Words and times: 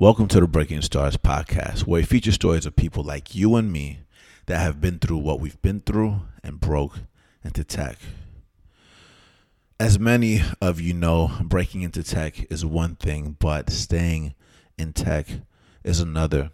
Welcome 0.00 0.28
to 0.28 0.40
the 0.40 0.48
Breaking 0.48 0.80
Stars 0.80 1.18
podcast, 1.18 1.80
where 1.80 2.00
we 2.00 2.06
feature 2.06 2.32
stories 2.32 2.64
of 2.64 2.74
people 2.74 3.04
like 3.04 3.34
you 3.34 3.54
and 3.56 3.70
me 3.70 3.98
that 4.46 4.58
have 4.58 4.80
been 4.80 4.98
through 4.98 5.18
what 5.18 5.40
we've 5.40 5.60
been 5.60 5.80
through 5.80 6.22
and 6.42 6.58
broke 6.58 7.00
into 7.44 7.64
tech. 7.64 7.98
As 9.78 9.98
many 9.98 10.40
of 10.62 10.80
you 10.80 10.94
know, 10.94 11.30
breaking 11.42 11.82
into 11.82 12.02
tech 12.02 12.50
is 12.50 12.64
one 12.64 12.96
thing, 12.96 13.36
but 13.38 13.68
staying 13.68 14.32
in 14.78 14.94
tech 14.94 15.26
is 15.84 16.00
another, 16.00 16.50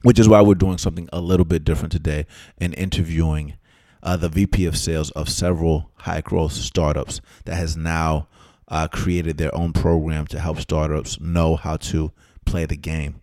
which 0.00 0.18
is 0.18 0.26
why 0.26 0.40
we're 0.40 0.54
doing 0.54 0.78
something 0.78 1.10
a 1.12 1.20
little 1.20 1.44
bit 1.44 1.64
different 1.64 1.92
today 1.92 2.24
and 2.56 2.74
interviewing 2.76 3.58
uh, 4.02 4.16
the 4.16 4.30
VP 4.30 4.64
of 4.64 4.78
sales 4.78 5.10
of 5.10 5.28
several 5.28 5.90
high 5.96 6.22
growth 6.22 6.52
startups 6.52 7.20
that 7.44 7.56
has 7.56 7.76
now 7.76 8.26
uh, 8.68 8.88
created 8.88 9.36
their 9.36 9.54
own 9.54 9.74
program 9.74 10.26
to 10.28 10.40
help 10.40 10.58
startups 10.58 11.20
know 11.20 11.56
how 11.56 11.76
to 11.76 12.10
play 12.44 12.66
the 12.66 12.76
game. 12.76 13.22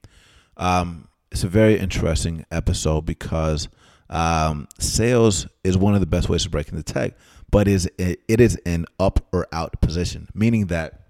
Um, 0.57 1.07
it's 1.31 1.43
a 1.43 1.47
very 1.47 1.77
interesting 1.79 2.45
episode 2.51 3.05
because 3.05 3.69
um, 4.09 4.67
sales 4.77 5.47
is 5.63 5.77
one 5.77 5.93
of 5.93 6.01
the 6.01 6.05
best 6.05 6.27
ways 6.27 6.43
to 6.43 6.49
break 6.49 6.69
into 6.69 6.83
tech, 6.83 7.13
but 7.49 7.67
is 7.67 7.89
it 7.97 8.19
is 8.27 8.57
an 8.65 8.85
up 8.99 9.25
or 9.31 9.47
out 9.51 9.79
position, 9.81 10.27
meaning 10.33 10.67
that 10.67 11.01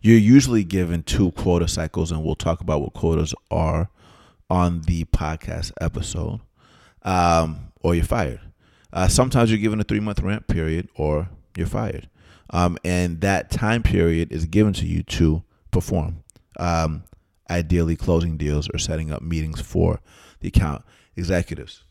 you're 0.00 0.18
usually 0.18 0.64
given 0.64 1.02
two 1.02 1.32
quota 1.32 1.68
cycles, 1.68 2.10
and 2.10 2.24
we'll 2.24 2.34
talk 2.34 2.60
about 2.60 2.80
what 2.80 2.94
quotas 2.94 3.34
are 3.50 3.90
on 4.48 4.82
the 4.82 5.04
podcast 5.06 5.72
episode, 5.80 6.40
um, 7.02 7.72
or 7.82 7.94
you're 7.94 8.04
fired. 8.04 8.40
Uh, 8.92 9.08
sometimes 9.08 9.50
you're 9.50 9.58
given 9.58 9.80
a 9.80 9.84
three 9.84 10.00
month 10.00 10.20
ramp 10.20 10.46
period, 10.48 10.88
or 10.94 11.28
you're 11.56 11.66
fired, 11.66 12.08
um, 12.50 12.78
and 12.84 13.20
that 13.20 13.50
time 13.50 13.82
period 13.82 14.32
is 14.32 14.46
given 14.46 14.72
to 14.72 14.86
you 14.86 15.02
to 15.02 15.42
perform. 15.70 16.22
Um, 16.58 17.04
ideally, 17.50 17.96
closing 17.96 18.36
deals 18.36 18.68
or 18.72 18.78
setting 18.78 19.10
up 19.10 19.22
meetings 19.22 19.60
for 19.60 20.00
the 20.40 20.48
account 20.48 20.84
executives 21.16 21.84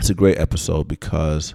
it's 0.00 0.08
a 0.08 0.14
great 0.14 0.38
episode 0.38 0.88
because 0.88 1.54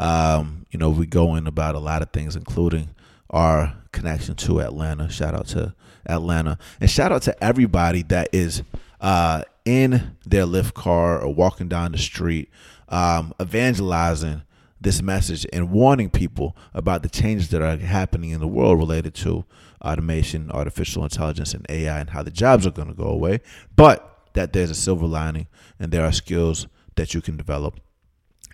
um, 0.00 0.66
you 0.70 0.78
know 0.78 0.90
we 0.90 1.06
go 1.06 1.36
in 1.36 1.46
about 1.46 1.76
a 1.76 1.78
lot 1.78 2.02
of 2.02 2.10
things, 2.10 2.34
including 2.34 2.90
our 3.30 3.76
connection 3.92 4.34
to 4.34 4.60
Atlanta. 4.60 5.08
Shout 5.08 5.34
out 5.34 5.46
to 5.48 5.72
Atlanta, 6.04 6.58
and 6.80 6.90
shout 6.90 7.12
out 7.12 7.22
to 7.22 7.44
everybody 7.44 8.02
that 8.02 8.28
is 8.32 8.64
uh, 9.00 9.42
in 9.64 10.16
their 10.26 10.46
Lyft 10.46 10.74
car 10.74 11.20
or 11.22 11.32
walking 11.32 11.68
down 11.68 11.92
the 11.92 11.98
street, 11.98 12.50
um, 12.88 13.32
evangelizing 13.40 14.42
this 14.80 15.00
message 15.00 15.46
and 15.52 15.70
warning 15.70 16.10
people 16.10 16.56
about 16.74 17.04
the 17.04 17.08
changes 17.08 17.50
that 17.50 17.62
are 17.62 17.76
happening 17.76 18.30
in 18.30 18.40
the 18.40 18.48
world 18.48 18.78
related 18.78 19.14
to 19.14 19.44
automation, 19.86 20.50
artificial 20.50 21.04
intelligence, 21.04 21.54
and 21.54 21.64
AI, 21.68 22.00
and 22.00 22.10
how 22.10 22.22
the 22.22 22.30
jobs 22.30 22.66
are 22.66 22.70
going 22.70 22.88
to 22.88 22.94
go 22.94 23.08
away, 23.08 23.40
but 23.74 24.30
that 24.34 24.52
there's 24.52 24.70
a 24.70 24.74
silver 24.74 25.06
lining 25.06 25.46
and 25.78 25.92
there 25.92 26.04
are 26.04 26.12
skills 26.12 26.66
that 26.96 27.14
you 27.14 27.20
can 27.20 27.36
develop. 27.36 27.80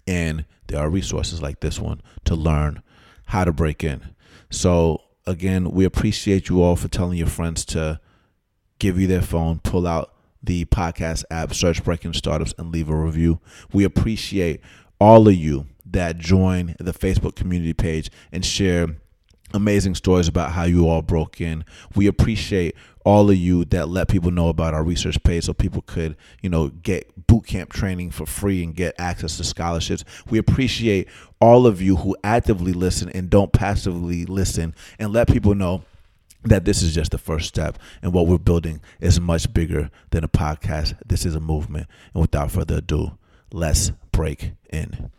And 0.07 0.45
there 0.69 0.81
are 0.81 0.91
resources 0.91 1.43
like 1.43 1.61
this 1.61 1.79
one 1.79 2.03
to 2.25 2.35
learn 2.35 2.83
how 3.27 3.45
to 3.45 3.53
break 3.53 3.85
in. 3.85 4.15
So, 4.51 5.03
again, 5.27 5.71
we 5.71 5.85
appreciate 5.85 6.49
you 6.49 6.63
all 6.63 6.77
for 6.77 6.89
telling 6.89 7.19
your 7.19 7.29
friends 7.29 7.65
to 7.67 8.01
give 8.79 8.99
you 8.99 9.07
their 9.07 9.23
phone, 9.23 9.61
pull 9.61 9.87
out 9.87 10.13
the 10.43 10.65
podcast 10.67 11.25
app, 11.31 11.55
search 11.55 11.85
Breaking 11.85 12.13
Startups, 12.13 12.55
and 12.59 12.73
leave 12.73 12.89
a 12.89 12.97
review. 12.97 13.41
We 13.73 13.85
appreciate 13.85 14.61
all 15.01 15.29
of 15.29 15.35
you 15.35 15.67
that 15.87 16.19
join 16.19 16.75
the 16.79 16.93
Facebook 16.93 17.37
community 17.37 17.75
page 17.75 18.11
and 18.33 18.45
share 18.45 18.97
amazing 19.55 19.95
stories 19.95 20.29
about 20.29 20.53
how 20.53 20.65
you 20.65 20.89
all 20.89 21.03
broke 21.03 21.41
in. 21.41 21.65
We 21.95 22.07
appreciate 22.07 22.75
all 23.05 23.31
of 23.31 23.37
you 23.37 23.65
that 23.67 23.89
let 23.89 24.09
people 24.09 24.31
know 24.31 24.49
about 24.49 24.75
our 24.75 24.85
research 24.85 25.23
page 25.23 25.45
so 25.45 25.53
people 25.53 25.83
could, 25.83 26.17
you 26.41 26.49
know, 26.49 26.69
get 26.69 27.27
boot 27.27 27.47
camp 27.47 27.73
training 27.73 28.11
for 28.11 28.27
free 28.27 28.63
and 28.63 28.75
get 28.75 28.95
access 28.99 29.37
to 29.39 29.45
scholarships. 29.45 30.05
We 30.31 30.39
appreciate 30.39 31.09
all 31.41 31.67
of 31.67 31.83
you 31.83 31.97
who 31.97 32.17
actively 32.23 32.73
listen 32.73 33.09
and 33.11 33.29
don't 33.29 33.53
passively 33.53 34.25
listen 34.25 34.75
and 34.99 35.13
let 35.13 35.29
people 35.29 35.55
know 35.55 35.83
that 36.45 36.65
this 36.65 36.83
is 36.83 36.95
just 36.95 37.13
the 37.13 37.19
first 37.19 37.49
step 37.49 37.79
and 38.03 38.13
what 38.13 38.27
we're 38.27 38.39
building 38.39 38.81
is 39.01 39.21
much 39.21 39.53
bigger 39.53 39.91
than 40.11 40.25
a 40.25 40.29
podcast. 40.29 40.95
This 41.07 41.25
is 41.25 41.35
a 41.35 41.41
movement. 41.41 41.87
And 42.15 42.21
without 42.21 42.51
further 42.51 42.77
ado, 42.77 43.19
let's 43.53 43.91
break 44.11 44.53
in. 44.73 45.11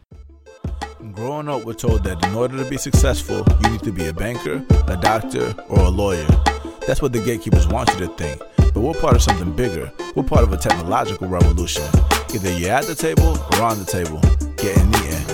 Growing 1.11 1.49
up, 1.49 1.65
we're 1.65 1.73
told 1.73 2.03
that 2.05 2.23
in 2.25 2.33
order 2.33 2.63
to 2.63 2.69
be 2.69 2.77
successful, 2.77 3.45
you 3.61 3.69
need 3.71 3.83
to 3.83 3.91
be 3.91 4.05
a 4.07 4.13
banker, 4.13 4.65
a 4.87 4.95
doctor, 4.95 5.53
or 5.67 5.79
a 5.79 5.89
lawyer. 5.89 6.25
That's 6.87 7.01
what 7.01 7.11
the 7.11 7.21
gatekeepers 7.23 7.67
want 7.67 7.89
you 7.93 7.99
to 7.99 8.07
think. 8.15 8.41
But 8.73 8.77
we're 8.77 8.93
part 8.93 9.15
of 9.15 9.21
something 9.21 9.53
bigger. 9.53 9.91
We're 10.15 10.23
part 10.23 10.43
of 10.43 10.53
a 10.53 10.57
technological 10.57 11.27
revolution. 11.27 11.83
Either 12.33 12.57
you're 12.57 12.71
at 12.71 12.85
the 12.85 12.95
table 12.95 13.37
or 13.37 13.61
on 13.61 13.79
the 13.79 13.85
table. 13.85 14.21
Get 14.55 14.77
in 14.77 14.91
the 14.91 14.97
end. 15.09 15.27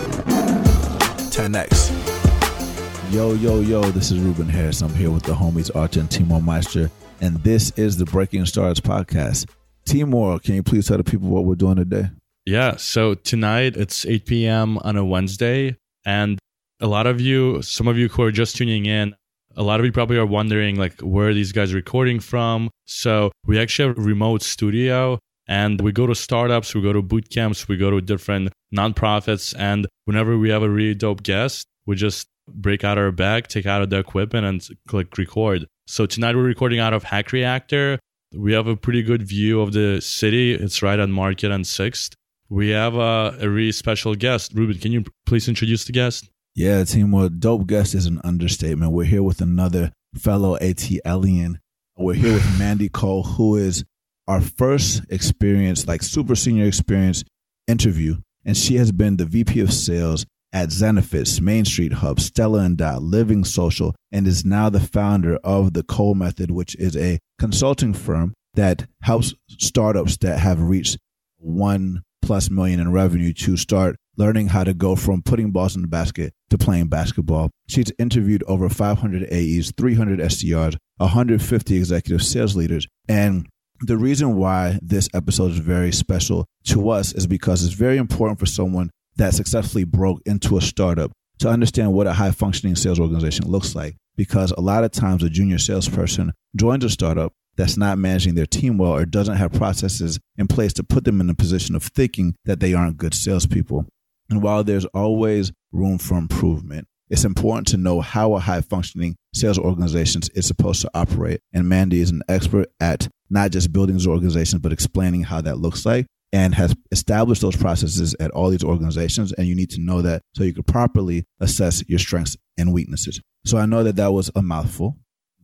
10x. 1.31 3.13
Yo, 3.13 3.34
yo, 3.34 3.62
yo, 3.62 3.81
this 3.91 4.12
is 4.12 4.19
Ruben 4.19 4.50
Harris. 4.50 4.81
I'm 4.81 4.94
here 4.96 5.12
with 5.12 5.24
the 5.24 5.34
homies 5.34 5.74
Artur 5.75 6.00
and 6.00 6.09
Timur 6.09 6.40
Meyster, 6.40 6.90
and 7.22 7.38
this 7.44 7.72
is 7.72 7.97
the 7.97 8.06
Breaking 8.06 8.46
Stars 8.46 8.80
podcast. 8.80 9.47
Timur, 9.86 10.40
can 10.40 10.56
you 10.56 10.63
please 10.63 10.88
tell 10.88 10.97
the 10.97 11.03
people 11.03 11.30
what 11.30 11.46
we're 11.46 11.56
doing 11.56 11.75
today? 11.75 12.09
Yeah, 12.49 12.77
so 12.77 13.13
tonight 13.13 13.77
it's 13.77 14.07
8 14.07 14.25
p.m. 14.25 14.79
on 14.79 14.97
a 14.97 15.05
Wednesday, 15.05 15.77
and 16.03 16.39
a 16.79 16.87
lot 16.87 17.05
of 17.05 17.21
you, 17.21 17.61
some 17.61 17.87
of 17.87 17.95
you 17.95 18.09
who 18.09 18.23
are 18.23 18.31
just 18.31 18.55
tuning 18.55 18.87
in, 18.87 19.13
a 19.55 19.61
lot 19.61 19.79
of 19.79 19.85
you 19.85 19.91
probably 19.91 20.17
are 20.17 20.25
wondering 20.25 20.75
like 20.75 20.99
where 21.01 21.31
these 21.31 21.51
guys 21.51 21.75
recording 21.75 22.19
from. 22.19 22.71
So 22.88 23.31
we 23.45 23.59
actually 23.59 23.89
have 23.89 23.99
a 23.99 24.01
remote 24.01 24.41
studio 24.41 25.19
and 25.47 25.79
we 25.79 25.91
go 25.91 26.07
to 26.07 26.15
startups, 26.15 26.73
we 26.73 26.81
go 26.81 26.91
to 26.91 27.03
boot 27.03 27.29
camps, 27.29 27.67
we 27.67 27.77
go 27.77 27.91
to 27.91 28.01
different 28.01 28.51
nonprofits. 28.75 29.53
And 29.55 29.85
whenever 30.05 30.35
we 30.35 30.49
have 30.49 30.63
a 30.63 30.69
really 30.71 30.95
dope 30.95 31.21
guest, 31.21 31.67
we 31.85 31.97
just 31.97 32.25
break 32.47 32.83
out 32.83 32.97
our 32.97 33.11
bag, 33.11 33.47
take 33.47 33.67
out 33.67 33.88
the 33.88 33.99
equipment 33.99 34.47
and 34.47 34.67
click 34.88 35.15
record. 35.19 35.67
So 35.85 36.07
tonight 36.07 36.35
we're 36.35 36.41
recording 36.41 36.79
out 36.79 36.95
of 36.95 37.03
Hack 37.03 37.31
Reactor. 37.31 37.99
We 38.33 38.53
have 38.53 38.65
a 38.65 38.75
pretty 38.75 39.03
good 39.03 39.21
view 39.21 39.61
of 39.61 39.73
the 39.73 40.01
city. 40.01 40.53
It's 40.53 40.81
right 40.81 40.99
on 40.99 41.11
Market 41.11 41.51
and 41.51 41.65
6th. 41.65 42.15
We 42.49 42.69
have 42.69 42.95
a, 42.95 43.37
a 43.39 43.49
really 43.49 43.71
special 43.71 44.15
guest. 44.15 44.53
Ruben, 44.55 44.79
can 44.79 44.91
you 44.91 45.03
please 45.25 45.47
introduce 45.47 45.85
the 45.85 45.91
guest? 45.91 46.29
Yeah, 46.55 46.83
team. 46.83 47.11
Well, 47.11 47.29
dope 47.29 47.67
guest 47.67 47.93
is 47.93 48.07
an 48.07 48.19
understatement. 48.23 48.91
We're 48.91 49.03
here 49.03 49.21
with 49.21 49.39
another 49.39 49.91
fellow 50.15 50.57
ATLian. 50.57 51.57
We're 51.95 52.15
here 52.15 52.33
with 52.33 52.59
Mandy 52.59 52.89
Cole, 52.89 53.23
who 53.23 53.55
is 53.55 53.83
our 54.27 54.41
first 54.41 55.03
experience, 55.09 55.88
like 55.88 56.01
super 56.01 56.35
senior 56.35 56.65
experience 56.65 57.23
interview. 57.67 58.17
And 58.43 58.57
she 58.57 58.75
has 58.77 58.91
been 58.91 59.17
the 59.17 59.25
VP 59.25 59.59
of 59.59 59.71
sales 59.71 60.25
at 60.51 60.69
Zenefits, 60.69 61.39
Main 61.39 61.65
Street 61.65 61.93
Hub, 61.93 62.19
Stella 62.19 62.61
and 62.61 62.77
Dot, 62.77 63.03
Living 63.03 63.43
Social, 63.43 63.93
and 64.11 64.25
is 64.25 64.43
now 64.43 64.69
the 64.69 64.79
founder 64.79 65.38
of 65.43 65.73
the 65.73 65.83
Cole 65.83 66.15
Method, 66.15 66.49
which 66.49 66.75
is 66.77 66.97
a 66.97 67.19
consulting 67.38 67.93
firm 67.93 68.33
that 68.55 68.88
helps 69.03 69.35
startups 69.49 70.17
that 70.17 70.39
have 70.39 70.59
reached 70.59 70.97
one 71.38 72.01
plus 72.22 72.50
million 72.50 72.80
in 72.80 72.91
revenue 72.91 73.34
to 73.34 73.57
start 73.57 73.96
learning 74.18 74.50
how 74.50 74.63
to 74.63 74.74
go 74.74 74.96
from 74.96 75.22
putting 75.22 75.52
balls 75.52 75.75
in 75.75 75.81
the 75.81 75.88
basket 75.88 76.34
to 76.50 76.57
playing 76.57 76.88
basketball. 76.88 77.50
She's 77.68 77.91
interviewed 77.97 78.44
over 78.47 78.68
500 78.69 79.24
AEs, 79.31 79.72
300 79.78 80.19
SDRs, 80.19 80.75
150 80.97 81.78
executive 81.78 82.22
sales 82.22 82.56
leaders. 82.56 82.85
And 83.07 83.47
the 83.81 83.97
reason 83.97 84.35
why 84.35 84.78
this 84.81 85.07
episode 85.13 85.52
is 85.52 85.59
very 85.59 85.94
special 85.94 86.46
to 86.66 86.90
us 86.90 87.13
is 87.13 87.28
because 87.28 87.63
it's 87.63 87.74
very 87.74 87.97
important 87.97 88.40
for 88.40 88.46
someone 88.46 88.90
that 89.16 89.34
successfully 89.34 89.86
broke 89.86 90.22
into 90.25 90.57
a 90.57 90.62
startup 90.62 91.12
to 91.40 91.50
understand 91.50 91.94
what 91.94 92.07
a 92.07 92.13
high 92.13 92.31
functioning 92.31 92.75
sales 92.75 93.00
organization 93.00 93.47
looks 93.47 93.75
like. 93.75 93.96
Because 94.18 94.51
a 94.51 94.59
lot 94.59 94.84
of 94.84 94.91
times 94.91 95.24
a 95.24 95.30
junior 95.30 95.57
salesperson 95.57 96.34
joins 96.57 96.84
a 96.84 96.90
startup 96.90 97.31
that's 97.59 97.75
not 97.75 97.97
managing 97.97 98.35
their 98.35 98.45
team 98.45 98.77
well 98.77 98.93
or 98.95 99.05
doesn't 99.05 99.35
have 99.35 99.51
processes 99.51 100.17
in 100.38 100.47
place 100.47 100.71
to 100.71 100.81
put 100.81 101.03
them 101.03 101.19
in 101.19 101.29
a 101.29 101.33
position 101.33 101.75
of 101.75 101.83
thinking 101.83 102.33
that 102.45 102.61
they 102.61 102.73
aren't 102.73 102.95
good 102.95 103.13
salespeople. 103.13 103.85
And 104.29 104.41
while 104.41 104.63
there's 104.63 104.85
always 104.85 105.51
room 105.73 105.97
for 105.97 106.17
improvement, 106.17 106.88
it's 107.09 107.25
important 107.25 107.67
to 107.67 107.77
know 107.77 108.00
how 108.00 108.33
a 108.33 108.39
high 108.39 108.61
functioning 108.61 109.17
sales 109.33 109.59
organization 109.59 110.21
is 110.35 110.47
supposed 110.47 110.79
to 110.83 110.91
operate. 110.94 111.41
And 111.51 111.67
Mandy 111.67 112.00
is 112.00 112.11
an 112.11 112.21
expert 112.29 112.69
at 112.79 113.09
not 113.29 113.51
just 113.51 113.73
building 113.73 113.97
those 113.97 114.07
organizations, 114.07 114.62
but 114.62 114.71
explaining 114.71 115.23
how 115.23 115.41
that 115.41 115.57
looks 115.57 115.85
like 115.85 116.05
and 116.31 116.55
has 116.55 116.73
established 116.94 117.41
those 117.41 117.57
processes 117.57 118.15
at 118.21 118.31
all 118.31 118.51
these 118.51 118.63
organizations. 118.63 119.33
And 119.33 119.47
you 119.47 119.55
need 119.55 119.71
to 119.71 119.81
know 119.81 120.01
that 120.01 120.21
so 120.33 120.45
you 120.45 120.53
can 120.53 120.63
properly 120.63 121.25
assess 121.41 121.83
your 121.89 122.00
strengths 122.00 122.38
and 122.57 122.71
weaknesses. 122.71 123.19
So 123.45 123.57
I 123.57 123.65
know 123.65 123.83
that 123.83 123.97
that 123.97 124.13
was 124.13 124.31
a 124.33 124.41
mouthful, 124.41 124.95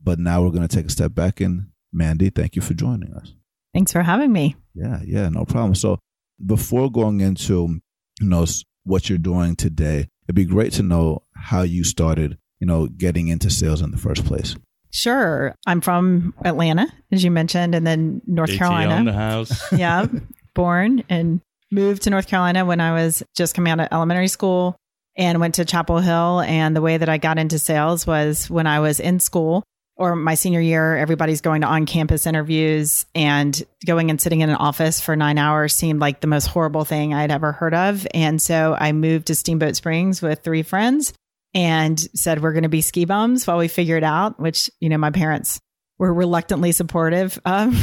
but 0.02 0.18
now 0.18 0.42
we're 0.42 0.50
going 0.50 0.66
to 0.66 0.74
take 0.74 0.86
a 0.86 0.90
step 0.90 1.12
back. 1.14 1.42
And 1.42 1.66
Mandy, 1.96 2.30
thank 2.30 2.54
you 2.54 2.62
for 2.62 2.74
joining 2.74 3.12
us. 3.14 3.32
Thanks 3.74 3.92
for 3.92 4.02
having 4.02 4.32
me. 4.32 4.56
Yeah, 4.74 5.00
yeah, 5.04 5.28
no 5.28 5.44
problem. 5.44 5.74
So 5.74 5.98
before 6.44 6.90
going 6.90 7.20
into 7.20 7.80
you 8.20 8.28
know 8.28 8.44
what 8.84 9.08
you're 9.08 9.18
doing 9.18 9.56
today. 9.56 10.08
It'd 10.26 10.34
be 10.34 10.44
great 10.44 10.72
to 10.74 10.82
know 10.82 11.22
how 11.34 11.62
you 11.62 11.84
started, 11.84 12.38
you 12.60 12.66
know, 12.66 12.86
getting 12.86 13.28
into 13.28 13.50
sales 13.50 13.82
in 13.82 13.90
the 13.90 13.96
first 13.96 14.24
place. 14.24 14.56
Sure. 14.90 15.54
I'm 15.66 15.80
from 15.80 16.34
Atlanta, 16.44 16.86
as 17.12 17.22
you 17.22 17.30
mentioned, 17.30 17.74
and 17.74 17.86
then 17.86 18.22
North 18.26 18.50
ATL 18.50 18.58
Carolina. 18.58 18.96
in 18.96 19.04
the 19.04 19.12
house. 19.12 19.72
yeah, 19.72 20.06
born 20.54 21.04
and 21.08 21.40
moved 21.70 22.02
to 22.02 22.10
North 22.10 22.28
Carolina 22.28 22.64
when 22.64 22.80
I 22.80 22.92
was 22.92 23.22
just 23.36 23.54
coming 23.54 23.72
out 23.72 23.80
of 23.80 23.88
elementary 23.92 24.28
school 24.28 24.76
and 25.16 25.40
went 25.40 25.56
to 25.56 25.64
Chapel 25.64 25.98
Hill. 25.98 26.40
And 26.40 26.74
the 26.74 26.80
way 26.80 26.96
that 26.96 27.08
I 27.08 27.18
got 27.18 27.38
into 27.38 27.58
sales 27.58 28.06
was 28.06 28.48
when 28.48 28.66
I 28.66 28.80
was 28.80 29.00
in 29.00 29.20
school 29.20 29.64
or 29.96 30.14
my 30.14 30.34
senior 30.34 30.60
year, 30.60 30.96
everybody's 30.96 31.40
going 31.40 31.62
to 31.62 31.66
on 31.66 31.86
campus 31.86 32.26
interviews 32.26 33.06
and 33.14 33.62
going 33.86 34.10
and 34.10 34.20
sitting 34.20 34.42
in 34.42 34.50
an 34.50 34.56
office 34.56 35.00
for 35.00 35.16
nine 35.16 35.38
hours 35.38 35.74
seemed 35.74 36.00
like 36.00 36.20
the 36.20 36.26
most 36.26 36.46
horrible 36.46 36.84
thing 36.84 37.14
I'd 37.14 37.30
ever 37.30 37.52
heard 37.52 37.72
of. 37.72 38.06
And 38.12 38.40
so 38.40 38.76
I 38.78 38.92
moved 38.92 39.28
to 39.28 39.34
Steamboat 39.34 39.74
Springs 39.74 40.20
with 40.20 40.40
three 40.40 40.62
friends 40.62 41.14
and 41.54 41.98
said, 42.14 42.42
we're 42.42 42.52
going 42.52 42.64
to 42.64 42.68
be 42.68 42.82
ski 42.82 43.06
bums 43.06 43.46
while 43.46 43.56
we 43.56 43.68
figure 43.68 43.96
it 43.96 44.04
out, 44.04 44.38
which, 44.38 44.70
you 44.80 44.90
know, 44.90 44.98
my 44.98 45.10
parents 45.10 45.60
were 45.96 46.12
reluctantly 46.12 46.72
supportive 46.72 47.40
of 47.46 47.74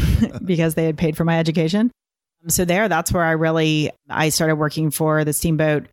because 0.45 0.75
they 0.75 0.85
had 0.85 0.97
paid 0.97 1.17
for 1.17 1.25
my 1.25 1.39
education. 1.39 1.89
So 2.47 2.65
there, 2.65 2.89
that's 2.89 3.11
where 3.11 3.23
I 3.23 3.31
really, 3.31 3.89
I 4.07 4.29
started 4.29 4.57
working 4.57 4.91
for 4.91 5.23
the 5.23 5.33
Steamboat, 5.33 5.87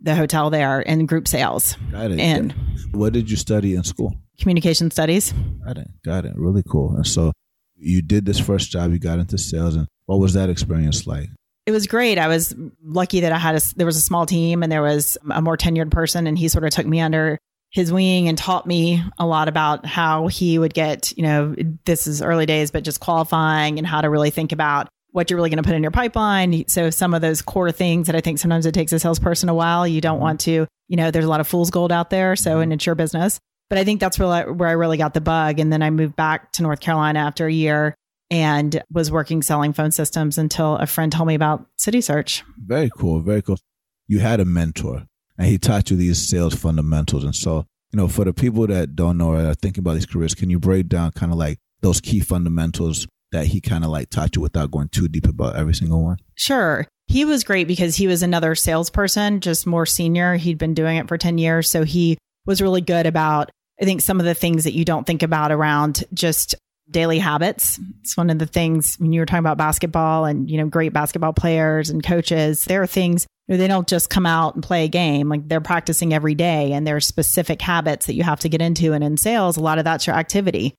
the 0.00 0.14
hotel 0.14 0.50
there 0.50 0.80
in 0.80 1.06
group 1.06 1.26
sales 1.26 1.76
Got 1.90 2.10
it. 2.10 2.20
and 2.20 2.52
what 2.92 3.14
did 3.14 3.30
you 3.30 3.38
study 3.38 3.74
in 3.74 3.84
school? 3.84 4.14
Communication 4.38 4.90
studies. 4.90 5.32
Got 5.64 5.78
it. 5.78 5.88
Got 6.04 6.24
it. 6.24 6.32
Really 6.36 6.62
cool. 6.62 6.94
And 6.96 7.06
so 7.06 7.32
you 7.76 8.02
did 8.02 8.24
this 8.24 8.40
first 8.40 8.70
job, 8.70 8.92
you 8.92 8.98
got 8.98 9.18
into 9.18 9.38
sales, 9.38 9.74
and 9.74 9.86
what 10.06 10.18
was 10.18 10.34
that 10.34 10.50
experience 10.50 11.06
like? 11.06 11.28
It 11.66 11.72
was 11.72 11.86
great. 11.86 12.18
I 12.18 12.28
was 12.28 12.54
lucky 12.82 13.20
that 13.20 13.32
I 13.32 13.38
had 13.38 13.56
a, 13.56 13.60
there 13.76 13.86
was 13.86 13.96
a 13.96 14.02
small 14.02 14.26
team 14.26 14.62
and 14.62 14.70
there 14.70 14.82
was 14.82 15.16
a 15.30 15.40
more 15.40 15.56
tenured 15.56 15.90
person 15.90 16.26
and 16.26 16.38
he 16.38 16.48
sort 16.48 16.64
of 16.64 16.70
took 16.70 16.86
me 16.86 17.00
under 17.00 17.38
his 17.70 17.90
wing 17.90 18.28
and 18.28 18.36
taught 18.36 18.66
me 18.66 19.02
a 19.18 19.26
lot 19.26 19.48
about 19.48 19.86
how 19.86 20.26
he 20.26 20.58
would 20.58 20.74
get, 20.74 21.16
you 21.16 21.22
know, 21.22 21.54
this 21.86 22.06
is 22.06 22.20
early 22.20 22.44
days, 22.44 22.70
but 22.70 22.84
just 22.84 23.00
qualifying 23.00 23.78
and 23.78 23.86
how 23.86 24.02
to 24.02 24.10
really 24.10 24.30
think 24.30 24.52
about 24.52 24.88
what 25.10 25.30
you're 25.30 25.36
really 25.36 25.48
going 25.48 25.62
to 25.62 25.66
put 25.66 25.74
in 25.74 25.82
your 25.82 25.90
pipeline. 25.90 26.64
So 26.68 26.90
some 26.90 27.14
of 27.14 27.22
those 27.22 27.40
core 27.40 27.72
things 27.72 28.08
that 28.08 28.16
I 28.16 28.20
think 28.20 28.38
sometimes 28.38 28.66
it 28.66 28.72
takes 28.72 28.92
a 28.92 28.98
salesperson 28.98 29.48
a 29.48 29.54
while, 29.54 29.88
you 29.88 30.00
don't 30.00 30.16
mm-hmm. 30.16 30.22
want 30.22 30.40
to, 30.40 30.66
you 30.88 30.96
know, 30.96 31.10
there's 31.10 31.24
a 31.24 31.28
lot 31.28 31.40
of 31.40 31.48
fool's 31.48 31.70
gold 31.70 31.92
out 31.92 32.10
there. 32.10 32.36
So, 32.36 32.52
mm-hmm. 32.52 32.60
and 32.60 32.72
it's 32.74 32.84
your 32.84 32.94
business. 32.94 33.40
But 33.74 33.80
I 33.80 33.84
think 33.84 33.98
that's 33.98 34.20
really 34.20 34.42
where 34.42 34.68
I 34.68 34.72
really 34.74 34.98
got 34.98 35.14
the 35.14 35.20
bug. 35.20 35.58
And 35.58 35.72
then 35.72 35.82
I 35.82 35.90
moved 35.90 36.14
back 36.14 36.52
to 36.52 36.62
North 36.62 36.78
Carolina 36.78 37.18
after 37.18 37.48
a 37.48 37.52
year 37.52 37.96
and 38.30 38.80
was 38.92 39.10
working 39.10 39.42
selling 39.42 39.72
phone 39.72 39.90
systems 39.90 40.38
until 40.38 40.76
a 40.76 40.86
friend 40.86 41.10
told 41.10 41.26
me 41.26 41.34
about 41.34 41.66
City 41.76 42.00
Search. 42.00 42.44
Very 42.56 42.88
cool. 42.96 43.18
Very 43.18 43.42
cool. 43.42 43.58
You 44.06 44.20
had 44.20 44.38
a 44.38 44.44
mentor 44.44 45.06
and 45.36 45.48
he 45.48 45.58
taught 45.58 45.90
you 45.90 45.96
these 45.96 46.20
sales 46.20 46.54
fundamentals. 46.54 47.24
And 47.24 47.34
so, 47.34 47.66
you 47.90 47.96
know, 47.96 48.06
for 48.06 48.24
the 48.24 48.32
people 48.32 48.64
that 48.68 48.94
don't 48.94 49.18
know 49.18 49.30
or 49.30 49.44
are 49.44 49.54
thinking 49.54 49.82
about 49.82 49.94
these 49.94 50.06
careers, 50.06 50.36
can 50.36 50.50
you 50.50 50.60
break 50.60 50.86
down 50.86 51.10
kind 51.10 51.32
of 51.32 51.38
like 51.38 51.58
those 51.80 52.00
key 52.00 52.20
fundamentals 52.20 53.08
that 53.32 53.46
he 53.46 53.60
kind 53.60 53.82
of 53.82 53.90
like 53.90 54.08
taught 54.08 54.36
you 54.36 54.42
without 54.42 54.70
going 54.70 54.86
too 54.86 55.08
deep 55.08 55.26
about 55.26 55.56
every 55.56 55.74
single 55.74 56.04
one? 56.04 56.18
Sure. 56.36 56.86
He 57.08 57.24
was 57.24 57.42
great 57.42 57.66
because 57.66 57.96
he 57.96 58.06
was 58.06 58.22
another 58.22 58.54
salesperson, 58.54 59.40
just 59.40 59.66
more 59.66 59.84
senior. 59.84 60.36
He'd 60.36 60.58
been 60.58 60.74
doing 60.74 60.96
it 60.96 61.08
for 61.08 61.18
10 61.18 61.38
years. 61.38 61.68
So 61.68 61.82
he 61.82 62.18
was 62.46 62.62
really 62.62 62.80
good 62.80 63.06
about, 63.06 63.50
I 63.80 63.84
think, 63.84 64.00
some 64.00 64.20
of 64.20 64.26
the 64.26 64.34
things 64.34 64.64
that 64.64 64.74
you 64.74 64.84
don't 64.84 65.06
think 65.06 65.22
about 65.22 65.52
around 65.52 66.04
just 66.12 66.54
daily 66.90 67.18
habits. 67.18 67.80
It's 68.00 68.16
one 68.16 68.30
of 68.30 68.38
the 68.38 68.46
things 68.46 68.96
when 68.96 69.12
you 69.12 69.20
were 69.20 69.26
talking 69.26 69.40
about 69.40 69.58
basketball 69.58 70.26
and, 70.26 70.50
you 70.50 70.58
know, 70.58 70.66
great 70.66 70.92
basketball 70.92 71.32
players 71.32 71.90
and 71.90 72.04
coaches, 72.04 72.64
there 72.66 72.82
are 72.82 72.86
things 72.86 73.26
they 73.48 73.68
don't 73.68 73.88
just 73.88 74.10
come 74.10 74.26
out 74.26 74.54
and 74.54 74.62
play 74.62 74.84
a 74.84 74.88
game. 74.88 75.28
Like 75.28 75.48
they're 75.48 75.60
practicing 75.60 76.14
every 76.14 76.34
day 76.34 76.72
and 76.72 76.86
there 76.86 76.96
are 76.96 77.00
specific 77.00 77.60
habits 77.60 78.06
that 78.06 78.14
you 78.14 78.22
have 78.22 78.40
to 78.40 78.48
get 78.48 78.62
into. 78.62 78.92
And 78.92 79.04
in 79.04 79.16
sales, 79.16 79.56
a 79.56 79.62
lot 79.62 79.78
of 79.78 79.84
that's 79.84 80.06
your 80.06 80.16
activity. 80.16 80.74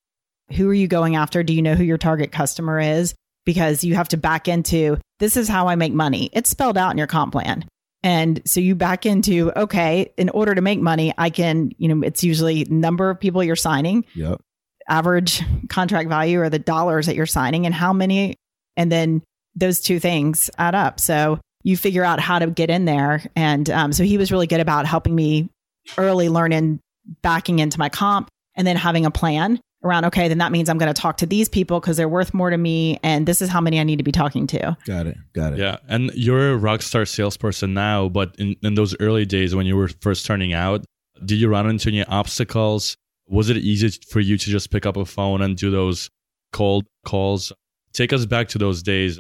Who 0.56 0.70
are 0.70 0.74
you 0.74 0.88
going 0.88 1.16
after? 1.16 1.44
Do 1.44 1.54
you 1.54 1.62
know 1.62 1.76
who 1.76 1.84
your 1.84 1.98
target 1.98 2.32
customer 2.32 2.80
is? 2.80 3.14
Because 3.46 3.84
you 3.84 3.96
have 3.96 4.10
to 4.10 4.18
back 4.18 4.48
into 4.48 4.98
this 5.20 5.38
is 5.38 5.48
how 5.48 5.68
I 5.68 5.76
make 5.76 5.94
money. 5.94 6.30
It's 6.34 6.50
spelled 6.50 6.78
out 6.78 6.92
in 6.92 6.98
your 6.98 7.08
comp 7.08 7.32
plan. 7.32 7.66
And 8.06 8.42
so 8.46 8.60
you 8.60 8.75
back 8.75 9.07
into, 9.07 9.52
okay, 9.60 10.13
in 10.16 10.30
order 10.30 10.54
to 10.54 10.62
make 10.62 10.80
money, 10.80 11.12
I 11.18 11.31
can, 11.31 11.72
you 11.80 11.88
know, 11.88 12.06
it's 12.06 12.24
usually 12.24 12.63
number 12.66 13.10
of 13.10 13.19
people 13.19 13.44
you're 13.44 13.56
signing, 13.56 14.06
Yep. 14.13 14.40
average 14.88 15.42
contract 15.69 16.07
value 16.07 16.40
or 16.40 16.50
the 16.52 16.60
dollars 16.60 17.07
that 17.07 17.16
you're 17.16 17.25
signing 17.25 17.66
and 17.66 17.74
how 17.74 17.94
many, 17.94 18.36
and 18.78 18.92
then 18.92 19.24
those 19.56 19.81
two 19.81 20.00
things 20.00 20.52
add 20.60 20.75
up. 20.75 21.00
So 21.00 21.40
you 21.63 21.75
figure 21.75 22.04
out 22.04 22.19
how 22.19 22.38
to 22.38 22.46
get 22.46 22.69
in 22.69 22.86
there. 22.86 23.24
And 23.36 23.68
um, 23.72 23.92
so 23.92 24.04
he 24.04 24.19
was 24.19 24.31
really 24.31 24.46
good 24.46 24.60
about 24.60 24.86
helping 24.86 25.16
me 25.16 25.50
early 25.98 26.30
learning, 26.30 26.81
backing 27.24 27.58
into 27.58 27.80
my 27.80 27.90
comp 27.90 28.30
and 28.56 28.68
then 28.68 28.75
having 28.75 29.08
a 29.08 29.12
plan 29.12 29.60
around, 29.86 30.06
okay, 30.06 30.28
then 30.28 30.40
that 30.40 30.52
means 30.52 30.70
I'm 30.70 30.78
going 30.78 30.94
to 30.94 31.00
talk 31.00 31.18
to 31.18 31.26
these 31.26 31.48
people 31.48 31.80
because 31.80 31.98
they're 31.98 32.10
worth 32.10 32.34
more 32.34 32.50
to 32.50 32.58
me. 32.58 33.00
And 33.04 33.26
this 33.26 33.42
is 33.42 33.50
how 33.50 33.62
many 33.62 33.80
I 33.80 33.84
need 33.84 33.98
to 33.98 34.04
be 34.04 34.12
talking 34.12 34.48
to. 34.48 34.78
Got 34.86 35.08
it. 35.08 35.18
Got 35.34 35.54
it. 35.54 35.60
Yeah, 35.60 35.78
and 35.88 36.12
you're 36.14 36.52
a 36.52 36.58
rock 36.58 36.82
star 36.82 37.06
salesperson 37.06 37.74
now, 37.74 38.10
but 38.10 38.36
in, 38.38 38.56
in 38.64 38.76
those 38.76 38.96
early 39.00 39.26
days 39.26 39.56
when 39.56 39.66
you 39.66 39.76
were 39.76 39.90
first 40.02 40.24
starting 40.24 40.54
out, 40.54 40.86
did 41.24 41.36
you 41.36 41.48
run 41.48 41.70
into 41.70 41.90
any 41.90 42.04
obstacles? 42.04 42.98
Was 43.28 43.50
it 43.50 43.58
easy 43.58 43.90
for 44.10 44.20
you 44.20 44.38
to 44.38 44.50
just 44.50 44.72
pick 44.72 44.86
up 44.86 44.98
a 44.98 45.06
phone 45.06 45.42
and 45.42 45.56
do 45.56 45.72
those 45.72 46.10
cold 46.52 46.86
calls? 47.06 47.52
Take 47.94 48.12
us 48.14 48.26
back 48.26 48.50
to 48.50 48.58
those 48.58 48.84
days. 48.84 49.20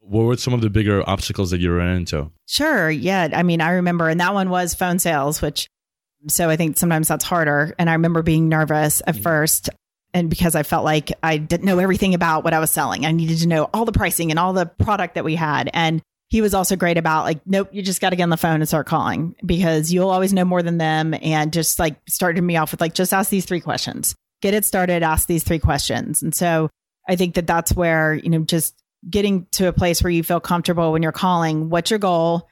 What 0.00 0.22
were 0.22 0.36
some 0.36 0.54
of 0.54 0.60
the 0.60 0.70
bigger 0.70 1.08
obstacles 1.08 1.50
that 1.50 1.60
you 1.60 1.72
ran 1.72 1.96
into? 1.96 2.30
Sure. 2.46 2.90
Yeah. 2.90 3.28
I 3.32 3.42
mean, 3.42 3.60
I 3.60 3.70
remember, 3.70 4.08
and 4.08 4.20
that 4.20 4.34
one 4.34 4.50
was 4.50 4.74
phone 4.74 4.98
sales, 4.98 5.42
which 5.42 5.68
so 6.28 6.50
I 6.50 6.56
think 6.56 6.76
sometimes 6.76 7.08
that's 7.08 7.24
harder. 7.24 7.74
And 7.78 7.88
I 7.88 7.94
remember 7.94 8.22
being 8.22 8.48
nervous 8.48 9.02
at 9.06 9.16
mm. 9.16 9.22
first. 9.22 9.70
And 10.16 10.30
because 10.30 10.54
I 10.54 10.62
felt 10.62 10.82
like 10.82 11.12
I 11.22 11.36
didn't 11.36 11.66
know 11.66 11.78
everything 11.78 12.14
about 12.14 12.42
what 12.42 12.54
I 12.54 12.58
was 12.58 12.70
selling, 12.70 13.04
I 13.04 13.12
needed 13.12 13.36
to 13.40 13.46
know 13.46 13.68
all 13.74 13.84
the 13.84 13.92
pricing 13.92 14.30
and 14.30 14.38
all 14.38 14.54
the 14.54 14.64
product 14.64 15.14
that 15.14 15.24
we 15.24 15.34
had. 15.34 15.68
And 15.74 16.00
he 16.28 16.40
was 16.40 16.54
also 16.54 16.74
great 16.74 16.96
about 16.96 17.24
like, 17.24 17.40
nope, 17.44 17.68
you 17.70 17.82
just 17.82 18.00
got 18.00 18.10
to 18.10 18.16
get 18.16 18.22
on 18.22 18.30
the 18.30 18.38
phone 18.38 18.62
and 18.62 18.66
start 18.66 18.86
calling 18.86 19.34
because 19.44 19.92
you'll 19.92 20.08
always 20.08 20.32
know 20.32 20.46
more 20.46 20.62
than 20.62 20.78
them. 20.78 21.14
And 21.20 21.52
just 21.52 21.78
like 21.78 21.96
started 22.08 22.40
me 22.40 22.56
off 22.56 22.70
with 22.70 22.80
like, 22.80 22.94
just 22.94 23.12
ask 23.12 23.28
these 23.28 23.44
three 23.44 23.60
questions, 23.60 24.16
get 24.40 24.54
it 24.54 24.64
started, 24.64 25.02
ask 25.02 25.28
these 25.28 25.44
three 25.44 25.58
questions. 25.58 26.22
And 26.22 26.34
so 26.34 26.70
I 27.06 27.16
think 27.16 27.34
that 27.34 27.46
that's 27.46 27.76
where, 27.76 28.14
you 28.14 28.30
know, 28.30 28.38
just 28.38 28.74
getting 29.10 29.46
to 29.52 29.68
a 29.68 29.72
place 29.74 30.02
where 30.02 30.10
you 30.10 30.22
feel 30.22 30.40
comfortable 30.40 30.92
when 30.92 31.02
you're 31.02 31.12
calling, 31.12 31.68
what's 31.68 31.90
your 31.90 31.98
goal? 31.98 32.48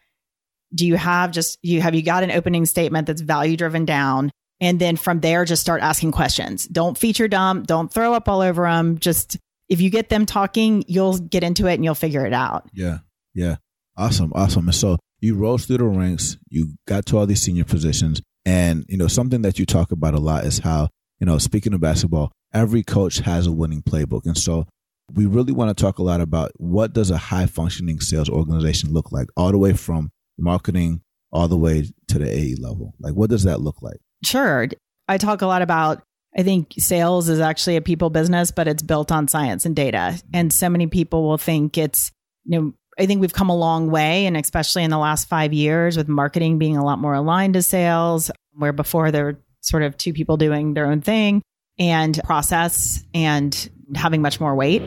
Do 0.75 0.87
you 0.87 0.97
have 0.97 1.31
just, 1.31 1.59
you 1.63 1.81
have 1.81 1.95
you 1.95 2.03
got 2.03 2.25
an 2.25 2.31
opening 2.31 2.67
statement 2.67 3.07
that's 3.07 3.23
value 3.23 3.57
driven 3.57 3.87
down? 3.87 4.31
And 4.61 4.81
then 4.81 4.97
from 4.97 5.21
there, 5.21 5.45
just 5.45 5.63
start 5.63 5.83
asking 5.83 6.13
questions. 6.13 6.67
Don't 6.67 6.97
feature 6.97 7.29
dump. 7.29 7.67
Don't 7.67 7.93
throw 7.93 8.15
up 8.15 8.29
all 8.29 8.41
over 8.41 8.63
them. 8.63 8.99
Just 8.99 9.37
if 9.69 9.81
you 9.81 9.91
get 9.91 10.09
them 10.09 10.27
talking, 10.27 10.85
you'll 10.87 11.19
get 11.19 11.43
into 11.43 11.67
it 11.67 11.75
and 11.75 11.85
you'll 11.85 11.95
figure 11.95 12.25
it 12.25 12.33
out. 12.33 12.69
Yeah. 12.73 12.99
Yeah. 13.35 13.57
Awesome. 13.97 14.33
Awesome. 14.35 14.67
And 14.67 14.75
so 14.75 14.99
you 15.21 15.35
rose 15.35 15.67
through 15.67 15.79
the 15.79 15.85
ranks, 15.85 16.37
you 16.49 16.75
got 16.87 17.07
to 17.07 17.19
all 17.19 17.27
these 17.27 17.43
senior 17.43 17.65
positions. 17.65 18.21
And, 18.45 18.85
you 18.89 18.97
know, 18.97 19.09
something 19.09 19.43
that 19.43 19.59
you 19.59 19.67
talk 19.67 19.91
about 19.91 20.15
a 20.15 20.21
lot 20.21 20.45
is 20.45 20.59
how, 20.59 20.89
you 21.19 21.27
know, 21.27 21.39
speaking 21.39 21.73
of 21.73 21.81
basketball, 21.81 22.33
every 22.53 22.83
coach 22.83 23.19
has 23.19 23.47
a 23.47 23.53
winning 23.53 23.83
playbook. 23.83 24.27
And 24.27 24.37
so 24.37 24.67
we 25.13 25.27
really 25.27 25.53
want 25.53 25.77
to 25.77 25.83
talk 25.83 25.99
a 25.99 26.03
lot 26.03 26.21
about 26.21 26.53
what 26.57 26.93
does 26.93 27.11
a 27.11 27.17
high 27.17 27.47
functioning 27.47 28.01
sales 28.01 28.29
organization 28.29 28.93
look 28.93 29.13
like, 29.13 29.29
all 29.37 29.51
the 29.51 29.59
way 29.59 29.73
from 29.73 30.11
marketing 30.39 31.01
all 31.35 31.49
the 31.49 31.57
way 31.59 31.85
to 32.09 32.19
the 32.19 32.31
AE 32.31 32.55
level. 32.61 32.95
Like, 33.01 33.15
what 33.15 33.29
does 33.29 33.43
that 33.43 33.61
look 33.61 33.83
like? 33.83 33.99
Sure. 34.25 34.69
I 35.07 35.19
talk 35.19 35.43
a 35.43 35.47
lot 35.47 35.63
about, 35.63 36.03
I 36.37 36.43
think 36.43 36.75
sales 36.79 37.29
is 37.29 37.41
actually 37.41 37.77
a 37.77 37.83
people 37.83 38.11
business, 38.11 38.51
but 38.51 38.67
it's 38.67 38.83
built 38.83 39.13
on 39.13 39.29
science 39.29 39.67
and 39.67 39.77
data. 39.77 40.21
And 40.33 40.53
so 40.53 40.69
many 40.69 40.87
people 40.87 41.23
will 41.23 41.39
think 41.39 41.79
it's, 41.79 42.11
you 42.45 42.59
know, 42.59 42.73
I 42.99 43.07
think 43.07 43.21
we've 43.21 43.33
come 43.33 43.51
a 43.51 43.57
long 43.57 43.91
way. 43.91 44.27
And 44.27 44.37
especially 44.37 44.85
in 44.85 44.91
the 44.91 44.99
last 44.99 45.29
five 45.29 45.53
years 45.53 45.97
with 45.97 46.09
marketing 46.09 46.59
being 46.59 46.77
a 46.77 46.85
lot 46.85 46.99
more 46.99 47.15
aligned 47.15 47.55
to 47.55 47.63
sales, 47.63 48.31
where 48.53 48.73
before 48.73 49.11
there 49.11 49.25
were 49.25 49.41
sort 49.61 49.83
of 49.83 49.97
two 49.97 50.13
people 50.13 50.37
doing 50.37 50.75
their 50.75 50.87
own 50.87 51.01
thing 51.01 51.43
and 51.79 52.21
process 52.25 53.05
and 53.15 53.71
having 53.95 54.23
much 54.23 54.41
more 54.41 54.55
weight. 54.55 54.83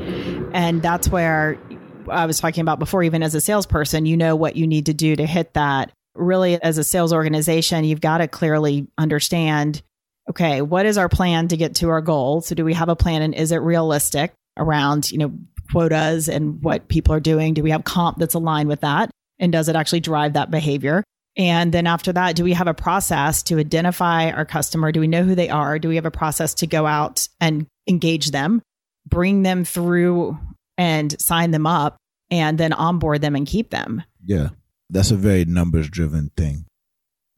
And 0.53 0.81
that's 0.81 1.09
where 1.09 1.59
I 2.09 2.25
was 2.25 2.39
talking 2.39 2.61
about 2.61 2.79
before, 2.79 3.03
even 3.03 3.23
as 3.23 3.35
a 3.35 3.41
salesperson, 3.41 4.05
you 4.05 4.15
know 4.15 4.35
what 4.35 4.55
you 4.55 4.67
need 4.67 4.85
to 4.85 4.93
do 4.93 5.15
to 5.15 5.25
hit 5.25 5.53
that. 5.55 5.91
Really, 6.17 6.61
as 6.61 6.77
a 6.77 6.83
sales 6.83 7.13
organization, 7.13 7.83
you've 7.85 8.01
got 8.01 8.17
to 8.19 8.27
clearly 8.27 8.87
understand 8.97 9.81
okay, 10.29 10.61
what 10.61 10.85
is 10.85 10.97
our 10.97 11.07
plan 11.07 11.47
to 11.47 11.55
get 11.55 11.75
to 11.75 11.89
our 11.89 12.01
goal? 12.01 12.41
So, 12.41 12.53
do 12.53 12.65
we 12.65 12.73
have 12.73 12.89
a 12.89 12.95
plan 12.95 13.21
and 13.21 13.33
is 13.33 13.51
it 13.51 13.57
realistic 13.57 14.33
around, 14.57 15.11
you 15.11 15.17
know, 15.17 15.31
quotas 15.71 16.27
and 16.27 16.61
what 16.61 16.87
people 16.87 17.13
are 17.13 17.19
doing? 17.19 17.53
Do 17.53 17.63
we 17.63 17.71
have 17.71 17.83
comp 17.83 18.17
that's 18.17 18.33
aligned 18.33 18.69
with 18.69 18.81
that? 18.81 19.09
And 19.39 19.51
does 19.51 19.69
it 19.69 19.75
actually 19.75 19.99
drive 19.99 20.33
that 20.33 20.51
behavior? 20.51 21.03
And 21.37 21.71
then 21.71 21.85
after 21.85 22.11
that, 22.13 22.35
do 22.35 22.43
we 22.43 22.53
have 22.53 22.67
a 22.67 22.73
process 22.73 23.43
to 23.43 23.59
identify 23.59 24.31
our 24.31 24.45
customer? 24.45 24.91
Do 24.91 24.99
we 24.99 25.07
know 25.07 25.23
who 25.23 25.35
they 25.35 25.49
are? 25.49 25.77
Do 25.77 25.87
we 25.87 25.95
have 25.95 26.05
a 26.05 26.11
process 26.11 26.55
to 26.55 26.67
go 26.67 26.87
out 26.87 27.27
and 27.39 27.67
engage 27.87 28.31
them, 28.31 28.61
bring 29.05 29.43
them 29.43 29.63
through 29.63 30.37
and 30.79 31.19
sign 31.21 31.51
them 31.51 31.67
up, 31.67 31.97
and 32.31 32.57
then 32.57 32.73
onboard 32.73 33.21
them 33.21 33.35
and 33.35 33.45
keep 33.45 33.69
them? 33.69 34.01
Yeah. 34.25 34.49
That's 34.89 35.11
a 35.11 35.17
very 35.17 35.45
numbers 35.45 35.89
driven 35.89 36.31
thing. 36.37 36.65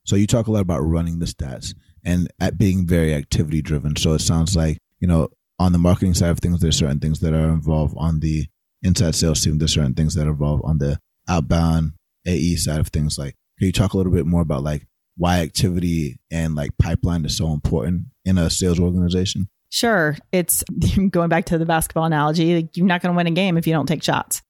So 0.06 0.16
you 0.16 0.26
talk 0.26 0.46
a 0.46 0.52
lot 0.52 0.62
about 0.62 0.80
running 0.80 1.18
the 1.18 1.26
stats 1.26 1.74
and 2.04 2.28
at 2.40 2.58
being 2.58 2.86
very 2.86 3.14
activity 3.14 3.62
driven. 3.62 3.96
So 3.96 4.14
it 4.14 4.20
sounds 4.20 4.56
like 4.56 4.78
you 5.00 5.08
know, 5.08 5.28
on 5.58 5.72
the 5.72 5.78
marketing 5.78 6.14
side 6.14 6.30
of 6.30 6.38
things, 6.38 6.60
there's 6.60 6.76
certain 6.76 7.00
things 7.00 7.20
that 7.20 7.34
are 7.34 7.48
involved 7.48 7.94
on 7.96 8.20
the 8.20 8.46
inside 8.82 9.14
sales 9.14 9.42
team. 9.42 9.58
There's 9.58 9.74
certain 9.74 9.94
things 9.94 10.14
that 10.14 10.26
are 10.26 10.30
involved 10.30 10.62
on 10.64 10.78
the 10.78 10.98
outbound 11.28 11.92
AE 12.26 12.56
side 12.56 12.80
of 12.80 12.88
things. 12.88 13.18
Like, 13.18 13.34
can 13.58 13.66
you 13.66 13.72
talk 13.72 13.94
a 13.94 13.96
little 13.96 14.12
bit 14.12 14.26
more 14.26 14.42
about 14.42 14.62
like 14.62 14.86
why 15.16 15.40
activity 15.40 16.18
and 16.30 16.54
like 16.54 16.70
pipeline 16.78 17.24
is 17.24 17.36
so 17.36 17.52
important 17.52 18.06
in 18.24 18.38
a 18.38 18.48
sales 18.50 18.80
organization? 18.80 19.48
Sure. 19.70 20.16
It's 20.32 20.62
going 21.10 21.28
back 21.28 21.46
to 21.46 21.58
the 21.58 21.66
basketball 21.66 22.04
analogy. 22.04 22.56
Like 22.56 22.76
you're 22.76 22.86
not 22.86 23.02
going 23.02 23.12
to 23.12 23.16
win 23.16 23.26
a 23.26 23.32
game 23.32 23.56
if 23.56 23.66
you 23.66 23.72
don't 23.72 23.86
take 23.86 24.02
shots. 24.02 24.42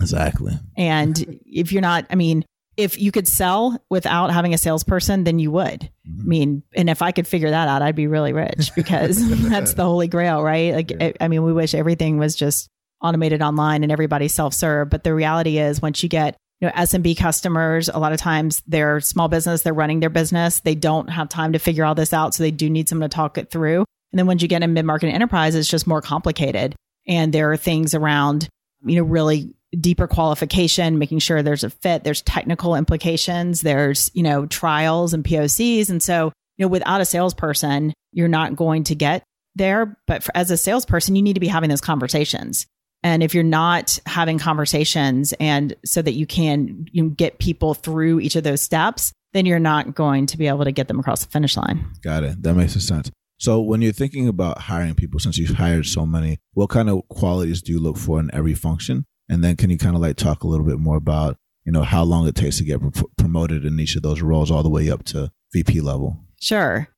Exactly. 0.00 0.52
And 0.76 1.40
if 1.46 1.72
you're 1.72 1.82
not, 1.82 2.06
I 2.10 2.14
mean, 2.14 2.44
if 2.76 2.98
you 2.98 3.12
could 3.12 3.28
sell 3.28 3.78
without 3.88 4.32
having 4.32 4.54
a 4.54 4.58
salesperson, 4.58 5.24
then 5.24 5.38
you 5.38 5.50
would. 5.52 5.90
Mm-hmm. 6.08 6.20
I 6.20 6.24
mean, 6.24 6.62
and 6.74 6.90
if 6.90 7.02
I 7.02 7.12
could 7.12 7.26
figure 7.26 7.50
that 7.50 7.68
out, 7.68 7.82
I'd 7.82 7.94
be 7.94 8.06
really 8.06 8.32
rich 8.32 8.70
because 8.76 9.16
that's 9.48 9.74
the 9.74 9.84
holy 9.84 10.08
grail, 10.08 10.42
right? 10.42 10.74
Like, 10.74 10.90
yeah. 10.90 11.12
I 11.20 11.28
mean, 11.28 11.42
we 11.42 11.52
wish 11.52 11.74
everything 11.74 12.18
was 12.18 12.34
just 12.34 12.68
automated 13.02 13.42
online 13.42 13.82
and 13.82 13.92
everybody 13.92 14.28
self-serve. 14.28 14.90
But 14.90 15.04
the 15.04 15.14
reality 15.14 15.58
is 15.58 15.82
once 15.82 16.02
you 16.02 16.08
get 16.08 16.36
you 16.60 16.68
know 16.68 16.74
SMB 16.74 17.16
customers, 17.16 17.88
a 17.88 17.98
lot 17.98 18.12
of 18.12 18.18
times 18.18 18.62
they're 18.66 19.00
small 19.00 19.28
business, 19.28 19.62
they're 19.62 19.74
running 19.74 20.00
their 20.00 20.10
business, 20.10 20.60
they 20.60 20.74
don't 20.74 21.08
have 21.08 21.28
time 21.28 21.52
to 21.52 21.58
figure 21.58 21.84
all 21.84 21.94
this 21.94 22.12
out. 22.12 22.34
So 22.34 22.42
they 22.42 22.50
do 22.50 22.70
need 22.70 22.88
someone 22.88 23.08
to 23.08 23.14
talk 23.14 23.38
it 23.38 23.50
through. 23.50 23.84
And 24.12 24.18
then 24.18 24.26
once 24.26 24.42
you 24.42 24.48
get 24.48 24.62
in 24.62 24.72
mid-market 24.72 25.08
enterprise, 25.08 25.54
it's 25.56 25.68
just 25.68 25.86
more 25.86 26.00
complicated. 26.00 26.76
And 27.06 27.32
there 27.32 27.50
are 27.50 27.56
things 27.56 27.94
around, 27.94 28.48
you 28.84 28.96
know, 28.96 29.02
really 29.02 29.54
deeper 29.80 30.06
qualification, 30.06 30.98
making 30.98 31.18
sure 31.18 31.42
there's 31.42 31.64
a 31.64 31.70
fit, 31.70 32.04
there's 32.04 32.22
technical 32.22 32.74
implications, 32.74 33.60
there's, 33.60 34.10
you 34.14 34.22
know, 34.22 34.46
trials 34.46 35.14
and 35.14 35.24
POCs. 35.24 35.90
And 35.90 36.02
so, 36.02 36.32
you 36.56 36.64
know, 36.64 36.68
without 36.68 37.00
a 37.00 37.04
salesperson, 37.04 37.92
you're 38.12 38.28
not 38.28 38.56
going 38.56 38.84
to 38.84 38.94
get 38.94 39.24
there. 39.54 39.96
But 40.06 40.22
for, 40.22 40.36
as 40.36 40.50
a 40.50 40.56
salesperson, 40.56 41.16
you 41.16 41.22
need 41.22 41.34
to 41.34 41.40
be 41.40 41.48
having 41.48 41.70
those 41.70 41.80
conversations. 41.80 42.66
And 43.02 43.22
if 43.22 43.34
you're 43.34 43.44
not 43.44 43.98
having 44.06 44.38
conversations 44.38 45.34
and 45.38 45.74
so 45.84 46.00
that 46.00 46.12
you 46.12 46.26
can 46.26 46.86
you 46.90 47.02
know, 47.02 47.08
get 47.10 47.38
people 47.38 47.74
through 47.74 48.20
each 48.20 48.34
of 48.34 48.44
those 48.44 48.62
steps, 48.62 49.12
then 49.34 49.44
you're 49.44 49.58
not 49.58 49.94
going 49.94 50.26
to 50.26 50.38
be 50.38 50.48
able 50.48 50.64
to 50.64 50.72
get 50.72 50.88
them 50.88 50.98
across 50.98 51.22
the 51.22 51.30
finish 51.30 51.56
line. 51.56 51.86
Got 52.02 52.24
it. 52.24 52.42
That 52.42 52.54
makes 52.54 52.72
sense. 52.72 53.10
So 53.38 53.60
when 53.60 53.82
you're 53.82 53.92
thinking 53.92 54.28
about 54.28 54.58
hiring 54.58 54.94
people, 54.94 55.20
since 55.20 55.36
you've 55.36 55.56
hired 55.56 55.86
so 55.86 56.06
many, 56.06 56.38
what 56.54 56.70
kind 56.70 56.88
of 56.88 57.06
qualities 57.08 57.60
do 57.60 57.72
you 57.72 57.78
look 57.78 57.98
for 57.98 58.20
in 58.20 58.30
every 58.32 58.54
function? 58.54 59.04
And 59.28 59.42
then 59.42 59.56
can 59.56 59.70
you 59.70 59.78
kind 59.78 59.94
of 59.94 60.02
like 60.02 60.16
talk 60.16 60.42
a 60.42 60.46
little 60.46 60.66
bit 60.66 60.78
more 60.78 60.96
about, 60.96 61.36
you 61.64 61.72
know, 61.72 61.82
how 61.82 62.02
long 62.02 62.26
it 62.26 62.34
takes 62.34 62.58
to 62.58 62.64
get 62.64 62.80
promoted 63.16 63.64
in 63.64 63.78
each 63.80 63.96
of 63.96 64.02
those 64.02 64.20
roles 64.20 64.50
all 64.50 64.62
the 64.62 64.68
way 64.68 64.90
up 64.90 65.04
to 65.06 65.30
VP 65.52 65.80
level? 65.80 66.24
Sure. 66.40 66.88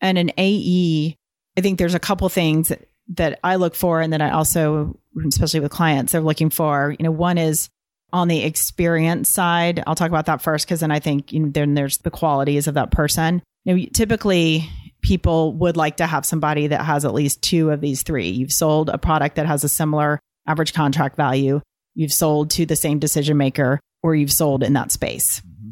And 0.00 0.18
an 0.18 0.30
AE, 0.38 1.16
I 1.56 1.60
think 1.60 1.78
there's 1.78 1.94
a 1.94 2.00
couple 2.00 2.28
things 2.28 2.72
that 3.14 3.38
I 3.44 3.56
look 3.56 3.74
for 3.74 4.00
and 4.00 4.12
that 4.12 4.22
I 4.22 4.30
also, 4.30 4.98
especially 5.26 5.60
with 5.60 5.70
clients, 5.70 6.12
they're 6.12 6.20
looking 6.20 6.50
for. 6.50 6.94
You 6.98 7.04
know, 7.04 7.10
one 7.10 7.38
is 7.38 7.68
on 8.12 8.28
the 8.28 8.42
experience 8.42 9.28
side. 9.28 9.82
I'll 9.86 9.94
talk 9.94 10.08
about 10.08 10.26
that 10.26 10.42
first 10.42 10.66
because 10.66 10.80
then 10.80 10.90
I 10.90 11.00
think 11.00 11.32
you 11.32 11.40
know, 11.40 11.50
then 11.50 11.74
there's 11.74 11.98
the 11.98 12.10
qualities 12.10 12.66
of 12.66 12.74
that 12.74 12.90
person. 12.90 13.42
You 13.64 13.76
know, 13.76 13.84
typically 13.92 14.68
people 15.02 15.52
would 15.54 15.76
like 15.76 15.98
to 15.98 16.06
have 16.06 16.26
somebody 16.26 16.68
that 16.68 16.84
has 16.84 17.04
at 17.04 17.14
least 17.14 17.42
two 17.42 17.70
of 17.70 17.80
these 17.80 18.02
three. 18.02 18.28
You've 18.28 18.52
sold 18.52 18.88
a 18.88 18.98
product 18.98 19.36
that 19.36 19.46
has 19.46 19.64
a 19.64 19.68
similar 19.68 20.18
average 20.46 20.72
contract 20.72 21.16
value, 21.16 21.60
you've 21.94 22.12
sold 22.12 22.50
to 22.50 22.66
the 22.66 22.76
same 22.76 22.98
decision 22.98 23.36
maker, 23.36 23.80
or 24.02 24.14
you've 24.14 24.32
sold 24.32 24.62
in 24.62 24.74
that 24.74 24.92
space. 24.92 25.40
Mm-hmm. 25.40 25.70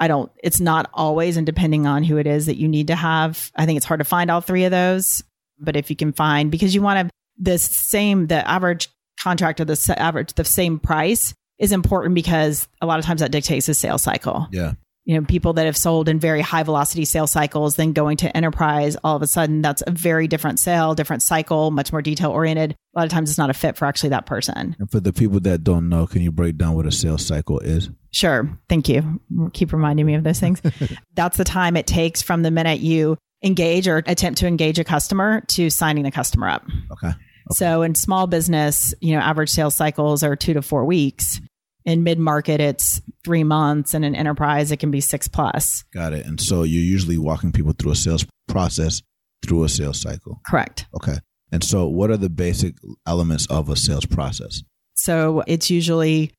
I 0.00 0.08
don't, 0.08 0.32
it's 0.42 0.60
not 0.60 0.90
always, 0.94 1.36
and 1.36 1.46
depending 1.46 1.86
on 1.86 2.04
who 2.04 2.16
it 2.16 2.26
is 2.26 2.46
that 2.46 2.56
you 2.56 2.68
need 2.68 2.86
to 2.86 2.96
have, 2.96 3.50
I 3.56 3.66
think 3.66 3.76
it's 3.76 3.86
hard 3.86 4.00
to 4.00 4.04
find 4.04 4.30
all 4.30 4.40
three 4.40 4.64
of 4.64 4.70
those. 4.70 5.22
But 5.58 5.76
if 5.76 5.90
you 5.90 5.96
can 5.96 6.12
find, 6.12 6.50
because 6.50 6.74
you 6.74 6.80
want 6.80 7.08
to, 7.08 7.14
the 7.38 7.58
same, 7.58 8.26
the 8.26 8.48
average 8.48 8.88
contract 9.20 9.60
or 9.60 9.66
the 9.66 9.94
average, 9.98 10.32
the 10.32 10.44
same 10.44 10.78
price 10.78 11.34
is 11.58 11.72
important 11.72 12.14
because 12.14 12.66
a 12.80 12.86
lot 12.86 12.98
of 12.98 13.04
times 13.04 13.20
that 13.20 13.30
dictates 13.30 13.66
the 13.66 13.74
sales 13.74 14.02
cycle. 14.02 14.48
Yeah. 14.50 14.72
You 15.04 15.18
know, 15.18 15.26
people 15.26 15.54
that 15.54 15.66
have 15.66 15.76
sold 15.76 16.08
in 16.08 16.20
very 16.20 16.40
high 16.40 16.62
velocity 16.62 17.04
sales 17.04 17.30
cycles, 17.30 17.76
then 17.76 17.92
going 17.92 18.18
to 18.18 18.36
enterprise, 18.36 18.96
all 19.02 19.16
of 19.16 19.22
a 19.22 19.26
sudden 19.26 19.62
that's 19.62 19.82
a 19.86 19.90
very 19.90 20.28
different 20.28 20.58
sale, 20.58 20.94
different 20.94 21.22
cycle, 21.22 21.70
much 21.70 21.90
more 21.90 22.02
detail 22.02 22.30
oriented. 22.30 22.72
A 22.72 22.98
lot 22.98 23.06
of 23.06 23.10
times 23.10 23.30
it's 23.30 23.38
not 23.38 23.50
a 23.50 23.54
fit 23.54 23.76
for 23.76 23.86
actually 23.86 24.10
that 24.10 24.26
person. 24.26 24.76
And 24.78 24.90
for 24.90 25.00
the 25.00 25.12
people 25.12 25.40
that 25.40 25.64
don't 25.64 25.88
know, 25.88 26.06
can 26.06 26.22
you 26.22 26.30
break 26.30 26.56
down 26.56 26.74
what 26.74 26.86
a 26.86 26.92
sales 26.92 27.24
cycle 27.24 27.58
is? 27.60 27.88
Sure. 28.12 28.48
Thank 28.68 28.88
you. 28.88 29.20
Keep 29.52 29.72
reminding 29.72 30.06
me 30.06 30.14
of 30.14 30.24
those 30.24 30.38
things. 30.38 30.60
that's 31.14 31.36
the 31.36 31.44
time 31.44 31.76
it 31.76 31.86
takes 31.86 32.22
from 32.22 32.42
the 32.42 32.50
minute 32.50 32.80
you 32.80 33.16
engage 33.42 33.88
or 33.88 34.02
attempt 34.06 34.40
to 34.40 34.46
engage 34.46 34.78
a 34.78 34.84
customer 34.84 35.42
to 35.48 35.70
signing 35.70 36.04
the 36.04 36.10
customer 36.10 36.48
up. 36.48 36.64
Okay. 36.92 37.08
okay. 37.08 37.16
So 37.52 37.82
in 37.82 37.94
small 37.94 38.26
business, 38.26 38.94
you 39.00 39.14
know, 39.14 39.20
average 39.20 39.50
sales 39.50 39.74
cycles 39.74 40.22
are 40.22 40.36
two 40.36 40.54
to 40.54 40.62
four 40.62 40.84
weeks. 40.84 41.40
In 41.84 42.04
mid 42.04 42.18
market, 42.18 42.60
it's 42.60 43.00
three 43.24 43.44
months, 43.44 43.94
and 43.94 44.04
in 44.04 44.14
enterprise, 44.14 44.70
it 44.70 44.78
can 44.78 44.90
be 44.90 45.00
six 45.00 45.28
plus. 45.28 45.84
Got 45.94 46.12
it. 46.12 46.26
And 46.26 46.40
so 46.40 46.62
you're 46.62 46.82
usually 46.82 47.18
walking 47.18 47.52
people 47.52 47.72
through 47.72 47.92
a 47.92 47.96
sales 47.96 48.26
process 48.48 49.02
through 49.44 49.64
a 49.64 49.68
sales 49.68 50.00
cycle. 50.00 50.40
Correct. 50.46 50.86
Okay. 50.94 51.18
And 51.52 51.64
so, 51.64 51.86
what 51.86 52.10
are 52.10 52.16
the 52.16 52.30
basic 52.30 52.74
elements 53.06 53.46
of 53.46 53.68
a 53.68 53.76
sales 53.76 54.06
process? 54.06 54.62
So 54.94 55.42
it's 55.46 55.70
usually 55.70 56.32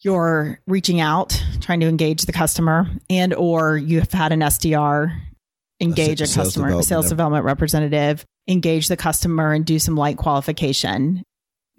you're 0.00 0.60
reaching 0.66 1.00
out, 1.00 1.42
trying 1.60 1.80
to 1.80 1.88
engage 1.88 2.22
the 2.22 2.32
customer, 2.32 2.88
and 3.10 3.34
or 3.34 3.76
you've 3.76 4.10
had 4.10 4.32
an 4.32 4.40
SDR 4.40 5.14
engage 5.80 6.20
a, 6.20 6.24
a 6.24 6.26
customer, 6.26 6.70
sales, 6.70 6.88
sales 6.88 7.08
development 7.08 7.44
representative, 7.44 8.24
engage 8.48 8.88
the 8.88 8.96
customer 8.96 9.52
and 9.52 9.64
do 9.64 9.78
some 9.78 9.96
light 9.96 10.16
qualification. 10.16 11.22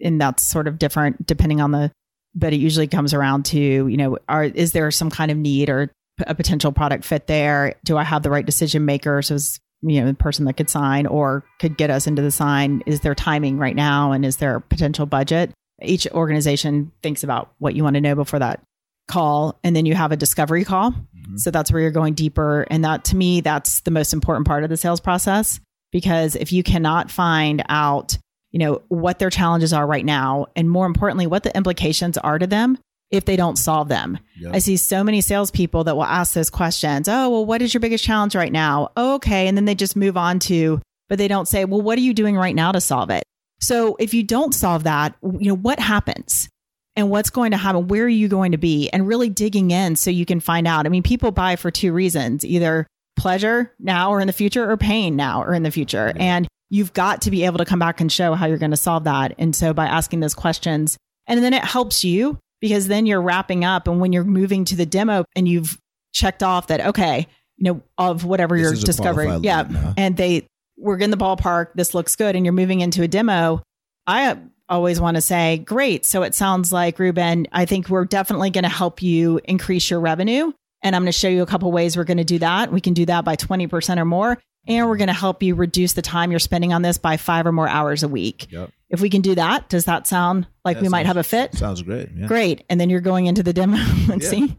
And 0.04 0.22
that's 0.22 0.44
sort 0.44 0.68
of 0.68 0.78
different 0.78 1.26
depending 1.26 1.62
on 1.62 1.72
the, 1.72 1.92
but 2.36 2.54
it 2.54 2.58
usually 2.58 2.88
comes 2.88 3.14
around 3.14 3.46
to, 3.48 3.88
you 3.88 3.98
know, 3.98 4.18
are, 4.30 4.44
is 4.44 4.72
there 4.72 4.92
some 4.92 5.10
kind 5.10 5.32
of 5.32 5.38
need 5.38 5.70
or 5.70 5.92
a 6.20 6.36
potential 6.36 6.72
product 6.72 7.06
fit 7.06 7.28
there? 7.28 7.76
Do 7.84 7.98
I 7.98 8.04
have 8.04 8.24
the 8.24 8.30
right 8.30 8.46
decision 8.46 8.86
makers 8.86 9.32
as, 9.32 9.60
you 9.82 10.00
know, 10.00 10.08
the 10.08 10.14
person 10.14 10.46
that 10.46 10.54
could 10.54 10.70
sign 10.70 11.06
or 11.06 11.44
could 11.60 11.78
get 11.78 11.90
us 11.90 12.08
into 12.08 12.22
the 12.22 12.32
sign? 12.32 12.84
Is 12.86 13.02
there 13.02 13.16
timing 13.16 13.58
right 13.58 13.76
now? 13.76 14.12
And 14.12 14.26
is 14.26 14.38
there 14.38 14.56
a 14.56 14.62
potential 14.62 15.06
budget? 15.06 15.52
Each 15.82 16.08
organization 16.08 16.92
thinks 17.04 17.24
about 17.24 17.52
what 17.60 17.76
you 17.76 17.84
want 17.84 17.96
to 17.96 18.02
know 18.02 18.16
before 18.16 18.40
that 18.40 18.62
call. 19.08 19.58
And 19.64 19.76
then 19.76 19.86
you 19.86 19.96
have 19.96 20.12
a 20.12 20.18
discovery 20.18 20.66
call 20.66 20.94
Mm-hmm. 21.28 21.38
So 21.38 21.52
that's 21.52 21.72
where 21.72 21.82
you're 21.82 21.92
going 21.92 22.14
deeper. 22.14 22.66
And 22.70 22.84
that 22.86 23.06
to 23.06 23.16
me, 23.16 23.42
that's 23.42 23.82
the 23.82 23.92
most 23.92 24.14
important 24.14 24.48
part 24.48 24.64
of 24.64 24.70
the 24.70 24.78
sales 24.78 25.00
process. 25.00 25.60
Because 25.92 26.36
if 26.36 26.52
you 26.52 26.64
cannot 26.64 27.10
find 27.10 27.64
out, 27.70 28.18
you 28.58 28.66
know, 28.66 28.82
what 28.88 29.20
their 29.20 29.30
challenges 29.30 29.72
are 29.72 29.86
right 29.86 30.04
now, 30.04 30.48
and 30.56 30.68
more 30.68 30.88
importantly, 30.88 31.28
what 31.28 31.44
the 31.44 31.56
implications 31.56 32.18
are 32.18 32.40
to 32.40 32.48
them 32.48 32.76
if 33.12 33.24
they 33.24 33.36
don't 33.36 33.56
solve 33.56 33.88
them. 33.88 34.18
Yep. 34.40 34.56
I 34.56 34.58
see 34.58 34.78
so 34.78 35.04
many 35.04 35.22
salespeople 35.22 35.84
that 35.84 35.96
will 35.96 36.04
ask 36.04 36.34
those 36.34 36.50
questions. 36.50 37.08
Oh, 37.08 37.30
well, 37.30 37.46
what 37.46 37.62
is 37.62 37.72
your 37.72 37.82
biggest 37.82 38.04
challenge 38.04 38.34
right 38.34 38.52
now? 38.52 38.90
Oh, 38.98 39.14
okay. 39.16 39.48
And 39.48 39.56
then 39.56 39.66
they 39.66 39.76
just 39.76 39.96
move 39.96 40.18
on 40.18 40.40
to, 40.40 40.82
but 41.08 41.20
they 41.20 41.28
don't 41.28 41.48
say, 41.48 41.66
well, 41.66 41.84
what 41.84 42.00
are 42.00 42.02
you 42.02 42.16
doing 42.16 42.36
right 42.36 42.56
now 42.56 42.72
to 42.72 42.82
solve 42.82 43.12
it? 43.12 43.24
So 43.60 43.96
if 44.00 44.16
you 44.16 44.24
don't 44.24 44.56
solve 44.56 44.86
that, 44.86 45.14
you 45.22 45.50
know, 45.50 45.56
what 45.56 45.80
happens? 45.80 46.50
and 46.96 47.12
what's 47.12 47.30
going 47.30 47.52
to 47.52 47.58
happen, 47.58 47.88
where 47.88 48.06
are 48.06 48.10
you 48.10 48.28
going 48.28 48.54
to 48.54 48.58
be, 48.58 48.90
and 48.90 49.08
really 49.08 49.30
digging 49.30 49.70
in 49.70 49.96
so 49.96 50.10
you 50.10 50.26
can 50.26 50.40
find 50.40 50.68
out. 50.68 50.88
I 50.88 50.90
mean, 50.90 51.04
people 51.04 51.30
buy 51.30 51.56
for 51.56 51.70
two 51.70 51.94
reasons 51.94 52.44
either 52.44 52.88
pleasure 53.18 53.74
now 53.80 54.12
or 54.12 54.22
in 54.22 54.28
the 54.28 54.34
future, 54.34 54.70
or 54.70 54.78
pain 54.78 55.16
now 55.16 55.44
or 55.44 55.54
in 55.54 55.64
the 55.64 55.72
future. 55.72 56.14
And 56.16 56.48
you've 56.70 56.94
got 56.94 57.22
to 57.24 57.32
be 57.32 57.46
able 57.46 57.58
to 57.58 57.66
come 57.66 57.80
back 57.80 58.00
and 58.00 58.12
show 58.12 58.34
how 58.34 58.46
you're 58.46 58.58
going 58.58 58.72
to 58.72 58.78
solve 58.78 59.06
that. 59.06 59.34
And 59.38 59.56
so 59.56 59.74
by 59.74 59.88
asking 59.88 60.20
those 60.20 60.36
questions, 60.36 60.98
and 61.28 61.44
then 61.44 61.54
it 61.54 61.64
helps 61.64 62.04
you 62.04 62.40
because 62.62 62.88
then 62.88 63.06
you're 63.06 63.22
wrapping 63.22 63.66
up. 63.66 63.88
And 63.88 64.00
when 64.00 64.14
you're 64.14 64.24
moving 64.24 64.66
to 64.66 64.76
the 64.76 64.86
demo 64.86 65.26
and 65.36 65.48
you've 65.48 65.78
checked 66.14 66.44
off 66.44 66.68
that, 66.68 66.82
okay, 66.82 67.28
you 67.58 67.64
know, 67.64 67.82
of 67.98 68.24
whatever 68.24 68.58
this 68.58 68.64
you're 68.64 68.86
discovering. 68.86 69.44
Yeah. 69.44 69.94
And 69.98 70.16
they, 70.16 70.48
we're 70.78 71.00
in 71.00 71.12
the 71.12 71.18
ballpark. 71.18 71.68
This 71.76 71.94
looks 71.94 72.16
good. 72.16 72.36
And 72.36 72.46
you're 72.46 72.54
moving 72.54 72.82
into 72.82 73.02
a 73.02 73.08
demo. 73.08 73.62
I 74.06 74.38
always 74.70 75.00
want 75.00 75.16
to 75.16 75.22
say, 75.22 75.58
great. 75.60 76.06
So 76.06 76.24
it 76.24 76.36
sounds 76.36 76.72
like, 76.72 77.00
Ruben, 77.00 77.48
I 77.52 77.66
think 77.66 77.90
we're 77.90 78.06
definitely 78.06 78.50
going 78.50 78.64
to 78.64 78.70
help 78.70 79.02
you 79.02 79.40
increase 79.46 79.90
your 79.90 80.00
revenue. 80.00 80.52
And 80.84 80.96
I'm 80.96 81.02
going 81.02 81.12
to 81.12 81.18
show 81.18 81.28
you 81.28 81.42
a 81.42 81.48
couple 81.48 81.72
ways 81.72 81.98
we're 81.98 82.04
going 82.04 82.18
to 82.18 82.24
do 82.24 82.40
that. 82.40 82.72
We 82.72 82.82
can 82.82 82.94
do 82.94 83.06
that 83.08 83.26
by 83.26 83.36
20% 83.36 83.98
or 83.98 84.06
more. 84.06 84.38
And 84.68 84.88
we're 84.88 84.98
going 84.98 85.08
to 85.08 85.14
help 85.14 85.42
you 85.42 85.56
reduce 85.56 85.94
the 85.94 86.02
time 86.02 86.30
you're 86.30 86.40
spending 86.40 86.74
on 86.74 86.82
this 86.82 86.98
by 86.98 87.18
five 87.18 87.48
or 87.48 87.52
more 87.52 87.70
hours 87.70 88.04
a 88.04 88.08
week. 88.08 88.52
Yep. 88.52 88.72
If 88.90 89.02
we 89.02 89.10
can 89.10 89.22
do 89.22 89.36
that, 89.36 89.70
does 89.70 89.86
that 89.86 90.08
sound 90.08 90.48
like 90.66 90.78
that 90.78 90.82
we 90.82 90.86
sounds, 90.86 90.92
might 90.92 91.06
have 91.06 91.18
a 91.18 91.24
fit? 91.24 91.56
Sounds 91.56 91.82
great. 91.82 92.10
Yeah. 92.16 92.28
Great. 92.28 92.64
And 92.70 92.80
then 92.80 92.90
you're 92.90 93.02
going 93.02 93.28
into 93.28 93.44
the 93.44 93.54
demo 93.54 93.78
and 94.12 94.22
yeah. 94.22 94.30
see. 94.30 94.58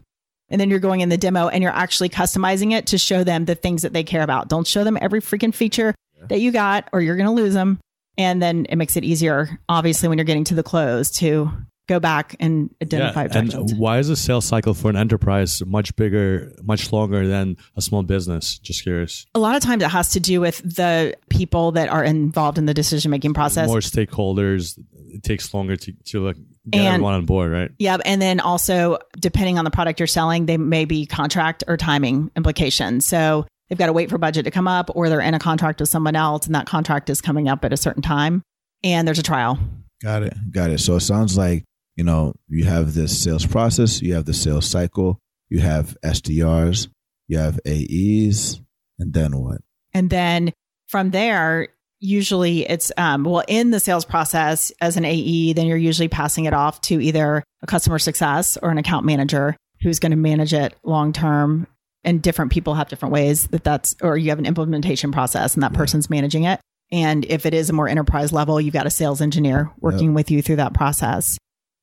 And 0.49 0.59
then 0.59 0.69
you're 0.69 0.79
going 0.79 1.01
in 1.01 1.09
the 1.09 1.17
demo 1.17 1.47
and 1.47 1.61
you're 1.61 1.71
actually 1.71 2.09
customizing 2.09 2.71
it 2.71 2.87
to 2.87 2.97
show 2.97 3.23
them 3.23 3.45
the 3.45 3.55
things 3.55 3.83
that 3.83 3.93
they 3.93 4.03
care 4.03 4.23
about. 4.23 4.49
Don't 4.49 4.65
show 4.65 4.83
them 4.83 4.97
every 4.99 5.21
freaking 5.21 5.53
feature 5.53 5.93
yeah. 6.17 6.25
that 6.27 6.39
you 6.39 6.51
got 6.51 6.89
or 6.91 7.01
you're 7.01 7.15
going 7.15 7.27
to 7.27 7.33
lose 7.33 7.53
them. 7.53 7.79
And 8.17 8.41
then 8.41 8.65
it 8.65 8.75
makes 8.75 8.97
it 8.97 9.03
easier, 9.03 9.59
obviously, 9.69 10.09
when 10.09 10.17
you're 10.17 10.25
getting 10.25 10.43
to 10.45 10.55
the 10.55 10.63
close 10.63 11.11
to 11.19 11.51
go 11.89 11.99
back 11.99 12.35
and 12.39 12.73
identify 12.81 13.23
objections. 13.23 13.71
And 13.71 13.79
why 13.79 13.97
is 13.97 14.07
the 14.07 14.15
sales 14.15 14.45
cycle 14.45 14.73
for 14.73 14.89
an 14.89 14.95
enterprise 14.95 15.61
much 15.65 15.93
bigger, 15.95 16.53
much 16.63 16.93
longer 16.93 17.27
than 17.27 17.57
a 17.75 17.81
small 17.81 18.03
business? 18.03 18.57
Just 18.59 18.83
curious. 18.83 19.25
A 19.35 19.39
lot 19.39 19.57
of 19.57 19.63
times 19.63 19.83
it 19.83 19.89
has 19.89 20.11
to 20.11 20.19
do 20.19 20.39
with 20.39 20.59
the 20.59 21.15
people 21.29 21.73
that 21.73 21.89
are 21.89 22.03
involved 22.03 22.57
in 22.57 22.65
the 22.65 22.73
decision 22.73 23.11
making 23.11 23.33
process. 23.33 23.67
More 23.67 23.79
stakeholders. 23.79 24.79
It 25.11 25.23
takes 25.23 25.53
longer 25.53 25.75
to, 25.75 25.91
to 26.05 26.25
like 26.27 26.37
get 26.69 26.79
and, 26.79 26.87
everyone 26.87 27.15
on 27.15 27.25
board, 27.25 27.51
right? 27.51 27.71
Yeah. 27.79 27.97
And 28.05 28.21
then 28.21 28.39
also, 28.39 28.99
depending 29.19 29.57
on 29.57 29.65
the 29.65 29.71
product 29.71 29.99
you're 29.99 30.07
selling, 30.07 30.45
they 30.45 30.57
may 30.57 30.85
be 30.85 31.07
contract 31.07 31.63
or 31.67 31.75
timing 31.75 32.31
implications. 32.37 33.07
So 33.07 33.47
they've 33.67 33.79
got 33.79 33.87
to 33.87 33.93
wait 33.93 34.09
for 34.09 34.19
budget 34.19 34.45
to 34.45 34.51
come 34.51 34.67
up, 34.67 34.91
or 34.93 35.09
they're 35.09 35.19
in 35.19 35.33
a 35.33 35.39
contract 35.39 35.79
with 35.79 35.89
someone 35.89 36.15
else, 36.15 36.45
and 36.45 36.53
that 36.53 36.67
contract 36.67 37.09
is 37.09 37.21
coming 37.21 37.49
up 37.49 37.65
at 37.65 37.73
a 37.73 37.77
certain 37.77 38.03
time, 38.03 38.43
and 38.83 39.07
there's 39.07 39.19
a 39.19 39.23
trial. 39.23 39.57
Got 40.01 40.23
it. 40.23 40.33
Got 40.51 40.69
it. 40.69 40.79
So 40.79 40.95
it 40.95 41.01
sounds 41.01 41.37
like 41.37 41.65
you 41.99 42.05
know, 42.05 42.33
you 42.47 42.63
have 42.63 42.93
this 42.93 43.21
sales 43.21 43.45
process, 43.45 44.01
you 44.01 44.13
have 44.13 44.23
the 44.23 44.33
sales 44.33 44.65
cycle, 44.65 45.19
you 45.49 45.59
have 45.59 45.97
SDRs, 46.01 46.87
you 47.27 47.37
have 47.37 47.59
AEs, 47.67 48.61
and 48.97 49.13
then 49.13 49.37
what? 49.37 49.59
And 49.93 50.09
then 50.09 50.53
from 50.87 51.11
there, 51.11 51.67
usually 51.99 52.61
it's 52.61 52.89
um, 52.95 53.25
well 53.25 53.43
in 53.49 53.71
the 53.71 53.81
sales 53.81 54.05
process 54.05 54.71
as 54.79 54.95
an 54.95 55.03
AE, 55.03 55.51
then 55.51 55.67
you're 55.67 55.75
usually 55.75 56.07
passing 56.07 56.45
it 56.45 56.53
off 56.53 56.79
to 56.83 57.01
either 57.01 57.43
a 57.61 57.67
customer 57.67 57.99
success 57.99 58.55
or 58.55 58.69
an 58.69 58.77
account 58.77 59.05
manager 59.05 59.57
who's 59.81 59.99
going 59.99 60.11
to 60.11 60.17
manage 60.17 60.53
it 60.53 60.73
long 60.83 61.11
term. 61.11 61.67
And 62.05 62.21
different 62.21 62.53
people 62.53 62.75
have 62.75 62.87
different 62.87 63.11
ways 63.11 63.47
that 63.47 63.65
that's, 63.65 63.93
or 64.01 64.17
you 64.17 64.29
have 64.29 64.39
an 64.39 64.45
implementation 64.45 65.11
process 65.11 65.53
and 65.53 65.63
that 65.63 65.73
yeah. 65.73 65.77
person's 65.77 66.09
managing 66.09 66.45
it. 66.45 66.61
And 66.93 67.25
if 67.25 67.45
it 67.45 67.53
is 67.53 67.69
a 67.69 67.73
more 67.73 67.89
enterprise 67.89 68.31
level, 68.31 68.61
you've 68.61 68.73
got 68.73 68.87
a 68.87 68.89
sales 68.89 69.19
engineer 69.19 69.69
working 69.81 70.11
yep. 70.11 70.15
with 70.15 70.31
you 70.31 70.41
through 70.41 70.55
that 70.55 70.73
process. 70.73 71.37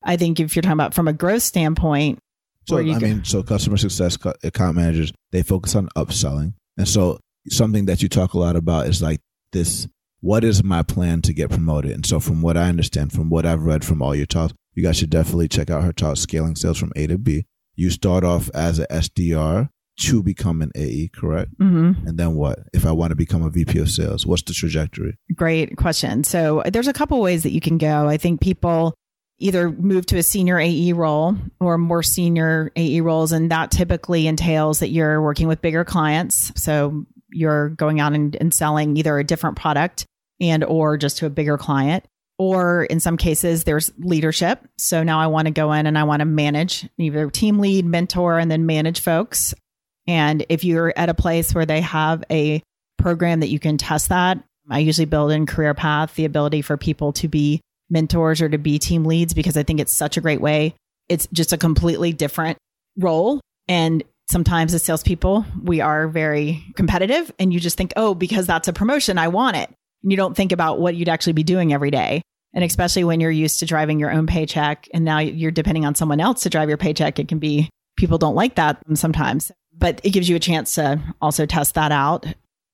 I 0.06 0.16
think 0.16 0.40
if 0.40 0.56
you're 0.56 0.62
talking 0.62 0.72
about 0.72 0.94
from 0.94 1.08
a 1.08 1.12
growth 1.12 1.42
standpoint, 1.42 2.18
so 2.68 2.78
I 2.78 2.82
mean, 2.82 3.24
so 3.24 3.42
customer 3.42 3.76
success 3.76 4.18
account 4.42 4.76
managers 4.76 5.12
they 5.30 5.42
focus 5.42 5.76
on 5.76 5.88
upselling, 5.96 6.54
and 6.76 6.88
so 6.88 7.18
something 7.48 7.86
that 7.86 8.02
you 8.02 8.08
talk 8.08 8.34
a 8.34 8.38
lot 8.38 8.56
about 8.56 8.88
is 8.88 9.00
like 9.02 9.20
this: 9.52 9.86
what 10.20 10.42
is 10.42 10.64
my 10.64 10.82
plan 10.82 11.22
to 11.22 11.32
get 11.32 11.50
promoted? 11.50 11.92
And 11.92 12.04
so, 12.04 12.18
from 12.18 12.42
what 12.42 12.56
I 12.56 12.68
understand, 12.68 13.12
from 13.12 13.30
what 13.30 13.46
I've 13.46 13.62
read 13.62 13.84
from 13.84 14.02
all 14.02 14.14
your 14.14 14.26
talks, 14.26 14.54
you 14.74 14.82
guys 14.82 14.96
should 14.96 15.10
definitely 15.10 15.48
check 15.48 15.70
out 15.70 15.84
her 15.84 15.92
talk, 15.92 16.16
scaling 16.16 16.56
sales 16.56 16.78
from 16.78 16.92
A 16.96 17.06
to 17.06 17.18
B. 17.18 17.44
You 17.76 17.90
start 17.90 18.24
off 18.24 18.50
as 18.54 18.78
a 18.78 18.86
SDR 18.88 19.68
to 20.00 20.22
become 20.22 20.62
an 20.62 20.72
AE, 20.74 21.10
correct? 21.14 21.56
Mm-hmm. 21.58 22.06
And 22.06 22.18
then 22.18 22.34
what? 22.34 22.58
If 22.72 22.84
I 22.84 22.92
want 22.92 23.10
to 23.10 23.16
become 23.16 23.42
a 23.42 23.50
VP 23.50 23.78
of 23.78 23.90
sales, 23.90 24.26
what's 24.26 24.42
the 24.42 24.52
trajectory? 24.52 25.16
Great 25.34 25.76
question. 25.76 26.24
So 26.24 26.62
there's 26.66 26.88
a 26.88 26.92
couple 26.92 27.20
ways 27.20 27.42
that 27.44 27.52
you 27.52 27.60
can 27.60 27.78
go. 27.78 28.08
I 28.08 28.16
think 28.16 28.40
people 28.40 28.94
either 29.38 29.70
move 29.70 30.06
to 30.06 30.16
a 30.16 30.22
senior 30.22 30.58
AE 30.58 30.92
role 30.92 31.36
or 31.60 31.76
more 31.76 32.02
senior 32.02 32.72
AE 32.74 33.00
roles. 33.00 33.32
And 33.32 33.50
that 33.50 33.70
typically 33.70 34.26
entails 34.26 34.78
that 34.78 34.88
you're 34.88 35.20
working 35.20 35.48
with 35.48 35.60
bigger 35.60 35.84
clients. 35.84 36.52
So 36.60 37.04
you're 37.30 37.70
going 37.70 38.00
out 38.00 38.14
and, 38.14 38.34
and 38.36 38.52
selling 38.52 38.96
either 38.96 39.18
a 39.18 39.24
different 39.24 39.56
product 39.56 40.06
and 40.40 40.64
or 40.64 40.96
just 40.96 41.18
to 41.18 41.26
a 41.26 41.30
bigger 41.30 41.58
client. 41.58 42.04
Or 42.38 42.84
in 42.84 43.00
some 43.00 43.16
cases, 43.16 43.64
there's 43.64 43.90
leadership. 43.98 44.60
So 44.78 45.02
now 45.02 45.18
I 45.18 45.26
want 45.26 45.46
to 45.46 45.52
go 45.52 45.72
in 45.72 45.86
and 45.86 45.98
I 45.98 46.04
want 46.04 46.20
to 46.20 46.26
manage 46.26 46.86
either 46.98 47.30
team 47.30 47.58
lead, 47.58 47.86
mentor, 47.86 48.38
and 48.38 48.50
then 48.50 48.66
manage 48.66 49.00
folks. 49.00 49.54
And 50.06 50.44
if 50.48 50.62
you're 50.62 50.92
at 50.96 51.08
a 51.08 51.14
place 51.14 51.54
where 51.54 51.66
they 51.66 51.80
have 51.80 52.24
a 52.30 52.62
program 52.98 53.40
that 53.40 53.48
you 53.48 53.58
can 53.58 53.78
test 53.78 54.10
that, 54.10 54.38
I 54.68 54.80
usually 54.80 55.06
build 55.06 55.30
in 55.30 55.46
career 55.46 55.74
path 55.74 56.14
the 56.14 56.24
ability 56.24 56.62
for 56.62 56.76
people 56.76 57.12
to 57.14 57.28
be 57.28 57.60
mentors 57.90 58.40
or 58.40 58.48
to 58.48 58.58
be 58.58 58.78
team 58.78 59.04
leads 59.04 59.34
because 59.34 59.56
I 59.56 59.62
think 59.62 59.80
it's 59.80 59.96
such 59.96 60.16
a 60.16 60.20
great 60.20 60.40
way. 60.40 60.74
It's 61.08 61.28
just 61.32 61.52
a 61.52 61.58
completely 61.58 62.12
different 62.12 62.58
role. 62.98 63.40
And 63.68 64.02
sometimes 64.30 64.74
as 64.74 64.82
salespeople, 64.82 65.44
we 65.62 65.80
are 65.80 66.08
very 66.08 66.64
competitive 66.74 67.32
and 67.38 67.52
you 67.52 67.60
just 67.60 67.76
think, 67.76 67.92
oh, 67.96 68.14
because 68.14 68.46
that's 68.46 68.68
a 68.68 68.72
promotion, 68.72 69.18
I 69.18 69.28
want 69.28 69.56
it. 69.56 69.68
And 70.02 70.12
you 70.12 70.16
don't 70.16 70.36
think 70.36 70.52
about 70.52 70.80
what 70.80 70.94
you'd 70.94 71.08
actually 71.08 71.32
be 71.32 71.44
doing 71.44 71.72
every 71.72 71.90
day. 71.90 72.22
And 72.54 72.64
especially 72.64 73.04
when 73.04 73.20
you're 73.20 73.30
used 73.30 73.60
to 73.60 73.66
driving 73.66 74.00
your 74.00 74.10
own 74.10 74.26
paycheck 74.26 74.88
and 74.94 75.04
now 75.04 75.18
you're 75.18 75.50
depending 75.50 75.84
on 75.84 75.94
someone 75.94 76.20
else 76.20 76.42
to 76.42 76.50
drive 76.50 76.68
your 76.68 76.78
paycheck, 76.78 77.18
it 77.18 77.28
can 77.28 77.38
be 77.38 77.68
people 77.96 78.18
don't 78.18 78.34
like 78.34 78.54
that 78.54 78.78
sometimes. 78.94 79.52
But 79.76 80.00
it 80.04 80.10
gives 80.10 80.28
you 80.28 80.36
a 80.36 80.40
chance 80.40 80.74
to 80.76 81.00
also 81.20 81.44
test 81.44 81.74
that 81.74 81.92
out. 81.92 82.26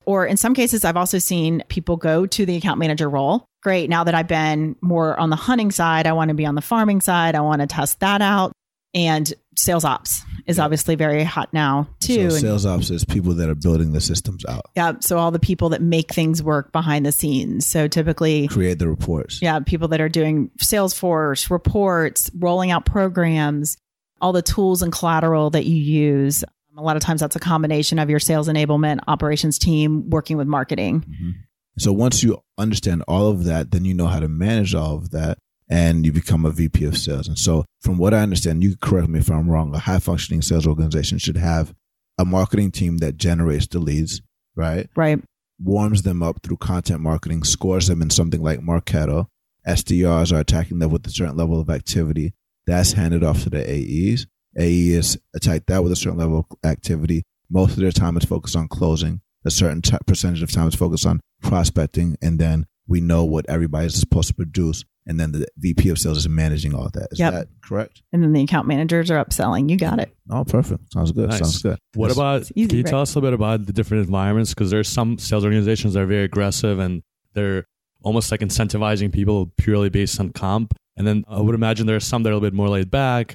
Or 0.04 0.26
in 0.26 0.36
some 0.36 0.54
cases, 0.54 0.84
I've 0.84 0.96
also 0.96 1.18
seen 1.18 1.62
people 1.68 1.96
go 1.96 2.26
to 2.26 2.46
the 2.46 2.56
account 2.56 2.78
manager 2.78 3.08
role 3.08 3.46
great. 3.62 3.88
Now 3.88 4.04
that 4.04 4.14
I've 4.14 4.28
been 4.28 4.76
more 4.80 5.18
on 5.18 5.30
the 5.30 5.36
hunting 5.36 5.70
side, 5.70 6.06
I 6.06 6.12
want 6.12 6.28
to 6.28 6.34
be 6.34 6.44
on 6.44 6.54
the 6.54 6.60
farming 6.60 7.00
side. 7.00 7.34
I 7.34 7.40
want 7.40 7.62
to 7.62 7.66
test 7.66 8.00
that 8.00 8.20
out. 8.20 8.52
And 8.94 9.32
sales 9.56 9.84
ops 9.84 10.22
is 10.46 10.58
yeah. 10.58 10.64
obviously 10.64 10.96
very 10.96 11.24
hot 11.24 11.52
now 11.54 11.88
too. 12.00 12.30
So 12.30 12.36
sales 12.36 12.66
ops 12.66 12.90
is 12.90 13.06
people 13.06 13.32
that 13.34 13.48
are 13.48 13.54
building 13.54 13.92
the 13.92 14.02
systems 14.02 14.44
out. 14.44 14.66
Yeah. 14.76 14.94
So 15.00 15.16
all 15.16 15.30
the 15.30 15.38
people 15.38 15.70
that 15.70 15.80
make 15.80 16.12
things 16.12 16.42
work 16.42 16.72
behind 16.72 17.06
the 17.06 17.12
scenes. 17.12 17.66
So 17.66 17.88
typically 17.88 18.48
create 18.48 18.78
the 18.78 18.88
reports. 18.88 19.40
Yeah. 19.40 19.60
People 19.60 19.88
that 19.88 20.02
are 20.02 20.10
doing 20.10 20.50
Salesforce 20.58 21.48
reports, 21.50 22.30
rolling 22.36 22.70
out 22.70 22.84
programs, 22.84 23.78
all 24.20 24.32
the 24.32 24.42
tools 24.42 24.82
and 24.82 24.92
collateral 24.92 25.50
that 25.50 25.64
you 25.64 25.76
use. 25.76 26.44
A 26.76 26.82
lot 26.82 26.96
of 26.96 27.02
times 27.02 27.20
that's 27.20 27.36
a 27.36 27.40
combination 27.40 27.98
of 27.98 28.08
your 28.08 28.18
sales 28.18 28.48
enablement 28.48 29.00
operations 29.06 29.58
team 29.58 30.08
working 30.08 30.36
with 30.36 30.46
marketing. 30.46 31.00
Mm-hmm. 31.00 31.30
So 31.78 31.92
once 31.92 32.22
you 32.22 32.42
understand 32.58 33.02
all 33.08 33.28
of 33.28 33.44
that, 33.44 33.70
then 33.70 33.84
you 33.84 33.94
know 33.94 34.06
how 34.06 34.20
to 34.20 34.28
manage 34.28 34.74
all 34.74 34.96
of 34.96 35.10
that 35.10 35.38
and 35.68 36.04
you 36.04 36.12
become 36.12 36.44
a 36.44 36.50
VP 36.50 36.84
of 36.84 36.98
sales. 36.98 37.28
And 37.28 37.38
so 37.38 37.64
from 37.80 37.96
what 37.96 38.12
I 38.12 38.18
understand, 38.18 38.62
you 38.62 38.76
correct 38.76 39.08
me 39.08 39.20
if 39.20 39.30
I'm 39.30 39.48
wrong, 39.48 39.74
a 39.74 39.78
high 39.78 39.98
functioning 39.98 40.42
sales 40.42 40.66
organization 40.66 41.18
should 41.18 41.38
have 41.38 41.74
a 42.18 42.24
marketing 42.24 42.70
team 42.70 42.98
that 42.98 43.16
generates 43.16 43.66
the 43.66 43.78
leads, 43.78 44.20
right? 44.54 44.88
Right. 44.94 45.22
Warms 45.58 46.02
them 46.02 46.22
up 46.22 46.42
through 46.42 46.58
content 46.58 47.00
marketing, 47.00 47.44
scores 47.44 47.86
them 47.86 48.02
in 48.02 48.10
something 48.10 48.42
like 48.42 48.60
Marketo. 48.60 49.28
SDRs 49.66 50.32
are 50.32 50.40
attacking 50.40 50.78
them 50.78 50.90
with 50.90 51.06
a 51.06 51.10
certain 51.10 51.36
level 51.36 51.60
of 51.60 51.70
activity. 51.70 52.34
That's 52.66 52.92
handed 52.92 53.24
off 53.24 53.42
to 53.44 53.50
the 53.50 53.62
AEs. 53.62 54.26
AEs 54.58 55.16
attack 55.34 55.66
that 55.66 55.82
with 55.82 55.92
a 55.92 55.96
certain 55.96 56.18
level 56.18 56.46
of 56.50 56.68
activity. 56.68 57.24
Most 57.50 57.72
of 57.72 57.78
their 57.78 57.92
time 57.92 58.16
is 58.16 58.24
focused 58.24 58.56
on 58.56 58.68
closing. 58.68 59.20
A 59.44 59.50
certain 59.50 59.82
t- 59.82 59.96
percentage 60.06 60.42
of 60.42 60.50
time 60.52 60.68
is 60.68 60.74
focused 60.74 61.06
on 61.06 61.20
prospecting, 61.42 62.16
and 62.22 62.38
then 62.38 62.66
we 62.86 63.00
know 63.00 63.24
what 63.24 63.48
everybody's 63.48 63.94
supposed 63.94 64.28
to 64.28 64.34
produce. 64.34 64.84
And 65.04 65.18
then 65.18 65.32
the 65.32 65.46
VP 65.58 65.88
of 65.88 65.98
sales 65.98 66.18
is 66.18 66.28
managing 66.28 66.74
all 66.74 66.86
of 66.86 66.92
that. 66.92 67.08
Is 67.10 67.18
yep. 67.18 67.32
that 67.32 67.48
correct? 67.60 68.02
And 68.12 68.22
then 68.22 68.32
the 68.32 68.42
account 68.42 68.68
managers 68.68 69.10
are 69.10 69.22
upselling. 69.22 69.68
You 69.68 69.76
got 69.76 69.98
it. 69.98 70.14
Oh, 70.30 70.44
perfect. 70.44 70.92
Sounds 70.92 71.10
good. 71.10 71.28
Nice. 71.28 71.40
Sounds 71.40 71.60
good. 71.60 71.78
What 71.94 72.08
yes. 72.08 72.16
about, 72.16 72.42
easy, 72.54 72.68
can 72.68 72.78
you 72.78 72.84
right? 72.84 72.90
tell 72.90 73.00
us 73.00 73.14
a 73.14 73.18
little 73.18 73.30
bit 73.30 73.34
about 73.34 73.66
the 73.66 73.72
different 73.72 74.04
environments? 74.04 74.54
Because 74.54 74.70
there's 74.70 74.88
some 74.88 75.18
sales 75.18 75.44
organizations 75.44 75.94
that 75.94 76.02
are 76.02 76.06
very 76.06 76.22
aggressive 76.22 76.78
and 76.78 77.02
they're 77.34 77.66
almost 78.02 78.30
like 78.30 78.40
incentivizing 78.40 79.12
people 79.12 79.52
purely 79.56 79.88
based 79.88 80.20
on 80.20 80.30
comp. 80.30 80.74
And 80.96 81.04
then 81.04 81.24
I 81.26 81.40
would 81.40 81.56
imagine 81.56 81.86
there 81.86 81.96
are 81.96 82.00
some 82.00 82.22
that 82.22 82.28
are 82.28 82.32
a 82.32 82.36
little 82.36 82.48
bit 82.48 82.54
more 82.54 82.68
laid 82.68 82.90
back. 82.90 83.34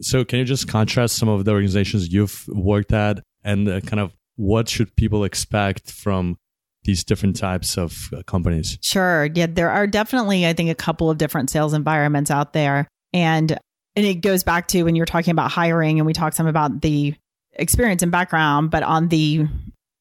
So 0.00 0.24
can 0.24 0.40
you 0.40 0.44
just 0.44 0.68
contrast 0.68 1.16
some 1.16 1.28
of 1.28 1.44
the 1.44 1.52
organizations 1.52 2.12
you've 2.12 2.44
worked 2.48 2.92
at 2.92 3.20
and 3.42 3.68
uh, 3.68 3.80
kind 3.80 4.00
of 4.00 4.12
what 4.36 4.68
should 4.68 4.94
people 4.96 5.24
expect 5.24 5.90
from 5.90 6.36
these 6.84 7.04
different 7.04 7.36
types 7.36 7.78
of 7.78 8.10
uh, 8.12 8.22
companies? 8.22 8.78
Sure. 8.82 9.28
Yeah, 9.34 9.46
there 9.48 9.70
are 9.70 9.86
definitely, 9.86 10.46
I 10.46 10.52
think, 10.52 10.70
a 10.70 10.74
couple 10.74 11.10
of 11.10 11.18
different 11.18 11.50
sales 11.50 11.72
environments 11.72 12.30
out 12.30 12.52
there. 12.52 12.88
And 13.12 13.58
and 13.96 14.04
it 14.04 14.16
goes 14.16 14.42
back 14.42 14.68
to 14.68 14.82
when 14.82 14.96
you're 14.96 15.06
talking 15.06 15.30
about 15.30 15.52
hiring 15.52 16.00
and 16.00 16.06
we 16.06 16.12
talked 16.12 16.36
some 16.36 16.48
about 16.48 16.80
the 16.80 17.14
experience 17.52 18.02
and 18.02 18.10
background, 18.10 18.70
but 18.70 18.82
on 18.82 19.08
the 19.08 19.46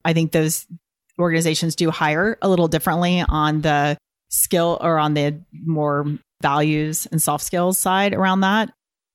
I 0.03 0.13
think 0.13 0.31
those 0.31 0.65
organizations 1.19 1.75
do 1.75 1.91
hire 1.91 2.37
a 2.41 2.49
little 2.49 2.67
differently 2.67 3.21
on 3.21 3.61
the 3.61 3.97
skill 4.29 4.79
or 4.81 4.97
on 4.97 5.13
the 5.13 5.39
more 5.53 6.05
values 6.41 7.07
and 7.11 7.21
soft 7.21 7.43
skills 7.43 7.77
side 7.77 8.13
around 8.13 8.41
that. 8.41 8.73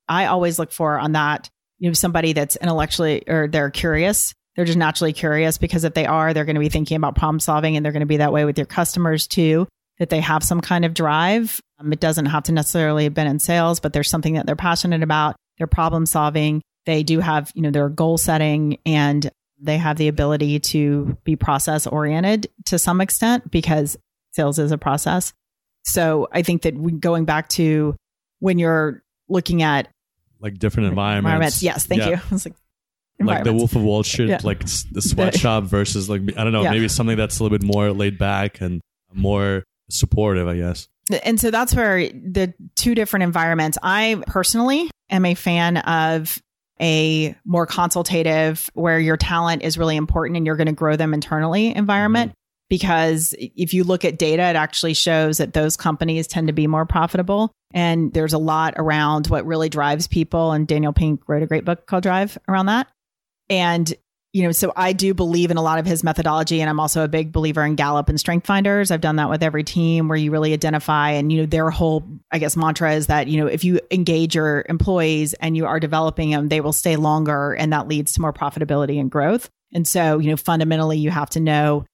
I 0.09 0.25
always 0.25 0.59
look 0.59 0.71
for 0.71 0.99
on 0.99 1.13
that, 1.13 1.49
you 1.77 1.89
know, 1.89 1.93
somebody 1.93 2.33
that's 2.33 2.57
intellectually 2.57 3.23
or 3.27 3.47
they're 3.47 3.69
curious 3.69 4.33
they're 4.59 4.65
just 4.65 4.77
naturally 4.77 5.13
curious 5.13 5.57
because 5.57 5.85
if 5.85 5.93
they 5.93 6.05
are, 6.05 6.33
they're 6.33 6.43
going 6.43 6.57
to 6.57 6.59
be 6.59 6.67
thinking 6.67 6.97
about 6.97 7.15
problem 7.15 7.39
solving 7.39 7.77
and 7.77 7.85
they're 7.85 7.93
going 7.93 8.01
to 8.01 8.05
be 8.05 8.17
that 8.17 8.33
way 8.33 8.43
with 8.43 8.57
your 8.57 8.65
customers 8.65 9.25
too, 9.25 9.69
that 9.99 10.09
they 10.09 10.19
have 10.19 10.43
some 10.43 10.59
kind 10.59 10.83
of 10.83 10.93
drive. 10.93 11.61
Um, 11.79 11.93
it 11.93 12.01
doesn't 12.01 12.25
have 12.25 12.43
to 12.43 12.51
necessarily 12.51 13.05
have 13.05 13.13
been 13.13 13.25
in 13.25 13.39
sales, 13.39 13.79
but 13.79 13.93
there's 13.93 14.09
something 14.09 14.33
that 14.33 14.45
they're 14.45 14.57
passionate 14.57 15.01
about. 15.01 15.37
They're 15.57 15.65
problem 15.65 16.05
solving. 16.05 16.61
They 16.85 17.03
do 17.03 17.21
have, 17.21 17.53
you 17.55 17.61
know, 17.61 17.71
their 17.71 17.87
goal 17.87 18.17
setting 18.17 18.79
and 18.85 19.31
they 19.61 19.77
have 19.77 19.95
the 19.95 20.09
ability 20.09 20.59
to 20.59 21.17
be 21.23 21.37
process 21.37 21.87
oriented 21.87 22.49
to 22.65 22.77
some 22.77 22.99
extent 22.99 23.49
because 23.49 23.97
sales 24.31 24.59
is 24.59 24.73
a 24.73 24.77
process. 24.77 25.31
So 25.85 26.27
I 26.33 26.41
think 26.41 26.63
that 26.63 26.99
going 26.99 27.23
back 27.23 27.47
to 27.51 27.95
when 28.39 28.59
you're 28.59 29.03
looking 29.29 29.63
at 29.63 29.87
like 30.39 30.57
different 30.57 30.89
environments. 30.89 31.25
environments 31.25 31.63
yes, 31.63 31.85
thank 31.85 32.01
yeah. 32.01 32.21
you. 32.31 32.37
like, 32.45 32.53
like 33.19 33.43
the 33.43 33.53
Wolf 33.53 33.75
of 33.75 33.83
Wall 33.83 34.03
Street, 34.03 34.29
yeah. 34.29 34.39
like 34.43 34.59
the 34.91 35.01
sweatshop 35.01 35.65
versus 35.65 36.09
like 36.09 36.21
I 36.37 36.43
don't 36.43 36.53
know, 36.53 36.63
yeah. 36.63 36.71
maybe 36.71 36.87
something 36.87 37.17
that's 37.17 37.39
a 37.39 37.43
little 37.43 37.57
bit 37.57 37.65
more 37.65 37.91
laid 37.91 38.17
back 38.17 38.61
and 38.61 38.81
more 39.13 39.63
supportive, 39.89 40.47
I 40.47 40.57
guess. 40.57 40.87
And 41.23 41.39
so 41.39 41.49
that's 41.51 41.73
where 41.73 42.07
the 42.09 42.53
two 42.75 42.93
different 42.93 43.23
environments. 43.23 43.77
I 43.81 44.21
personally 44.27 44.91
am 45.09 45.25
a 45.25 45.33
fan 45.33 45.77
of 45.77 46.39
a 46.79 47.35
more 47.45 47.65
consultative 47.65 48.69
where 48.73 48.99
your 48.99 49.17
talent 49.17 49.63
is 49.63 49.77
really 49.77 49.95
important 49.95 50.37
and 50.37 50.45
you're 50.45 50.55
going 50.55 50.67
to 50.67 50.73
grow 50.73 50.95
them 50.95 51.13
internally 51.13 51.75
environment. 51.75 52.33
Because 52.69 53.33
if 53.39 53.73
you 53.73 53.83
look 53.83 54.05
at 54.05 54.19
data, 54.19 54.43
it 54.43 54.55
actually 54.55 54.93
shows 54.93 55.39
that 55.39 55.53
those 55.53 55.75
companies 55.75 56.27
tend 56.27 56.47
to 56.47 56.53
be 56.53 56.67
more 56.67 56.85
profitable. 56.85 57.51
And 57.73 58.13
there's 58.13 58.33
a 58.33 58.37
lot 58.37 58.75
around 58.77 59.27
what 59.27 59.45
really 59.45 59.69
drives 59.69 60.07
people. 60.07 60.51
And 60.51 60.67
Daniel 60.67 60.93
Pink 60.93 61.27
wrote 61.27 61.43
a 61.43 61.47
great 61.47 61.65
book 61.65 61.87
called 61.87 62.03
Drive 62.03 62.37
around 62.47 62.67
that. 62.67 62.87
And 63.49 63.91
you 64.31 64.43
know, 64.43 64.51
so 64.51 64.71
I 64.75 64.93
do 64.93 65.15
believe 65.15 65.49
in 65.49 65.57
a 65.57 65.61
lot 65.61 65.79
of 65.79 65.87
his 65.87 66.03
methodology, 66.03 66.61
and 66.61 66.69
I'm 66.69 66.79
also 66.79 67.03
a 67.03 67.07
big 67.07 67.31
believer 67.31 67.65
in 67.65 67.73
Gallup 67.73 68.09
and 68.09 68.19
Strength 68.19 68.45
Finders. 68.45 68.91
I've 68.91 69.01
done 69.01 69.15
that 69.15 69.29
with 69.29 69.41
every 69.41 69.63
team 69.63 70.07
where 70.07 70.17
you 70.17 70.29
really 70.29 70.53
identify, 70.53 71.11
and 71.11 71.31
you 71.31 71.39
know, 71.39 71.45
their 71.47 71.71
whole, 71.71 72.03
I 72.31 72.37
guess, 72.37 72.55
mantra 72.55 72.93
is 72.93 73.07
that 73.07 73.27
you 73.27 73.39
know, 73.39 73.47
if 73.47 73.63
you 73.63 73.79
engage 73.89 74.35
your 74.35 74.65
employees 74.69 75.33
and 75.35 75.57
you 75.57 75.65
are 75.65 75.79
developing 75.79 76.29
them, 76.29 76.47
they 76.47 76.61
will 76.61 76.73
stay 76.73 76.95
longer, 76.95 77.53
and 77.53 77.73
that 77.73 77.87
leads 77.87 78.13
to 78.13 78.21
more 78.21 78.33
profitability 78.33 78.99
and 78.99 79.09
growth. 79.09 79.49
And 79.73 79.87
so, 79.87 80.19
you 80.19 80.29
know, 80.29 80.37
fundamentally, 80.37 80.99
you 80.99 81.09
have 81.09 81.31
to 81.31 81.39
know 81.39 81.85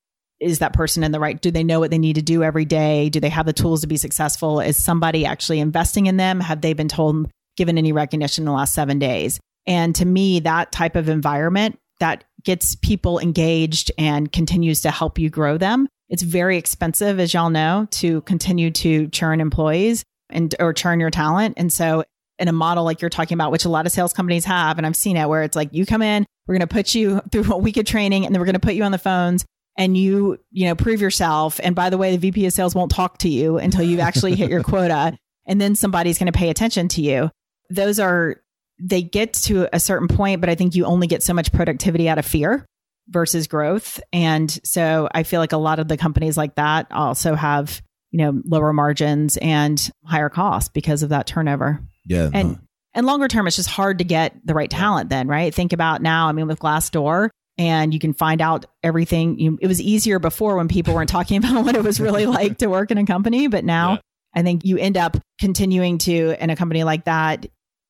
is 0.45 0.60
that 0.60 0.73
person 0.73 1.03
in 1.03 1.12
the 1.12 1.19
right 1.19 1.41
do 1.41 1.51
they 1.51 1.63
know 1.63 1.79
what 1.79 1.91
they 1.91 1.97
need 1.97 2.15
to 2.15 2.21
do 2.21 2.43
every 2.43 2.65
day 2.65 3.10
do 3.10 3.19
they 3.19 3.29
have 3.29 3.45
the 3.45 3.53
tools 3.53 3.81
to 3.81 3.88
be 3.88 3.97
successful 3.97 4.60
is 4.60 4.81
somebody 4.81 5.25
actually 5.25 5.60
investing 5.60 6.05
in 6.05 6.17
them 6.17 6.39
have 6.39 6.62
they 6.62 6.73
been 6.73 6.88
told 6.88 7.29
given 7.58 7.77
any 7.77 7.91
recognition 7.91 8.43
in 8.43 8.45
the 8.45 8.51
last 8.51 8.73
7 8.73 8.99
days 8.99 9.39
and 9.65 9.95
to 9.95 10.05
me 10.05 10.39
that 10.39 10.71
type 10.71 10.95
of 10.95 11.10
environment 11.10 11.77
that 11.99 12.23
gets 12.43 12.75
people 12.75 13.19
engaged 13.19 13.91
and 13.97 14.31
continues 14.31 14.81
to 14.81 14.91
help 14.91 15.17
you 15.17 15.29
grow 15.29 15.58
them. 15.58 15.88
It's 16.10 16.21
very 16.21 16.58
expensive, 16.58 17.19
as 17.19 17.34
y'all 17.34 17.49
know, 17.49 17.88
to 17.91 18.21
continue 18.21 18.71
to 18.71 19.08
churn 19.08 19.41
employees 19.41 20.03
and 20.29 20.53
or 20.60 20.71
churn 20.73 20.99
your 20.99 21.10
talent. 21.10 21.55
And 21.58 21.73
so 21.73 22.03
in 22.38 22.47
a 22.47 22.53
model 22.53 22.84
like 22.84 23.01
you're 23.01 23.10
talking 23.10 23.36
about, 23.36 23.51
which 23.51 23.65
a 23.65 23.69
lot 23.69 23.86
of 23.86 23.91
sales 23.91 24.13
companies 24.13 24.45
have, 24.45 24.77
and 24.77 24.86
I've 24.86 24.95
seen 24.95 25.17
it 25.17 25.27
where 25.27 25.43
it's 25.43 25.55
like 25.55 25.69
you 25.73 25.86
come 25.86 26.01
in, 26.01 26.25
we're 26.45 26.53
going 26.53 26.67
to 26.67 26.73
put 26.73 26.93
you 26.93 27.21
through 27.31 27.51
a 27.51 27.58
week 27.58 27.77
of 27.77 27.86
training, 27.86 28.25
and 28.25 28.34
then 28.34 28.39
we're 28.39 28.45
going 28.45 28.53
to 28.53 28.60
put 28.60 28.75
you 28.75 28.84
on 28.84 28.91
the 28.91 28.99
phones 28.99 29.45
and 29.78 29.98
you, 29.98 30.38
you 30.52 30.66
know, 30.66 30.76
prove 30.76 31.02
yourself. 31.02 31.60
And 31.64 31.76
by 31.76 31.90
the 31.90 31.98
way, 31.98 32.12
the 32.12 32.18
VP 32.18 32.46
of 32.46 32.54
sales 32.54 32.76
won't 32.76 32.92
talk 32.92 33.18
to 33.20 33.30
you 33.30 33.58
until 33.58 33.84
you've 33.84 34.00
actually 34.00 34.36
hit 34.36 34.50
your 34.50 34.64
quota. 34.64 35.18
And 35.46 35.60
then 35.60 35.76
somebody's 35.76 36.18
going 36.18 36.32
to 36.32 36.38
pay 36.38 36.50
attention 36.50 36.88
to 36.90 37.02
you. 37.02 37.30
Those 37.70 38.00
are 38.00 38.38
they 38.80 39.02
get 39.02 39.34
to 39.34 39.68
a 39.74 39.80
certain 39.80 40.08
point, 40.08 40.42
but 40.42 40.50
I 40.50 40.56
think 40.56 40.76
you 40.76 40.86
only 40.86 41.08
get 41.08 41.24
so 41.24 41.34
much 41.34 41.52
productivity 41.52 42.10
out 42.10 42.18
of 42.18 42.26
fear 42.26 42.66
versus 43.08 43.48
growth. 43.48 44.00
And 44.12 44.52
so 44.64 45.08
I 45.14 45.24
feel 45.24 45.40
like 45.40 45.54
a 45.54 45.58
lot 45.58 45.80
of 45.80 45.88
the 45.88 45.98
companies 45.98 46.38
like 46.38 46.56
that 46.56 46.88
also 46.92 47.36
have, 47.36 47.82
you 48.12 48.18
know, 48.18 48.42
lower 48.46 48.74
margins 48.74 49.38
and 49.38 49.80
higher 50.04 50.30
costs 50.30 50.70
because 50.74 51.04
of 51.04 51.10
that 51.10 51.28
turnover. 51.28 51.80
Yeah. 52.06 52.30
And 52.34 52.52
no. 52.54 52.58
and 52.94 53.06
longer 53.06 53.28
term 53.28 53.48
it's 53.48 53.56
just 53.56 53.70
hard 53.70 54.00
to 54.00 54.04
get 54.04 54.36
the 54.46 54.54
right 54.54 54.70
talent 54.70 55.10
then, 55.10 55.28
right? 55.28 55.54
Think 55.54 55.74
about 55.74 56.02
now, 56.02 56.28
I 56.28 56.32
mean 56.32 56.48
with 56.48 56.60
Glassdoor 56.60 57.30
and 57.58 57.94
you 57.94 58.00
can 58.00 58.13
find 58.13 58.41
out 58.41 58.65
everything. 58.84 59.39
You, 59.39 59.58
it 59.62 59.68
was 59.68 59.82
easier 59.82 60.20
before 60.20 60.58
when 60.58 60.68
people 60.68 60.94
weren't 60.94 61.10
talking 61.10 61.38
about 61.44 61.65
what 61.65 61.76
it 61.76 61.84
was 61.84 62.00
really 62.00 62.26
like 62.28 62.58
to 62.60 62.68
work 62.68 62.91
in 62.91 62.98
a 62.98 63.06
company, 63.06 63.48
but 63.48 63.63
now 63.63 63.94
yeah. 63.94 64.00
I 64.36 64.44
think 64.44 64.65
you 64.65 64.78
end 64.78 64.98
up 64.98 65.18
continuing 65.39 65.98
to 66.00 66.36
in 66.41 66.50
a 66.50 66.56
company 66.56 66.84
like 66.84 67.06
that 67.06 67.46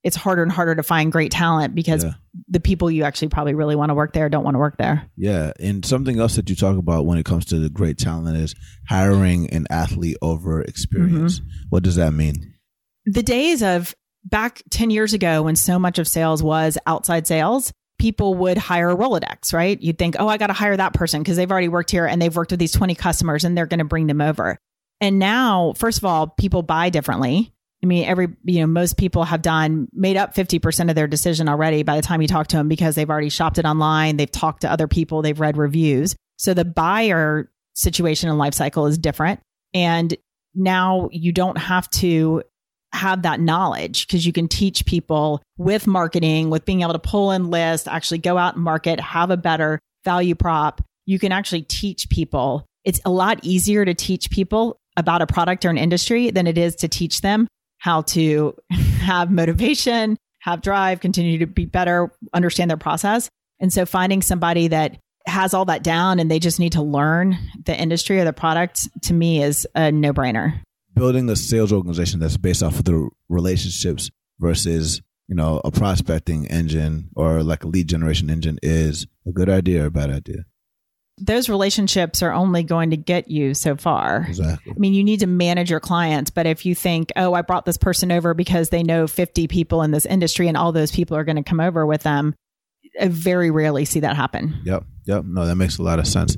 it's 0.06 0.16
harder 0.16 0.44
and 0.44 0.52
harder 0.52 0.76
to 0.76 0.84
find 0.84 1.12
great 1.12 1.32
talent 1.32 1.74
because 1.74 2.04
yeah. 2.04 2.14
the 2.48 2.60
people 2.60 2.92
you 2.92 3.04
actually 3.04 3.30
probably 3.30 3.56
really 3.56 3.76
want 3.76 3.90
to 3.90 3.96
work 3.96 4.14
there 4.14 4.30
don't 4.30 4.44
want 4.44 4.54
to 4.54 4.60
work 4.60 4.78
there. 4.78 5.10
Yeah. 5.18 5.52
And 5.60 5.84
something 5.84 6.20
else 6.20 6.36
that 6.36 6.48
you 6.48 6.56
talk 6.56 6.78
about 6.78 7.08
when 7.08 7.18
it 7.18 7.26
comes 7.26 7.46
to 7.46 7.58
the 7.58 7.72
great 7.72 7.98
talent 7.98 8.38
is 8.38 8.54
hiring 8.88 9.50
an 9.50 9.66
athlete 9.72 10.18
over 10.22 10.62
experience. 10.62 11.40
Mm-hmm. 11.40 11.50
What 11.70 11.82
does 11.82 11.96
that 11.96 12.12
mean? 12.12 12.54
The 13.08 13.24
days 13.24 13.64
of 13.64 13.96
back 14.24 14.62
10 14.70 14.92
years 14.92 15.16
ago 15.16 15.42
when 15.42 15.56
so 15.56 15.80
much 15.80 15.98
of 15.98 16.08
sales 16.08 16.44
was 16.44 16.78
outside 16.86 17.26
sales, 17.26 17.74
people 18.06 18.36
would 18.36 18.56
hire 18.56 18.92
a 18.92 18.96
Rolodex, 18.96 19.52
right? 19.52 19.82
You'd 19.82 19.98
think, 19.98 20.16
oh, 20.20 20.28
I 20.28 20.38
got 20.38 20.48
to 20.48 20.54
hire 20.54 20.78
that 20.78 20.94
person 20.94 21.24
because 21.24 21.38
they've 21.38 21.50
already 21.50 21.70
worked 21.70 21.90
here 21.90 22.06
and 22.06 22.22
they've 22.22 22.36
worked 22.36 22.52
with 22.52 22.60
these 22.60 22.72
20 22.72 22.94
customers 22.94 23.44
and 23.44 23.58
they're 23.58 23.66
going 23.66 23.80
to 23.80 23.84
bring 23.84 24.06
them 24.06 24.22
over. 24.22 24.60
And 25.02 25.18
now, 25.18 25.74
first 25.76 25.98
of 25.98 26.06
all, 26.06 26.28
people 26.28 26.62
buy 26.62 26.92
differently. 26.92 27.52
I 27.84 27.88
mean, 27.88 28.06
every, 28.06 28.28
you 28.44 28.60
know, 28.60 28.68
most 28.68 28.98
people 28.98 29.24
have 29.24 29.42
done 29.42 29.88
made 29.92 30.18
up 30.18 30.36
50% 30.36 30.90
of 30.90 30.96
their 30.96 31.08
decision 31.08 31.50
already 31.50 31.82
by 31.82 31.96
the 31.96 32.04
time 32.04 32.22
you 32.22 32.28
talk 32.28 32.46
to 32.50 32.58
them 32.58 32.70
because 32.70 32.94
they've 32.94 33.10
already 33.10 33.30
shopped 33.30 33.58
it 33.58 33.66
online. 33.66 34.18
They've 34.18 34.30
talked 34.30 34.62
to 34.62 34.72
other 34.72 34.88
people. 34.88 35.24
They've 35.24 35.40
read 35.40 35.58
reviews. 35.58 36.16
So 36.38 36.54
the 36.54 36.64
buyer 36.64 37.52
situation 37.74 38.30
and 38.30 38.38
life 38.38 38.54
cycle 38.54 38.86
is 38.86 39.00
different. 39.00 39.40
And 39.74 40.16
now 40.54 41.10
you 41.12 41.32
don't 41.32 41.58
have 41.58 41.90
to 41.90 42.44
have 42.96 43.22
that 43.24 43.40
knowledge 43.40 44.08
because 44.08 44.26
you 44.26 44.34
can 44.34 44.48
teach 44.48 44.86
people 44.86 45.42
with 45.58 45.88
marketing, 45.88 46.50
with 46.50 46.66
being 46.66 46.82
able 46.82 46.94
to 46.94 47.00
pull 47.00 47.32
in 47.32 47.50
lists, 47.50 47.88
actually 47.88 48.18
go 48.18 48.38
out 48.38 48.56
and 48.56 48.64
market, 48.64 49.00
have 49.00 49.30
a 49.30 49.38
better 49.38 49.80
value 50.04 50.36
prop. 50.36 50.82
You 51.06 51.20
can 51.20 51.32
actually 51.32 51.64
teach 51.64 52.10
people. 52.10 52.66
It's 52.84 53.00
a 53.06 53.12
lot 53.12 53.40
easier 53.44 53.86
to 53.86 53.94
teach 53.94 54.30
people 54.30 54.78
about 54.98 55.22
a 55.22 55.28
product 55.28 55.66
or 55.66 55.70
an 55.70 55.78
industry 55.78 56.32
than 56.32 56.48
it 56.48 56.58
is 56.58 56.76
to 56.78 56.88
teach 56.88 57.22
them 57.22 57.48
how 57.78 58.02
to 58.02 58.56
have 58.70 59.32
motivation, 59.32 60.18
have 60.40 60.62
drive, 60.62 61.00
continue 61.00 61.40
to 61.40 61.48
be 61.48 61.66
better, 61.66 62.12
understand 62.34 62.70
their 62.70 62.78
process. 62.78 63.30
And 63.60 63.72
so 63.72 63.86
finding 63.86 64.22
somebody 64.22 64.70
that 64.70 64.98
has 65.28 65.54
all 65.54 65.66
that 65.66 65.84
down 65.84 66.20
and 66.20 66.30
they 66.30 66.40
just 66.40 66.60
need 66.60 66.74
to 66.74 66.82
learn 66.82 67.38
the 67.66 67.76
industry 67.76 68.20
or 68.20 68.26
the 68.26 68.34
product 68.34 68.88
to 69.04 69.14
me 69.14 69.42
is 69.42 69.68
a 69.76 69.92
no 69.92 70.14
brainer. 70.14 70.62
Building 70.96 71.30
a 71.30 71.36
sales 71.36 71.74
organization 71.74 72.20
that's 72.20 72.38
based 72.38 72.64
off 72.64 72.80
of 72.80 72.86
the 72.86 73.10
relationships 73.30 74.10
versus, 74.40 75.02
you 75.28 75.36
know, 75.36 75.62
a 75.64 75.72
prospecting 75.72 76.48
engine 76.48 77.10
or 77.16 77.44
like 77.44 77.64
a 77.64 77.68
lead 77.68 77.88
generation 77.88 78.30
engine 78.30 78.60
is 78.64 79.08
a 79.28 79.32
good 79.32 79.50
idea 79.50 79.84
or 79.84 79.88
a 79.88 79.92
bad 79.92 80.10
idea 80.10 80.46
those 81.18 81.48
relationships 81.48 82.22
are 82.22 82.34
only 82.34 82.64
going 82.64 82.90
to 82.90 82.98
get 82.98 83.30
you 83.30 83.54
so 83.54 83.76
far. 83.76 84.26
Exactly. 84.28 84.74
I 84.76 84.80
mean, 84.80 84.94
you 84.94 85.04
need 85.04 85.22
to 85.22 85.28
manage 85.28 85.70
your 85.70 85.80
clients, 85.80 86.30
but 86.30 86.46
if 86.46 86.66
you 86.66 86.76
think, 86.76 87.12
oh, 87.16 87.34
I 87.34 87.42
brought 87.42 87.66
this 87.66 87.78
person 87.78 88.12
over 88.12 88.34
because 88.34 88.70
they 88.70 88.84
know 88.84 89.08
50 89.08 89.48
people 89.48 89.82
in 89.82 89.92
this 89.92 90.06
industry 90.06 90.48
and 90.48 90.58
all 90.58 90.72
those 90.72 90.92
people 90.92 91.16
are 91.16 91.24
going 91.24 91.38
to 91.38 91.44
come 91.44 91.60
over 91.60 91.86
with 91.86 92.04
them, 92.04 92.36
I 93.00 93.08
very 93.08 93.50
rarely 93.50 93.86
see 93.86 94.02
that 94.02 94.16
happen. 94.16 94.60
Yep. 94.66 94.84
Yep. 95.06 95.26
No, 95.26 95.46
that 95.46 95.56
makes 95.56 95.78
a 95.78 95.84
lot 95.84 96.00
of 96.00 96.08
sense. 96.08 96.38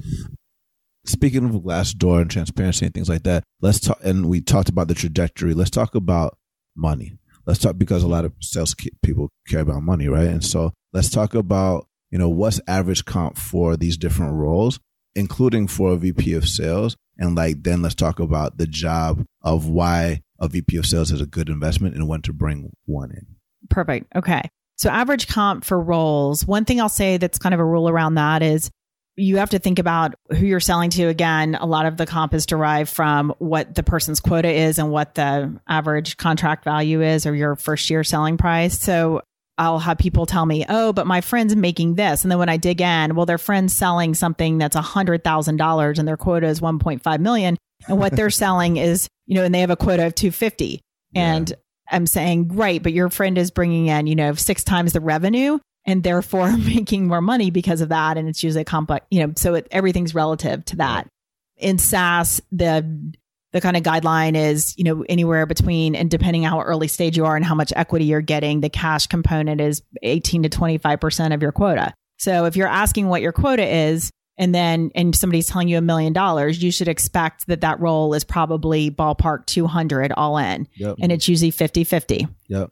Speaking 1.08 1.46
of 1.46 1.62
Glassdoor 1.62 2.22
and 2.22 2.30
transparency 2.30 2.86
and 2.86 2.94
things 2.94 3.10
like 3.10 3.24
that, 3.24 3.44
let's 3.62 3.80
talk. 3.80 4.00
And 4.04 4.30
we 4.30 4.42
talked 4.42 4.70
about 4.70 4.88
the 4.88 4.94
trajectory. 4.94 5.54
Let's 5.54 5.72
talk 5.72 5.96
about 5.96 6.38
money. 6.76 7.18
Let's 7.46 7.60
talk 7.60 7.78
because 7.78 8.04
a 8.04 8.08
lot 8.08 8.26
of 8.26 8.34
sales 8.42 8.76
people 9.02 9.30
care 9.48 9.62
about 9.62 9.84
money, 9.84 10.10
right? 10.10 10.28
And 10.28 10.44
so 10.44 10.74
let's 10.92 11.10
talk 11.10 11.34
about 11.34 11.88
you 12.12 12.18
know, 12.18 12.30
what's 12.30 12.62
average 12.68 13.06
comp 13.06 13.38
for 13.38 13.76
these 13.76 13.98
different 13.98 14.34
roles, 14.34 14.80
including 15.16 15.68
for 15.68 15.94
a 15.94 15.98
VP 15.98 16.34
of 16.34 16.48
sales. 16.48 16.96
And 17.18 17.36
like, 17.36 17.64
then 17.64 17.82
let's 17.82 17.96
talk 17.96 18.20
about 18.20 18.58
the 18.58 18.68
job 18.68 19.26
of 19.42 19.68
why 19.68 20.22
a 20.40 20.48
VP 20.48 20.78
of 20.78 20.86
sales 20.86 21.12
is 21.12 21.22
a 21.22 21.26
good 21.26 21.50
investment 21.50 21.96
and 21.96 22.08
when 22.08 22.22
to 22.24 22.34
bring 22.34 22.72
one 22.86 23.12
in. 23.12 23.26
Perfect. 23.70 24.16
Okay. 24.16 24.44
So 24.76 24.90
average 24.90 25.28
comp 25.28 25.66
for 25.66 25.82
roles. 25.82 26.46
One 26.46 26.64
thing 26.64 26.80
I'll 26.80 26.90
say 26.90 27.18
that's 27.18 27.40
kind 27.40 27.56
of 27.56 27.60
a 27.60 27.66
rule 27.66 27.90
around 27.90 28.16
that 28.16 28.44
is 28.44 28.70
you 29.18 29.38
have 29.38 29.50
to 29.50 29.60
think 29.60 29.80
about 29.80 30.14
who 30.30 30.46
you're 30.46 30.60
selling 30.60 30.92
to. 30.92 31.08
Again, 31.08 31.56
a 31.56 31.66
lot 31.66 31.88
of 31.88 31.98
the 31.98 32.06
comp 32.06 32.36
is 32.36 32.46
derived 32.46 32.90
from 32.90 33.34
what 33.40 33.74
the 33.74 33.82
person's 33.82 34.20
quota 34.20 34.50
is 34.50 34.78
and 34.78 34.92
what 34.92 35.16
the 35.16 35.60
average 35.68 36.18
contract 36.18 36.64
value 36.64 37.02
is 37.02 37.26
or 37.26 37.34
your 37.36 37.56
first 37.56 37.90
year 37.90 38.04
selling 38.04 38.38
price. 38.38 38.80
So 38.80 39.22
I'll 39.58 39.80
have 39.80 39.98
people 39.98 40.28
tell 40.28 40.46
me, 40.46 40.66
oh, 40.70 40.94
but 40.94 41.08
my 41.08 41.22
friend's 41.22 41.56
making 41.56 41.96
this. 41.96 42.24
And 42.24 42.32
then 42.32 42.38
when 42.38 42.48
I 42.48 42.58
dig 42.58 42.80
in, 42.80 43.16
well, 43.16 43.26
their 43.26 43.40
friend's 43.40 43.74
selling 43.74 44.14
something 44.14 44.60
that's 44.60 44.76
$100,000 44.76 46.00
and 46.00 46.08
their 46.08 46.18
quota 46.18 46.46
is 46.46 46.62
1.5 46.62 47.20
million. 47.20 47.58
And 47.88 47.98
what 47.98 48.16
they're 48.16 48.30
selling 48.30 48.78
is, 48.78 49.08
you 49.26 49.34
know, 49.34 49.44
and 49.44 49.54
they 49.54 49.62
have 49.62 49.72
a 49.72 49.76
quota 49.76 50.06
of 50.06 50.14
250. 50.14 50.80
And 51.16 51.50
yeah. 51.50 51.56
I'm 51.90 52.06
saying, 52.06 52.50
right, 52.50 52.84
but 52.84 52.94
your 52.94 53.10
friend 53.10 53.36
is 53.36 53.50
bringing 53.50 53.88
in, 53.88 54.06
you 54.06 54.16
know, 54.16 54.36
six 54.36 54.64
times 54.64 54.94
the 54.94 55.02
revenue 55.02 55.58
and 55.88 56.04
therefore 56.04 56.56
making 56.58 57.08
more 57.08 57.22
money 57.22 57.50
because 57.50 57.82
of 57.82 57.90
that. 57.90 58.18
And 58.18 58.28
it's 58.28 58.44
usually 58.44 58.66
complex, 58.66 59.06
you 59.10 59.26
know, 59.26 59.34
so 59.36 59.56
it, 59.56 59.68
everything's 59.72 60.14
relative 60.14 60.64
to 60.66 60.76
that. 60.76 61.08
In 61.56 61.80
SaaS, 61.80 62.40
the 62.52 63.16
the 63.54 63.62
kind 63.62 63.78
of 63.78 63.82
guideline 63.82 64.36
is, 64.36 64.78
you 64.78 64.84
know, 64.84 65.06
anywhere 65.08 65.46
between, 65.46 65.96
and 65.96 66.12
depending 66.12 66.44
how 66.44 66.62
early 66.62 66.88
stage 66.88 67.16
you 67.16 67.26
are 67.26 67.36
and 67.36 67.46
how 67.46 67.56
much 67.56 67.72
equity 67.76 68.06
you're 68.06 68.22
getting, 68.22 68.60
the 68.60 68.70
cash 68.70 69.08
component 69.08 69.62
is 69.62 69.82
18 70.04 70.44
to 70.44 70.50
25% 70.50 71.34
of 71.34 71.42
your 71.42 71.54
quota. 71.54 71.94
So 72.18 72.46
if 72.46 72.58
you're 72.58 72.68
asking 72.68 73.08
what 73.08 73.22
your 73.22 73.32
quota 73.32 73.66
is, 73.66 74.12
and 74.38 74.54
then, 74.54 74.92
and 74.94 75.16
somebody's 75.16 75.48
telling 75.48 75.70
you 75.70 75.78
a 75.78 75.82
million 75.82 76.14
dollars, 76.14 76.62
you 76.62 76.72
should 76.72 76.90
expect 76.90 77.48
that 77.48 77.62
that 77.62 77.80
role 77.80 78.14
is 78.14 78.24
probably 78.24 78.92
ballpark 78.92 79.46
200 79.48 80.12
all 80.12 80.38
in. 80.38 80.68
Yep. 80.76 80.98
And 81.02 81.12
it's 81.12 81.28
usually 81.28 81.50
50 81.50 81.86
50. 81.86 82.28
Yep. 82.50 82.70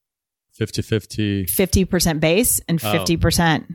50 0.55 0.81
50. 0.81 1.45
50% 1.45 2.19
base 2.21 2.61
and 2.67 2.79
Oh. 2.83 2.87
50% 2.93 3.17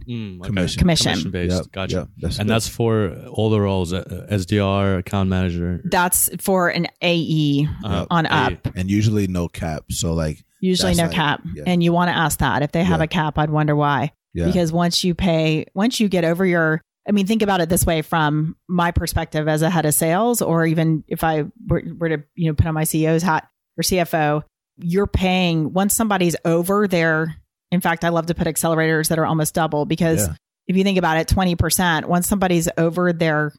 Mm, 0.09 0.39
okay. 0.41 0.47
Commission. 0.49 0.79
Commission. 0.79 1.31
based. 1.31 1.55
Yep, 1.57 1.73
Gotcha. 1.73 1.97
yep, 1.97 2.09
that's 2.19 2.39
and 2.39 2.49
good. 2.49 2.55
that's 2.55 2.69
for 2.69 3.15
all 3.31 3.51
the 3.51 3.61
roles 3.61 3.93
uh, 3.93 4.27
SDR, 4.31 4.99
account 4.99 5.29
manager. 5.29 5.83
that's 5.85 6.31
for 6.41 6.69
an 6.69 6.87
AE 7.03 7.69
uh, 7.85 8.07
on 8.11 8.27
a- 8.27 8.29
up. 8.31 8.69
and 8.75 8.91
usually 8.91 9.27
no 9.27 9.49
cap. 9.49 9.85
So 9.91 10.15
like 10.15 10.43
Usually 10.63 10.95
no 10.95 11.05
like- 11.05 11.13
cap. 11.13 11.43
yeah. 11.55 11.65
And 11.67 11.83
you 11.83 11.93
want 11.93 12.09
to 12.11 12.17
ask 12.17 12.39
that. 12.41 12.63
If 12.63 12.73
they 12.73 12.85
have 12.85 13.01
Yeah. 13.01 13.05
a 13.05 13.09
cap, 13.09 13.39
I'd 13.39 13.51
wonder 13.51 13.75
why. 13.77 14.13
yeah, 14.35 14.47
Because 14.47 14.73
once 14.73 15.03
you 15.05 15.15
pay, 15.15 15.67
once 15.75 16.01
you 16.01 16.09
get 16.09 16.25
over 16.25 16.45
your, 16.47 16.81
I 17.09 17.13
mean, 17.13 17.27
think 17.27 17.43
about 17.43 17.61
it 17.63 17.69
this 17.69 17.85
way 17.87 18.03
from 18.03 18.57
my 18.69 18.91
perspective 18.91 19.49
as 19.49 19.63
a 19.63 19.71
head 19.71 19.87
of 19.87 19.95
sales, 19.95 20.41
or 20.43 20.67
even 20.67 21.03
if 21.09 21.25
I 21.25 21.45
were, 21.67 21.83
were 21.99 22.09
to, 22.11 22.23
you 22.37 22.49
know, 22.51 22.55
put 22.55 22.67
on 22.67 22.75
my 22.75 22.85
CEO's 22.85 23.23
hat 23.23 23.49
or 23.79 23.83
CFO, 23.83 24.43
you're 24.83 25.07
paying 25.07 25.73
once 25.73 25.95
somebody's 25.95 26.37
over 26.45 26.89
their, 26.89 27.37
in 27.71 27.81
fact, 27.81 28.05
I 28.05 28.09
love 28.09 28.27
to 28.27 28.35
put 28.35 28.47
accelerators 28.47 29.09
that 29.09 29.19
are 29.19 29.27
almost 29.27 29.55
double 29.55 29.85
because 29.85 30.27
Yeah. 30.27 30.35
if 30.67 30.77
you 30.77 30.85
think 30.85 30.99
about 30.99 31.17
it, 31.17 31.29
20%, 31.29 32.07
once 32.07 32.29
somebody's 32.29 32.69
over 32.77 33.13
their, 33.13 33.53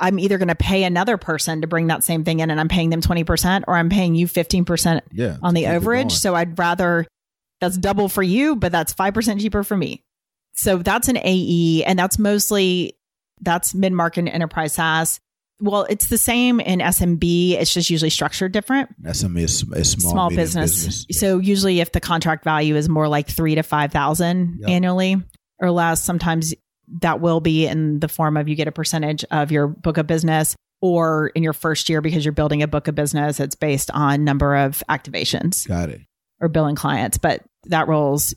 I'm 0.00 0.18
either 0.18 0.38
going 0.38 0.48
to 0.48 0.54
pay 0.54 0.84
another 0.84 1.16
person 1.16 1.60
to 1.60 1.66
bring 1.66 1.88
that 1.88 2.02
same 2.02 2.24
thing 2.24 2.40
in 2.40 2.50
and 2.50 2.58
I'm 2.58 2.68
paying 2.68 2.90
them 2.90 3.00
20% 3.00 3.64
or 3.68 3.76
I'm 3.76 3.88
paying 3.88 4.14
you 4.14 4.26
15% 4.26 5.00
yeah. 5.12 5.36
on 5.42 5.54
the 5.54 5.64
overage. 5.64 6.12
So 6.12 6.34
I'd 6.34 6.58
rather 6.58 7.06
that's 7.60 7.76
double 7.76 8.08
for 8.08 8.22
you, 8.22 8.56
but 8.56 8.72
that's 8.72 8.92
5% 8.94 9.40
cheaper 9.40 9.62
for 9.62 9.76
me. 9.76 10.02
So 10.54 10.78
that's 10.78 11.08
an 11.08 11.16
AE 11.16 11.84
and 11.84 11.98
that's 11.98 12.18
mostly 12.18 12.96
that's 13.40 13.74
mid-market 13.74 14.20
and 14.20 14.28
enterprise 14.28 14.74
SaaS. 14.74 15.20
Well, 15.62 15.86
it's 15.88 16.08
the 16.08 16.18
same 16.18 16.58
in 16.58 16.80
SMB. 16.80 17.52
It's 17.52 17.72
just 17.72 17.88
usually 17.88 18.10
structured 18.10 18.50
different. 18.50 18.90
SMB 19.04 19.38
is, 19.38 19.62
is 19.62 19.90
small, 19.92 20.12
Small, 20.12 20.30
medium 20.30 20.42
business. 20.44 21.06
So 21.12 21.38
usually 21.38 21.80
if 21.80 21.92
the 21.92 22.00
contract 22.00 22.42
value 22.42 22.74
is 22.74 22.88
more 22.88 23.06
like 23.06 23.28
three 23.28 23.54
to 23.54 23.62
5,000 23.62 24.56
Yep. 24.58 24.68
annually 24.68 25.16
or 25.60 25.70
less, 25.70 26.02
sometimes 26.02 26.52
that 27.00 27.20
will 27.20 27.40
be 27.40 27.66
in 27.66 28.00
the 28.00 28.08
form 28.08 28.36
of 28.36 28.48
you 28.48 28.56
get 28.56 28.66
a 28.66 28.72
percentage 28.72 29.24
of 29.30 29.52
your 29.52 29.68
book 29.68 29.98
of 29.98 30.06
business 30.08 30.56
or 30.80 31.28
in 31.28 31.44
your 31.44 31.52
first 31.52 31.88
year 31.88 32.00
because 32.00 32.24
you're 32.24 32.32
building 32.32 32.62
a 32.64 32.66
book 32.68 32.88
of 32.88 32.96
business. 32.96 33.38
It's 33.38 33.54
based 33.54 33.88
on 33.92 34.24
number 34.24 34.56
of 34.56 34.82
activations 34.90 35.66
got 35.68 35.90
it. 35.90 36.00
or 36.40 36.48
billing 36.48 36.74
clients, 36.74 37.18
but 37.18 37.40
that 37.66 37.86
rolls. 37.86 38.34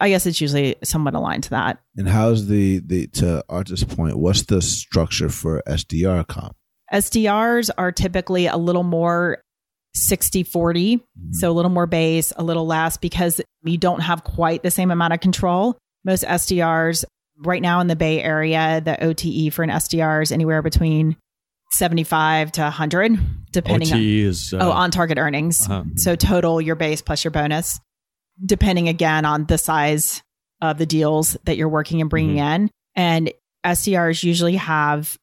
I 0.00 0.08
guess 0.10 0.26
it's 0.26 0.40
usually 0.40 0.76
somewhat 0.84 1.14
aligned 1.14 1.44
to 1.44 1.50
that. 1.50 1.80
And 1.96 2.08
how's 2.08 2.46
the 2.46 2.78
the 2.80 3.08
to 3.08 3.44
Art's 3.48 3.84
point? 3.84 4.18
What's 4.18 4.42
the 4.42 4.62
structure 4.62 5.28
for 5.28 5.62
SDR 5.66 6.26
comp? 6.26 6.56
SDRs 6.92 7.70
are 7.76 7.92
typically 7.92 8.46
a 8.46 8.56
little 8.56 8.84
more 8.84 9.42
60 9.94 10.44
40, 10.44 11.04
so 11.32 11.50
a 11.50 11.52
little 11.52 11.70
more 11.70 11.86
base, 11.86 12.32
a 12.36 12.44
little 12.44 12.66
less 12.66 12.96
because 12.96 13.40
you 13.64 13.78
don't 13.78 14.00
have 14.00 14.24
quite 14.24 14.62
the 14.62 14.70
same 14.70 14.90
amount 14.90 15.12
of 15.12 15.20
control. 15.20 15.76
Most 16.04 16.24
SDRs 16.24 17.04
right 17.44 17.62
now 17.62 17.80
in 17.80 17.88
the 17.88 17.96
Bay 17.96 18.22
Area, 18.22 18.80
the 18.82 19.02
OTE 19.02 19.52
for 19.52 19.62
an 19.62 19.70
SDR 19.70 20.22
is 20.22 20.32
anywhere 20.32 20.62
between 20.62 21.16
75 21.72 22.52
to 22.52 22.62
100, 22.62 23.18
depending 23.52 23.88
OTE 23.88 23.94
on 23.94 24.00
is 24.00 24.54
uh, 24.54 24.58
oh 24.60 24.70
on 24.70 24.90
target 24.90 25.18
earnings. 25.18 25.68
uh-huh. 25.68 25.84
So 25.96 26.16
total 26.16 26.60
your 26.60 26.76
base 26.76 27.02
plus 27.02 27.24
your 27.24 27.30
bonus, 27.30 27.78
depending 28.44 28.88
again 28.88 29.24
on 29.24 29.46
the 29.46 29.58
size 29.58 30.22
of 30.60 30.78
the 30.78 30.86
deals 30.86 31.36
that 31.44 31.56
you're 31.56 31.68
working 31.68 32.00
and 32.00 32.10
bringing 32.10 32.38
in. 32.38 32.70
And 32.96 33.32
SDRs 33.64 34.22
usually 34.24 34.56
have 34.56 35.16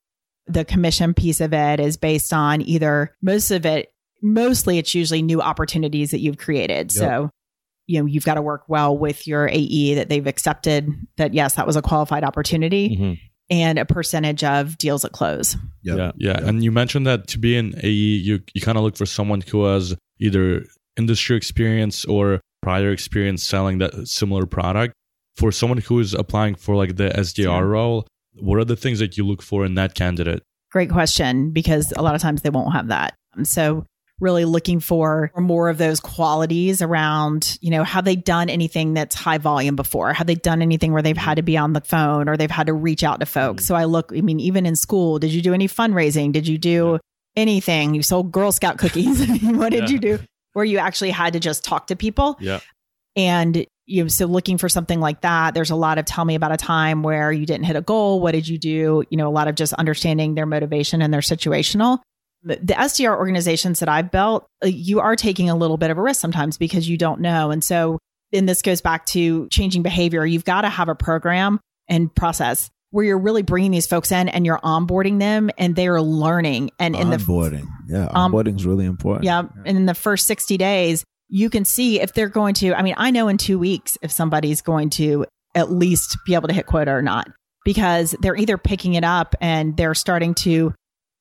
the 0.47 0.63
commission 0.65 1.13
piece 1.13 1.41
of 1.41 1.54
it 1.54 1.80
is 1.80 1.97
based 1.97 2.32
on 2.32 2.62
either 2.62 3.15
most 3.21 3.51
of 3.51 3.65
it, 3.65 3.91
mostly 4.21 4.78
it's 4.78 4.93
usually 4.93 5.21
new 5.21 5.41
opportunities 5.41 6.12
that 6.12 6.19
you've 6.19 6.38
created. 6.38 6.91
So, 6.91 7.30
you 7.88 7.99
know, 7.99 8.06
you've 8.06 8.25
got 8.25 8.36
to 8.36 8.41
work 8.41 8.63
well 8.67 8.97
with 8.97 9.28
your 9.28 9.47
AE 9.49 9.95
that 9.95 10.10
they've 10.10 10.25
accepted 10.28 10.89
that, 11.17 11.34
yes, 11.34 11.56
that 11.56 11.67
was 11.67 11.75
a 11.75 11.82
qualified 11.82 12.23
opportunity 12.23 12.95
Mhm. 12.97 13.19
and 13.49 13.80
a 13.80 13.86
percentage 13.86 14.43
of 14.43 14.78
deals 14.78 15.04
at 15.04 15.12
close. 15.12 15.56
Yep. 15.84 15.97
Yeah, 15.97 16.12
yeah. 16.17 16.39
Yep. 16.39 16.43
And 16.43 16.63
you 16.63 16.71
mentioned 16.71 17.08
that 17.08 17.28
to 17.30 17.39
be 17.39 17.58
an 17.58 17.73
AE, 17.84 17.89
you 17.89 18.39
you 18.54 18.62
kind 18.62 18.78
of 18.78 18.84
look 18.84 18.97
for 18.97 19.06
someone 19.06 19.41
who 19.41 19.65
has 19.65 19.95
either 20.19 20.65
industry 20.97 21.36
experience 21.38 22.06
or 22.06 22.39
prior 22.65 22.91
experience 22.91 23.41
selling 23.47 23.78
that 23.78 24.08
similar 24.08 24.45
product. 24.47 24.93
For 25.38 25.51
someone 25.51 25.78
who 25.80 25.99
is 25.99 26.13
applying 26.13 26.56
for 26.56 26.75
like 26.75 26.95
the 26.95 27.10
SDR 27.10 27.69
role, 27.69 28.08
what 28.34 28.58
are 28.58 28.65
the 28.65 28.75
things 28.75 28.99
that 28.99 29.17
you 29.17 29.23
look 29.25 29.41
for 29.43 29.65
in 29.65 29.75
that 29.75 29.93
candidate? 29.93 30.41
Great 30.71 30.89
question 30.89 31.51
because 31.51 31.93
a 31.95 32.01
lot 32.01 32.15
of 32.15 32.21
times 32.21 32.41
they 32.41 32.49
won't 32.49 32.73
have 32.73 32.88
that. 32.88 33.13
Um, 33.38 33.45
So 33.45 33.86
really 34.21 34.45
looking 34.45 34.80
for 34.80 35.30
more 35.38 35.67
of 35.69 35.78
those 35.78 35.99
qualities 35.99 36.82
around, 36.82 37.58
you 37.62 37.69
know, 37.69 37.84
have 37.84 38.06
they 38.06 38.15
done 38.15 38.49
anything 38.49 38.93
that's 38.93 39.13
high 39.13 39.38
volume 39.38 39.75
before? 39.75 40.13
Have 40.13 40.25
they 40.25 40.36
done 40.36 40.62
anything 40.62 40.93
where 40.93 41.01
they've 41.04 41.17
had 41.17 41.36
to 41.36 41.43
be 41.43 41.58
on 41.58 41.73
the 41.73 41.82
phone 41.82 42.30
or 42.30 42.38
they've 42.38 42.49
had 42.49 42.67
to 42.67 42.73
reach 42.73 43.04
out 43.04 43.19
to 43.19 43.25
folks? 43.25 43.65
So 43.65 43.75
I 43.75 43.84
look, 43.84 44.12
I 44.15 44.21
mean, 44.21 44.39
even 44.39 44.65
in 44.65 44.75
school, 44.78 45.19
did 45.19 45.32
you 45.34 45.41
do 45.41 45.54
any 45.54 45.67
fundraising? 45.67 46.32
Did 46.32 46.47
you 46.47 46.58
do 46.58 46.97
anything? 47.36 47.93
You 47.93 48.01
sold 48.01 48.32
Girl 48.32 48.51
Scout 48.54 48.78
cookies. 48.78 49.19
What 49.43 49.71
did 49.71 49.89
Yeah. 49.89 49.93
you 49.93 49.99
do? 49.99 50.19
Where 50.56 50.63
you 50.63 50.78
actually 50.78 51.12
had 51.12 51.34
to 51.34 51.39
just 51.39 51.65
talk 51.65 51.88
to 51.88 51.98
people? 51.98 52.38
Yeah. 52.39 52.62
And 53.18 53.65
you 53.86 54.04
know, 54.04 54.08
so 54.08 54.26
looking 54.26 54.58
for 54.58 54.70
something 54.70 55.00
like 55.00 55.22
that, 55.22 55.54
there's 55.54 55.70
a 55.70 55.76
lot 55.76 55.98
of 55.98 56.06
tell 56.06 56.24
me 56.26 56.36
about 56.36 56.54
a 56.54 56.58
time 56.58 57.04
where 57.04 57.30
you 57.32 57.46
didn't 57.46 57.65
hit 57.65 57.76
a 57.76 57.82
goal. 57.82 58.20
What 58.20 58.32
did 58.32 58.48
you 58.48 58.58
do? 58.58 59.04
You 59.10 59.18
know, 59.18 59.28
a 59.28 59.32
lot 59.32 59.48
of 59.48 59.56
just 59.56 59.74
understanding 59.74 60.36
their 60.36 60.46
motivation 60.46 61.02
and 61.02 61.13
their 61.13 61.22
situational. 61.22 62.00
The 62.41 62.58
SDR 62.58 63.18
organizations 63.18 63.80
that 63.80 63.89
I've 63.89 64.12
built, 64.12 64.48
uh, 64.63 64.68
you 64.68 65.00
are 65.00 65.15
taking 65.15 65.50
a 65.50 65.56
little 65.56 65.78
bit 65.78 65.89
of 65.89 65.98
a 65.98 66.02
risk 66.02 66.22
sometimes 66.22 66.58
because 66.58 66.88
you 66.88 66.96
don't 66.96 67.20
know. 67.20 67.52
And 67.52 67.63
so, 67.63 68.00
and 68.32 68.48
this 68.48 68.62
goes 68.62 68.82
back 68.82 69.06
to 69.08 69.50
changing 69.50 69.82
behavior. 69.84 70.26
You've 70.26 70.46
got 70.46 70.62
to 70.62 70.70
have 70.70 70.88
a 70.88 70.96
program 70.96 71.60
and 71.88 72.13
process 72.13 72.70
where 72.96 73.04
you're 73.04 73.20
really 73.20 73.42
bringing 73.42 73.72
these 73.72 73.86
folks 73.86 74.10
in 74.10 74.30
and 74.30 74.46
you're 74.46 74.60
onboarding 74.60 75.20
them 75.20 75.50
and 75.58 75.76
they're 75.76 76.02
learning. 76.02 76.72
And 76.80 76.96
in 76.96 77.10
the 77.10 77.18
onboarding. 77.18 77.68
Yeah, 77.90 78.08
Um, 78.14 78.32
onboarding 78.32 78.56
is 78.56 78.66
really 78.66 78.86
important. 78.86 79.26
yeah. 79.26 79.44
And 79.66 79.78
in 79.78 79.86
the 79.86 79.94
first 79.94 80.26
60 80.28 80.56
days, 80.56 81.04
you 81.28 81.50
can 81.50 81.66
see 81.66 82.00
if 82.00 82.14
they're 82.14 82.30
going 82.30 82.54
to, 82.54 82.74
I 82.74 82.84
mean, 82.84 82.94
I 82.96 83.12
know 83.12 83.28
in 83.28 83.36
two 83.36 83.60
weeks 83.60 83.98
if 84.02 84.14
somebody's 84.14 84.62
going 84.62 84.92
to 84.92 85.26
at 85.54 85.70
least 85.70 86.18
be 86.26 86.36
able 86.36 86.48
to 86.48 86.54
hit 86.54 86.68
quota 86.68 86.92
or 86.92 87.02
not 87.02 87.28
because 87.66 88.16
they're 88.22 88.38
either 88.38 88.58
picking 88.58 88.94
it 88.94 89.04
up 89.04 89.36
and 89.42 89.76
they're 89.76 89.94
starting 89.94 90.34
to, 90.36 90.74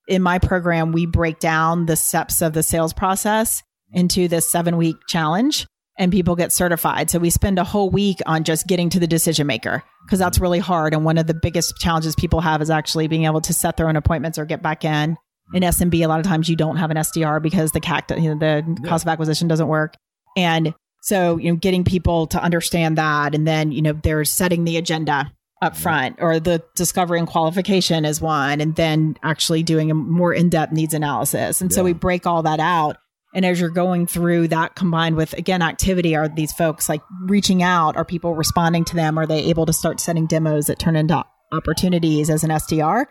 in 0.06 0.22
my 0.22 0.38
program, 0.38 0.92
we 0.92 1.06
break 1.06 1.40
down 1.40 1.86
the 1.86 1.96
steps 1.96 2.40
of 2.40 2.52
the 2.52 2.62
sales 2.62 2.92
process 2.92 3.64
into 3.92 4.28
this 4.28 4.48
seven 4.48 4.76
week 4.76 4.94
challenge 5.08 5.66
and 5.98 6.10
people 6.10 6.34
get 6.34 6.52
certified. 6.52 7.10
So 7.10 7.18
we 7.18 7.30
spend 7.30 7.58
a 7.58 7.64
whole 7.64 7.90
week 7.90 8.18
on 8.26 8.44
just 8.44 8.66
getting 8.66 8.90
to 8.90 8.98
the 8.98 9.06
decision 9.06 9.46
maker 9.46 9.82
because 10.04 10.18
that's 10.18 10.38
really 10.38 10.58
hard. 10.58 10.92
And 10.92 11.04
one 11.04 11.18
of 11.18 11.26
the 11.26 11.34
biggest 11.34 11.76
challenges 11.78 12.16
people 12.16 12.40
have 12.40 12.60
is 12.60 12.70
actually 12.70 13.08
being 13.08 13.24
able 13.24 13.40
to 13.42 13.52
set 13.52 13.76
their 13.76 13.88
own 13.88 13.96
appointments 13.96 14.38
or 14.38 14.44
get 14.44 14.62
back 14.62 14.84
in. 14.84 15.16
In 15.52 15.62
mm-hmm. 15.62 15.82
SMB, 15.82 16.04
a 16.04 16.08
lot 16.08 16.20
of 16.20 16.26
times 16.26 16.48
you 16.48 16.56
don't 16.56 16.76
have 16.76 16.90
an 16.90 16.96
SDR 16.96 17.40
because 17.42 17.72
the 17.72 17.80
CAC, 17.80 18.20
you 18.20 18.34
know, 18.34 18.38
the 18.38 18.88
cost 18.88 19.04
of 19.04 19.08
acquisition 19.08 19.46
doesn't 19.46 19.68
work. 19.68 19.94
And 20.36 20.74
so, 21.02 21.36
you 21.36 21.52
know, 21.52 21.56
getting 21.56 21.84
people 21.84 22.26
to 22.28 22.42
understand 22.42 22.98
that. 22.98 23.34
And 23.34 23.46
then, 23.46 23.70
you 23.70 23.82
know, 23.82 23.92
they're 23.92 24.24
setting 24.24 24.64
the 24.64 24.78
agenda 24.78 25.30
up 25.62 25.76
front 25.76 26.16
or 26.18 26.40
the 26.40 26.62
discovery 26.74 27.18
and 27.18 27.28
qualification 27.28 28.04
is 28.04 28.20
one. 28.20 28.60
And 28.60 28.74
then 28.74 29.16
actually 29.22 29.62
doing 29.62 29.90
a 29.90 29.94
more 29.94 30.32
in 30.32 30.48
depth 30.48 30.72
needs 30.72 30.94
analysis. 30.94 31.60
And 31.60 31.72
so 31.72 31.84
we 31.84 31.92
break 31.92 32.26
all 32.26 32.42
that 32.42 32.58
out. 32.58 32.96
And 33.34 33.44
as 33.44 33.60
you're 33.60 33.70
going 33.70 34.06
through 34.06 34.48
that 34.48 34.76
combined 34.76 35.16
with, 35.16 35.32
again, 35.32 35.60
activity, 35.60 36.14
are 36.14 36.28
these 36.28 36.52
folks 36.52 36.88
like 36.88 37.02
reaching 37.22 37.62
out? 37.62 37.96
Are 37.96 38.04
people 38.04 38.34
responding 38.34 38.84
to 38.86 38.94
them? 38.94 39.18
Are 39.18 39.26
they 39.26 39.44
able 39.44 39.66
to 39.66 39.72
start 39.72 39.98
setting 39.98 40.26
demos 40.26 40.66
that 40.66 40.78
turn 40.78 40.94
into 40.94 41.24
opportunities 41.52 42.30
as 42.30 42.44
an 42.44 42.50
SDR? 42.50 43.06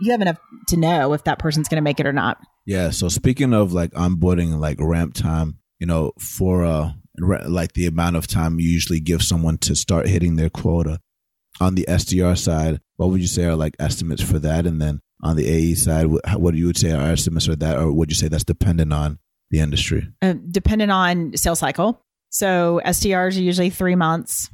You 0.00 0.10
have 0.10 0.20
enough 0.20 0.38
to 0.68 0.76
know 0.76 1.12
if 1.12 1.24
that 1.24 1.38
person's 1.38 1.68
going 1.68 1.76
to 1.76 1.82
make 1.82 2.00
it 2.00 2.06
or 2.06 2.12
not. 2.12 2.38
Yeah. 2.66 2.90
So 2.90 3.08
speaking 3.08 3.54
of 3.54 3.72
like 3.72 3.92
onboarding 3.92 4.58
like 4.58 4.78
ramp 4.80 5.14
time, 5.14 5.58
you 5.78 5.86
know, 5.86 6.12
for 6.18 6.64
uh 6.64 6.92
like 7.18 7.74
the 7.74 7.86
amount 7.86 8.16
of 8.16 8.26
time 8.26 8.58
you 8.58 8.68
usually 8.68 9.00
give 9.00 9.22
someone 9.22 9.58
to 9.58 9.76
start 9.76 10.08
hitting 10.08 10.36
their 10.36 10.48
quota 10.48 10.98
on 11.60 11.74
the 11.74 11.84
SDR 11.88 12.38
side, 12.38 12.80
what 12.96 13.10
would 13.10 13.20
you 13.20 13.26
say 13.26 13.44
are 13.44 13.54
like 13.54 13.76
estimates 13.78 14.22
for 14.22 14.38
that? 14.38 14.66
And 14.66 14.80
then 14.80 15.00
on 15.22 15.36
the 15.36 15.46
AE 15.46 15.74
side, 15.74 16.06
what, 16.06 16.24
what 16.40 16.52
do 16.52 16.58
you 16.58 16.66
would 16.66 16.78
say 16.78 16.92
are 16.92 17.10
estimates 17.10 17.46
for 17.46 17.56
that, 17.56 17.78
or 17.78 17.92
would 17.92 18.10
you 18.10 18.16
say 18.16 18.28
that's 18.28 18.44
dependent 18.44 18.92
on 18.92 19.18
the 19.52 19.60
industry? 19.60 20.08
uh, 20.22 20.34
dependent 20.50 20.90
on 20.90 21.36
sales 21.36 21.60
cycle. 21.60 22.02
So 22.30 22.80
SDRs 22.84 23.38
are 23.38 23.42
usually 23.42 23.70
three 23.70 23.94
months, 23.94 24.50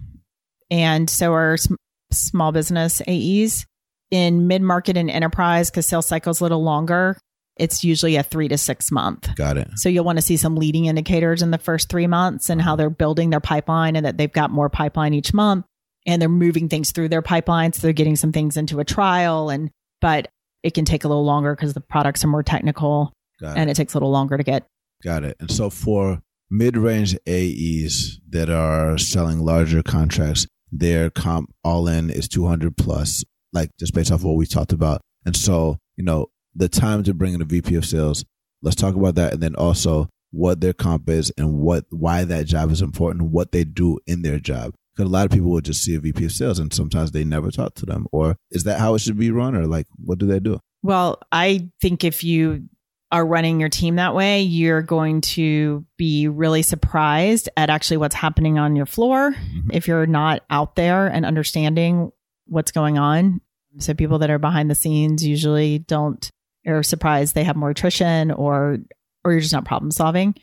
and 0.70 1.08
so 1.08 1.32
are 1.32 1.56
sm- 1.56 1.76
small 2.12 2.52
business 2.52 3.00
AEs. 3.08 3.64
In 4.10 4.46
mid 4.46 4.62
market 4.62 4.96
and 4.96 5.10
enterprise, 5.10 5.70
because 5.70 5.86
sales 5.86 6.06
cycle 6.06 6.30
is 6.30 6.40
a 6.40 6.44
little 6.44 6.62
longer, 6.62 7.18
it's 7.56 7.84
usually 7.84 8.16
a 8.16 8.22
three 8.22 8.48
to 8.48 8.56
six 8.56 8.90
month. 8.90 9.34
Got 9.36 9.58
it. 9.58 9.68
So 9.76 9.90
you'll 9.90 10.04
want 10.04 10.16
to 10.16 10.22
see 10.22 10.38
some 10.38 10.56
leading 10.56 10.86
indicators 10.86 11.42
in 11.42 11.50
the 11.50 11.58
first 11.58 11.90
three 11.90 12.06
months 12.06 12.48
and 12.48 12.60
how 12.62 12.74
they're 12.74 12.88
building 12.88 13.30
their 13.30 13.40
pipeline 13.40 13.96
and 13.96 14.06
that 14.06 14.16
they've 14.16 14.32
got 14.32 14.50
more 14.50 14.70
pipeline 14.70 15.12
each 15.12 15.34
month 15.34 15.66
and 16.06 16.22
they're 16.22 16.28
moving 16.30 16.70
things 16.70 16.90
through 16.90 17.10
their 17.10 17.20
pipeline. 17.20 17.74
So 17.74 17.82
they're 17.82 17.92
getting 17.92 18.16
some 18.16 18.32
things 18.32 18.56
into 18.56 18.80
a 18.80 18.84
trial 18.84 19.50
and 19.50 19.70
but 20.00 20.28
it 20.62 20.72
can 20.72 20.86
take 20.86 21.04
a 21.04 21.08
little 21.08 21.26
longer 21.26 21.54
because 21.54 21.74
the 21.74 21.80
products 21.82 22.24
are 22.24 22.28
more 22.28 22.42
technical 22.42 23.12
and 23.56 23.68
it 23.68 23.74
takes 23.74 23.92
a 23.92 23.96
little 23.98 24.10
longer 24.10 24.38
to 24.38 24.42
get 24.42 24.66
Got 25.02 25.24
it. 25.24 25.36
And 25.40 25.50
so 25.50 25.70
for 25.70 26.20
mid-range 26.50 27.16
AEs 27.28 28.20
that 28.30 28.50
are 28.50 28.98
selling 28.98 29.40
larger 29.40 29.82
contracts, 29.82 30.46
their 30.72 31.10
comp 31.10 31.52
all 31.64 31.88
in 31.88 32.10
is 32.10 32.28
200 32.28 32.76
plus, 32.76 33.24
like 33.52 33.70
just 33.78 33.94
based 33.94 34.12
off 34.12 34.22
what 34.22 34.36
we 34.36 34.46
talked 34.46 34.72
about. 34.72 35.00
And 35.24 35.36
so, 35.36 35.78
you 35.96 36.04
know, 36.04 36.26
the 36.54 36.68
time 36.68 37.02
to 37.04 37.14
bring 37.14 37.34
in 37.34 37.42
a 37.42 37.44
VP 37.44 37.74
of 37.76 37.84
sales, 37.84 38.24
let's 38.62 38.76
talk 38.76 38.94
about 38.94 39.14
that. 39.14 39.34
And 39.34 39.42
then 39.42 39.54
also 39.54 40.08
what 40.30 40.60
their 40.60 40.72
comp 40.72 41.08
is 41.08 41.32
and 41.38 41.58
what, 41.58 41.84
why 41.90 42.24
that 42.24 42.46
job 42.46 42.70
is 42.70 42.82
important, 42.82 43.30
what 43.30 43.52
they 43.52 43.64
do 43.64 43.98
in 44.06 44.22
their 44.22 44.38
job. 44.38 44.74
Because 44.94 45.08
a 45.08 45.12
lot 45.12 45.26
of 45.26 45.30
people 45.30 45.50
would 45.50 45.64
just 45.64 45.84
see 45.84 45.94
a 45.94 46.00
VP 46.00 46.24
of 46.24 46.32
sales 46.32 46.58
and 46.58 46.72
sometimes 46.72 47.12
they 47.12 47.24
never 47.24 47.50
talk 47.50 47.74
to 47.76 47.86
them. 47.86 48.06
Or 48.10 48.36
is 48.50 48.64
that 48.64 48.80
how 48.80 48.94
it 48.94 49.00
should 49.00 49.18
be 49.18 49.30
run? 49.30 49.54
Or 49.54 49.66
like, 49.66 49.86
what 49.96 50.18
do 50.18 50.26
they 50.26 50.40
do? 50.40 50.58
Well, 50.82 51.20
I 51.30 51.68
think 51.80 52.04
if 52.04 52.24
you 52.24 52.68
are 53.10 53.24
running 53.24 53.58
your 53.58 53.68
team 53.70 53.96
that 53.96 54.14
way, 54.14 54.42
you're 54.42 54.82
going 54.82 55.22
to 55.22 55.84
be 55.96 56.28
really 56.28 56.62
surprised 56.62 57.48
at 57.56 57.70
actually 57.70 57.96
what's 57.96 58.14
happening 58.14 58.58
on 58.58 58.76
your 58.76 58.86
floor 58.86 59.30
Mm-hmm. 59.32 59.70
if 59.72 59.88
you're 59.88 60.06
not 60.06 60.42
out 60.50 60.76
there 60.76 61.06
and 61.06 61.24
understanding 61.24 62.12
what's 62.46 62.70
going 62.72 62.98
on. 62.98 63.40
So 63.78 63.94
people 63.94 64.18
that 64.18 64.30
are 64.30 64.38
behind 64.38 64.70
the 64.70 64.74
scenes 64.74 65.26
usually 65.26 65.78
don't 65.78 66.28
are 66.66 66.82
surprised 66.82 67.34
they 67.34 67.44
have 67.44 67.56
more 67.56 67.70
attrition 67.70 68.30
or 68.30 68.78
or 69.24 69.32
you're 69.32 69.40
just 69.40 69.52
not 69.52 69.64
problem 69.64 69.90
solving. 69.90 70.34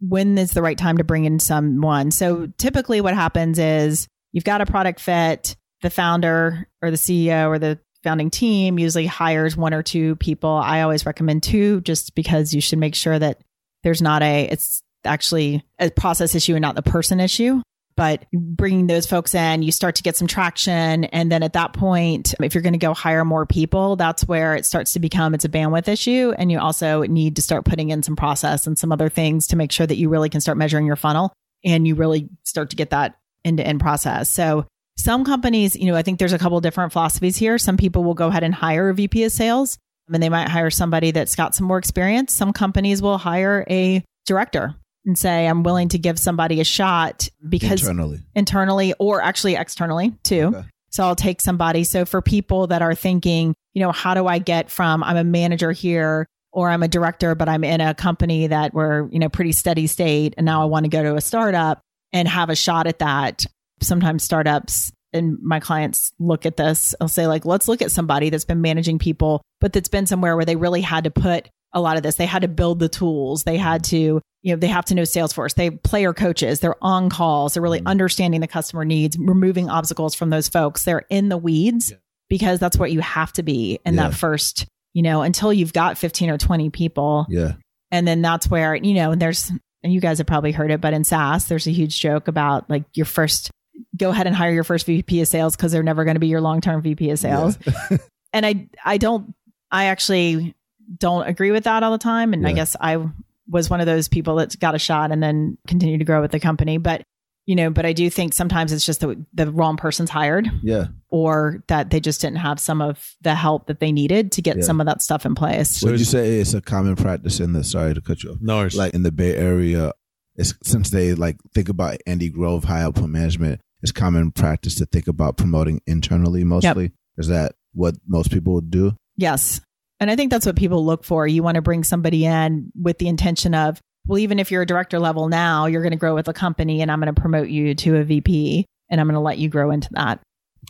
When 0.00 0.38
is 0.38 0.52
the 0.52 0.62
right 0.62 0.78
time 0.78 0.96
to 0.98 1.04
bring 1.04 1.26
in 1.26 1.38
someone? 1.40 2.10
So 2.10 2.48
typically 2.58 3.00
what 3.00 3.14
happens 3.14 3.58
is 3.58 4.08
you've 4.32 4.44
got 4.44 4.60
a 4.60 4.66
product 4.66 5.00
fit, 5.00 5.56
the 5.82 5.90
founder 5.90 6.68
or 6.82 6.90
the 6.90 6.96
CEO 6.96 7.48
or 7.48 7.58
the 7.58 7.78
founding 8.02 8.30
team 8.30 8.78
usually 8.78 9.06
hires 9.06 9.56
one 9.56 9.74
or 9.74 9.82
two 9.82 10.16
people. 10.16 10.50
I 10.50 10.82
always 10.82 11.06
recommend 11.06 11.42
two 11.42 11.80
just 11.82 12.14
because 12.14 12.54
you 12.54 12.60
should 12.60 12.78
make 12.78 12.94
sure 12.94 13.18
that 13.18 13.42
there's 13.82 14.02
not 14.02 14.22
a, 14.22 14.44
it's 14.44 14.82
actually 15.04 15.64
a 15.78 15.90
process 15.90 16.34
issue 16.34 16.54
and 16.54 16.62
not 16.62 16.74
the 16.74 16.82
person 16.82 17.20
issue. 17.20 17.60
But 17.96 18.24
bringing 18.32 18.86
those 18.86 19.06
folks 19.06 19.34
in, 19.34 19.62
you 19.62 19.72
start 19.72 19.96
to 19.96 20.02
get 20.02 20.16
some 20.16 20.26
traction. 20.26 21.04
And 21.04 21.30
then 21.30 21.42
at 21.42 21.52
that 21.52 21.74
point, 21.74 22.34
if 22.40 22.54
you're 22.54 22.62
going 22.62 22.72
to 22.72 22.78
go 22.78 22.94
hire 22.94 23.26
more 23.26 23.44
people, 23.44 23.96
that's 23.96 24.26
where 24.26 24.54
it 24.54 24.64
starts 24.64 24.94
to 24.94 25.00
become 25.00 25.34
it's 25.34 25.44
a 25.44 25.50
bandwidth 25.50 25.86
issue. 25.86 26.32
And 26.38 26.50
you 26.50 26.58
also 26.58 27.02
need 27.02 27.36
to 27.36 27.42
start 27.42 27.66
putting 27.66 27.90
in 27.90 28.02
some 28.02 28.16
process 28.16 28.66
and 28.66 28.78
some 28.78 28.90
other 28.90 29.10
things 29.10 29.48
to 29.48 29.56
make 29.56 29.70
sure 29.70 29.86
that 29.86 29.96
you 29.96 30.08
really 30.08 30.30
can 30.30 30.40
start 30.40 30.56
measuring 30.56 30.86
your 30.86 30.96
funnel 30.96 31.32
and 31.62 31.86
you 31.86 31.94
really 31.94 32.30
start 32.42 32.70
to 32.70 32.76
get 32.76 32.90
that 32.90 33.16
end 33.44 33.58
to 33.58 33.66
end 33.66 33.80
process. 33.80 34.30
So 34.30 34.66
some 35.02 35.24
companies, 35.24 35.76
you 35.76 35.86
know, 35.86 35.96
I 35.96 36.02
think 36.02 36.18
there's 36.18 36.32
a 36.32 36.38
couple 36.38 36.60
different 36.60 36.92
philosophies 36.92 37.36
here. 37.36 37.58
Some 37.58 37.76
people 37.76 38.04
will 38.04 38.14
go 38.14 38.28
ahead 38.28 38.42
and 38.42 38.54
hire 38.54 38.88
a 38.90 38.94
VP 38.94 39.24
of 39.24 39.32
sales 39.32 39.78
and 40.12 40.22
they 40.22 40.28
might 40.28 40.48
hire 40.48 40.70
somebody 40.70 41.10
that's 41.10 41.36
got 41.36 41.54
some 41.54 41.66
more 41.66 41.78
experience. 41.78 42.32
Some 42.32 42.52
companies 42.52 43.00
will 43.00 43.18
hire 43.18 43.64
a 43.70 44.04
director 44.26 44.74
and 45.06 45.18
say, 45.18 45.46
I'm 45.46 45.62
willing 45.62 45.88
to 45.90 45.98
give 45.98 46.18
somebody 46.18 46.60
a 46.60 46.64
shot 46.64 47.28
because 47.48 47.80
Internally. 47.82 48.20
internally 48.34 48.94
or 48.98 49.22
actually 49.22 49.54
externally 49.54 50.12
too. 50.22 50.52
Okay. 50.54 50.64
So 50.90 51.04
I'll 51.04 51.16
take 51.16 51.40
somebody. 51.40 51.84
So 51.84 52.04
for 52.04 52.20
people 52.20 52.66
that 52.66 52.82
are 52.82 52.94
thinking, 52.94 53.54
you 53.74 53.82
know, 53.82 53.92
how 53.92 54.14
do 54.14 54.26
I 54.26 54.38
get 54.38 54.70
from 54.70 55.02
I'm 55.04 55.16
a 55.16 55.24
manager 55.24 55.72
here 55.72 56.26
or 56.52 56.68
I'm 56.68 56.82
a 56.82 56.88
director, 56.88 57.34
but 57.36 57.48
I'm 57.48 57.62
in 57.62 57.80
a 57.80 57.94
company 57.94 58.48
that 58.48 58.74
we're, 58.74 59.08
you 59.10 59.20
know, 59.20 59.28
pretty 59.28 59.52
steady 59.52 59.86
state 59.86 60.34
and 60.36 60.44
now 60.44 60.62
I 60.62 60.64
want 60.64 60.84
to 60.84 60.88
go 60.90 61.02
to 61.02 61.14
a 61.14 61.20
startup 61.20 61.80
and 62.12 62.26
have 62.26 62.50
a 62.50 62.56
shot 62.56 62.88
at 62.88 62.98
that. 62.98 63.46
Sometimes 63.82 64.24
startups 64.24 64.92
and 65.12 65.38
my 65.42 65.60
clients 65.60 66.12
look 66.18 66.46
at 66.46 66.56
this, 66.56 66.94
I'll 67.00 67.08
say 67.08 67.26
like, 67.26 67.44
let's 67.44 67.68
look 67.68 67.82
at 67.82 67.90
somebody 67.90 68.30
that's 68.30 68.44
been 68.44 68.60
managing 68.60 68.98
people, 68.98 69.42
but 69.60 69.72
that's 69.72 69.88
been 69.88 70.06
somewhere 70.06 70.36
where 70.36 70.44
they 70.44 70.56
really 70.56 70.82
had 70.82 71.04
to 71.04 71.10
put 71.10 71.48
a 71.72 71.80
lot 71.80 71.96
of 71.96 72.02
this. 72.02 72.16
They 72.16 72.26
had 72.26 72.42
to 72.42 72.48
build 72.48 72.78
the 72.78 72.88
tools. 72.88 73.44
They 73.44 73.56
had 73.56 73.84
to, 73.84 73.96
you 74.42 74.52
know, 74.52 74.56
they 74.56 74.66
have 74.66 74.84
to 74.86 74.94
know 74.94 75.02
Salesforce. 75.02 75.54
They 75.54 75.70
player 75.70 76.12
coaches. 76.12 76.60
They're 76.60 76.82
on 76.82 77.10
calls. 77.10 77.54
They're 77.54 77.62
really 77.62 77.78
mm-hmm. 77.78 77.88
understanding 77.88 78.40
the 78.40 78.46
customer 78.46 78.84
needs, 78.84 79.16
removing 79.18 79.68
obstacles 79.68 80.14
from 80.14 80.30
those 80.30 80.48
folks. 80.48 80.84
They're 80.84 81.04
in 81.10 81.28
the 81.28 81.36
weeds 81.36 81.92
because 82.28 82.58
that's 82.58 82.76
what 82.76 82.92
you 82.92 83.00
have 83.00 83.32
to 83.34 83.42
be 83.42 83.78
in 83.84 83.94
Yeah. 83.94 84.08
that 84.08 84.14
first, 84.14 84.66
you 84.94 85.02
know, 85.02 85.22
until 85.22 85.52
you've 85.52 85.72
got 85.72 85.98
15 85.98 86.30
or 86.30 86.38
20 86.38 86.70
people. 86.70 87.26
Yeah. 87.28 87.52
And 87.90 88.06
then 88.06 88.22
that's 88.22 88.48
where, 88.48 88.74
you 88.74 88.94
know, 88.94 89.10
and 89.10 89.20
there's, 89.20 89.50
and 89.82 89.92
you 89.92 90.00
guys 90.00 90.18
have 90.18 90.26
probably 90.26 90.52
heard 90.52 90.70
it, 90.70 90.80
but 90.80 90.92
in 90.92 91.04
SaaS, 91.04 91.46
there's 91.46 91.66
a 91.66 91.72
huge 91.72 92.00
joke 92.00 92.28
about 92.28 92.70
like 92.70 92.84
your 92.94 93.06
first, 93.06 93.50
go 93.96 94.10
ahead 94.10 94.26
and 94.26 94.34
hire 94.36 94.52
your 94.52 94.64
first 94.64 94.86
VP 94.86 95.20
of 95.22 95.28
sales 95.28 95.56
because 95.56 95.72
they're 95.72 95.82
never 95.82 96.04
going 96.04 96.16
to 96.16 96.20
be 96.20 96.28
your 96.28 96.40
long 96.40 96.60
term 96.60 96.82
VP 96.82 97.10
of 97.10 97.18
sales. 97.18 97.58
and 98.32 98.46
I, 98.46 98.68
I 98.84 98.96
don't, 98.98 99.34
I 99.70 99.84
actually 99.86 100.54
don't 100.98 101.26
agree 101.26 101.50
with 101.52 101.64
that 101.64 101.82
all 101.82 101.92
the 101.92 101.98
time. 101.98 102.32
And 102.32 102.46
I 102.46 102.52
guess 102.52 102.76
I 102.80 103.04
was 103.48 103.70
one 103.70 103.80
of 103.80 103.86
those 103.86 104.08
people 104.08 104.36
that 104.36 104.58
got 104.58 104.74
a 104.74 104.78
shot 104.78 105.12
and 105.12 105.22
then 105.22 105.58
continued 105.66 105.98
to 105.98 106.04
grow 106.04 106.20
with 106.20 106.30
the 106.32 106.40
company. 106.40 106.78
But, 106.78 107.02
you 107.46 107.56
know, 107.56 107.70
but 107.70 107.84
I 107.86 107.92
do 107.92 108.08
think 108.10 108.32
sometimes 108.32 108.72
it's 108.72 108.84
just 108.84 109.00
the, 109.00 109.24
the 109.34 109.50
wrong 109.50 109.76
person's 109.76 110.10
hired 110.10 110.48
Yeah. 110.62 110.86
or 111.08 111.62
that 111.68 111.90
they 111.90 111.98
just 112.00 112.20
didn't 112.20 112.36
have 112.38 112.60
some 112.60 112.80
of 112.82 113.14
the 113.22 113.34
help 113.34 113.66
that 113.66 113.80
they 113.80 113.90
needed 113.92 114.32
to 114.32 114.42
get 114.42 114.56
Yeah. 114.58 114.62
some 114.62 114.80
of 114.80 114.86
that 114.86 115.02
stuff 115.02 115.24
in 115.26 115.34
place. 115.34 115.70
So 115.70 115.90
Would 115.90 115.98
you 115.98 116.04
say 116.04 116.38
it's 116.38 116.54
a 116.54 116.60
common 116.60 116.96
practice 116.96 117.40
in 117.40 117.52
the, 117.52 117.64
sorry 117.64 117.94
to 117.94 118.00
cut 118.00 118.22
you 118.22 118.30
off, 118.32 118.38
No, 118.40 118.68
like 118.74 118.94
in 118.94 119.02
the 119.02 119.10
Bay 119.12 119.34
Area, 119.36 119.92
it's, 120.36 120.54
since 120.62 120.90
they 120.90 121.14
like 121.14 121.36
think 121.54 121.68
about 121.68 121.98
Andy 122.06 122.28
Grove, 122.28 122.64
high 122.64 122.82
output 122.82 123.08
management, 123.10 123.60
it's 123.82 123.92
common 123.92 124.30
practice 124.30 124.74
to 124.76 124.86
think 124.86 125.08
about 125.08 125.36
promoting 125.36 125.80
internally 125.86 126.44
mostly. 126.44 126.92
Is 127.16 127.28
that 127.28 127.54
what 127.72 127.96
most 128.06 128.30
people 128.30 128.54
would 128.54 128.70
do? 128.70 128.92
Yes. 129.16 129.60
And 130.00 130.10
I 130.10 130.16
think 130.16 130.30
that's 130.30 130.46
what 130.46 130.56
people 130.56 130.84
look 130.84 131.04
for. 131.04 131.26
You 131.26 131.42
want 131.42 131.56
to 131.56 131.62
bring 131.62 131.84
somebody 131.84 132.24
in 132.24 132.72
with 132.80 132.98
the 132.98 133.08
intention 133.08 133.54
of, 133.54 133.80
well, 134.06 134.18
even 134.18 134.38
if 134.38 134.50
you're 134.50 134.62
a 134.62 134.66
director 134.66 134.98
level 134.98 135.28
now, 135.28 135.66
you're 135.66 135.82
going 135.82 135.92
to 135.92 135.98
grow 135.98 136.14
with 136.14 136.26
the 136.26 136.32
company 136.32 136.80
and 136.80 136.90
I'm 136.90 137.00
going 137.00 137.14
to 137.14 137.20
promote 137.20 137.48
you 137.48 137.74
to 137.74 137.96
a 137.96 138.04
VP 138.04 138.64
and 138.88 139.00
I'm 139.00 139.06
going 139.06 139.14
to 139.14 139.20
let 139.20 139.38
you 139.38 139.48
grow 139.48 139.70
into 139.70 139.88
that. 139.92 140.20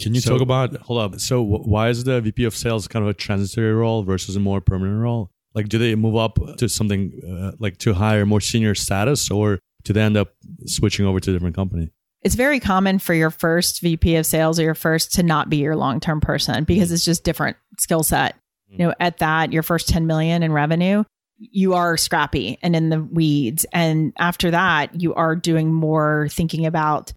Can 0.00 0.14
you 0.14 0.20
So- 0.20 0.30
talk 0.30 0.40
about 0.40 0.74
hold 0.78 1.00
up? 1.00 1.20
So 1.20 1.42
why 1.42 1.88
is 1.90 2.04
the 2.04 2.20
VP 2.20 2.44
of 2.44 2.56
sales 2.56 2.88
kind 2.88 3.04
of 3.04 3.08
a 3.08 3.14
transitory 3.14 3.72
role 3.72 4.02
versus 4.02 4.34
a 4.36 4.40
more 4.40 4.60
permanent 4.60 5.00
role? 5.00 5.30
Like, 5.54 5.68
do 5.68 5.78
they 5.78 5.94
move 5.96 6.16
up 6.16 6.38
to 6.58 6.68
something 6.68 7.12
uh, 7.28 7.52
like 7.58 7.76
to 7.78 7.94
higher, 7.94 8.24
more 8.24 8.40
senior 8.40 8.74
status, 8.76 9.30
or 9.32 9.58
do 9.82 9.92
they 9.92 10.00
end 10.00 10.16
up 10.16 10.32
switching 10.66 11.06
over 11.06 11.18
to 11.18 11.30
a 11.30 11.32
different 11.32 11.56
company? 11.56 11.90
It's 12.22 12.34
very 12.34 12.60
common 12.60 12.98
for 12.98 13.14
your 13.14 13.30
first 13.30 13.80
VP 13.80 14.16
of 14.16 14.26
sales 14.26 14.60
or 14.60 14.62
your 14.62 14.74
first 14.74 15.14
to 15.14 15.22
not 15.22 15.48
be 15.48 15.58
your 15.58 15.76
long 15.76 16.00
term 16.00 16.20
person 16.20 16.64
because 16.64 16.92
it's 16.92 17.04
just 17.04 17.24
different 17.24 17.56
skill 17.78 18.02
set. 18.02 18.36
You 18.68 18.78
know, 18.78 18.94
at 19.00 19.18
that, 19.18 19.52
your 19.52 19.64
first 19.64 19.88
10 19.88 20.06
million 20.06 20.44
in 20.44 20.52
revenue, 20.52 21.02
you 21.38 21.74
are 21.74 21.96
scrappy 21.96 22.56
and 22.62 22.76
in 22.76 22.90
the 22.90 23.02
weeds. 23.02 23.66
And 23.72 24.12
after 24.18 24.52
that, 24.52 25.00
you 25.00 25.12
are 25.14 25.34
doing 25.34 25.72
more 25.72 26.28
thinking 26.30 26.66
about 26.66 27.12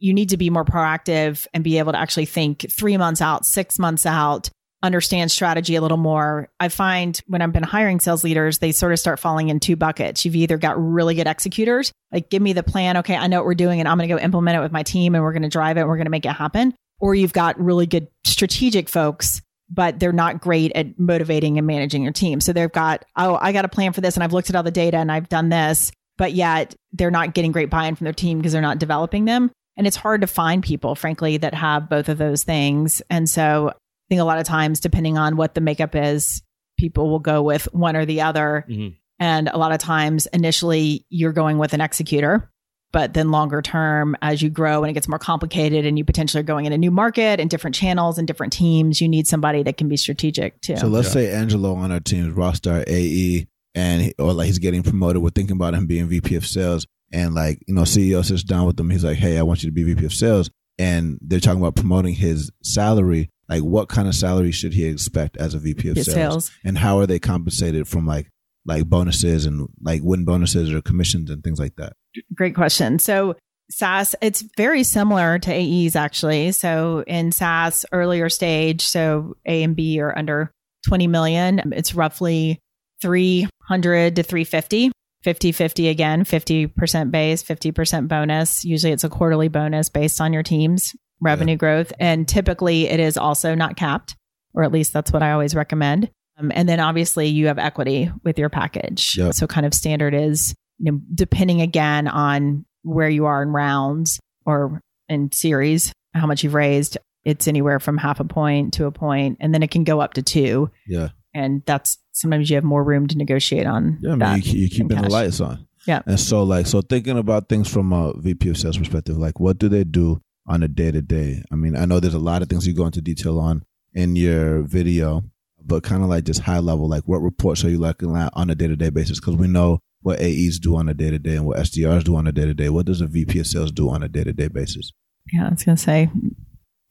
you 0.00 0.12
need 0.12 0.28
to 0.28 0.36
be 0.36 0.50
more 0.50 0.64
proactive 0.64 1.46
and 1.54 1.64
be 1.64 1.78
able 1.78 1.92
to 1.92 1.98
actually 1.98 2.26
think 2.26 2.66
three 2.70 2.96
months 2.96 3.20
out, 3.22 3.46
six 3.46 3.78
months 3.78 4.06
out, 4.06 4.50
understand 4.82 5.30
strategy 5.30 5.74
a 5.74 5.80
little 5.80 5.96
more. 5.96 6.48
I 6.60 6.68
find 6.68 7.20
when 7.26 7.42
I've 7.42 7.52
been 7.52 7.62
hiring 7.62 8.00
sales 8.00 8.22
leaders, 8.22 8.58
they 8.58 8.72
sort 8.72 8.92
of 8.92 8.98
start 8.98 9.18
falling 9.18 9.48
in 9.48 9.60
two 9.60 9.76
buckets. 9.76 10.24
You've 10.24 10.36
either 10.36 10.56
got 10.56 10.80
really 10.80 11.14
good 11.14 11.26
executors, 11.26 11.92
like 12.12 12.30
give 12.30 12.42
me 12.42 12.52
the 12.52 12.62
plan. 12.62 12.96
Okay, 12.98 13.16
I 13.16 13.26
know 13.26 13.38
what 13.38 13.46
we're 13.46 13.54
doing 13.54 13.80
and 13.80 13.88
I'm 13.88 13.98
going 13.98 14.08
to 14.08 14.14
go 14.14 14.20
implement 14.20 14.56
it 14.56 14.60
with 14.60 14.72
my 14.72 14.82
team 14.82 15.14
and 15.14 15.24
we're 15.24 15.32
going 15.32 15.42
to 15.42 15.48
drive 15.48 15.76
it 15.76 15.80
and 15.80 15.88
we're 15.88 15.96
going 15.96 16.06
to 16.06 16.10
make 16.10 16.26
it 16.26 16.32
happen. 16.32 16.74
Or 17.00 17.14
you've 17.14 17.32
got 17.32 17.60
really 17.60 17.86
good 17.86 18.08
strategic 18.24 18.88
folks, 18.88 19.40
but 19.68 19.98
they're 19.98 20.12
not 20.12 20.40
great 20.40 20.72
at 20.74 20.98
motivating 20.98 21.58
and 21.58 21.66
managing 21.66 22.02
your 22.02 22.12
team. 22.12 22.40
So 22.40 22.52
they've 22.52 22.70
got, 22.70 23.04
oh, 23.16 23.38
I 23.40 23.52
got 23.52 23.64
a 23.64 23.68
plan 23.68 23.92
for 23.92 24.00
this 24.00 24.16
and 24.16 24.22
I've 24.22 24.32
looked 24.32 24.50
at 24.50 24.56
all 24.56 24.62
the 24.62 24.70
data 24.70 24.96
and 24.96 25.10
I've 25.10 25.28
done 25.28 25.48
this, 25.48 25.90
but 26.16 26.32
yet 26.32 26.74
they're 26.92 27.10
not 27.10 27.34
getting 27.34 27.52
great 27.52 27.70
buy 27.70 27.86
in 27.86 27.96
from 27.96 28.04
their 28.04 28.12
team 28.12 28.38
because 28.38 28.52
they're 28.52 28.62
not 28.62 28.78
developing 28.78 29.24
them. 29.24 29.50
And 29.76 29.86
it's 29.86 29.96
hard 29.96 30.22
to 30.22 30.26
find 30.26 30.62
people, 30.62 30.96
frankly, 30.96 31.36
that 31.36 31.54
have 31.54 31.88
both 31.88 32.08
of 32.08 32.18
those 32.18 32.42
things. 32.42 33.00
And 33.10 33.30
so 33.30 33.72
I 34.08 34.14
think 34.14 34.20
a 34.20 34.24
lot 34.24 34.38
of 34.38 34.44
times, 34.44 34.80
depending 34.80 35.18
on 35.18 35.36
what 35.36 35.54
the 35.54 35.60
makeup 35.60 35.94
is, 35.94 36.42
people 36.78 37.10
will 37.10 37.18
go 37.18 37.42
with 37.42 37.64
one 37.74 37.94
or 37.96 38.06
the 38.06 38.22
other. 38.22 38.64
Mhm. 38.68 38.94
And 39.18 39.48
a 39.48 39.58
lot 39.58 39.72
of 39.72 39.78
times, 39.78 40.26
initially, 40.32 41.04
you're 41.10 41.32
going 41.32 41.58
with 41.58 41.74
an 41.74 41.80
executor. 41.80 42.50
But 42.90 43.12
then 43.12 43.30
longer 43.30 43.60
term, 43.60 44.16
as 44.22 44.40
you 44.40 44.48
grow 44.48 44.82
and 44.82 44.90
it 44.90 44.94
gets 44.94 45.08
more 45.08 45.18
complicated 45.18 45.84
and 45.84 45.98
you 45.98 46.04
potentially 46.06 46.40
are 46.40 46.44
going 46.44 46.64
in 46.64 46.72
a 46.72 46.78
new 46.78 46.90
market 46.90 47.38
and 47.38 47.50
different 47.50 47.76
channels 47.76 48.16
and 48.16 48.26
different 48.26 48.50
teams, 48.54 48.98
you 49.02 49.08
need 49.10 49.26
somebody 49.26 49.62
that 49.64 49.76
can 49.76 49.88
be 49.90 49.96
strategic 49.98 50.58
too. 50.62 50.78
So 50.78 50.86
let's 50.86 51.08
Yeah. 51.08 51.12
say 51.12 51.32
Angelo 51.34 51.74
on 51.74 51.92
our 51.92 52.00
team 52.00 52.26
is 52.30 52.34
Rockstar 52.34 52.88
AE 52.88 53.46
and 53.74 54.00
he, 54.02 54.14
or 54.18 54.32
like 54.32 54.46
he's 54.46 54.58
getting 54.58 54.82
promoted. 54.82 55.20
We're 55.20 55.28
thinking 55.28 55.56
about 55.56 55.74
him 55.74 55.86
being 55.86 56.06
VP 56.08 56.34
of 56.36 56.46
sales 56.46 56.86
and 57.12 57.34
like, 57.34 57.62
you 57.66 57.74
know, 57.74 57.82
CEO 57.84 58.22
sits 58.24 58.42
down 58.42 58.64
with 58.66 58.80
him. 58.80 58.88
He's 58.88 59.04
like, 59.04 59.18
Hey, 59.18 59.36
I 59.36 59.42
want 59.42 59.62
you 59.62 59.68
to 59.68 59.74
be 59.74 59.82
VP 59.82 60.06
of 60.06 60.14
sales. 60.14 60.48
And 60.78 61.18
they're 61.20 61.40
talking 61.40 61.60
about 61.60 61.74
promoting 61.76 62.14
his 62.14 62.50
salary. 62.62 63.28
Like 63.48 63.62
what 63.62 63.88
kind 63.88 64.08
of 64.08 64.14
salary 64.14 64.52
should 64.52 64.74
he 64.74 64.84
expect 64.84 65.36
as 65.36 65.54
a 65.54 65.58
VP 65.58 65.88
of 65.90 65.96
sales? 65.96 66.14
sales. 66.14 66.50
And 66.64 66.78
how 66.78 66.98
are 66.98 67.06
they 67.06 67.18
compensated 67.18 67.88
from 67.88 68.06
like, 68.06 68.28
like 68.66 68.86
bonuses 68.86 69.46
and 69.46 69.68
like 69.80 70.02
win 70.02 70.24
bonuses 70.24 70.72
or 70.72 70.82
commissions 70.82 71.30
and 71.30 71.42
things 71.42 71.58
like 71.58 71.76
that? 71.76 71.94
Great 72.34 72.54
question. 72.54 72.98
So 72.98 73.36
SaaS, 73.70 74.14
it's 74.20 74.44
very 74.56 74.82
similar 74.82 75.38
to 75.38 75.52
AEs 75.52 75.96
actually. 75.96 76.52
So 76.52 77.04
in 77.06 77.32
SaaS 77.32 77.84
earlier 77.92 78.28
stage, 78.28 78.82
so 78.82 79.34
A 79.46 79.62
and 79.62 79.74
B 79.74 80.00
are 80.00 80.16
under 80.16 80.50
20 80.86 81.06
million. 81.06 81.72
It's 81.72 81.94
roughly 81.94 82.60
300 83.02 84.16
to 84.16 84.22
350 84.22 84.92
50 85.24 85.52
50 85.52 85.88
again, 85.88 86.24
50% 86.24 87.10
base, 87.10 87.42
50% 87.42 88.08
bonus. 88.08 88.64
Usually 88.64 88.92
it's 88.92 89.04
a 89.04 89.08
quarterly 89.08 89.48
bonus 89.48 89.88
based 89.88 90.20
on 90.20 90.32
your 90.32 90.42
team's 90.42 90.94
revenue 91.20 91.56
growth. 91.56 91.92
And 91.98 92.26
typically 92.26 92.88
it 92.88 93.00
is 93.00 93.16
also 93.16 93.54
not 93.54 93.76
capped, 93.76 94.16
or 94.54 94.62
at 94.62 94.72
least 94.72 94.92
that's 94.92 95.12
what 95.12 95.22
I 95.22 95.32
always 95.32 95.54
recommend. 95.54 96.10
Um, 96.38 96.52
and 96.54 96.68
then 96.68 96.80
obviously 96.80 97.26
you 97.26 97.48
have 97.48 97.58
equity 97.58 98.10
with 98.22 98.38
your 98.38 98.48
package. 98.48 99.16
Yep. 99.16 99.34
So 99.34 99.46
kind 99.46 99.66
of 99.66 99.74
standard 99.74 100.14
is, 100.14 100.54
you 100.78 100.92
know, 100.92 101.00
depending 101.14 101.60
again 101.60 102.06
on 102.06 102.64
where 102.82 103.08
you 103.08 103.26
are 103.26 103.42
in 103.42 103.48
rounds 103.48 104.20
or 104.46 104.80
in 105.08 105.32
series, 105.32 105.92
how 106.14 106.26
much 106.26 106.44
you've 106.44 106.54
raised, 106.54 106.96
it's 107.24 107.48
anywhere 107.48 107.80
from 107.80 107.98
half 107.98 108.20
a 108.20 108.24
point 108.24 108.74
to 108.74 108.86
a 108.86 108.92
point, 108.92 109.38
and 109.40 109.52
then 109.52 109.62
it 109.62 109.70
can 109.70 109.84
go 109.84 110.00
up 110.00 110.14
to 110.14 110.22
two. 110.22 110.70
Yeah. 110.86 111.08
And 111.34 111.62
that's 111.66 111.98
sometimes 112.12 112.48
you 112.48 112.56
have 112.56 112.64
more 112.64 112.82
room 112.82 113.06
to 113.08 113.18
negotiate 113.18 113.66
on. 113.66 113.98
Yeah, 114.00 114.12
I 114.12 114.14
mean, 114.14 114.42
you, 114.44 114.60
you're 114.60 114.68
keeping 114.68 115.02
the 115.02 115.10
lights 115.10 115.40
on. 115.40 115.66
Yeah. 115.86 116.02
And 116.06 116.18
so, 116.18 116.42
like, 116.42 116.66
so 116.66 116.80
thinking 116.80 117.18
about 117.18 117.48
things 117.48 117.68
from 117.68 117.92
a 117.92 118.12
VP 118.18 118.50
of 118.50 118.58
sales 118.58 118.78
perspective, 118.78 119.16
like, 119.16 119.40
what 119.40 119.58
do 119.58 119.68
they 119.68 119.84
do 119.84 120.20
on 120.48 120.62
a 120.62 120.68
day 120.68 120.90
to 120.90 121.02
day? 121.02 121.42
I 121.52 121.54
mean, 121.54 121.76
I 121.76 121.84
know 121.84 122.00
there's 122.00 122.14
a 122.14 122.18
lot 122.18 122.42
of 122.42 122.48
things 122.48 122.66
you 122.66 122.74
go 122.74 122.86
into 122.86 123.00
detail 123.00 123.38
on 123.38 123.64
in 123.94 124.16
your 124.16 124.62
video, 124.62 125.22
but 125.64 125.82
kind 125.82 126.02
of 126.02 126.08
like 126.08 126.24
just 126.24 126.40
high 126.40 126.58
level, 126.58 126.88
like, 126.88 127.04
what 127.06 127.18
reports 127.18 127.64
are 127.64 127.70
you 127.70 127.78
looking 127.78 128.16
at 128.16 128.32
on 128.34 128.50
a 128.50 128.54
day 128.54 128.66
to 128.66 128.76
day 128.76 128.90
basis? 128.90 129.20
Because 129.20 129.36
we 129.36 129.46
know 129.46 129.80
what 130.02 130.20
AEs 130.20 130.58
do 130.58 130.76
on 130.76 130.88
a 130.88 130.94
day 130.94 131.10
to 131.10 131.18
day 131.18 131.36
and 131.36 131.46
what 131.46 131.58
SDRs 131.58 132.04
do 132.04 132.16
on 132.16 132.26
a 132.26 132.32
day 132.32 132.46
to 132.46 132.54
day. 132.54 132.68
What 132.68 132.86
does 132.86 133.00
a 133.00 133.06
VP 133.06 133.40
of 133.40 133.46
sales 133.46 133.72
do 133.72 133.90
on 133.90 134.02
a 134.02 134.08
day 134.08 134.24
to 134.24 134.32
day 134.32 134.48
basis? 134.48 134.92
Yeah, 135.32 135.46
I 135.46 135.50
was 135.50 135.64
gonna 135.64 135.76
say, 135.76 136.10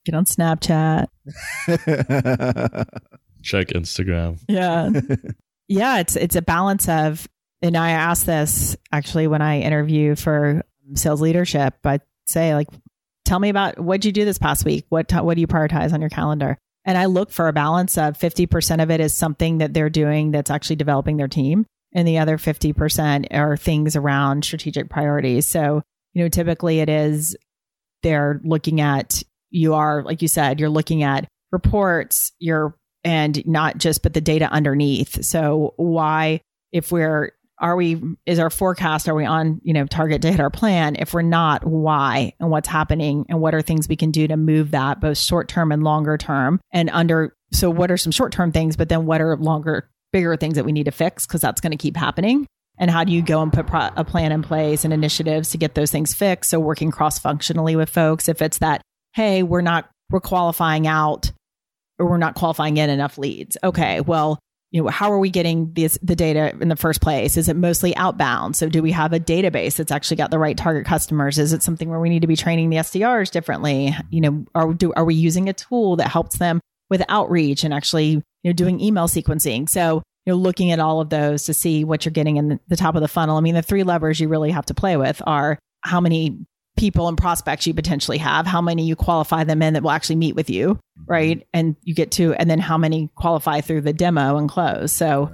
get 0.05 0.15
on 0.15 0.25
Snapchat. 0.25 1.07
Check 3.43 3.67
Instagram. 3.67 4.39
Yeah, 4.47 4.89
yeah. 5.67 5.99
It's 5.99 6.15
it's 6.15 6.35
a 6.35 6.41
balance 6.41 6.87
of, 6.89 7.27
and 7.61 7.77
I 7.77 7.91
ask 7.91 8.25
this 8.25 8.75
actually 8.91 9.27
when 9.27 9.41
I 9.41 9.61
interview 9.61 10.15
for 10.15 10.63
sales 10.95 11.21
leadership. 11.21 11.75
I 11.83 11.99
say 12.25 12.53
like, 12.53 12.67
tell 13.27 13.39
me 13.39 13.49
about 13.49 13.79
what 13.79 14.05
you 14.05 14.11
do 14.11 14.25
this 14.25 14.39
past 14.39 14.65
week. 14.65 14.85
What 14.89 15.11
what 15.11 15.35
do 15.35 15.41
you 15.41 15.47
prioritize 15.47 15.93
on 15.93 16.01
your 16.01 16.09
calendar? 16.09 16.57
And 16.85 16.97
I 16.97 17.05
look 17.05 17.31
for 17.31 17.47
a 17.47 17.53
balance 17.53 17.97
of 17.97 18.17
fifty 18.17 18.45
percent 18.45 18.81
of 18.81 18.89
it 18.89 18.99
is 18.99 19.13
something 19.13 19.59
that 19.59 19.73
they're 19.73 19.89
doing 19.89 20.31
that's 20.31 20.49
actually 20.49 20.77
developing 20.77 21.17
their 21.17 21.27
team, 21.27 21.65
and 21.93 22.07
the 22.07 22.17
other 22.17 22.37
fifty 22.37 22.73
percent 22.73 23.27
are 23.31 23.57
things 23.57 23.95
around 23.95 24.45
strategic 24.45 24.89
priorities. 24.89 25.45
So 25.45 25.83
you 26.13 26.23
know, 26.23 26.29
typically 26.29 26.79
it 26.79 26.89
is 26.89 27.35
they're 28.01 28.41
looking 28.43 28.81
at 28.81 29.21
you 29.49 29.73
are 29.73 30.03
like 30.03 30.21
you 30.21 30.27
said 30.27 30.59
you're 30.59 30.69
looking 30.69 31.03
at 31.03 31.27
reports 31.51 32.31
you're 32.39 32.75
and 33.03 33.45
not 33.47 33.77
just 33.77 34.03
but 34.03 34.13
the 34.13 34.21
data 34.21 34.49
underneath 34.51 35.23
so 35.23 35.73
why 35.77 36.41
if 36.71 36.91
we're 36.91 37.31
are 37.59 37.75
we 37.75 38.01
is 38.25 38.39
our 38.39 38.49
forecast 38.49 39.09
are 39.09 39.15
we 39.15 39.25
on 39.25 39.59
you 39.63 39.73
know 39.73 39.85
target 39.85 40.21
to 40.21 40.31
hit 40.31 40.39
our 40.39 40.49
plan? 40.49 40.95
If 40.97 41.13
we're 41.13 41.21
not 41.21 41.65
why 41.65 42.33
and 42.39 42.49
what's 42.49 42.67
happening 42.67 43.25
and 43.29 43.39
what 43.39 43.55
are 43.55 43.61
things 43.61 43.87
we 43.87 43.95
can 43.95 44.11
do 44.11 44.27
to 44.27 44.37
move 44.37 44.71
that 44.71 44.99
both 44.99 45.17
short 45.17 45.47
term 45.47 45.71
and 45.71 45.83
longer 45.83 46.17
term 46.17 46.59
and 46.71 46.89
under 46.91 47.35
so 47.51 47.69
what 47.69 47.91
are 47.91 47.97
some 47.97 48.11
short 48.11 48.31
term 48.31 48.51
things 48.51 48.75
but 48.75 48.89
then 48.89 49.05
what 49.05 49.21
are 49.21 49.35
longer 49.37 49.89
bigger 50.11 50.35
things 50.37 50.55
that 50.55 50.65
we 50.65 50.71
need 50.71 50.85
to 50.85 50.91
fix? 50.91 51.25
Because 51.25 51.41
that's 51.41 51.61
going 51.61 51.71
to 51.71 51.77
keep 51.77 51.97
happening. 51.97 52.45
And 52.79 52.91
how 52.91 53.03
do 53.03 53.11
you 53.11 53.21
go 53.21 53.41
and 53.41 53.51
put 53.51 53.67
pro- 53.67 53.89
a 53.95 54.03
plan 54.03 54.31
in 54.31 54.43
place 54.43 54.85
and 54.85 54.93
initiatives 54.93 55.49
to 55.49 55.57
get 55.57 55.73
those 55.73 55.91
things 55.91 56.13
fixed? 56.13 56.51
So 56.51 56.59
working 56.59 56.91
cross 56.91 57.17
functionally 57.17 57.75
with 57.75 57.89
folks 57.89 58.29
if 58.29 58.41
it's 58.41 58.59
that 58.59 58.81
hey 59.13 59.43
we're 59.43 59.61
not 59.61 59.89
we're 60.09 60.19
qualifying 60.19 60.87
out 60.87 61.31
or 61.99 62.07
we're 62.07 62.17
not 62.17 62.35
qualifying 62.35 62.77
in 62.77 62.89
enough 62.89 63.17
leads. 63.17 63.57
Okay 63.63 64.01
well 64.01 64.39
you 64.71 64.81
know 64.83 64.89
how 64.89 65.11
are 65.11 65.19
we 65.19 65.29
getting 65.29 65.71
this, 65.73 65.97
the 66.01 66.15
data 66.15 66.55
in 66.59 66.67
the 66.67 66.75
first 66.75 67.01
place? 67.01 67.37
Is 67.37 67.47
it 67.47 67.55
mostly 67.55 67.95
outbound? 67.95 68.55
So 68.55 68.67
do 68.69 68.81
we 68.81 68.91
have 68.91 69.13
a 69.13 69.19
database 69.19 69.77
that's 69.77 69.91
actually 69.91 70.17
got 70.17 70.31
the 70.31 70.39
right 70.39 70.57
target 70.57 70.85
customers? 70.85 71.37
Is 71.37 71.53
it 71.53 71.63
something 71.63 71.89
where 71.89 71.99
we 71.99 72.09
need 72.09 72.21
to 72.21 72.27
be 72.27 72.35
training 72.35 72.69
the 72.69 72.77
sdrs 72.77 73.31
differently? 73.31 73.95
You 74.09 74.21
know 74.21 74.45
are, 74.55 74.73
do, 74.73 74.93
are 74.93 75.05
we 75.05 75.15
using 75.15 75.49
a 75.49 75.53
tool 75.53 75.95
that 75.97 76.09
helps 76.09 76.37
them 76.37 76.59
with 76.89 77.03
outreach 77.09 77.63
and 77.63 77.73
actually 77.73 78.09
you 78.09 78.23
know 78.43 78.53
doing 78.53 78.79
email 78.79 79.07
sequencing? 79.07 79.69
So 79.69 80.03
you 80.25 80.33
know 80.33 80.37
looking 80.37 80.71
at 80.71 80.79
all 80.79 80.99
of 80.99 81.09
those 81.09 81.45
to 81.45 81.53
see 81.53 81.83
what 81.83 82.03
you're 82.03 82.11
getting 82.11 82.37
in 82.37 82.59
the 82.67 82.75
top 82.75 82.95
of 82.95 83.01
the 83.01 83.07
funnel. 83.07 83.37
I 83.37 83.41
mean 83.41 83.55
the 83.55 83.61
three 83.61 83.83
levers 83.83 84.19
you 84.19 84.27
really 84.27 84.51
have 84.51 84.65
to 84.65 84.73
play 84.73 84.97
with 84.97 85.21
are 85.25 85.57
how 85.81 86.01
many 86.01 86.37
people 86.77 87.07
and 87.07 87.17
prospects 87.17 87.65
you 87.67 87.73
potentially 87.73 88.17
have 88.17 88.45
how 88.45 88.61
many 88.61 88.85
you 88.85 88.95
qualify 88.95 89.43
them 89.43 89.61
in 89.61 89.73
that 89.73 89.83
will 89.83 89.91
actually 89.91 90.15
meet 90.15 90.35
with 90.35 90.49
you 90.49 90.79
right 91.07 91.45
and 91.53 91.75
you 91.83 91.93
get 91.95 92.11
to 92.11 92.33
and 92.35 92.49
then 92.49 92.59
how 92.59 92.77
many 92.77 93.09
qualify 93.15 93.59
through 93.61 93.81
the 93.81 93.93
demo 93.93 94.37
and 94.37 94.49
close 94.49 94.91
so 94.91 95.31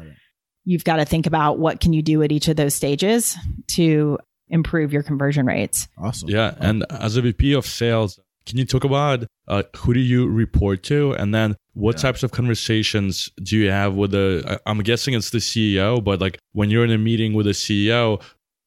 you've 0.66 0.84
got 0.84 0.96
to 0.98 1.06
think 1.06 1.28
about 1.28 1.60
what 1.60 1.80
can 1.82 1.92
you 1.94 2.02
do 2.02 2.24
at 2.24 2.32
each 2.32 2.48
of 2.48 2.56
those 2.56 2.74
stages 2.74 3.36
to 3.68 4.18
improve 4.50 4.94
your 4.94 5.04
conversion 5.04 5.46
rates 5.46 5.88
Awesome. 5.98 6.30
Yeah, 6.30 6.56
and 6.60 6.86
as 6.90 7.18
a 7.18 7.22
VP 7.22 7.54
of 7.54 7.66
sales, 7.66 8.20
can 8.46 8.58
you 8.58 8.66
talk 8.66 8.84
about 8.84 9.26
uh, 9.48 9.64
who 9.78 9.94
do 9.94 10.00
you 10.00 10.28
report 10.28 10.84
to, 10.84 11.14
and 11.14 11.34
then 11.34 11.56
what 11.74 11.96
Yeah. 11.96 12.02
types 12.04 12.24
of 12.24 12.32
conversations 12.32 13.30
do 13.42 13.58
you 13.58 13.70
have 13.72 13.96
with 13.96 14.12
the? 14.12 14.44
I- 14.66 14.70
I'm 14.70 14.80
guessing 14.80 15.14
it's 15.14 15.30
the 15.32 15.40
CEO, 15.40 16.02
but 16.04 16.22
like 16.22 16.38
when 16.54 16.70
you're 16.70 16.84
in 16.86 16.92
a 16.92 16.98
meeting 16.98 17.34
with 17.34 17.48
a 17.48 17.54
CEO, 17.54 18.22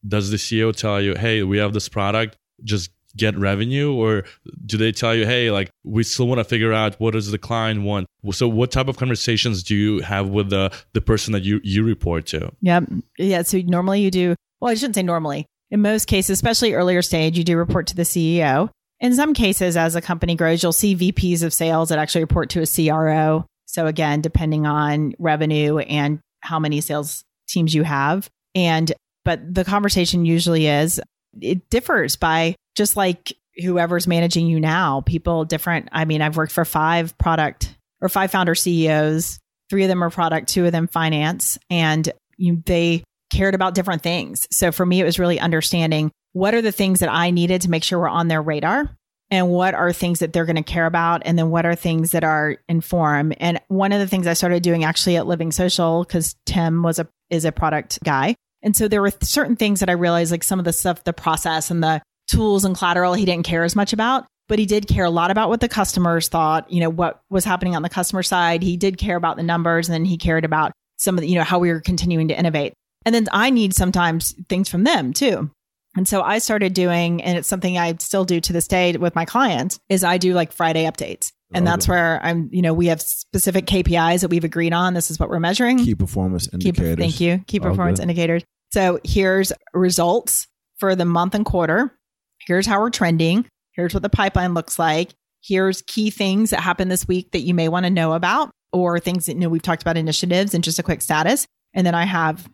does 0.07 0.31
the 0.31 0.37
CEO 0.39 0.73
tell 0.73 1.01
you, 1.01 1.15
"Hey, 1.15 1.43
we 1.43 1.59
have 1.59 1.73
this 1.73 1.89
product, 1.89 2.37
just 2.65 2.91
get 3.17 3.37
revenue," 3.39 3.93
or 3.93 4.25
do 4.65 4.77
they 4.77 4.93
tell 4.93 5.15
you, 5.15 5.27
"Hey, 5.27 5.51
like 5.51 5.71
we 5.85 6.03
still 6.03 6.27
want 6.27 6.39
to 6.39 6.45
figure 6.45 6.73
out 6.73 6.99
what 7.01 7.13
does 7.13 7.31
the 7.31 7.39
client 7.39 7.83
want?" 7.83 8.07
So, 8.33 8.49
what 8.49 8.71
type 8.71 8.89
of 8.89 8.97
conversations 8.97 9.63
do 9.63 9.75
you 9.75 10.01
have 10.01 10.29
with 10.29 10.51
the 10.51 10.73
the 10.93 11.01
person 11.01 11.33
that 11.33 11.43
you 11.43 11.61
you 11.63 11.85
report 11.85 12.27
to? 12.27 12.53
Yep. 12.63 12.85
Yeah. 13.19 13.43
So 13.43 13.59
normally 13.59 14.01
you 14.01 14.11
do, 14.11 14.35
well, 14.61 14.71
I 14.71 14.75
shouldn't 14.75 14.97
say 14.97 15.03
normally. 15.03 15.47
In 15.71 15.83
most 15.83 16.07
cases, 16.07 16.31
especially 16.31 16.75
earlier 16.75 17.03
stage, 17.03 17.37
you 17.37 17.45
do 17.45 17.57
report 17.57 17.89
to 17.89 17.97
the 17.97 18.03
CEO. 18.03 18.71
In 19.01 19.15
some 19.15 19.35
cases, 19.35 19.77
as 19.77 19.95
a 19.95 20.01
company 20.01 20.35
grows, 20.37 20.63
you'll 20.63 20.73
see 20.73 20.97
VPs 20.97 21.43
of 21.43 21.53
sales 21.53 21.91
that 21.91 21.99
actually 21.99 22.23
report 22.23 22.51
to 22.51 22.63
a 22.63 22.67
CRO. 22.67 23.45
So 23.67 23.87
again, 23.87 24.21
depending 24.21 24.67
on 24.67 25.15
revenue 25.19 25.79
and 25.79 26.21
how 26.41 26.59
many 26.59 26.81
sales 26.81 27.25
teams 27.49 27.75
you 27.75 27.83
have. 27.83 28.29
And, 28.55 28.93
but 29.25 29.55
the 29.55 29.65
conversation 29.65 30.25
usually 30.25 30.67
is, 30.67 31.01
it 31.41 31.69
differs 31.71 32.17
by 32.17 32.57
just 32.77 32.97
like 32.97 33.33
whoever's 33.57 34.07
managing 34.07 34.47
you 34.47 34.61
now. 34.61 35.01
People 35.03 35.45
different. 35.45 35.89
I 35.93 36.05
mean, 36.05 36.23
I've 36.23 36.37
worked 36.37 36.53
for 36.53 36.65
five 36.65 37.17
product 37.19 37.75
or 38.01 38.09
five 38.09 38.31
founder 38.31 38.55
CEOs. 38.55 39.39
Three 39.71 39.85
of 39.85 39.89
them 39.89 40.05
are 40.05 40.11
product, 40.11 40.49
two 40.49 40.67
of 40.67 40.73
them 40.73 40.87
finance, 40.87 41.59
and 41.71 42.09
you, 42.37 42.63
they 42.67 43.03
cared 43.33 43.55
about 43.55 43.75
different 43.75 44.03
things. 44.03 44.47
So 44.53 44.71
for 44.71 44.87
me, 44.87 45.01
it 45.01 45.05
was 45.05 45.19
really 45.19 45.41
understanding 45.41 46.13
what 46.33 46.55
are 46.55 46.63
the 46.63 46.73
things 46.73 47.01
that 47.01 47.09
I 47.11 47.31
needed 47.31 47.63
to 47.63 47.71
make 47.71 47.83
sure 47.83 47.99
we're 47.99 48.09
on 48.09 48.29
their 48.29 48.43
radar 48.43 48.97
and 49.31 49.49
what 49.49 49.75
are 49.75 49.93
things 49.93 50.21
that 50.21 50.33
they're 50.33 50.45
going 50.45 50.57
to 50.57 50.63
care 50.63 50.87
about 50.87 51.23
and 51.25 51.39
then 51.39 51.51
what 51.51 51.67
are 51.67 51.75
things 51.75 52.13
that 52.13 52.25
are 52.25 52.59
inform 52.69 53.33
and 53.39 53.61
one 53.69 53.93
of 53.93 53.99
the 53.99 54.07
things 54.07 54.27
i 54.27 54.33
started 54.33 54.63
doing 54.63 54.85
actually 54.85 55.17
at 55.17 55.27
living 55.27 55.51
social 55.51 56.05
because 56.05 56.37
tim 56.45 56.83
was 56.83 56.99
a 56.99 57.09
is 57.31 57.45
a 57.45 57.53
product 57.53 57.99
guy 58.05 58.37
and 58.67 58.77
so 58.77 58.87
there 58.89 59.01
were 59.01 59.13
certain 59.23 59.57
things 59.57 59.81
that 59.81 59.89
i 59.89 59.93
realized 59.93 60.31
like 60.31 60.45
some 60.45 60.59
of 60.59 60.65
the 60.67 60.73
stuff 60.73 61.03
the 61.05 61.13
process 61.15 61.71
and 61.71 61.83
the 61.83 62.03
tools 62.31 62.65
and 62.67 62.77
collateral 62.77 63.15
he 63.15 63.25
didn't 63.25 63.47
care 63.47 63.65
as 63.65 63.75
much 63.77 63.93
about 63.95 64.27
but 64.49 64.59
he 64.59 64.67
did 64.67 64.87
care 64.87 65.05
a 65.05 65.11
lot 65.11 65.31
about 65.31 65.49
what 65.49 65.61
the 65.61 65.69
customers 65.69 66.29
thought 66.29 66.71
you 66.71 66.81
know 66.81 66.91
what 66.91 67.21
was 67.31 67.45
happening 67.45 67.75
on 67.77 67.83
the 67.83 67.89
customer 67.89 68.23
side 68.23 68.63
he 68.63 68.77
did 68.77 68.99
care 68.99 69.17
about 69.17 69.37
the 69.37 69.43
numbers 69.43 69.89
and 69.89 69.95
then 69.95 70.05
he 70.05 70.19
cared 70.19 70.45
about 70.45 70.73
some 70.99 71.15
of 71.17 71.21
the 71.23 71.29
you 71.29 71.37
know 71.37 71.45
how 71.45 71.59
we 71.59 71.73
were 71.73 71.81
continuing 71.81 72.29
to 72.29 72.39
innovate 72.39 72.75
and 73.05 73.15
then 73.15 73.27
i 73.33 73.49
need 73.51 73.73
sometimes 73.75 74.35
things 74.49 74.69
from 74.69 74.85
them 74.85 75.13
too 75.13 75.51
and 75.99 76.07
so 76.07 76.21
I 76.21 76.41
started 76.41 76.75
doing, 76.75 77.23
and 77.23 77.39
it's 77.39 77.49
something 77.49 77.79
I 77.79 77.95
still 78.01 78.27
do 78.27 78.39
to 78.39 78.53
this 78.53 78.69
day 78.69 78.95
with 78.99 79.15
my 79.15 79.25
clients, 79.25 79.79
is 79.89 80.05
I 80.05 80.19
do 80.19 80.35
like 80.35 80.53
Friday 80.53 80.85
updates. 80.85 81.33
And 81.55 81.67
that's 81.67 81.87
Okay. 81.87 81.93
where 81.93 82.21
I'm, 82.23 82.51
you 82.53 82.61
know, 82.61 82.75
we 82.75 82.89
have 82.89 83.01
specific 83.01 83.65
KPIs 83.65 84.21
that 84.21 84.29
we've 84.29 84.45
agreed 84.45 84.75
on. 84.75 84.93
This 84.93 85.11
is 85.11 85.19
what 85.19 85.31
we're 85.31 85.41
measuring. 85.41 85.79
Key 85.79 85.95
performance 85.95 86.49
Key- 86.49 86.69
indicators. 86.69 86.99
thank 86.99 87.19
you. 87.23 87.39
Key 87.47 87.61
performance 87.61 87.99
indicators. 87.99 88.43
So 88.73 89.01
here's 89.05 89.53
results 89.73 90.47
for 90.79 90.95
the 90.95 91.05
month 91.05 91.35
and 91.35 91.45
quarter. 91.45 91.93
Here's 92.39 92.67
how 92.67 92.81
we're 92.81 92.91
trending. 92.91 93.47
Here's 93.73 93.95
what 93.95 94.03
the 94.03 94.09
pipeline 94.09 94.55
looks 94.55 94.79
like. 94.79 95.13
Here's 95.43 95.83
key 95.83 96.11
things 96.11 96.51
that 96.51 96.61
happened 96.61 96.91
this 96.91 97.07
week 97.07 97.31
that 97.33 97.41
you 97.41 97.55
may 97.55 97.69
want 97.69 97.85
to 97.85 97.91
know 97.91 98.13
about, 98.13 98.51
or 98.73 98.99
things 98.99 99.27
that 99.27 99.35
you 99.35 99.41
know 99.41 99.49
we've 99.49 99.63
talked 99.63 99.83
about 99.83 99.97
initiatives 99.97 100.55
and 100.55 100.65
just 100.65 100.79
a 100.79 100.83
quick 100.83 101.03
status. 101.03 101.47
And 101.75 101.87
then 101.87 101.95
I 101.95 102.05
have 102.05 102.49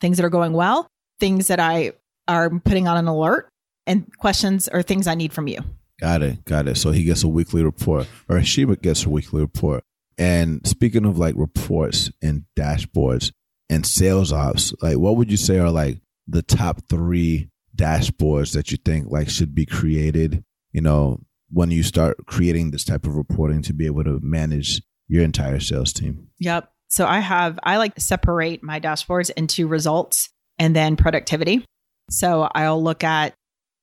things 0.00 0.16
that 0.16 0.24
are 0.24 0.30
going 0.30 0.52
well, 0.52 0.88
things 1.20 1.48
that 1.48 1.60
I 1.60 1.92
are 2.26 2.50
putting 2.50 2.88
on 2.88 2.96
an 2.96 3.06
alert, 3.06 3.48
and 3.86 4.06
questions 4.18 4.68
or 4.72 4.82
things 4.82 5.06
I 5.06 5.14
need 5.14 5.32
from 5.32 5.48
you. 5.48 5.58
Got 6.00 6.22
it. 6.22 6.44
Got 6.44 6.68
it. 6.68 6.76
So 6.76 6.92
he 6.92 7.04
gets 7.04 7.24
a 7.24 7.28
weekly 7.28 7.64
report, 7.64 8.06
or 8.28 8.42
she 8.42 8.64
gets 8.64 9.04
a 9.04 9.10
weekly 9.10 9.40
report. 9.40 9.82
And 10.16 10.66
speaking 10.66 11.04
of 11.04 11.18
like 11.18 11.34
reports 11.36 12.10
and 12.22 12.44
dashboards 12.56 13.32
and 13.68 13.86
sales 13.86 14.32
ops, 14.32 14.74
like 14.82 14.96
what 14.96 15.16
would 15.16 15.30
you 15.30 15.36
say 15.36 15.58
are 15.58 15.70
like 15.70 16.00
the 16.26 16.42
top 16.42 16.80
three 16.88 17.50
dashboards 17.76 18.52
that 18.54 18.70
you 18.70 18.78
think 18.78 19.06
like 19.10 19.28
should 19.28 19.54
be 19.54 19.66
created? 19.66 20.42
You 20.72 20.80
know, 20.80 21.20
when 21.50 21.70
you 21.70 21.82
start 21.82 22.26
creating 22.26 22.70
this 22.70 22.84
type 22.84 23.06
of 23.06 23.16
reporting 23.16 23.62
to 23.62 23.72
be 23.72 23.86
able 23.86 24.04
to 24.04 24.20
manage 24.22 24.82
your 25.08 25.24
entire 25.24 25.60
sales 25.60 25.92
team. 25.92 26.28
Yep. 26.38 26.70
So 26.88 27.06
I 27.06 27.20
have 27.20 27.58
I 27.62 27.76
like 27.76 27.94
to 27.94 28.00
separate 28.00 28.62
my 28.62 28.80
dashboards 28.80 29.30
into 29.36 29.66
results 29.66 30.30
and 30.58 30.74
then 30.74 30.96
productivity. 30.96 31.64
So 32.10 32.48
I'll 32.54 32.82
look 32.82 33.04
at, 33.04 33.34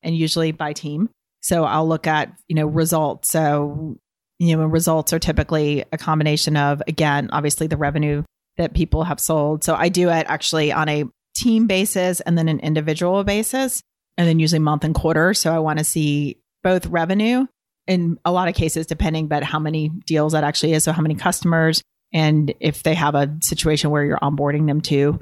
and 0.04 0.16
usually 0.16 0.52
by 0.52 0.74
team. 0.74 1.10
So 1.42 1.64
I'll 1.64 1.88
look 1.88 2.08
at, 2.08 2.34
you 2.48 2.56
know, 2.56 2.66
results. 2.66 3.30
So, 3.30 3.98
you 4.40 4.58
know, 4.58 4.66
results 4.66 5.14
are 5.14 5.20
typically 5.20 5.86
a 5.92 5.98
combination 5.98 6.58
of, 6.58 6.82
again, 6.88 7.30
obviously 7.32 7.68
the 7.68 7.78
revenue 7.78 8.24
that 8.58 8.74
people 8.74 9.04
have 9.04 9.20
sold. 9.20 9.64
So 9.64 9.76
I 9.76 9.90
do 9.90 10.10
it 10.10 10.26
actually 10.28 10.72
on 10.72 10.90
a 10.90 11.06
team 11.36 11.68
basis 11.68 12.22
and 12.22 12.38
then 12.38 12.48
an 12.48 12.60
individual 12.60 13.24
basis, 13.24 13.82
and 14.18 14.28
then 14.28 14.40
usually 14.40 14.60
month 14.60 14.84
and 14.84 14.96
quarter. 14.96 15.34
So 15.34 15.54
I 15.54 15.60
want 15.60 15.80
to 15.80 15.86
see 15.86 16.40
both 16.64 16.86
revenue 16.88 17.46
in 17.88 18.18
a 18.26 18.32
lot 18.32 18.48
of 18.48 18.56
cases, 18.56 18.88
depending, 18.88 19.28
but 19.28 19.44
how 19.44 19.60
many 19.60 19.90
deals 19.90 20.34
that 20.34 20.44
actually 20.44 20.74
is. 20.74 20.84
So 20.84 20.92
how 20.92 21.02
many 21.02 21.16
customers, 21.16 21.82
and 22.14 22.54
if 22.60 22.84
they 22.84 22.96
have 22.96 23.16
a 23.16 23.38
situation 23.42 23.92
where 23.92 24.04
you're 24.04 24.18
onboarding 24.20 24.68
them 24.68 24.82
to, 24.82 25.20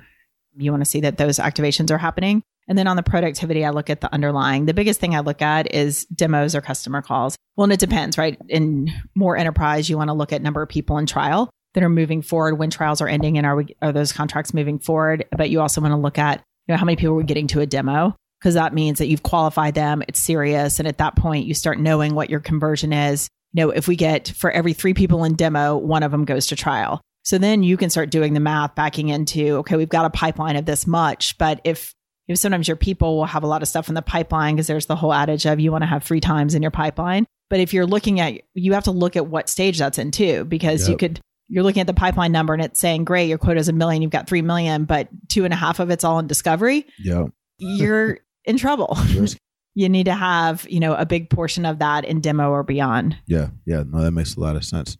you 0.55 0.71
want 0.71 0.81
to 0.81 0.89
see 0.89 1.01
that 1.01 1.17
those 1.17 1.39
activations 1.39 1.91
are 1.91 1.97
happening. 1.97 2.43
And 2.67 2.77
then 2.77 2.87
on 2.87 2.95
the 2.95 3.03
productivity, 3.03 3.65
I 3.65 3.71
look 3.71 3.89
at 3.89 3.99
the 3.99 4.13
underlying. 4.13 4.65
The 4.65 4.73
biggest 4.73 4.99
thing 4.99 5.15
I 5.15 5.19
look 5.19 5.41
at 5.41 5.73
is 5.73 6.05
demos 6.05 6.55
or 6.55 6.61
customer 6.61 7.01
calls. 7.01 7.35
Well, 7.57 7.65
and 7.65 7.73
it 7.73 7.79
depends, 7.79 8.17
right? 8.17 8.39
In 8.47 8.89
more 9.15 9.35
enterprise, 9.35 9.89
you 9.89 9.97
want 9.97 10.09
to 10.09 10.13
look 10.13 10.31
at 10.31 10.41
number 10.41 10.61
of 10.61 10.69
people 10.69 10.97
in 10.97 11.05
trial 11.05 11.49
that 11.73 11.83
are 11.83 11.89
moving 11.89 12.21
forward 12.21 12.55
when 12.55 12.69
trials 12.69 13.01
are 13.01 13.07
ending 13.07 13.37
and 13.37 13.45
are 13.45 13.55
we, 13.55 13.75
are 13.81 13.91
those 13.91 14.11
contracts 14.11 14.53
moving 14.53 14.79
forward? 14.79 15.25
But 15.35 15.49
you 15.49 15.61
also 15.61 15.81
want 15.81 15.93
to 15.93 15.97
look 15.97 16.17
at, 16.17 16.41
you 16.67 16.73
know, 16.73 16.77
how 16.77 16.85
many 16.85 16.95
people 16.95 17.19
are 17.19 17.23
getting 17.23 17.47
to 17.47 17.61
a 17.61 17.65
demo? 17.65 18.15
Because 18.39 18.55
that 18.55 18.73
means 18.73 18.99
that 18.99 19.07
you've 19.07 19.23
qualified 19.23 19.73
them, 19.73 20.03
it's 20.07 20.19
serious. 20.19 20.79
And 20.79 20.87
at 20.87 20.97
that 20.97 21.15
point, 21.15 21.45
you 21.45 21.53
start 21.53 21.79
knowing 21.79 22.13
what 22.13 22.29
your 22.29 22.41
conversion 22.41 22.91
is. 22.91 23.27
You 23.53 23.63
know, 23.63 23.69
if 23.69 23.87
we 23.87 23.95
get 23.95 24.29
for 24.29 24.51
every 24.51 24.73
three 24.73 24.93
people 24.93 25.23
in 25.23 25.35
demo, 25.35 25.77
one 25.77 26.03
of 26.03 26.11
them 26.11 26.25
goes 26.25 26.47
to 26.47 26.55
trial. 26.55 27.01
So 27.23 27.37
then 27.37 27.63
you 27.63 27.77
can 27.77 27.89
start 27.89 28.09
doing 28.09 28.33
the 28.33 28.39
math 28.39 28.75
backing 28.75 29.09
into, 29.09 29.57
okay, 29.57 29.77
we've 29.77 29.87
got 29.87 30.05
a 30.05 30.09
pipeline 30.09 30.57
of 30.57 30.65
this 30.65 30.85
much. 30.85 31.37
But 31.37 31.61
if 31.63 31.93
if 32.27 32.39
sometimes 32.39 32.67
your 32.67 32.77
people 32.77 33.17
will 33.17 33.25
have 33.25 33.43
a 33.43 33.47
lot 33.47 33.61
of 33.61 33.67
stuff 33.67 33.89
in 33.89 33.95
the 33.95 34.01
pipeline 34.01 34.55
because 34.55 34.67
there's 34.67 34.85
the 34.85 34.95
whole 34.95 35.13
adage 35.13 35.45
of 35.45 35.59
you 35.59 35.71
want 35.71 35.81
to 35.81 35.87
have 35.87 36.03
three 36.03 36.21
times 36.21 36.55
in 36.55 36.61
your 36.61 36.71
pipeline. 36.71 37.25
But 37.49 37.59
if 37.59 37.73
you're 37.73 37.85
looking 37.85 38.19
at, 38.19 38.41
you 38.53 38.73
have 38.73 38.85
to 38.85 38.91
look 38.91 39.15
at 39.15 39.27
what 39.27 39.49
stage 39.49 39.77
that's 39.77 39.97
in 39.97 40.11
too, 40.11 40.45
because 40.45 40.83
yep. 40.83 40.89
you 40.89 40.97
could, 40.97 41.19
you're 41.53 41.63
looking 41.63 41.81
at 41.81 41.87
the 41.87 41.93
pipeline 41.93 42.31
number 42.31 42.51
and 42.55 42.63
it's 42.63 42.79
saying, 42.79 43.05
great, 43.05 43.29
your 43.29 43.37
quota 43.37 43.59
is 43.59 43.69
a 43.69 43.73
million, 43.73 44.01
you've 44.01 44.09
got 44.09 44.27
three 44.27 44.41
million, 44.41 44.85
but 44.85 45.07
two 45.29 45.45
and 45.45 45.53
a 45.53 45.55
half 45.55 45.79
of 45.79 45.91
it's 45.91 46.03
all 46.03 46.17
in 46.17 46.25
discovery. 46.25 46.87
Yeah. 46.97 47.27
You're 47.59 48.17
in 48.45 48.57
trouble. 48.57 48.97
you 49.75 49.87
need 49.87 50.05
to 50.05 50.15
have, 50.15 50.65
you 50.67 50.79
know, 50.79 50.95
a 50.95 51.05
big 51.05 51.29
portion 51.29 51.67
of 51.67 51.77
that 51.77 52.05
in 52.05 52.21
demo 52.21 52.49
or 52.49 52.63
beyond. 52.63 53.15
Yeah. 53.27 53.49
Yeah. 53.67 53.83
No, 53.85 54.01
that 54.01 54.11
makes 54.11 54.35
a 54.35 54.39
lot 54.39 54.55
of 54.55 54.65
sense. 54.65 54.97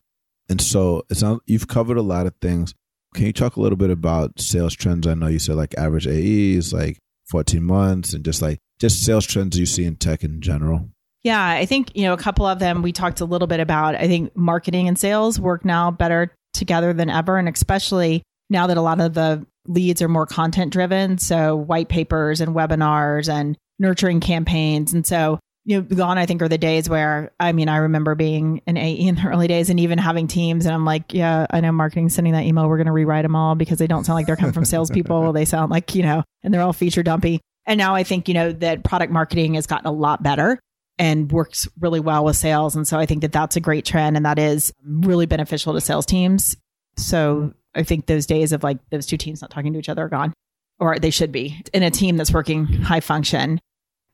And 0.48 0.62
so 0.62 1.02
it's 1.10 1.24
not, 1.24 1.42
you've 1.48 1.68
covered 1.68 1.98
a 1.98 2.04
lot 2.04 2.28
of 2.28 2.36
things. 2.40 2.76
Can 3.16 3.26
you 3.26 3.34
talk 3.34 3.56
a 3.56 3.62
little 3.62 3.78
bit 3.78 3.90
about 3.90 4.40
sales 4.40 4.76
trends? 4.76 5.08
I 5.08 5.16
know 5.16 5.28
you 5.28 5.40
said 5.40 5.56
like 5.56 5.74
average 5.76 6.06
AEs, 6.06 6.72
like 6.72 7.00
14 7.32 7.64
months, 7.64 8.14
and 8.14 8.24
just 8.24 8.44
like 8.44 8.60
just 8.80 9.04
sales 9.04 9.26
trends 9.26 9.58
you 9.58 9.66
see 9.66 9.86
in 9.86 9.96
tech 9.96 10.24
in 10.24 10.40
general. 10.40 10.88
Yeah, 11.24 11.44
I 11.44 11.66
think, 11.66 11.96
you 11.96 12.04
know, 12.04 12.14
a 12.14 12.18
couple 12.18 12.46
of 12.46 12.60
them 12.60 12.84
we 12.84 12.92
talked 12.92 13.22
a 13.22 13.26
little 13.26 13.48
bit 13.48 13.60
about. 13.60 13.96
I 13.96 14.08
think 14.08 14.36
marketing 14.36 14.88
and 14.88 15.00
sales 15.00 15.40
work 15.40 15.66
now 15.66 15.90
better 15.90 16.36
together 16.54 16.94
than 16.94 17.10
ever. 17.10 17.38
And 17.38 17.50
especially 17.50 18.24
now 18.50 18.68
that 18.68 18.78
a 18.78 18.82
lot 18.82 19.00
of 19.00 19.14
the 19.14 19.46
leads 19.68 20.02
are 20.02 20.08
more 20.08 20.26
content 20.26 20.74
driven. 20.74 21.18
So 21.18 21.56
white 21.56 21.90
papers 21.90 22.42
and 22.42 22.56
webinars 22.56 23.32
and 23.32 23.58
nurturing 23.80 24.20
campaigns. 24.20 24.94
And 24.94 25.06
so 25.06 25.40
you 25.66 25.78
know, 25.78 25.82
gone, 25.82 26.18
I 26.18 26.26
think, 26.26 26.42
are 26.42 26.50
the 26.50 26.58
days 26.58 26.90
where, 26.90 27.32
I 27.40 27.54
mean, 27.54 27.70
I 27.70 27.78
remember 27.78 28.16
being 28.16 28.62
an 28.68 28.76
AE 28.76 28.96
in 28.96 29.16
the 29.16 29.28
early 29.28 29.48
days 29.48 29.70
and 29.70 29.80
even 29.80 29.98
having 29.98 30.28
teams. 30.28 30.66
And 30.66 30.76
I'm 30.76 30.84
like, 30.84 31.14
yeah, 31.14 31.46
I 31.50 31.62
know 31.62 31.72
marketing 31.72 32.10
sending 32.10 32.34
that 32.34 32.44
email. 32.44 32.68
We're 32.68 32.78
going 32.78 32.88
to 32.88 32.94
rewrite 32.94 33.24
them 33.24 33.36
all 33.36 33.56
because 33.56 33.78
they 33.78 33.88
don't 33.88 34.04
sound 34.04 34.16
like 34.16 34.26
they're 34.26 34.36
coming 34.36 34.54
from 34.54 34.66
salespeople. 34.66 35.32
they 35.32 35.46
sound 35.46 35.72
like, 35.72 35.96
you 35.96 36.04
know, 36.04 36.24
and 36.44 36.54
they're 36.54 36.62
all 36.62 36.74
feature 36.74 37.04
dumpy. 37.04 37.40
And 37.66 37.78
now 37.78 37.96
I 37.96 38.04
think, 38.04 38.28
you 38.28 38.34
know, 38.34 38.52
that 38.52 38.84
product 38.84 39.14
marketing 39.14 39.54
has 39.54 39.66
gotten 39.66 39.88
a 39.88 39.92
lot 39.92 40.22
better 40.22 40.60
and 41.00 41.32
works 41.32 41.68
really 41.80 42.00
well 42.00 42.26
with 42.26 42.36
sales. 42.36 42.76
And 42.76 42.88
so 42.88 43.00
I 43.00 43.06
think 43.06 43.22
that 43.22 43.32
that's 43.32 43.56
a 43.56 43.62
great 43.62 43.86
trend 43.86 44.16
and 44.16 44.26
that 44.26 44.38
is 44.38 44.74
really 44.86 45.26
beneficial 45.26 45.74
to 45.74 45.82
sales 45.82 46.06
teams. 46.06 46.56
So 46.98 47.54
I 47.74 47.84
think 47.84 48.06
those 48.06 48.26
days 48.26 48.52
of 48.52 48.64
like 48.64 48.78
those 48.92 49.08
two 49.08 49.18
teams 49.18 49.42
not 49.42 49.50
talking 49.50 49.74
to 49.74 49.80
each 49.80 49.90
other 49.90 50.04
are 50.04 50.10
gone, 50.10 50.34
or 50.80 51.00
they 51.00 51.10
should 51.10 51.32
be 51.32 51.62
in 51.74 51.84
a 51.84 51.90
team 51.90 52.18
that's 52.18 52.32
working 52.32 52.66
high 52.66 53.00
function 53.00 53.60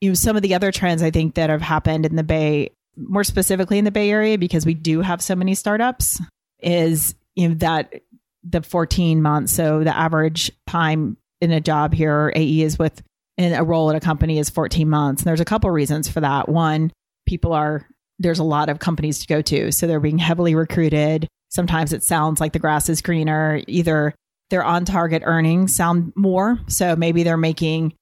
you 0.02 0.12
know, 0.12 0.16
some 0.16 0.36
of 0.36 0.42
the 0.42 0.56
other 0.56 0.72
trends 0.72 1.02
I 1.02 1.12
think 1.12 1.36
that 1.36 1.50
have 1.50 1.62
happened 1.62 2.06
in 2.06 2.16
the 2.16 2.24
Bay, 2.24 2.72
more 2.96 3.24
specifically 3.24 3.78
in 3.78 3.86
the 3.86 3.92
Bay 3.92 4.10
Area, 4.10 4.38
because 4.38 4.66
we 4.66 4.74
do 4.74 5.02
have 5.02 5.22
so 5.22 5.36
many 5.36 5.56
startups, 5.56 6.22
is 6.60 7.16
you 7.36 7.50
know 7.50 7.56
that 7.56 8.02
the 8.44 8.62
14 8.62 9.22
months. 9.22 9.52
So 9.54 9.84
the 9.84 9.96
average 9.96 10.52
time 10.68 11.18
in 11.42 11.52
a 11.52 11.62
job 11.62 11.94
here, 11.94 12.32
AE 12.36 12.62
is 12.62 12.80
with 12.80 13.02
in 13.40 13.54
a 13.54 13.64
role 13.64 13.90
at 13.90 13.96
a 13.96 14.02
company 14.02 14.38
is 14.38 14.50
14 14.50 14.88
months. 14.90 15.22
And 15.22 15.28
there's 15.28 15.40
a 15.40 15.46
couple 15.46 15.72
reasons 15.72 16.10
for 16.10 16.20
that. 16.20 16.50
One, 16.50 16.92
people 17.26 17.54
are 17.54 17.88
there's 18.20 18.40
a 18.40 18.44
lot 18.44 18.68
of 18.68 18.80
companies 18.80 19.20
to 19.20 19.28
go 19.28 19.42
to, 19.42 19.72
so 19.72 19.88
they're 19.88 20.02
being 20.02 20.18
heavily 20.18 20.54
recruited. 20.56 21.26
Sometimes 21.48 21.94
it 21.94 22.04
sounds 22.04 22.42
like 22.42 22.52
the 22.52 22.60
grass 22.60 22.90
is 22.90 23.02
greener. 23.02 23.62
Either 23.66 24.14
their 24.50 24.62
on 24.62 24.84
target 24.84 25.24
earnings 25.26 25.74
sound 25.74 26.12
more, 26.18 26.60
so 26.68 26.98
maybe 26.98 27.24
they're 27.24 27.38
making 27.38 27.94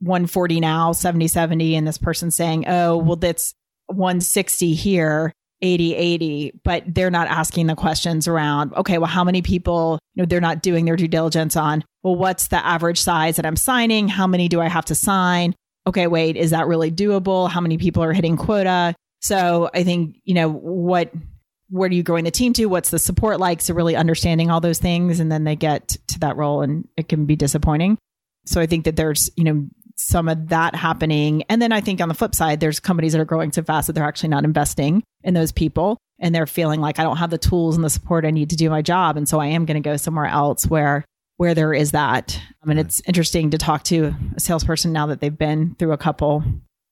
140 0.00 0.60
now, 0.60 0.92
70, 0.92 1.28
70. 1.28 1.76
And 1.76 1.86
this 1.86 1.98
person 1.98 2.30
saying, 2.30 2.66
oh, 2.66 2.96
well, 2.96 3.16
that's 3.16 3.52
160 3.88 4.72
here, 4.72 5.30
80, 5.62 5.94
80. 5.94 6.60
But 6.64 6.84
they're 6.86 7.10
not 7.10 7.28
asking 7.28 7.66
the 7.66 7.74
questions 7.74 8.28
around, 8.28 8.74
okay, 8.74 8.98
well, 8.98 9.08
how 9.08 9.24
many 9.24 9.42
people, 9.42 9.98
you 10.14 10.22
know, 10.22 10.26
they're 10.26 10.40
not 10.40 10.62
doing 10.62 10.84
their 10.84 10.96
due 10.96 11.08
diligence 11.08 11.56
on, 11.56 11.84
well, 12.02 12.16
what's 12.16 12.48
the 12.48 12.64
average 12.64 13.00
size 13.00 13.36
that 13.36 13.46
I'm 13.46 13.56
signing? 13.56 14.08
How 14.08 14.26
many 14.26 14.48
do 14.48 14.60
I 14.60 14.68
have 14.68 14.84
to 14.86 14.94
sign? 14.94 15.54
Okay, 15.86 16.06
wait, 16.06 16.36
is 16.36 16.50
that 16.50 16.66
really 16.66 16.90
doable? 16.90 17.48
How 17.48 17.60
many 17.60 17.78
people 17.78 18.02
are 18.02 18.12
hitting 18.12 18.36
quota? 18.36 18.94
So 19.20 19.70
I 19.72 19.82
think, 19.82 20.16
you 20.24 20.34
know, 20.34 20.50
what, 20.50 21.12
where 21.70 21.88
are 21.88 21.92
you 21.92 22.02
growing 22.02 22.24
the 22.24 22.30
team 22.30 22.52
to? 22.54 22.66
What's 22.66 22.90
the 22.90 22.98
support 22.98 23.40
like? 23.40 23.60
So 23.60 23.74
really 23.74 23.96
understanding 23.96 24.50
all 24.50 24.60
those 24.60 24.78
things. 24.78 25.20
And 25.20 25.32
then 25.32 25.44
they 25.44 25.56
get 25.56 25.96
to 26.08 26.18
that 26.20 26.36
role 26.36 26.62
and 26.62 26.86
it 26.96 27.08
can 27.08 27.26
be 27.26 27.36
disappointing. 27.36 27.98
So 28.44 28.60
I 28.60 28.66
think 28.66 28.84
that 28.84 28.96
there's, 28.96 29.30
you 29.36 29.44
know, 29.44 29.66
some 29.96 30.28
of 30.28 30.48
that 30.48 30.74
happening. 30.74 31.42
And 31.48 31.60
then 31.60 31.72
I 31.72 31.80
think 31.80 32.00
on 32.00 32.08
the 32.08 32.14
flip 32.14 32.34
side, 32.34 32.60
there's 32.60 32.80
companies 32.80 33.12
that 33.12 33.20
are 33.20 33.26
growing 33.26 33.52
so 33.52 33.62
fast 33.62 33.86
that 33.86 33.94
they're 33.94 34.04
actually 34.04 34.28
not 34.28 34.44
investing 34.44 35.02
in 35.22 35.34
those 35.34 35.52
people 35.52 35.98
and 36.18 36.34
they're 36.34 36.46
feeling 36.46 36.80
like 36.80 36.98
I 36.98 37.02
don't 37.02 37.16
have 37.16 37.30
the 37.30 37.38
tools 37.38 37.76
and 37.76 37.84
the 37.84 37.90
support 37.90 38.24
I 38.24 38.30
need 38.30 38.50
to 38.50 38.56
do 38.56 38.70
my 38.70 38.82
job. 38.82 39.16
And 39.16 39.28
so 39.28 39.40
I 39.40 39.46
am 39.46 39.64
going 39.64 39.82
to 39.82 39.86
go 39.86 39.96
somewhere 39.96 40.26
else 40.26 40.66
where 40.66 41.04
where 41.38 41.54
there 41.54 41.74
is 41.74 41.92
that. 41.92 42.40
I 42.62 42.66
mean, 42.66 42.78
it's 42.78 43.02
interesting 43.06 43.50
to 43.50 43.58
talk 43.58 43.82
to 43.84 44.14
a 44.34 44.40
salesperson 44.40 44.92
now 44.92 45.06
that 45.06 45.20
they've 45.20 45.36
been 45.36 45.74
through 45.78 45.92
a 45.92 45.98
couple 45.98 46.42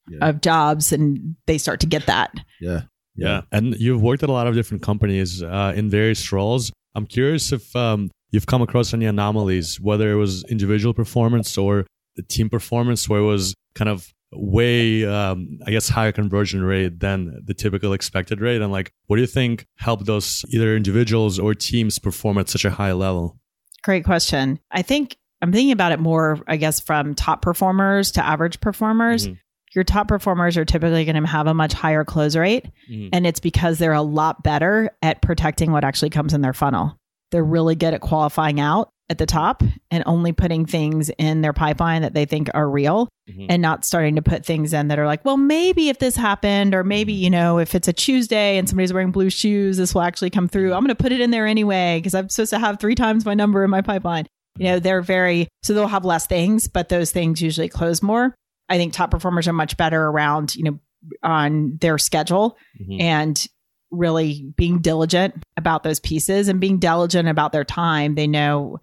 yeah. 0.09 0.29
of 0.29 0.43
jobs 0.43 0.93
and 0.93 1.37
they 1.47 1.57
start 1.57 1.81
to 1.81 1.87
get 1.87 2.07
that. 2.07 2.35
Yeah. 2.61 2.83
Yeah. 3.17 3.43
And 3.53 3.75
you've 3.77 4.03
worked 4.03 4.23
at 4.23 4.29
a 4.29 4.33
lot 4.33 4.47
of 4.47 4.55
different 4.55 4.83
companies 4.83 5.43
uh, 5.43 5.73
in 5.75 5.89
various 5.89 6.31
roles. 6.31 6.73
I'm 6.95 7.07
curious 7.07 7.53
if 7.53 7.75
um, 7.75 8.11
you've 8.33 8.47
come 8.47 8.61
across 8.61 8.93
any 8.93 9.07
anomalies, 9.07 9.81
whether 9.81 10.13
it 10.13 10.17
was 10.17 10.45
individual 10.45 10.93
performance 10.93 11.57
or 11.57 11.87
the 12.17 12.23
team 12.23 12.49
performance 12.49 13.09
where 13.09 13.21
it 13.21 13.25
was 13.25 13.55
kind 13.75 13.89
of 13.89 14.13
way 14.37 15.05
um, 15.05 15.59
i 15.67 15.71
guess 15.71 15.89
higher 15.89 16.13
conversion 16.13 16.63
rate 16.63 16.99
than 17.01 17.41
the 17.45 17.55
typical 17.55 17.93
expected 17.93 18.41
rate. 18.41 18.61
And 18.61 18.73
like 18.73 18.93
what 19.07 19.17
do 19.17 19.23
you 19.23 19.29
think 19.29 19.67
helped 19.77 20.07
those 20.07 20.45
either 20.49 20.77
individuals 20.77 21.39
or 21.39 21.55
teams 21.55 21.99
perform 21.99 22.39
at 22.39 22.49
such 22.49 22.65
a 22.65 22.71
high 22.71 22.93
level? 22.93 23.39
Great 23.83 24.05
question. 24.05 24.59
I 24.71 24.83
think 24.83 25.17
i'm 25.43 25.53
thinking 25.53 25.73
about 25.73 25.93
it 25.93 26.01
more 26.01 26.41
i 26.47 26.57
guess 26.57 26.81
from 26.81 27.15
top 27.15 27.43
performers 27.43 28.13
to 28.13 28.25
average 28.25 28.61
performers. 28.61 29.27
Mm-hmm. 29.27 29.35
your 29.75 29.85
top 29.85 30.09
performers 30.09 30.57
are 30.57 30.65
typically 30.65 31.05
going 31.05 31.23
to 31.23 31.29
have 31.29 31.47
a 31.47 31.53
much 31.53 31.73
higher 31.75 32.05
close 32.05 32.35
rate 32.35 32.67
mm-hmm. 32.91 33.09
and 33.13 33.27
it's 33.27 33.41
because 33.41 33.79
they're 33.79 33.93
a 33.93 34.01
lot 34.01 34.43
better 34.43 34.91
at 35.03 35.21
protecting 35.21 35.71
what 35.71 35.85
actually 35.85 36.11
comes 36.11 36.33
in 36.33 36.41
their 36.41 36.53
funnel. 36.55 36.97
They're 37.31 37.45
really 37.45 37.75
good 37.75 37.95
at 37.95 38.01
qualifying 38.01 38.61
out 38.61 38.91
at 39.11 39.19
the 39.19 39.27
top 39.27 39.63
and 39.91 40.03
only 40.07 40.33
putting 40.33 40.65
things 40.65 41.11
in 41.19 41.43
their 41.43 41.53
pipeline 41.53 42.03
that 42.03 42.15
they 42.15 42.25
think 42.25 42.49
are 42.55 42.69
real 42.69 43.09
mm-hmm. 43.29 43.47
and 43.51 43.61
not 43.61 43.85
starting 43.85 44.17
to 44.17 44.23
put 44.23 44.47
things 44.47 44.73
in 44.73 44.89
that 44.89 44.99
are 44.99 45.07
like, 45.07 45.25
well, 45.25 45.37
maybe 45.37 45.91
if 45.91 45.99
this 45.99 46.17
happened, 46.17 46.75
or 46.75 46.83
maybe, 46.83 47.13
you 47.13 47.29
know, 47.29 47.59
if 47.59 47.75
it's 47.75 47.89
a 47.89 47.93
Tuesday 47.93 48.57
and 48.57 48.69
somebody's 48.69 48.93
wearing 48.95 49.11
blue 49.11 49.29
shoes, 49.29 49.77
this 49.77 49.95
will 49.95 50.03
actually 50.03 50.31
come 50.31 50.49
through. 50.49 50.73
I'm 50.73 50.81
going 50.81 50.89
to 50.89 51.03
put 51.03 51.13
it 51.13 51.21
in 51.21 51.31
there 51.31 51.47
anyway 51.47 51.99
because 51.99 52.15
I'm 52.15 52.31
supposed 52.31 52.51
to 52.51 52.59
have 52.59 52.81
three 52.81 52.95
times 52.95 53.27
my 53.27 53.35
number 53.35 53.63
in 53.63 53.71
my 53.71 53.83
pipeline. 53.83 54.27
You 54.57 54.67
know, 54.67 54.79
they're 54.79 55.03
very, 55.03 55.49
so 55.63 55.75
they'll 55.75 55.87
have 55.89 56.05
less 56.05 56.27
things, 56.27 56.69
but 56.69 56.89
those 56.89 57.13
things 57.13 57.43
usually 57.43 57.69
close 57.69 58.03
more. 58.03 58.35
I 58.69 58.79
think 58.79 58.95
top 58.95 59.11
performers 59.11 59.47
are 59.49 59.53
much 59.53 59.77
better 59.77 60.03
around, 60.03 60.57
you 60.57 60.65
know, 60.65 60.79
on 61.23 61.77
their 61.81 61.99
schedule 61.99 62.57
mm-hmm. 62.81 63.01
and 63.01 63.47
really 63.91 64.51
being 64.57 64.79
diligent 64.79 65.35
about 65.57 65.83
those 65.83 66.01
pieces 66.01 66.49
and 66.49 66.61
being 66.61 66.79
diligent 66.79 67.29
about 67.29 67.53
their 67.53 67.65
time. 67.65 68.15
They 68.15 68.27
know 68.27 68.79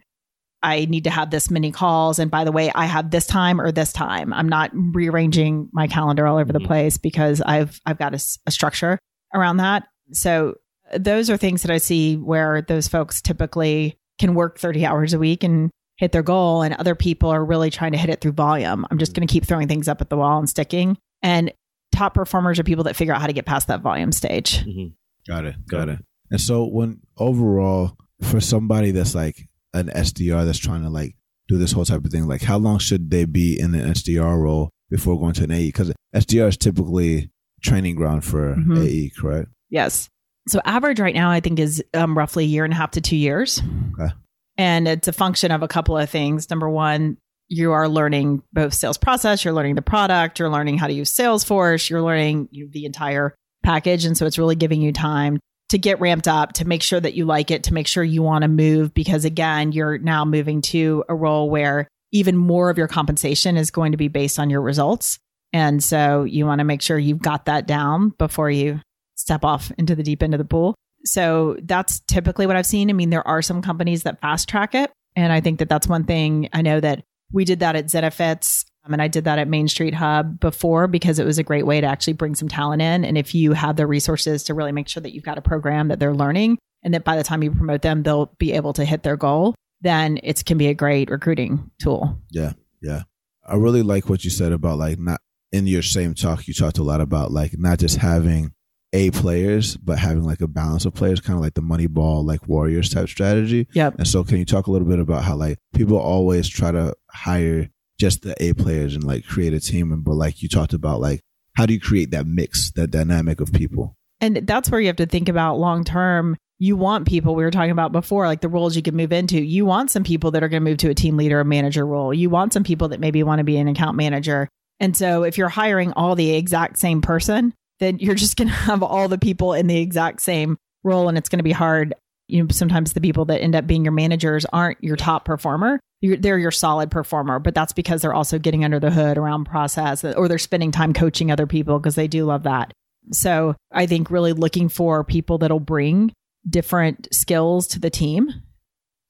I 0.63 0.85
need 0.85 1.05
to 1.05 1.09
have 1.09 1.31
this 1.31 1.49
many 1.49 1.71
calls. 1.71 2.19
And 2.19 2.29
by 2.29 2.43
the 2.43 2.51
way, 2.51 2.71
I 2.73 2.85
have 2.85 3.11
this 3.11 3.25
time 3.25 3.59
or 3.59 3.71
this 3.71 3.91
time. 3.93 4.33
I'm 4.33 4.49
not 4.49 4.71
rearranging 4.73 5.69
my 5.73 5.87
calendar 5.87 6.27
all 6.27 6.37
over 6.37 6.53
mm-hmm. 6.53 6.61
the 6.61 6.67
place 6.67 6.97
because 6.97 7.41
I've 7.41 7.79
I've 7.85 7.97
got 7.97 8.13
a, 8.13 8.23
a 8.45 8.51
structure 8.51 8.99
around 9.33 9.57
that. 9.57 9.83
So 10.13 10.55
those 10.97 11.29
are 11.29 11.37
things 11.37 11.63
that 11.63 11.71
I 11.71 11.77
see 11.77 12.15
where 12.15 12.61
those 12.61 12.87
folks 12.87 13.21
typically 13.21 13.97
can 14.19 14.35
work 14.35 14.59
30 14.59 14.85
hours 14.85 15.13
a 15.13 15.19
week 15.19 15.43
and 15.43 15.71
hit 15.97 16.11
their 16.11 16.23
goal 16.23 16.63
and 16.63 16.73
other 16.75 16.95
people 16.95 17.29
are 17.29 17.43
really 17.43 17.69
trying 17.69 17.91
to 17.91 17.97
hit 17.97 18.09
it 18.09 18.21
through 18.21 18.33
volume. 18.33 18.85
I'm 18.89 18.97
just 18.97 19.13
going 19.13 19.27
to 19.27 19.31
keep 19.31 19.45
throwing 19.45 19.67
things 19.67 19.87
up 19.87 20.01
at 20.01 20.09
the 20.09 20.17
wall 20.17 20.39
and 20.39 20.49
sticking. 20.49 20.97
And 21.21 21.53
top 21.91 22.13
performers 22.13 22.59
are 22.59 22.63
people 22.63 22.85
that 22.85 22.95
figure 22.95 23.13
out 23.13 23.21
how 23.21 23.27
to 23.27 23.33
get 23.33 23.45
past 23.45 23.67
that 23.67 23.81
volume 23.81 24.11
stage. 24.11 24.65
Mhm. 24.65 24.93
Got 25.27 25.45
it. 25.45 25.55
Got 25.67 25.89
it. 25.89 25.99
And 26.31 26.41
so 26.41 26.65
when 26.65 27.01
overall 27.17 27.97
for 28.21 28.39
somebody 28.41 28.91
that's 28.91 29.13
like 29.13 29.47
an 29.73 29.87
SDR 29.87 30.45
that's 30.45 30.57
trying 30.59 30.83
to 30.83 30.89
like 30.89 31.15
do 31.47 31.57
this 31.57 31.71
whole 31.71 31.85
type 31.85 32.03
of 32.05 32.11
thing, 32.11 32.27
like 32.27 32.41
how 32.41 32.57
long 32.57 32.77
should 32.79 33.09
they 33.09 33.25
be 33.25 33.59
in 33.59 33.73
an 33.75 33.91
SDR 33.93 34.39
role 34.39 34.69
before 34.89 35.19
going 35.19 35.33
to 35.33 35.43
an 35.43 35.51
AE? 35.51 35.67
Because 35.67 35.91
SDR 36.15 36.47
is 36.49 36.57
typically 36.57 37.29
training 37.63 37.95
ground 37.95 38.23
for 38.25 38.55
Mhm. 38.55 38.85
AE, 38.85 39.09
correct? 39.17 39.49
Yes. 39.69 40.09
So 40.49 40.59
average 40.65 40.99
right 40.99 41.13
now, 41.15 41.29
I 41.29 41.39
think 41.39 41.59
is 41.59 41.83
um, 41.93 42.17
roughly 42.17 42.45
a 42.45 42.47
year 42.47 42.63
and 42.65 42.73
a 42.73 42.75
half 42.75 42.91
to 42.91 43.01
two 43.01 43.15
years. 43.15 43.61
Okay. 43.99 44.11
And 44.57 44.87
it's 44.87 45.07
a 45.07 45.13
function 45.13 45.51
of 45.51 45.61
a 45.63 45.67
couple 45.67 45.97
of 45.97 46.09
things. 46.09 46.49
Number 46.49 46.69
one, 46.69 47.17
you 47.47 47.71
are 47.73 47.87
learning 47.87 48.41
both 48.53 48.73
sales 48.73 48.97
process, 48.97 49.43
you're 49.45 49.53
learning 49.53 49.75
the 49.75 49.81
product, 49.81 50.39
you're 50.39 50.49
learning 50.49 50.77
how 50.77 50.87
to 50.87 50.93
use 50.93 51.13
Salesforce, 51.13 51.89
you're 51.89 52.01
learning 52.01 52.47
the 52.71 52.85
entire 52.85 53.35
package. 53.63 54.05
And 54.05 54.17
so 54.17 54.25
it's 54.25 54.37
really 54.37 54.55
giving 54.55 54.81
you 54.81 54.91
time 54.93 55.39
to 55.71 55.77
get 55.77 55.99
ramped 55.99 56.27
up, 56.27 56.53
to 56.53 56.67
make 56.67 56.83
sure 56.83 56.99
that 56.99 57.13
you 57.13 57.25
like 57.25 57.49
it, 57.49 57.63
to 57.63 57.73
make 57.73 57.87
sure 57.87 58.03
you 58.03 58.21
want 58.21 58.41
to 58.43 58.47
move. 58.49 58.93
Because 58.93 59.25
again, 59.25 59.71
you're 59.71 59.97
now 59.97 60.25
moving 60.25 60.61
to 60.63 61.03
a 61.07 61.15
role 61.15 61.49
where 61.49 61.87
even 62.11 62.35
more 62.35 62.69
of 62.69 62.77
your 62.77 62.89
compensation 62.89 63.55
is 63.55 63.71
going 63.71 63.93
to 63.93 63.97
be 63.97 64.09
based 64.09 64.37
on 64.37 64.49
your 64.49 64.61
results. 64.61 65.17
And 65.53 65.81
so 65.81 66.25
you 66.25 66.45
want 66.45 66.59
to 66.59 66.65
make 66.65 66.81
sure 66.81 66.99
you've 66.99 67.21
got 67.21 67.45
that 67.45 67.67
down 67.67 68.09
before 68.17 68.51
you 68.51 68.81
step 69.15 69.45
off 69.45 69.71
into 69.77 69.95
the 69.95 70.03
deep 70.03 70.21
end 70.21 70.33
of 70.33 70.37
the 70.39 70.45
pool. 70.45 70.75
So 71.05 71.55
that's 71.63 72.01
typically 72.01 72.47
what 72.47 72.57
I've 72.57 72.65
seen. 72.65 72.89
I 72.89 72.93
mean, 72.93 73.09
there 73.09 73.27
are 73.27 73.41
some 73.41 73.61
companies 73.61 74.03
that 74.03 74.19
fast 74.19 74.49
track 74.49 74.75
it. 74.75 74.91
And 75.15 75.31
I 75.31 75.39
think 75.39 75.59
that 75.59 75.69
that's 75.69 75.87
one 75.87 76.03
thing 76.03 76.49
I 76.51 76.61
know 76.61 76.79
that 76.81 77.03
we 77.31 77.45
did 77.45 77.59
that 77.59 77.77
at 77.77 77.85
Zenefits. 77.85 78.65
Um, 78.83 78.93
and 78.93 79.01
I 79.01 79.07
did 79.07 79.25
that 79.25 79.39
at 79.39 79.47
Main 79.47 79.67
Street 79.67 79.93
Hub 79.93 80.39
before 80.39 80.87
because 80.87 81.19
it 81.19 81.25
was 81.25 81.37
a 81.37 81.43
great 81.43 81.65
way 81.65 81.81
to 81.81 81.87
actually 81.87 82.13
bring 82.13 82.35
some 82.35 82.47
talent 82.47 82.81
in. 82.81 83.05
And 83.05 83.17
if 83.17 83.35
you 83.35 83.53
have 83.53 83.75
the 83.75 83.85
resources 83.85 84.43
to 84.45 84.53
really 84.53 84.71
make 84.71 84.87
sure 84.87 85.01
that 85.01 85.13
you've 85.13 85.23
got 85.23 85.37
a 85.37 85.41
program 85.41 85.89
that 85.89 85.99
they're 85.99 86.15
learning 86.15 86.57
and 86.83 86.93
that 86.93 87.03
by 87.03 87.15
the 87.15 87.23
time 87.23 87.43
you 87.43 87.51
promote 87.51 87.83
them, 87.83 88.03
they'll 88.03 88.33
be 88.37 88.53
able 88.53 88.73
to 88.73 88.85
hit 88.85 89.03
their 89.03 89.17
goal, 89.17 89.55
then 89.81 90.19
it 90.23 90.43
can 90.45 90.57
be 90.57 90.67
a 90.67 90.73
great 90.73 91.09
recruiting 91.09 91.69
tool. 91.79 92.17
Yeah, 92.31 92.53
yeah. 92.81 93.03
I 93.47 93.55
really 93.55 93.83
like 93.83 94.09
what 94.09 94.23
you 94.23 94.29
said 94.29 94.51
about 94.51 94.77
like 94.77 94.99
not 94.99 95.19
in 95.51 95.67
your 95.67 95.81
same 95.81 96.13
talk. 96.13 96.47
You 96.47 96.53
talked 96.53 96.77
a 96.77 96.83
lot 96.83 97.01
about 97.01 97.31
like 97.31 97.57
not 97.57 97.79
just 97.79 97.97
having 97.97 98.53
A 98.93 99.11
players, 99.11 99.77
but 99.77 99.99
having 99.99 100.23
like 100.23 100.41
a 100.41 100.47
balance 100.47 100.85
of 100.85 100.93
players, 100.93 101.19
kind 101.19 101.37
of 101.37 101.43
like 101.43 101.55
the 101.55 101.61
Moneyball, 101.61 102.25
like 102.25 102.47
Warriors 102.47 102.89
type 102.89 103.09
strategy. 103.09 103.67
Yep. 103.73 103.95
And 103.97 104.07
so, 104.07 104.23
can 104.23 104.37
you 104.37 104.45
talk 104.45 104.67
a 104.67 104.71
little 104.71 104.87
bit 104.87 104.99
about 104.99 105.23
how 105.23 105.35
like 105.35 105.57
people 105.73 105.97
always 105.97 106.47
try 106.47 106.71
to 106.71 106.95
hire 107.09 107.69
just 108.01 108.23
the 108.23 108.35
A 108.43 108.53
players 108.53 108.95
and 108.95 109.03
like 109.03 109.25
create 109.25 109.53
a 109.53 109.59
team, 109.59 109.93
and 109.93 110.03
but 110.03 110.15
like 110.15 110.41
you 110.41 110.49
talked 110.49 110.73
about 110.73 110.99
like 110.99 111.21
how 111.55 111.65
do 111.65 111.73
you 111.73 111.79
create 111.79 112.11
that 112.11 112.25
mix, 112.25 112.71
that 112.71 112.89
dynamic 112.89 113.39
of 113.39 113.53
people? 113.53 113.95
And 114.19 114.37
that's 114.47 114.71
where 114.71 114.81
you 114.81 114.87
have 114.87 114.95
to 114.97 115.05
think 115.05 115.29
about 115.29 115.59
long 115.59 115.83
term. 115.83 116.35
You 116.57 116.75
want 116.75 117.07
people 117.07 117.35
we 117.35 117.43
were 117.43 117.51
talking 117.51 117.71
about 117.71 117.91
before, 117.91 118.27
like 118.27 118.41
the 118.41 118.49
roles 118.49 118.75
you 118.75 118.81
can 118.81 118.95
move 118.95 119.11
into. 119.11 119.39
You 119.39 119.65
want 119.65 119.91
some 119.91 120.03
people 120.03 120.31
that 120.31 120.43
are 120.43 120.49
going 120.49 120.63
to 120.63 120.69
move 120.69 120.79
to 120.79 120.89
a 120.89 120.95
team 120.95 121.17
leader 121.17 121.39
or 121.39 121.43
manager 121.43 121.85
role. 121.85 122.13
You 122.13 122.29
want 122.29 122.53
some 122.53 122.63
people 122.63 122.89
that 122.89 122.99
maybe 122.99 123.23
want 123.23 123.39
to 123.39 123.43
be 123.43 123.57
an 123.57 123.67
account 123.67 123.95
manager. 123.95 124.47
And 124.79 124.97
so 124.97 125.23
if 125.23 125.37
you're 125.37 125.49
hiring 125.49 125.93
all 125.93 126.15
the 126.15 126.35
exact 126.35 126.79
same 126.79 127.01
person, 127.01 127.53
then 127.79 127.99
you're 127.99 128.15
just 128.15 128.37
going 128.37 128.47
to 128.47 128.53
have 128.53 128.81
all 128.81 129.07
the 129.07 129.17
people 129.19 129.53
in 129.53 129.67
the 129.67 129.79
exact 129.79 130.21
same 130.21 130.57
role 130.83 131.09
and 131.09 131.17
it's 131.17 131.29
going 131.29 131.39
to 131.39 131.43
be 131.43 131.51
hard. 131.51 131.93
You 132.31 132.43
know, 132.43 132.47
sometimes 132.49 132.93
the 132.93 133.01
people 133.01 133.25
that 133.25 133.41
end 133.41 133.55
up 133.55 133.67
being 133.67 133.83
your 133.83 133.91
managers 133.91 134.45
aren't 134.45 134.81
your 134.81 134.95
top 134.95 135.25
performer. 135.25 135.79
You're, 135.99 136.17
they're 136.17 136.39
your 136.39 136.51
solid 136.51 136.89
performer, 136.89 137.39
but 137.39 137.53
that's 137.53 137.73
because 137.73 138.01
they're 138.01 138.13
also 138.13 138.39
getting 138.39 138.63
under 138.63 138.79
the 138.79 138.89
hood 138.89 139.17
around 139.17 139.45
process 139.45 140.03
or 140.03 140.27
they're 140.27 140.37
spending 140.37 140.71
time 140.71 140.93
coaching 140.93 141.29
other 141.29 141.45
people 141.45 141.77
because 141.77 141.95
they 141.95 142.07
do 142.07 142.25
love 142.25 142.43
that. 142.43 142.71
So 143.11 143.55
I 143.71 143.85
think 143.85 144.09
really 144.09 144.33
looking 144.33 144.69
for 144.69 145.03
people 145.03 145.39
that'll 145.39 145.59
bring 145.59 146.13
different 146.49 147.09
skills 147.13 147.67
to 147.67 147.79
the 147.79 147.89
team. 147.89 148.31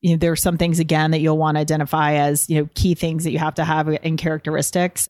You 0.02 0.12
know, 0.12 0.18
there 0.18 0.32
are 0.32 0.38
some 0.38 0.58
things 0.58 0.80
again 0.80 1.12
that 1.12 1.22
you'll 1.22 1.38
want 1.38 1.56
to 1.56 1.62
identify 1.62 2.14
as, 2.14 2.50
you 2.50 2.60
know, 2.60 2.70
key 2.74 2.96
things 2.96 3.24
that 3.24 3.32
you 3.32 3.40
have 3.40 3.56
to 3.56 3.64
have 3.64 3.88
in 3.88 4.18
characteristics. 4.18 5.08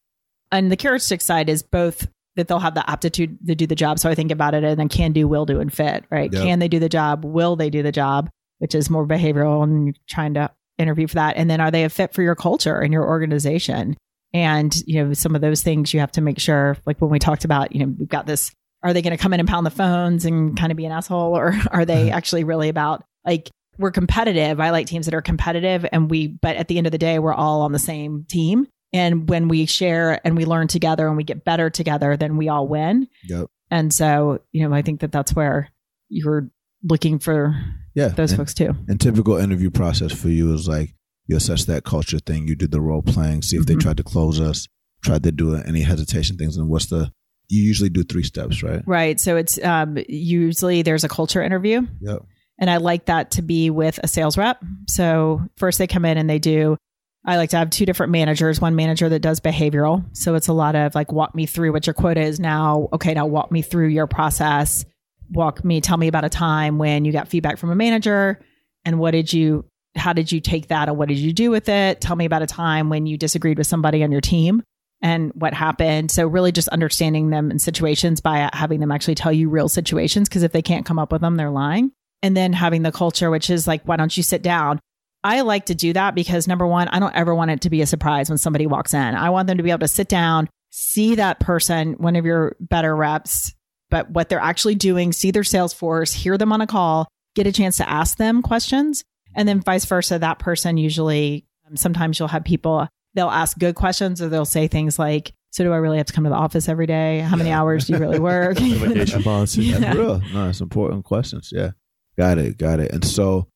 And 0.52 0.70
the 0.70 0.76
characteristic 0.76 1.22
side 1.22 1.48
is 1.48 1.64
both 1.64 2.08
that 2.36 2.48
they'll 2.48 2.60
have 2.60 2.76
the 2.76 2.90
aptitude 2.90 3.38
to 3.48 3.56
do 3.56 3.68
the 3.68 3.76
job. 3.76 4.00
So 4.00 4.10
I 4.10 4.16
think 4.16 4.32
about 4.32 4.54
it 4.54 4.64
and 4.64 4.80
then 4.80 4.90
can 4.90 5.12
do, 5.12 5.28
will 5.28 5.46
do, 5.46 5.60
and 5.60 5.72
fit, 5.72 6.06
right? 6.10 6.32
Yep. 6.32 6.44
Can 6.44 6.60
they 6.60 6.68
do 6.68 6.80
the 6.80 6.90
job? 6.90 7.26
Will 7.26 7.56
they 7.56 7.70
do 7.70 7.84
the 7.84 7.92
job? 7.92 8.30
Which 8.60 8.76
is 8.76 8.90
more 8.90 9.06
behavioral 9.06 9.64
and 9.64 9.88
you're 9.88 9.96
trying 10.08 10.36
to 10.36 10.52
interview 10.78 11.08
for 11.08 11.16
that. 11.16 11.38
And 11.38 11.50
then 11.50 11.60
are 11.60 11.72
they 11.72 11.84
a 11.84 11.90
fit 11.90 12.14
for 12.14 12.22
your 12.22 12.36
culture 12.36 12.80
and 12.80 12.94
your 12.94 13.06
organization? 13.06 13.98
And, 14.34 14.76
you 14.86 15.04
know, 15.04 15.14
some 15.14 15.36
of 15.36 15.42
those 15.42 15.62
things 15.62 15.94
you 15.94 16.00
have 16.00 16.12
to 16.14 16.22
make 16.22 16.40
sure, 16.40 16.78
like 16.86 17.02
when 17.02 17.12
we 17.12 17.20
talked 17.20 17.44
about, 17.44 17.74
you 17.74 17.86
know, 17.86 17.94
we've 17.98 18.08
got 18.08 18.26
this, 18.26 18.52
are 18.84 18.94
they 18.94 19.02
going 19.02 19.16
to 19.16 19.22
come 19.22 19.34
in 19.34 19.40
and 19.40 19.50
pound 19.50 19.66
the 19.66 19.72
phones 19.72 20.26
and 20.26 20.58
kind 20.58 20.72
of 20.72 20.78
be 20.78 20.86
an 20.86 20.92
asshole? 20.92 21.36
Or 21.38 21.54
are 21.72 21.86
they 21.86 22.06
mm-hmm. 22.06 22.16
actually 22.16 22.44
really 22.44 22.70
about 22.70 23.04
like, 23.26 23.50
we're 23.78 23.92
competitive. 23.92 24.60
I 24.60 24.70
like 24.70 24.88
teams 24.88 25.06
that 25.06 25.16
are 25.16 25.22
competitive 25.22 25.86
and 25.92 26.10
we, 26.10 26.28
but 26.28 26.56
at 26.56 26.68
the 26.68 26.78
end 26.78 26.88
of 26.88 26.92
the 26.92 26.98
day, 26.98 27.20
we're 27.20 27.34
all 27.34 27.62
on 27.62 27.72
the 27.72 27.80
same 27.80 28.26
team. 28.30 28.68
And 28.94 29.30
when 29.30 29.48
we 29.48 29.66
share 29.66 30.20
and 30.26 30.36
we 30.36 30.46
learn 30.46 30.68
together 30.68 31.08
and 31.08 31.16
we 31.18 31.24
get 31.24 31.46
better 31.46 31.70
together, 31.70 32.18
then 32.18 32.36
we 32.38 32.50
all 32.50 32.68
win. 32.68 33.08
Yep. 33.28 33.48
And 33.70 33.94
so, 33.94 34.42
you 34.52 34.68
know, 34.68 34.76
I 34.76 34.82
think 34.82 35.00
that 35.00 35.12
that's 35.12 35.34
where 35.34 35.70
you're 36.10 36.50
looking 36.84 37.20
for 37.20 37.56
Yeah. 37.96 38.10
those 38.10 38.32
and, 38.32 38.38
folks 38.40 38.54
too. 38.54 38.76
and 38.90 39.00
typical 39.00 39.38
interview 39.38 39.70
process 39.70 40.12
for 40.12 40.28
you 40.30 40.54
is 40.54 40.68
like 40.68 40.94
you 41.28 41.38
assess 41.38 41.66
that 41.66 41.86
culture 41.86 42.20
thing. 42.20 42.48
You 42.48 42.56
do 42.56 42.68
the 42.68 42.82
role 42.82 43.02
playing, 43.02 43.44
see 43.44 43.56
if 43.58 43.66
they 43.66 43.76
Mhm. 43.76 43.82
tried 43.82 43.98
to 43.98 44.04
close 44.04 44.42
us, 44.42 44.68
tried 45.04 45.24
to 45.24 45.32
do 45.32 45.56
any 45.56 45.82
hesitation 45.82 46.36
things, 46.38 46.58
and 46.58 46.68
what's 46.68 46.88
the 46.88 47.12
you 47.48 47.62
usually 47.62 47.90
do 47.90 48.02
three 48.04 48.24
steps, 48.24 48.64
right? 48.64 48.82
Right. 48.86 49.20
So 49.20 49.36
it's 49.36 49.62
um, 49.64 49.98
usually 50.08 50.84
there's 50.84 51.04
a 51.04 51.10
culture 51.10 51.42
interview. 51.42 51.86
Yep. 52.00 52.20
And 52.60 52.70
I 52.70 52.78
like 52.78 53.06
that 53.08 53.32
to 53.32 53.42
be 53.42 53.70
with 53.70 54.00
a 54.04 54.08
sales 54.08 54.38
rep. 54.38 54.64
So 54.88 55.42
first 55.58 55.78
they 55.78 55.86
come 55.88 56.06
in 56.06 56.18
and 56.18 56.30
they 56.30 56.40
do, 56.40 56.78
I 57.26 57.38
like 57.38 57.52
to 57.52 57.58
have 57.58 57.70
two 57.70 57.86
different 57.86 58.12
managers, 58.12 58.60
one 58.60 58.76
manager 58.76 59.08
that 59.10 59.20
does 59.20 59.40
behavioral. 59.40 60.04
So 60.14 60.34
it's 60.36 60.48
a 60.48 60.54
lot 60.54 60.76
of 60.76 60.96
like, 60.96 61.12
walk 61.12 61.36
me 61.36 61.46
through 61.46 61.72
what 61.72 61.86
your 61.86 61.94
quota 61.94 62.22
is 62.22 62.40
now. 62.40 62.90
Okay, 62.94 63.14
now 63.14 63.28
walk 63.28 63.52
me 63.52 63.62
through 63.62 63.90
your 63.90 64.08
process. 64.08 64.86
Walk 65.30 65.64
me, 65.64 65.82
tell 65.82 65.98
me 65.98 66.08
about 66.08 66.26
a 66.26 66.30
time 66.30 66.78
when 66.78 67.06
you 67.06 67.12
got 67.12 67.28
feedback 67.28 67.58
from 67.58 67.70
a 67.70 67.76
manager 67.76 68.42
and 68.86 68.98
what 68.98 69.12
did 69.12 69.32
you, 69.32 69.66
how 69.96 70.14
did 70.14 70.32
you 70.32 70.40
take 70.40 70.70
that 70.70 70.88
and 70.88 70.98
what 70.98 71.10
did 71.10 71.20
you 71.20 71.32
do 71.32 71.52
with 71.52 71.70
it? 71.70 72.02
Tell 72.02 72.16
me 72.16 72.26
about 72.26 72.42
a 72.42 72.48
time 72.48 72.90
when 72.90 73.06
you 73.06 73.18
disagreed 73.18 73.58
with 73.58 73.68
somebody 73.68 74.04
on 74.04 74.12
your 74.12 74.22
team 74.22 74.64
and 75.02 75.32
what 75.36 75.54
happened. 75.54 76.10
So 76.10 76.28
really 76.28 76.52
just 76.52 76.70
understanding 76.70 77.30
them 77.30 77.52
in 77.52 77.60
situations 77.60 78.20
by 78.20 78.50
having 78.52 78.80
them 78.80 78.92
actually 78.92 79.16
tell 79.16 79.32
you 79.32 79.48
real 79.48 79.70
situations. 79.70 80.28
Cause 80.28 80.44
if 80.44 80.54
they 80.54 80.62
can't 80.64 80.86
come 80.86 80.98
up 80.98 81.12
with 81.12 81.22
them, 81.22 81.36
they're 81.36 81.52
lying. 81.52 81.92
And 82.24 82.36
then 82.36 82.52
having 82.52 82.82
the 82.82 82.92
culture, 82.92 83.30
which 83.30 83.50
is 83.50 83.68
like, 83.68 83.84
why 83.84 83.96
don't 83.96 84.16
you 84.16 84.24
sit 84.24 84.42
down? 84.42 84.80
I 85.24 85.42
like 85.42 85.68
to 85.68 85.76
do 85.76 85.94
that 85.94 86.16
because 86.16 86.48
number 86.48 86.66
one, 86.66 86.88
I 86.88 87.00
don't 87.00 87.16
ever 87.16 87.34
want 87.36 87.52
it 87.52 87.62
to 87.62 87.70
be 87.70 87.82
a 87.82 87.88
surprise 87.88 88.30
when 88.30 88.38
somebody 88.38 88.66
walks 88.66 88.94
in. 88.94 89.00
I 89.16 89.30
want 89.30 89.48
them 89.48 89.58
to 89.58 89.64
be 89.64 89.70
able 89.70 89.80
to 89.80 89.88
sit 89.88 90.08
down, 90.08 90.50
see 90.72 91.16
that 91.16 91.40
person, 91.40 91.94
one 91.94 92.16
of 92.16 92.26
your 92.26 92.56
better 92.60 92.96
reps, 92.96 93.54
but 93.90 94.10
what 94.10 94.30
they're 94.30 94.40
actually 94.40 94.76
doing, 94.76 95.12
see 95.12 95.32
their 95.32 95.44
sales 95.44 95.74
force, 95.74 96.14
hear 96.14 96.38
them 96.38 96.52
on 96.52 96.62
a 96.62 96.68
call, 96.68 97.08
get 97.36 97.46
a 97.46 97.52
chance 97.52 97.78
to 97.78 97.88
ask 97.88 98.18
them 98.18 98.42
questions. 98.42 99.04
And 99.36 99.48
then 99.48 99.62
vice 99.62 99.86
versa, 99.86 100.20
that 100.20 100.40
person 100.40 100.78
usually, 100.78 101.46
um, 101.68 101.78
sometimes 101.78 102.18
you'll 102.18 102.28
have 102.30 102.44
people, 102.44 102.88
they'll 103.14 103.30
ask 103.30 103.58
good 103.58 103.76
questions 103.76 104.22
or 104.22 104.30
they'll 104.30 104.46
say 104.46 104.68
things 104.68 104.98
like, 104.98 105.34
so 105.52 105.66
do 105.66 105.74
I 105.74 105.78
really 105.78 105.98
have 105.98 106.08
to 106.08 106.14
come 106.14 106.24
to 106.24 106.30
the 106.30 106.36
office 106.36 106.70
every 106.70 106.88
day? 106.88 107.20
How 107.20 107.36
many 107.36 107.52
hours 107.52 107.86
do 107.86 107.94
you 107.94 108.00
really 108.00 108.20
work? 108.20 108.58
Vacation 108.60 109.22
policy. 109.22 109.64
Yeah. 109.66 109.80
That's 109.80 109.98
real. 109.98 110.22
No, 110.34 110.50
it's 110.50 110.62
important 110.62 111.04
questions. 111.04 111.50
Yeah. 111.52 111.72
Got 112.18 112.38
it. 112.38 112.58
Got 112.58 112.80
it. 112.80 112.92
And 112.94 113.04
so, 113.04 113.48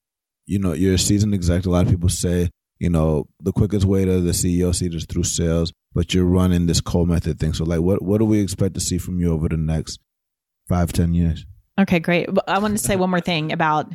you 0.46 0.60
know, 0.60 0.74
you're 0.74 0.94
a 0.96 0.98
seasoned 1.00 1.34
exec. 1.34 1.66
A 1.66 1.70
lot 1.70 1.86
of 1.86 1.90
people 1.92 2.10
say, 2.10 2.50
you 2.80 2.90
know, 2.90 3.26
the 3.40 3.52
quickest 3.52 3.86
way 3.86 4.06
to 4.06 4.22
the 4.22 4.32
CEO 4.32 4.74
seat 4.76 4.94
is 4.94 5.06
through 5.06 5.24
sales, 5.24 5.72
but 5.94 6.14
you're 6.14 6.26
running 6.26 6.66
this 6.66 6.82
Cole 6.82 7.06
method 7.06 7.40
thing. 7.40 7.54
So 7.54 7.64
like 7.64 7.82
what 7.82 8.02
what 8.02 8.18
do 8.20 8.26
we 8.26 8.40
expect 8.40 8.74
to 8.76 8.80
see 8.82 8.98
from 8.98 9.20
you 9.20 9.32
over 9.34 9.48
the 9.50 9.58
next 9.58 10.00
five, 10.68 10.92
ten 10.94 11.14
years? 11.14 11.46
Okay, 11.80 12.00
great. 12.00 12.30
I 12.48 12.60
want 12.60 12.78
to 12.78 12.84
say 12.84 12.96
one 12.96 13.10
more 13.10 13.22
thing 13.22 13.52
about 13.52 13.88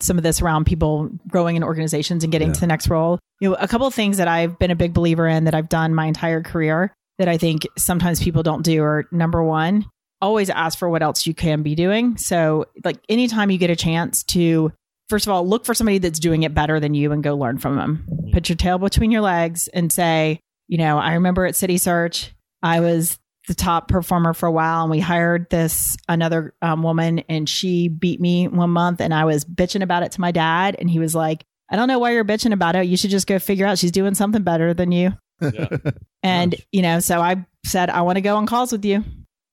some 0.00 0.16
of 0.18 0.22
this 0.24 0.42
around 0.42 0.64
people 0.66 1.08
growing 1.28 1.56
in 1.56 1.62
organizations 1.64 2.24
and 2.24 2.32
getting 2.32 2.48
Yeah. 2.48 2.54
to 2.54 2.60
the 2.60 2.66
next 2.66 2.88
role. 2.88 3.18
You 3.40 3.50
know, 3.50 3.54
a 3.56 3.68
couple 3.68 3.86
of 3.86 3.94
things 3.94 4.16
that 4.18 4.28
I've 4.28 4.58
been 4.58 4.70
a 4.70 4.76
big 4.76 4.92
believer 4.92 5.26
in 5.28 5.44
that 5.44 5.54
I've 5.54 5.68
done 5.68 5.94
my 5.94 6.06
entire 6.06 6.42
career 6.42 6.92
that 7.18 7.28
I 7.28 7.38
think 7.38 7.66
sometimes 7.78 8.20
people 8.22 8.42
don't 8.42 8.62
do 8.64 8.82
are 8.82 9.04
number 9.12 9.42
one, 9.42 9.84
always 10.20 10.50
ask 10.50 10.78
for 10.78 10.88
what 10.88 11.02
else 11.02 11.26
you 11.26 11.34
can 11.34 11.62
be 11.62 11.74
doing. 11.76 12.16
So, 12.16 12.66
like 12.84 12.98
anytime 13.08 13.50
you 13.50 13.58
get 13.58 13.70
a 13.70 13.76
chance 13.76 14.24
to, 14.24 14.72
first 15.08 15.26
of 15.26 15.32
all, 15.32 15.46
look 15.46 15.64
for 15.64 15.74
somebody 15.74 15.98
that's 15.98 16.18
doing 16.18 16.42
it 16.42 16.54
better 16.54 16.80
than 16.80 16.94
you 16.94 17.12
and 17.12 17.22
go 17.22 17.36
learn 17.36 17.58
from 17.58 17.76
them. 17.76 18.06
Put 18.32 18.48
your 18.48 18.56
tail 18.56 18.78
between 18.78 19.10
your 19.10 19.22
legs 19.22 19.68
and 19.68 19.92
say, 19.92 20.40
you 20.66 20.78
know, 20.78 20.98
I 20.98 21.14
remember 21.14 21.44
at 21.46 21.56
City 21.56 21.78
Search, 21.78 22.32
I 22.62 22.80
was 22.80 23.18
the 23.46 23.54
top 23.54 23.88
performer 23.88 24.32
for 24.32 24.46
a 24.46 24.52
while 24.52 24.82
and 24.82 24.90
we 24.90 25.00
hired 25.00 25.50
this 25.50 25.98
another 26.08 26.54
um, 26.62 26.82
woman 26.82 27.20
and 27.28 27.46
she 27.46 27.88
beat 27.88 28.18
me 28.18 28.48
one 28.48 28.70
month 28.70 29.02
and 29.02 29.12
i 29.12 29.26
was 29.26 29.44
bitching 29.44 29.82
about 29.82 30.02
it 30.02 30.12
to 30.12 30.20
my 30.22 30.32
dad 30.32 30.74
and 30.78 30.88
he 30.88 30.98
was 30.98 31.14
like 31.14 31.44
I 31.70 31.76
don't 31.76 31.88
know 31.88 31.98
why 31.98 32.12
you're 32.12 32.24
bitching 32.24 32.52
about 32.52 32.76
it. 32.76 32.86
You 32.86 32.96
should 32.96 33.10
just 33.10 33.26
go 33.26 33.38
figure 33.38 33.66
out 33.66 33.78
she's 33.78 33.90
doing 33.90 34.14
something 34.14 34.42
better 34.42 34.74
than 34.74 34.92
you. 34.92 35.12
Yeah. 35.40 35.76
And, 36.22 36.52
Gosh. 36.52 36.60
you 36.72 36.80
know, 36.80 37.00
so 37.00 37.20
I 37.20 37.44
said, 37.66 37.90
I 37.90 38.02
want 38.02 38.16
to 38.16 38.22
go 38.22 38.36
on 38.36 38.46
calls 38.46 38.72
with 38.72 38.84
you. 38.84 39.04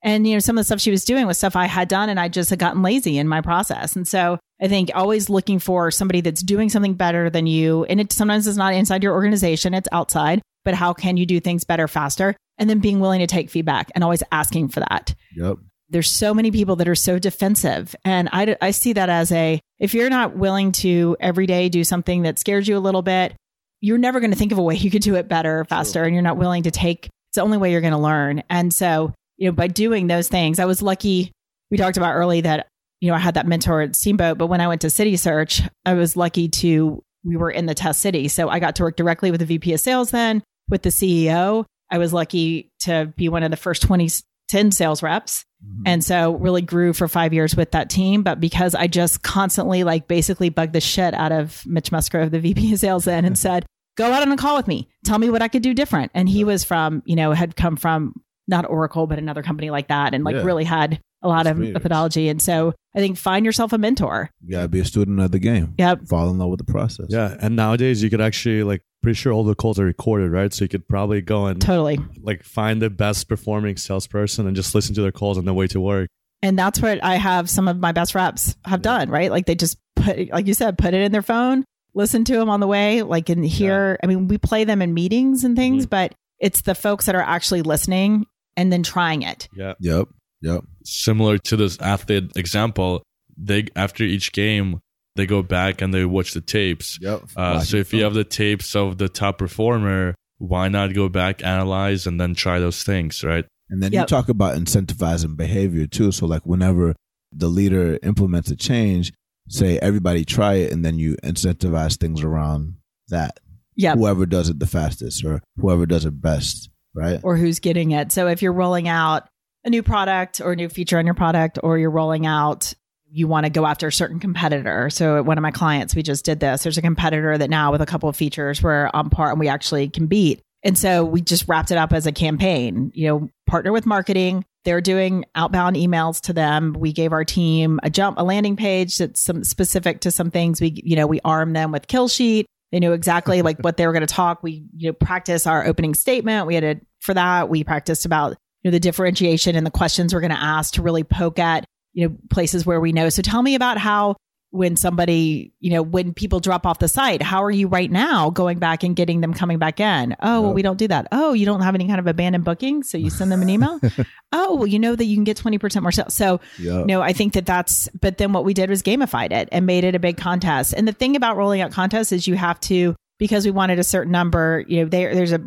And, 0.04 0.28
you 0.28 0.34
know, 0.34 0.40
some 0.40 0.58
of 0.58 0.62
the 0.62 0.66
stuff 0.66 0.82
she 0.82 0.92
was 0.92 1.06
doing 1.06 1.28
was 1.28 1.38
stuff 1.38 1.56
I 1.56 1.66
had 1.66 1.88
done 1.88 2.10
and 2.10 2.20
I 2.20 2.28
just 2.28 2.50
had 2.50 2.60
gotten 2.60 2.82
lazy 2.82 3.18
in 3.18 3.28
my 3.28 3.42
process. 3.42 3.96
And 3.96 4.08
so 4.08 4.40
I 4.62 4.68
think 4.68 4.90
always 4.96 5.30
looking 5.30 5.60
for 5.60 5.92
somebody 5.92 6.22
that's 6.22 6.42
doing 6.42 6.70
something 6.70 6.94
better 6.96 7.30
than 7.30 7.46
you. 7.48 7.84
And 7.86 8.00
it 8.00 8.12
sometimes 8.12 8.48
is 8.48 8.58
not 8.58 8.74
inside 8.74 9.04
your 9.04 9.14
organization, 9.14 9.74
it's 9.74 9.90
outside, 9.92 10.42
but 10.66 10.74
how 10.74 10.94
can 10.94 11.18
you 11.18 11.26
do 11.26 11.40
things 11.40 11.64
better 11.64 11.88
faster? 11.88 12.36
And 12.58 12.70
then 12.70 12.80
being 12.80 13.00
willing 13.00 13.20
to 13.20 13.28
take 13.28 13.50
feedback 13.50 13.92
and 13.96 14.04
always 14.04 14.24
asking 14.32 14.70
for 14.70 14.82
that 14.82 15.16
Yep. 15.36 15.58
there's 15.90 16.12
so 16.12 16.34
many 16.34 16.52
people 16.52 16.76
that 16.76 16.88
are 16.88 16.96
so 16.96 17.18
defensive 17.18 17.96
and 18.06 18.30
I, 18.32 18.56
I 18.62 18.72
see 18.72 18.94
that 18.94 19.10
as 19.10 19.32
a 19.32 19.60
if 19.80 19.94
you're 19.96 20.10
not 20.12 20.36
willing 20.36 20.72
to 20.74 21.18
every 21.20 21.48
day 21.48 21.70
do 21.70 21.84
something 21.84 22.22
that 22.24 22.38
scares 22.38 22.68
you 22.68 22.78
a 22.78 22.80
little 22.80 23.02
bit 23.02 23.34
you're 23.80 23.98
never 23.98 24.20
going 24.20 24.32
to 24.32 24.38
think 24.38 24.52
of 24.52 24.60
a 24.60 24.62
way 24.62 24.76
you 24.78 24.92
could 24.92 25.02
do 25.02 25.16
it 25.16 25.28
better 25.28 25.66
faster 25.66 26.04
and 26.04 26.14
you're 26.14 26.22
not 26.22 26.38
willing 26.38 26.64
to 26.64 26.72
take 26.72 27.06
it's 27.06 27.36
the 27.36 27.42
only 27.42 27.58
way 27.58 27.72
you're 27.72 27.82
going 27.82 27.94
to 27.94 27.98
learn 28.00 28.44
and 28.50 28.72
so 28.74 29.12
you 29.42 29.48
know 29.48 29.52
by 29.52 29.68
doing 29.68 30.08
those 30.08 30.28
things 30.30 30.60
i 30.60 30.66
was 30.66 30.82
lucky 30.82 31.32
we 31.72 31.78
talked 31.78 31.98
about 31.98 32.14
early 32.14 32.42
that 32.42 32.68
you 33.00 33.10
know 33.10 33.16
i 33.16 33.20
had 33.20 33.34
that 33.34 33.48
mentor 33.48 33.82
at 33.82 33.96
steamboat 33.96 34.38
but 34.38 34.48
when 34.48 34.62
i 34.62 34.68
went 34.68 34.82
to 34.82 34.90
city 34.90 35.18
search 35.18 35.62
i 35.86 35.94
was 35.94 36.16
lucky 36.16 36.48
to 36.48 37.04
we 37.24 37.36
were 37.36 37.50
in 37.52 37.66
the 37.66 37.74
test 37.74 38.02
city 38.02 38.28
so 38.28 38.50
i 38.50 38.60
got 38.60 38.76
to 38.76 38.84
work 38.84 38.96
directly 38.96 39.32
with 39.32 39.40
the 39.40 39.46
vp 39.46 39.74
of 39.74 39.80
sales 39.80 40.12
then 40.12 40.44
with 40.70 40.84
the 40.84 40.90
ceo 40.90 41.66
i 41.90 41.98
was 41.98 42.14
lucky 42.14 42.70
to 42.80 43.12
be 43.18 43.28
one 43.30 43.44
of 43.44 43.52
the 43.52 43.58
first 43.58 43.82
20 43.82 44.08
10 44.50 44.72
sales 44.72 45.02
reps 45.02 45.44
Mhm. 45.64 45.84
and 45.86 46.04
so 46.04 46.34
really 46.38 46.62
grew 46.64 46.92
for 46.92 47.08
five 47.08 47.34
years 47.34 47.56
with 47.56 47.70
that 47.72 47.88
team. 47.88 48.24
But 48.24 48.40
because 48.40 48.74
I 48.74 48.88
just 48.88 49.22
constantly 49.22 49.84
like 49.84 50.08
basically 50.08 50.50
bugged 50.50 50.74
the 50.74 50.82
shit 50.82 51.14
out 51.14 51.32
of 51.32 51.62
Mitch 51.68 51.92
Musgrove, 51.92 52.32
the 52.32 52.40
VP 52.48 52.74
of 52.74 52.80
sales 52.80 53.06
then 53.06 53.26
and 53.26 53.38
said, 53.46 53.68
go 53.96 54.12
out 54.12 54.24
on 54.24 54.32
a 54.32 54.38
call 54.38 54.58
with 54.58 54.68
me. 54.68 54.90
Tell 55.06 55.20
me 55.20 55.30
what 55.30 55.44
I 55.44 55.50
could 55.50 55.62
do 55.62 55.76
different. 55.76 56.12
And 56.16 56.28
he 56.28 56.44
was 56.44 56.64
from, 56.64 57.04
you 57.06 57.16
know, 57.16 57.32
had 57.32 57.56
come 57.56 57.76
from 57.76 58.16
not 58.52 58.70
Oracle, 58.70 59.08
but 59.08 59.18
another 59.18 59.42
company 59.42 59.72
like 59.72 59.88
that 59.88 60.14
and 60.14 60.24
like 60.24 60.36
Yeah. 60.36 60.44
really 60.44 60.66
had 60.66 61.00
a 61.24 61.28
lot 61.28 61.48
of 61.48 61.58
methodology. 61.58 62.30
And 62.30 62.42
so 62.42 62.74
I 62.96 63.00
think 63.00 63.18
find 63.18 63.46
yourself 63.46 63.74
a 63.74 63.78
mentor. 63.78 64.30
You 64.44 64.52
gotta 64.52 64.68
be 64.68 64.80
a 64.80 64.86
student 64.86 65.20
of 65.20 65.32
the 65.32 65.40
game. 65.40 65.74
Yep. 65.78 66.08
Fall 66.08 66.30
in 66.30 66.38
love 66.38 66.50
with 66.50 66.60
the 66.60 66.72
process. 66.72 67.08
Yeah, 67.10 67.36
and 67.40 67.56
nowadays 67.56 68.04
you 68.04 68.10
could 68.10 68.22
actually 68.22 68.64
like 68.64 68.82
pretty 69.02 69.16
sure 69.16 69.32
all 69.34 69.44
the 69.44 69.56
calls 69.56 69.80
are 69.80 69.86
recorded, 69.86 70.32
right? 70.32 70.54
So 70.54 70.66
you 70.66 70.70
could 70.70 70.88
probably 70.88 71.22
go 71.22 71.46
and 71.48 71.60
Totally. 71.62 72.00
like 72.22 72.44
find 72.44 72.82
the 72.82 72.90
best 72.90 73.28
performing 73.28 73.78
salesperson 73.78 74.46
and 74.46 74.56
just 74.56 74.76
listen 74.76 74.94
to 74.96 75.02
their 75.02 75.12
calls 75.12 75.38
on 75.38 75.46
the 75.46 75.54
way 75.54 75.68
to 75.68 75.80
work. 75.80 76.08
And 76.44 76.58
that's 76.58 76.82
what 76.82 77.04
I 77.04 77.16
have 77.16 77.50
some 77.50 77.68
of 77.68 77.80
my 77.80 77.92
best 77.92 78.16
reps 78.16 78.56
have 78.66 78.82
done, 78.82 79.10
right? 79.10 79.30
Like 79.32 79.46
they 79.46 79.56
just 79.56 79.78
put, 79.96 80.30
like 80.32 80.48
you 80.48 80.54
said, 80.56 80.78
put 80.78 80.94
it 80.94 81.02
in 81.02 81.12
their 81.12 81.22
phone, 81.22 81.64
listen 81.94 82.24
to 82.26 82.34
them 82.34 82.50
on 82.50 82.60
the 82.60 82.68
way, 82.68 83.04
like 83.04 83.30
in 83.30 83.44
here. 83.44 84.00
I 84.04 84.08
mean, 84.08 84.28
we 84.28 84.38
play 84.38 84.64
them 84.64 84.82
in 84.82 84.94
meetings 84.94 85.44
and 85.44 85.56
things, 85.56 85.84
mm-hmm. 85.84 85.90
but 85.90 86.16
it's 86.40 86.62
the 86.62 86.74
folks 86.74 87.06
that 87.06 87.14
are 87.16 87.22
actually 87.22 87.62
listening 87.62 88.26
and 88.58 88.72
then 88.72 88.84
trying 88.84 89.22
it. 89.22 89.48
Yeah. 89.56 89.74
Yep. 89.80 90.08
Yep. 90.42 90.64
Similar 90.84 91.38
to 91.40 91.56
this 91.56 91.80
athlete 91.80 92.32
example, 92.36 93.04
they 93.38 93.68
after 93.76 94.04
each 94.04 94.32
game 94.32 94.80
they 95.16 95.26
go 95.26 95.42
back 95.42 95.82
and 95.82 95.94
they 95.94 96.06
watch 96.06 96.34
the 96.34 96.42
tapes. 96.42 96.98
Yep. 97.02 97.24
Uh, 97.36 97.60
so 97.60 97.78
if 97.78 97.94
you 97.94 98.04
have 98.04 98.14
the 98.14 98.24
tapes 98.24 98.76
of 98.76 98.98
the 98.98 99.10
top 99.10 99.38
performer, 99.38 100.16
why 100.38 100.70
not 100.70 100.94
go 100.94 101.10
back, 101.10 101.44
analyze, 101.44 102.08
and 102.08 102.20
then 102.20 102.34
try 102.34 102.60
those 102.60 102.84
things, 102.84 103.24
right? 103.24 103.46
And 103.70 103.82
then 103.84 103.94
you 103.94 104.06
talk 104.06 104.30
about 104.30 104.58
incentivizing 104.58 105.38
behavior 105.38 105.86
too. 105.86 106.12
So 106.12 106.26
like 106.26 106.46
whenever 106.46 106.96
the 107.32 107.48
leader 107.48 108.00
implements 108.04 108.52
a 108.52 108.56
change, 108.56 109.14
say 109.48 109.78
everybody 109.80 110.26
try 110.26 110.56
it 110.56 110.72
and 110.72 110.84
then 110.84 110.98
you 110.98 111.16
incentivize 111.24 111.98
things 111.98 112.24
around 112.24 112.76
that. 113.10 113.40
Yeah. 113.76 113.96
Whoever 113.96 114.26
does 114.26 114.50
it 114.50 114.60
the 114.60 114.68
fastest 114.68 115.24
or 115.24 115.42
whoever 115.58 115.86
does 115.86 116.06
it 116.06 116.22
best. 116.22 116.70
Right? 116.94 117.20
Or 117.24 117.38
who's 117.38 117.60
getting 117.60 117.92
it. 117.92 118.12
So 118.12 118.28
if 118.28 118.42
you're 118.42 118.54
rolling 118.54 118.88
out 118.88 119.28
a 119.64 119.70
new 119.70 119.84
product 119.84 120.42
or 120.42 120.54
a 120.54 120.56
new 120.56 120.70
feature 120.70 120.98
on 120.98 121.06
your 121.06 121.16
product, 121.16 121.60
or 121.62 121.78
you're 121.78 121.92
rolling 121.92 122.26
out, 122.26 122.74
you 123.10 123.28
want 123.28 123.46
to 123.46 123.50
go 123.50 123.66
after 123.66 123.88
a 123.88 123.92
certain 123.92 124.20
competitor. 124.20 124.90
So 124.90 125.22
one 125.22 125.38
of 125.38 125.42
my 125.42 125.52
clients, 125.52 125.96
we 125.96 126.02
just 126.02 126.26
did 126.26 126.40
this. 126.40 126.64
There's 126.64 126.78
a 126.78 126.82
competitor 126.82 127.38
that 127.38 127.50
now 127.50 127.72
with 127.72 127.82
a 127.82 127.86
couple 127.86 128.08
of 128.08 128.16
features 128.16 128.64
we're 128.64 128.90
on 128.94 129.10
par 129.10 129.32
and 129.32 129.40
we 129.40 129.50
actually 129.50 129.90
can 129.90 130.08
beat. 130.08 130.42
And 130.64 130.78
so 130.78 131.04
we 131.04 131.22
just 131.22 131.48
wrapped 131.48 131.72
it 131.72 131.78
up 131.78 131.92
as 131.92 132.06
a 132.06 132.12
campaign, 132.12 132.92
you 132.94 133.08
know, 133.08 133.30
partner 133.48 133.72
with 133.72 133.86
marketing. 133.86 134.46
They're 134.64 134.82
doing 134.82 135.26
outbound 135.34 135.76
emails 135.76 136.22
to 136.22 136.34
them. 136.34 136.74
We 136.78 136.94
gave 136.94 137.14
our 137.14 137.26
team 137.26 137.80
a 137.84 137.90
jump, 137.90 138.20
a 138.20 138.24
landing 138.24 138.56
page 138.56 139.00
that's 139.00 139.20
some 139.20 139.44
specific 139.44 140.02
to 140.02 140.12
some 140.12 140.30
things. 140.30 140.62
We, 140.62 140.80
you 140.84 140.96
know, 140.96 141.08
we 141.08 141.20
arm 141.26 141.54
them 141.54 141.72
with 141.72 141.88
kill 141.88 142.08
sheet. 142.08 142.46
They 142.72 142.80
knew 142.80 142.94
exactly 142.94 143.42
like 143.42 143.60
what 143.60 143.78
they 143.78 143.86
were 143.86 143.94
going 143.94 144.06
to 144.06 144.14
talk. 144.14 144.44
We, 144.44 144.64
you 144.76 144.90
know, 144.90 144.94
practice 144.94 145.46
our 145.46 145.66
opening 145.66 145.94
statement. 145.94 146.48
We 146.48 146.56
had 146.56 146.64
a, 146.64 146.76
for 147.00 147.14
that, 147.14 147.50
we 147.50 147.64
practiced 147.64 148.06
about, 148.06 148.38
you 148.64 148.70
know, 148.70 148.72
the 148.72 148.80
differentiation 148.80 149.56
and 149.56 149.66
the 149.66 149.72
questions 149.72 150.14
we're 150.14 150.22
going 150.22 150.32
to 150.32 150.42
ask 150.42 150.76
to 150.76 150.82
really 150.82 151.04
poke 151.04 151.40
at, 151.40 151.66
you 151.94 152.08
know, 152.08 152.16
places 152.30 152.66
where 152.66 152.80
we 152.80 152.94
know. 152.94 153.10
So 153.10 153.22
tell 153.22 153.42
me 153.42 153.56
about 153.56 153.78
how 153.78 154.16
when 154.52 154.76
somebody, 154.76 155.54
you 155.62 155.72
know, 155.72 155.82
when 155.82 156.14
people 156.14 156.40
drop 156.42 156.66
off 156.66 156.80
the 156.80 156.88
site, 156.90 157.22
how 157.22 157.42
are 157.44 157.50
you 157.52 157.68
right 157.68 157.90
now 157.90 158.30
going 158.30 158.60
back 158.60 158.84
and 158.84 158.96
getting 158.96 159.22
them 159.22 159.34
coming 159.34 159.58
back 159.58 159.80
in? 159.80 160.16
Oh, 160.22 160.42
well, 160.42 160.54
we 160.54 160.62
don't 160.62 160.78
do 160.78 160.88
that. 160.90 161.08
Oh, 161.12 161.32
you 161.34 161.46
don't 161.46 161.62
have 161.62 161.74
any 161.74 161.88
kind 161.88 162.00
of 162.00 162.08
abandoned 162.08 162.44
booking. 162.44 162.84
So 162.84 162.98
you 162.98 163.10
send 163.10 163.32
them 163.32 163.42
an 163.42 163.50
email. 163.50 163.80
oh, 164.34 164.56
well, 164.56 164.68
you 164.68 164.78
know 164.78 164.94
that 164.96 165.06
you 165.06 165.16
can 165.16 165.24
get 165.24 165.38
20% 165.38 165.82
more 165.82 165.92
sales. 165.92 166.14
So, 166.14 166.42
Yep. 166.60 166.86
no, 166.86 167.02
I 167.02 167.14
think 167.14 167.34
that 167.34 167.46
that's, 167.46 167.88
but 168.00 168.18
then 168.18 168.34
what 168.34 168.44
we 168.44 168.54
did 168.54 168.70
was 168.70 168.84
gamified 168.84 169.32
it 169.32 169.48
and 169.54 169.66
made 169.66 169.86
it 169.86 169.96
a 169.96 170.00
big 170.00 170.18
contest. 170.18 170.74
And 170.76 170.86
the 170.88 170.92
thing 170.94 171.16
about 171.16 171.38
rolling 171.38 171.62
out 171.62 171.72
contests 171.72 172.12
is 172.12 172.28
you 172.28 172.36
have 172.36 172.60
to, 172.62 172.94
because 173.20 173.46
we 173.46 173.52
wanted 173.52 173.80
a 173.80 173.84
certain 173.86 174.12
number, 174.12 174.66
you 174.68 174.82
know, 174.84 174.90
there, 174.90 175.16
there's 175.16 175.32
a, 175.32 175.40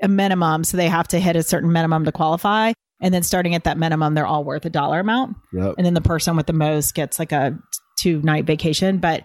a 0.00 0.06
minimum. 0.08 0.62
So 0.62 0.76
they 0.76 0.88
have 0.88 1.08
to 1.08 1.18
hit 1.18 1.34
a 1.34 1.42
certain 1.42 1.72
minimum 1.72 2.04
to 2.04 2.12
qualify. 2.12 2.72
And 3.00 3.12
then 3.12 3.24
starting 3.24 3.54
at 3.56 3.64
that 3.64 3.76
minimum, 3.76 4.14
they're 4.14 4.26
all 4.26 4.44
worth 4.44 4.64
a 4.64 4.70
dollar 4.70 5.00
amount. 5.00 5.36
Yep. 5.52 5.74
And 5.76 5.84
then 5.84 5.94
the 5.94 6.00
person 6.00 6.36
with 6.36 6.46
the 6.46 6.52
most 6.52 6.94
gets 6.94 7.18
like 7.18 7.32
a 7.32 7.58
two 7.98 8.20
night 8.22 8.44
vacation. 8.44 8.98
But 8.98 9.24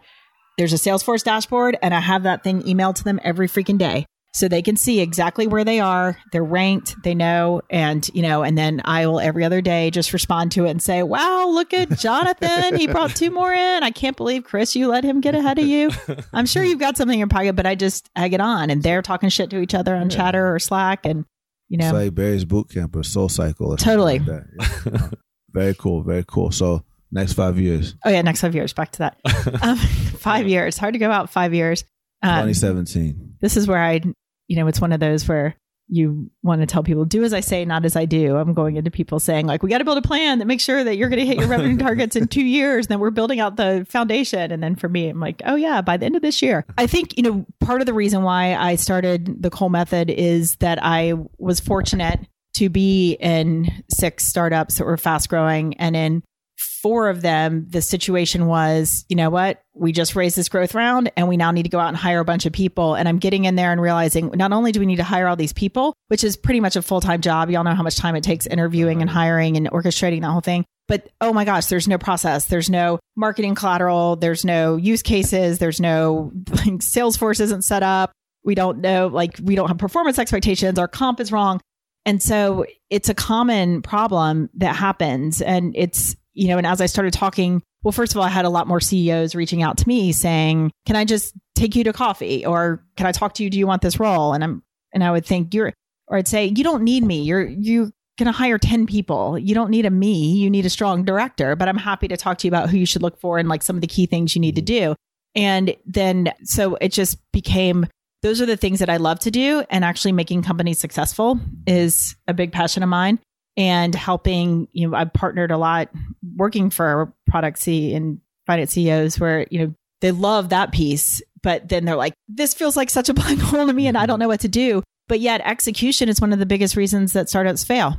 there's 0.57 0.73
a 0.73 0.77
Salesforce 0.77 1.23
dashboard 1.23 1.77
and 1.81 1.93
I 1.93 1.99
have 1.99 2.23
that 2.23 2.43
thing 2.43 2.61
emailed 2.63 2.95
to 2.95 3.03
them 3.03 3.19
every 3.23 3.47
freaking 3.47 3.77
day. 3.77 4.05
So 4.35 4.47
they 4.47 4.61
can 4.61 4.75
see 4.75 4.99
exactly 4.99 5.47
where 5.47 5.63
they 5.63 5.79
are. 5.79 6.15
They're 6.31 6.43
ranked, 6.43 6.95
they 7.03 7.15
know, 7.15 7.61
and 7.71 8.07
you 8.13 8.21
know, 8.21 8.43
and 8.43 8.55
then 8.55 8.79
I 8.85 9.07
will 9.07 9.19
every 9.19 9.43
other 9.43 9.59
day 9.59 9.89
just 9.89 10.13
respond 10.13 10.51
to 10.51 10.65
it 10.65 10.69
and 10.69 10.81
say, 10.81 11.01
Wow, 11.01 11.47
look 11.47 11.73
at 11.73 11.97
Jonathan. 11.97 12.75
he 12.77 12.85
brought 12.85 13.15
two 13.15 13.31
more 13.31 13.51
in. 13.51 13.83
I 13.83 13.89
can't 13.89 14.15
believe 14.15 14.43
Chris, 14.43 14.75
you 14.75 14.87
let 14.87 15.03
him 15.03 15.19
get 15.19 15.33
ahead 15.33 15.57
of 15.57 15.65
you. 15.65 15.89
I'm 16.33 16.45
sure 16.45 16.63
you've 16.63 16.77
got 16.79 16.95
something 16.95 17.15
in 17.15 17.19
your 17.19 17.27
pocket, 17.27 17.55
but 17.55 17.65
I 17.65 17.73
just 17.73 18.07
egg 18.15 18.33
it 18.33 18.39
on 18.39 18.69
and 18.69 18.83
they're 18.83 19.01
talking 19.01 19.29
shit 19.29 19.49
to 19.49 19.59
each 19.61 19.73
other 19.73 19.95
on 19.95 20.11
chatter 20.11 20.53
or 20.53 20.59
Slack 20.59 21.07
and 21.07 21.25
you 21.67 21.79
know 21.79 21.85
It's 21.85 21.93
like 21.93 22.13
Barry's 22.15 22.45
boot 22.45 22.69
camp 22.69 22.95
or 22.95 23.01
Soul 23.01 23.29
Cycle. 23.29 23.73
Or 23.73 23.77
Totally. 23.77 24.19
like 24.19 24.27
that. 24.27 24.83
Yeah. 24.85 25.09
very 25.53 25.73
cool. 25.73 26.03
Very 26.03 26.23
cool. 26.27 26.51
So 26.51 26.83
next 27.11 27.33
five 27.33 27.59
years, 27.59 27.95
Oh 28.05 28.09
yeah, 28.09 28.21
next 28.21 28.41
five 28.41 28.55
years. 28.55 28.73
Back 28.73 28.91
to 28.93 28.99
that. 28.99 29.19
Um, 29.61 29.77
five 30.19 30.47
years. 30.47 30.77
Hard 30.77 30.93
to 30.93 30.99
go 30.99 31.11
out 31.11 31.29
five 31.29 31.53
years. 31.53 31.83
Um, 32.21 32.47
2017. 32.47 33.35
this 33.41 33.55
is 33.57 33.67
where 33.67 33.81
I, 33.81 34.01
you 34.47 34.55
know, 34.57 34.67
it's 34.67 34.81
one 34.81 34.91
of 34.91 34.99
those 34.99 35.27
where 35.27 35.55
you 35.89 36.29
want 36.43 36.61
to 36.61 36.67
tell 36.67 36.83
people, 36.83 37.03
do 37.03 37.23
as 37.23 37.33
I 37.33 37.39
say, 37.39 37.65
not 37.65 37.83
as 37.83 37.95
I 37.95 38.05
do. 38.05 38.37
I'm 38.37 38.53
going 38.53 38.77
into 38.77 38.91
people 38.91 39.19
saying, 39.19 39.47
like, 39.47 39.63
we 39.63 39.69
got 39.71 39.79
to 39.79 39.85
build 39.85 39.97
a 39.97 40.03
plan 40.03 40.37
that 40.37 40.45
makes 40.45 40.63
sure 40.63 40.83
that 40.83 40.97
you're 40.97 41.09
going 41.09 41.19
to 41.19 41.25
hit 41.25 41.39
your 41.39 41.47
revenue 41.47 41.77
targets 41.79 42.15
in 42.15 42.27
two 42.27 42.43
years. 42.43 42.85
And 42.85 42.91
then 42.91 42.99
we're 42.99 43.09
building 43.09 43.39
out 43.39 43.55
the 43.55 43.87
foundation. 43.89 44.51
And 44.51 44.61
then 44.61 44.75
for 44.75 44.87
me, 44.87 45.09
I'm 45.09 45.19
like, 45.19 45.41
oh, 45.45 45.55
yeah, 45.55 45.81
by 45.81 45.97
the 45.97 46.05
end 46.05 46.15
of 46.15 46.21
this 46.21 46.43
year. 46.43 46.63
I 46.77 46.85
think, 46.85 47.17
you 47.17 47.23
know, 47.23 47.45
part 47.59 47.81
of 47.81 47.87
the 47.87 47.93
reason 47.93 48.21
why 48.21 48.53
I 48.55 48.75
started 48.75 49.41
the 49.41 49.49
Cole 49.49 49.69
Method 49.69 50.11
is 50.11 50.57
that 50.57 50.77
I 50.81 51.13
was 51.39 51.59
fortunate 51.59 52.19
to 52.57 52.69
be 52.69 53.13
in 53.13 53.83
six 53.89 54.27
startups 54.27 54.77
that 54.77 54.85
were 54.85 54.97
fast 54.97 55.27
growing. 55.29 55.75
And 55.77 55.95
in 55.95 56.23
four 56.59 57.09
of 57.09 57.21
them, 57.21 57.65
the 57.69 57.81
situation 57.81 58.45
was, 58.45 59.05
you 59.07 59.15
know 59.15 59.29
what? 59.29 59.61
We 59.73 59.91
just 59.91 60.15
raised 60.15 60.35
this 60.35 60.49
growth 60.49 60.75
round 60.75 61.11
and 61.15 61.29
we 61.29 61.37
now 61.37 61.51
need 61.51 61.63
to 61.63 61.69
go 61.69 61.79
out 61.79 61.87
and 61.87 61.97
hire 61.97 62.19
a 62.19 62.25
bunch 62.25 62.45
of 62.45 62.51
people. 62.51 62.95
And 62.95 63.07
I'm 63.07 63.17
getting 63.17 63.45
in 63.45 63.55
there 63.55 63.71
and 63.71 63.81
realizing 63.81 64.31
not 64.35 64.51
only 64.51 64.71
do 64.71 64.79
we 64.79 64.85
need 64.85 64.97
to 64.97 65.03
hire 65.03 65.27
all 65.27 65.37
these 65.37 65.53
people, 65.53 65.95
which 66.09 66.23
is 66.23 66.35
pretty 66.35 66.59
much 66.59 66.75
a 66.75 66.81
full 66.81 67.01
time 67.01 67.21
job. 67.21 67.49
Y'all 67.49 67.63
know 67.63 67.73
how 67.73 67.83
much 67.83 67.95
time 67.95 68.15
it 68.15 68.23
takes 68.23 68.45
interviewing 68.45 69.01
and 69.01 69.09
hiring 69.09 69.55
and 69.55 69.69
orchestrating 69.71 70.21
that 70.21 70.31
whole 70.31 70.41
thing. 70.41 70.65
But 70.87 71.07
oh 71.21 71.31
my 71.31 71.45
gosh, 71.45 71.67
there's 71.67 71.87
no 71.87 71.97
process. 71.97 72.47
There's 72.47 72.69
no 72.69 72.99
marketing 73.15 73.55
collateral. 73.55 74.17
There's 74.17 74.43
no 74.43 74.75
use 74.75 75.01
cases. 75.01 75.59
There's 75.59 75.79
no 75.79 76.31
like, 76.49 76.79
Salesforce 76.79 77.39
isn't 77.39 77.63
set 77.63 77.83
up. 77.83 78.11
We 78.43 78.55
don't 78.55 78.79
know, 78.79 79.07
like, 79.07 79.39
we 79.41 79.55
don't 79.55 79.67
have 79.67 79.77
performance 79.77 80.17
expectations. 80.17 80.79
Our 80.79 80.87
comp 80.87 81.19
is 81.19 81.31
wrong. 81.31 81.61
And 82.05 82.23
so 82.23 82.65
it's 82.89 83.09
a 83.09 83.13
common 83.13 83.81
problem 83.81 84.49
that 84.55 84.75
happens. 84.75 85.41
And 85.41 85.73
it's, 85.77 86.15
you 86.39 86.47
know, 86.47 86.57
and 86.57 86.65
as 86.65 86.79
I 86.79 86.85
started 86.85 87.11
talking, 87.11 87.61
well, 87.83 87.91
first 87.91 88.13
of 88.13 88.17
all, 88.17 88.23
I 88.23 88.29
had 88.29 88.45
a 88.45 88.49
lot 88.49 88.67
more 88.67 88.79
CEOs 88.79 89.35
reaching 89.35 89.61
out 89.61 89.77
to 89.79 89.87
me 89.87 90.13
saying, 90.13 90.71
Can 90.85 90.95
I 90.95 91.03
just 91.03 91.33
take 91.53 91.75
you 91.75 91.83
to 91.83 91.93
coffee? 91.93 92.45
Or 92.45 92.85
can 92.95 93.05
I 93.05 93.11
talk 93.11 93.33
to 93.35 93.43
you? 93.43 93.49
Do 93.49 93.59
you 93.59 93.67
want 93.67 93.81
this 93.81 93.99
role? 93.99 94.33
And 94.33 94.43
I'm, 94.43 94.63
and 94.93 95.03
I 95.03 95.11
would 95.11 95.25
think 95.25 95.53
you're, 95.53 95.73
or 96.07 96.17
I'd 96.17 96.27
say, 96.27 96.45
You 96.45 96.63
don't 96.63 96.83
need 96.83 97.03
me. 97.03 97.23
You're, 97.23 97.89
going 98.19 98.25
to 98.25 98.37
hire 98.37 98.57
10 98.57 98.85
people. 98.85 99.39
You 99.39 99.55
don't 99.55 99.69
need 99.69 99.85
a 99.85 99.89
me. 99.89 100.33
You 100.33 100.49
need 100.49 100.65
a 100.65 100.69
strong 100.69 101.05
director, 101.05 101.55
but 101.55 101.69
I'm 101.69 101.77
happy 101.77 102.09
to 102.09 102.17
talk 102.17 102.37
to 102.39 102.47
you 102.47 102.51
about 102.51 102.69
who 102.69 102.75
you 102.75 102.85
should 102.85 103.01
look 103.01 103.17
for 103.17 103.37
and 103.37 103.47
like 103.47 103.63
some 103.63 103.77
of 103.77 103.81
the 103.81 103.87
key 103.87 104.07
things 104.07 104.35
you 104.35 104.41
need 104.41 104.57
to 104.57 104.61
do. 104.61 104.93
And 105.35 105.73
then 105.85 106.33
so 106.43 106.75
it 106.81 106.91
just 106.91 107.17
became 107.31 107.87
those 108.21 108.41
are 108.41 108.45
the 108.45 108.57
things 108.57 108.79
that 108.79 108.89
I 108.89 108.97
love 108.97 109.19
to 109.19 109.31
do. 109.31 109.63
And 109.69 109.85
actually 109.85 110.11
making 110.11 110.43
companies 110.43 110.79
successful 110.79 111.39
is 111.65 112.17
a 112.27 112.33
big 112.33 112.51
passion 112.51 112.83
of 112.83 112.89
mine. 112.89 113.19
And 113.59 113.93
helping, 113.93 114.67
you 114.71 114.87
know, 114.89 114.97
I've 114.97 115.13
partnered 115.13 115.51
a 115.51 115.57
lot 115.57 115.89
working 116.35 116.69
for 116.69 117.13
product 117.27 117.59
C 117.59 117.93
and 117.93 118.19
finance 118.47 118.71
CEOs 118.71 119.19
where, 119.19 119.45
you 119.51 119.59
know, 119.59 119.73
they 120.01 120.11
love 120.11 120.49
that 120.49 120.71
piece, 120.71 121.21
but 121.43 121.67
then 121.67 121.85
they're 121.85 121.95
like, 121.95 122.13
this 122.27 122.53
feels 122.53 122.77
like 122.77 122.89
such 122.89 123.09
a 123.09 123.13
black 123.13 123.37
hole 123.39 123.67
to 123.67 123.73
me 123.73 123.87
and 123.87 123.97
I 123.97 124.05
don't 124.05 124.19
know 124.19 124.29
what 124.29 124.39
to 124.41 124.47
do. 124.47 124.81
But 125.07 125.19
yet 125.19 125.41
execution 125.43 126.07
is 126.09 126.21
one 126.21 126.33
of 126.33 126.39
the 126.39 126.45
biggest 126.45 126.75
reasons 126.75 127.13
that 127.13 127.29
startups 127.29 127.63
fail 127.63 127.97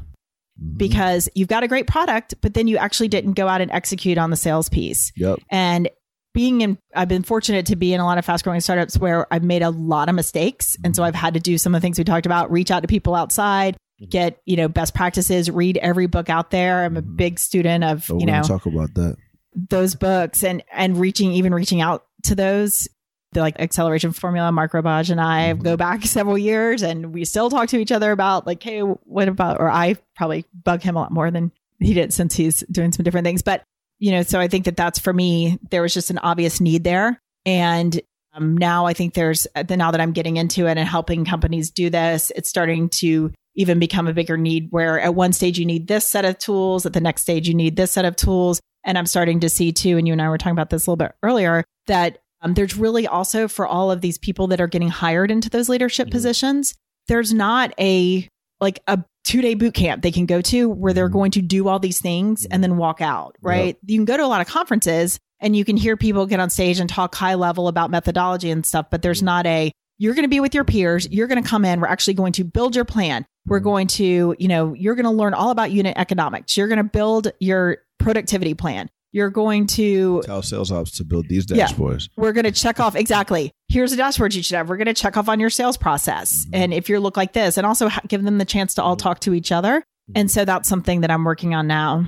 Mm-hmm. 0.61 0.77
because 0.77 1.29
you've 1.35 1.49
got 1.49 1.63
a 1.63 1.69
great 1.69 1.87
product, 1.87 2.35
but 2.43 2.53
then 2.53 2.67
you 2.67 2.77
actually 2.77 3.09
didn't 3.09 3.33
go 3.33 3.49
out 3.49 3.63
and 3.63 3.71
execute 3.71 4.19
on 4.19 4.29
the 4.31 4.37
sales 4.37 4.69
piece. 4.69 5.11
Yep. 5.17 5.39
And 5.51 5.89
being 6.35 6.61
in, 6.61 6.77
I've 6.95 7.09
been 7.09 7.23
fortunate 7.23 7.67
to 7.67 7.77
be 7.77 7.95
in 7.95 8.01
a 8.01 8.05
lot 8.05 8.19
of 8.19 8.27
fast 8.27 8.45
growing 8.45 8.61
startups 8.61 8.99
where 8.99 9.33
I've 9.33 9.43
made 9.45 9.63
a 9.63 9.71
lot 9.71 10.11
of 10.11 10.15
mistakes. 10.15 10.77
And 10.85 10.95
so 10.95 11.03
I've 11.03 11.15
had 11.15 11.35
to 11.35 11.41
do 11.41 11.57
some 11.57 11.75
of 11.75 11.81
the 11.81 11.85
things 11.85 11.97
we 11.99 12.05
talked 12.05 12.27
about, 12.27 12.51
reach 12.51 12.71
out 12.71 12.81
to 12.81 12.89
people 12.89 13.15
outside, 13.15 13.77
Mm-hmm. 14.01 14.09
get, 14.09 14.41
you 14.47 14.57
know, 14.57 14.69
best 14.69 14.95
practices, 14.95 15.51
read 15.51 15.77
every 15.77 16.07
book 16.07 16.31
out 16.31 16.51
there. 16.51 16.85
I'm 16.85 16.97
a 16.97 17.03
mm-hmm. 17.03 17.17
big 17.17 17.39
student 17.39 17.85
of, 17.85 18.05
So 18.05 18.19
you 18.19 18.25
know, 18.25 18.41
talk 18.43 18.65
about 18.65 18.95
that. 18.95 19.17
those 19.55 19.95
books 19.95 20.43
and, 20.43 20.65
and 20.73 20.99
reaching, 20.99 21.33
even 21.33 21.53
reaching 21.53 21.83
out 21.83 22.07
to 22.25 22.35
those. 22.35 22.89
The 23.33 23.41
like 23.41 23.61
acceleration 23.61 24.13
formula, 24.13 24.51
Mark 24.51 24.73
Roberge 24.73 25.11
and 25.11 25.21
I 25.21 25.53
mm-hmm. 25.53 25.63
go 25.63 25.77
back 25.77 26.03
several 26.05 26.39
years 26.39 26.83
and 26.83 27.13
we 27.13 27.27
still 27.27 27.51
talk 27.51 27.69
to 27.69 27.79
each 27.79 27.93
other 27.93 28.11
about 28.11 28.47
like, 28.47 28.63
hey, 28.63 28.81
what 28.81 29.29
about, 29.29 29.61
or 29.61 29.71
I 29.71 29.97
probably 30.17 30.47
bug 30.55 30.81
him 30.81 30.97
a 30.97 31.01
lot 31.01 31.13
more 31.13 31.31
than 31.31 31.53
he 31.79 31.93
did 31.93 32.15
since 32.15 32.35
he's 32.35 32.61
doing 32.71 32.93
some 32.93 33.05
different 33.05 33.27
things. 33.27 33.43
But, 33.43 33.65
you 33.99 34.13
know, 34.13 34.23
so 34.23 34.41
I 34.41 34.49
think 34.49 34.65
that 34.65 34.79
that's 34.79 34.99
for 34.99 35.13
me, 35.13 35.59
there 35.71 35.83
was 35.83 35.93
just 35.93 36.11
an 36.11 36.19
obvious 36.19 36.59
need 36.59 36.85
there. 36.85 37.21
And 37.45 38.01
um, 38.33 38.57
now 38.57 38.87
I 38.87 38.95
think 38.95 39.13
there's, 39.13 39.47
the, 39.55 39.77
now 39.77 39.91
that 39.91 40.01
I'm 40.01 40.13
getting 40.13 40.39
into 40.39 40.67
it 40.67 40.79
and 40.79 40.89
helping 40.89 41.27
companies 41.27 41.71
do 41.71 41.91
this, 41.91 42.33
it's 42.35 42.49
starting 42.49 42.89
to 43.01 43.33
even 43.61 43.79
become 43.79 44.07
a 44.07 44.13
bigger 44.13 44.37
need 44.37 44.69
where 44.71 44.99
at 45.01 45.15
one 45.15 45.33
stage 45.33 45.59
you 45.59 45.67
need 45.67 45.87
this 45.87 46.09
set 46.09 46.25
of 46.25 46.39
tools, 46.39 46.87
at 46.87 46.93
the 46.93 47.01
next 47.01 47.23
stage 47.23 47.47
you 47.49 47.55
need 47.55 47.77
this 47.77 47.93
set 47.93 48.05
of 48.05 48.17
tools. 48.17 48.61
And 48.85 48.97
I'm 48.97 49.07
starting 49.07 49.41
to 49.41 49.49
see 49.49 49.73
too, 49.73 49.99
and 49.99 50.07
you 50.07 50.13
and 50.13 50.23
I 50.23 50.29
were 50.29 50.39
talking 50.39 50.53
about 50.53 50.71
this 50.71 50.87
a 50.87 50.91
little 50.91 50.97
bit 50.97 51.13
earlier, 51.23 51.65
that 51.87 52.19
um, 52.43 52.55
there's 52.55 52.77
really 52.77 53.07
also 53.07 53.47
for 53.49 53.67
all 53.67 53.91
of 53.91 54.01
these 54.01 54.17
people 54.17 54.47
that 54.49 54.61
are 54.61 54.67
getting 54.67 54.89
hired 54.89 55.31
into 55.31 55.51
those 55.51 55.69
leadership 55.69 56.09
Mhm. 56.09 56.13
positions, 56.13 56.75
there's 57.09 57.35
not 57.35 57.73
a 57.79 58.27
like 58.61 58.81
a 58.87 58.99
two 59.25 59.43
day 59.43 59.55
boot 59.55 59.75
camp 59.75 60.03
they 60.03 60.11
can 60.11 60.25
go 60.27 60.41
to 60.41 60.69
where 60.69 60.93
they're 60.95 61.09
Mhm. 61.11 61.13
going 61.13 61.31
to 61.33 61.43
do 61.43 61.69
all 61.69 61.79
these 61.79 62.01
things 62.01 62.47
and 62.51 62.63
then 62.63 62.79
walk 62.79 63.01
out, 63.03 63.37
right? 63.43 63.77
You 63.87 63.99
can 63.99 64.07
go 64.07 64.17
to 64.17 64.25
a 64.25 64.27
lot 64.29 64.41
of 64.41 64.47
conferences 64.47 65.19
and 65.41 65.55
you 65.55 65.65
can 65.65 65.77
hear 65.77 65.97
people 65.97 66.25
get 66.27 66.41
on 66.41 66.49
stage 66.51 66.81
and 66.81 66.89
talk 66.89 67.15
high 67.15 67.35
level 67.35 67.69
about 67.69 67.91
methodology 67.91 68.51
and 68.51 68.65
stuff, 68.65 68.87
but 68.91 69.03
there's 69.03 69.23
not 69.23 69.45
a 69.47 69.71
you're 69.99 70.15
going 70.15 70.25
to 70.25 70.29
be 70.29 70.41
with 70.41 70.55
your 70.55 70.65
peers, 70.65 71.07
you're 71.11 71.27
going 71.27 71.43
to 71.43 71.47
come 71.49 71.63
in, 71.67 71.79
we're 71.81 71.87
actually 71.87 72.15
going 72.15 72.33
to 72.33 72.43
build 72.45 72.75
your 72.75 72.87
plan. 72.87 73.27
We're 73.47 73.61
Mhm. 73.61 73.65
going 73.65 73.87
to, 73.89 74.35
you 74.39 74.49
know, 74.49 74.75
you're 74.75 74.95
going 74.95 75.05
to 75.05 75.11
learn 75.11 75.35
all 75.35 75.51
about 75.51 75.71
unit 75.71 75.95
economics. 75.97 76.57
You're 76.57 76.69
going 76.69 76.79
to 76.79 76.85
build 76.85 77.33
your 77.41 77.79
productivity 77.99 78.55
plan. 78.55 78.89
You're 79.13 79.31
going 79.31 79.67
to 79.69 80.23
Tell 80.25 80.43
sales 80.43 80.71
ops 80.71 80.93
to 80.99 81.05
build 81.05 81.27
these 81.29 81.45
Yeah. 81.51 81.67
dashboards. 81.67 82.09
we're 82.17 82.33
going 82.33 82.45
to 82.45 82.53
check 82.53 82.79
off 82.79 82.95
exactly 82.95 83.51
here's 83.69 83.93
a 83.93 83.97
dashboard 83.97 84.35
you 84.35 84.43
should 84.43 84.57
have 84.57 84.69
we're 84.69 84.77
going 84.77 84.87
to 84.87 84.95
check 84.95 85.17
off 85.17 85.29
on 85.29 85.41
your 85.41 85.51
sales 85.51 85.77
process 85.77 86.47
Mhm. 86.47 86.51
and 86.53 86.75
if 86.75 86.89
you 86.89 87.01
look 87.01 87.17
like 87.17 87.33
this 87.33 87.57
and 87.59 87.67
also 87.67 87.89
ha- 87.89 88.01
give 88.07 88.23
them 88.23 88.39
the 88.39 88.45
chance 88.45 88.75
to 88.75 88.83
all 88.83 88.95
talk 88.97 89.19
to 89.21 89.35
each 89.35 89.51
other 89.51 89.83
and 90.15 90.31
so 90.31 90.45
that's 90.45 90.69
something 90.69 91.01
that 91.01 91.11
i'm 91.11 91.25
working 91.25 91.55
on 91.55 91.67
now 91.67 92.05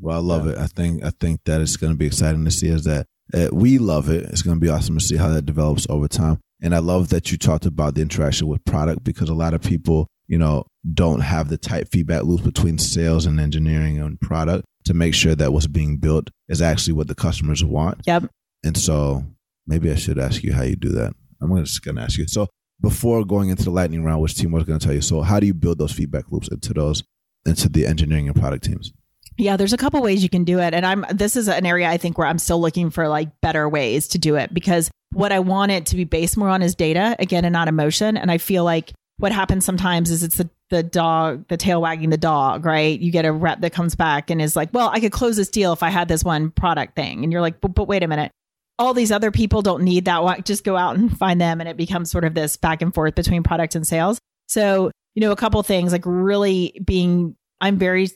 Well, 0.00 0.16
I 0.16 0.20
love 0.20 0.46
it. 0.46 0.56
I 0.56 0.68
think 0.68 1.04
I 1.04 1.10
think 1.20 1.40
that 1.44 1.60
it's 1.60 1.76
going 1.76 1.92
to 1.92 1.98
be 1.98 2.06
exciting 2.06 2.44
to 2.46 2.50
see 2.50 2.68
is 2.68 2.84
that 2.84 3.06
uh, 3.34 3.48
we 3.52 3.76
love 3.78 4.08
it. 4.08 4.24
It's 4.30 4.40
going 4.42 4.56
to 4.56 4.60
be 4.60 4.68
awesome 4.70 4.96
to 4.96 5.04
see 5.04 5.16
how 5.16 5.28
that 5.28 5.44
develops 5.44 5.86
over 5.90 6.08
time. 6.08 6.38
And 6.62 6.74
I 6.74 6.78
love 6.78 7.08
that 7.10 7.30
you 7.30 7.36
talked 7.36 7.66
about 7.66 7.94
the 7.96 8.00
interaction 8.02 8.46
with 8.48 8.64
product 8.64 9.02
because 9.04 9.28
a 9.28 9.34
lot 9.34 9.52
of 9.54 9.60
people, 9.60 10.06
you 10.28 10.38
know, 10.38 10.66
don't 10.94 11.20
have 11.20 11.48
the 11.48 11.58
tight 11.58 11.88
feedback 11.88 12.22
loop 12.22 12.44
between 12.44 12.78
sales 12.78 13.26
and 13.26 13.40
engineering 13.40 13.98
and 13.98 14.20
product 14.20 14.64
to 14.84 14.94
make 14.94 15.14
sure 15.14 15.34
that 15.34 15.52
what's 15.52 15.66
being 15.66 15.96
built 15.96 16.30
is 16.48 16.62
actually 16.62 16.92
what 16.92 17.08
the 17.08 17.14
customers 17.14 17.64
want. 17.64 18.00
yep 18.06 18.24
And 18.62 18.76
so 18.76 19.24
maybe 19.66 19.90
I 19.90 19.96
should 19.96 20.18
ask 20.18 20.42
you 20.42 20.52
how 20.52 20.62
you 20.62 20.76
do 20.76 20.90
that. 20.90 21.14
I'm 21.40 21.56
just 21.64 21.82
going 21.82 21.96
to 21.96 22.02
ask 22.02 22.18
you. 22.18 22.26
So 22.28 22.48
before 22.80 23.24
going 23.24 23.48
into 23.48 23.64
the 23.64 23.70
lightning 23.70 24.04
round, 24.04 24.22
which 24.22 24.36
team 24.36 24.52
was 24.52 24.64
going 24.64 24.78
to 24.78 24.84
tell 24.84 24.94
you. 24.94 25.00
So 25.00 25.22
how 25.22 25.40
do 25.40 25.46
you 25.46 25.54
build 25.54 25.78
those 25.78 25.92
feedback 25.92 26.30
loops 26.30 26.48
into 26.48 26.72
those 26.72 27.02
into 27.46 27.68
the 27.68 27.86
engineering 27.86 28.28
and 28.28 28.36
product 28.36 28.64
teams? 28.64 28.92
yeah 29.38 29.56
there's 29.56 29.72
a 29.72 29.78
couple 29.78 30.02
ways 30.02 30.22
you 30.22 30.28
can 30.28 30.44
do 30.44 30.58
it 30.58 30.74
and 30.74 30.84
i'm 30.84 31.04
this 31.14 31.36
is 31.36 31.48
an 31.48 31.64
area 31.64 31.88
i 31.88 31.96
think 31.96 32.18
where 32.18 32.26
i'm 32.26 32.38
still 32.38 32.60
looking 32.60 32.90
for 32.90 33.08
like 33.08 33.28
better 33.40 33.68
ways 33.68 34.08
to 34.08 34.18
do 34.18 34.34
it 34.34 34.52
because 34.52 34.90
what 35.12 35.32
i 35.32 35.38
want 35.38 35.70
it 35.70 35.86
to 35.86 35.96
be 35.96 36.04
based 36.04 36.36
more 36.36 36.48
on 36.48 36.60
is 36.60 36.74
data 36.74 37.16
again 37.18 37.44
and 37.44 37.52
not 37.52 37.68
emotion 37.68 38.16
and 38.16 38.30
i 38.30 38.36
feel 38.36 38.64
like 38.64 38.92
what 39.18 39.32
happens 39.32 39.64
sometimes 39.64 40.10
is 40.10 40.22
it's 40.22 40.36
the, 40.36 40.48
the 40.70 40.82
dog 40.82 41.46
the 41.48 41.56
tail 41.56 41.80
wagging 41.82 42.10
the 42.10 42.16
dog 42.16 42.64
right? 42.64 42.98
You 42.98 43.12
get 43.12 43.24
a 43.24 43.32
rep 43.32 43.60
that 43.60 43.72
comes 43.72 43.94
back 43.94 44.30
and 44.30 44.40
is 44.40 44.56
like 44.56 44.70
well 44.72 44.90
i 44.92 45.00
could 45.00 45.12
close 45.12 45.36
this 45.36 45.48
deal 45.48 45.72
if 45.72 45.82
i 45.82 45.90
had 45.90 46.08
this 46.08 46.24
one 46.24 46.50
product 46.50 46.96
thing. 46.96 47.24
And 47.24 47.32
you're 47.32 47.42
like 47.42 47.60
but, 47.60 47.74
but 47.74 47.88
wait 47.88 48.02
a 48.02 48.08
minute. 48.08 48.32
All 48.78 48.94
these 48.94 49.10
other 49.10 49.32
people 49.32 49.60
don't 49.60 49.82
need 49.82 50.04
that 50.06 50.22
one 50.22 50.42
just 50.44 50.64
go 50.64 50.76
out 50.76 50.96
and 50.96 51.16
find 51.18 51.40
them 51.40 51.60
and 51.60 51.68
it 51.68 51.76
becomes 51.76 52.10
sort 52.10 52.24
of 52.24 52.34
this 52.34 52.56
back 52.56 52.82
and 52.82 52.94
forth 52.94 53.14
between 53.14 53.42
product 53.42 53.74
and 53.74 53.86
sales. 53.86 54.18
So 54.46 54.90
you 55.14 55.20
know 55.20 55.32
a 55.32 55.36
couple 55.36 55.60
things 55.64 55.90
like 55.90 56.04
really 56.04 56.80
being 56.84 57.34
i'm 57.60 57.76
very 57.76 58.08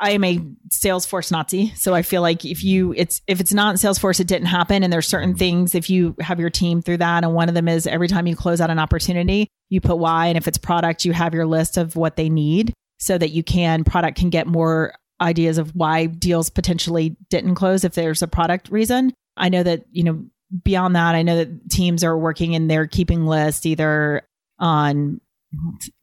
I 0.00 0.12
am 0.12 0.22
a 0.22 0.38
Salesforce 0.68 1.32
Nazi, 1.32 1.72
so 1.74 1.94
I 1.94 2.02
feel 2.02 2.22
like 2.22 2.44
if 2.44 2.62
you 2.62 2.94
it's 2.96 3.20
if 3.26 3.40
it's 3.40 3.52
not 3.52 3.76
Salesforce, 3.76 4.20
it 4.20 4.28
didn't 4.28 4.46
happen. 4.46 4.82
And 4.82 4.92
there's 4.92 5.08
certain 5.08 5.30
mm-hmm. 5.30 5.38
things 5.38 5.74
if 5.74 5.90
you 5.90 6.14
have 6.20 6.38
your 6.38 6.50
team 6.50 6.82
through 6.82 6.98
that, 6.98 7.24
and 7.24 7.34
one 7.34 7.48
of 7.48 7.54
them 7.54 7.68
is 7.68 7.86
every 7.86 8.08
time 8.08 8.26
you 8.26 8.36
close 8.36 8.60
out 8.60 8.70
an 8.70 8.78
opportunity, 8.78 9.48
you 9.68 9.80
put 9.80 9.98
why, 9.98 10.26
and 10.26 10.36
if 10.36 10.46
it's 10.46 10.58
product, 10.58 11.04
you 11.04 11.12
have 11.12 11.34
your 11.34 11.46
list 11.46 11.76
of 11.76 11.96
what 11.96 12.16
they 12.16 12.28
need, 12.28 12.72
so 12.98 13.18
that 13.18 13.30
you 13.30 13.42
can 13.42 13.82
product 13.84 14.18
can 14.18 14.30
get 14.30 14.46
more 14.46 14.94
ideas 15.20 15.58
of 15.58 15.74
why 15.74 16.06
deals 16.06 16.48
potentially 16.48 17.16
didn't 17.28 17.56
close 17.56 17.82
if 17.82 17.94
there's 17.94 18.22
a 18.22 18.28
product 18.28 18.68
reason. 18.70 19.12
I 19.36 19.48
know 19.48 19.64
that 19.64 19.84
you 19.90 20.04
know 20.04 20.24
beyond 20.62 20.94
that, 20.94 21.14
I 21.14 21.22
know 21.22 21.36
that 21.36 21.70
teams 21.70 22.04
are 22.04 22.16
working 22.16 22.52
in 22.52 22.68
their 22.68 22.86
keeping 22.86 23.26
list 23.26 23.66
either 23.66 24.22
on 24.60 25.20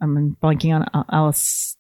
I'm 0.02 0.36
blanking 0.42 0.76
on 0.76 1.06
Alice 1.12 1.78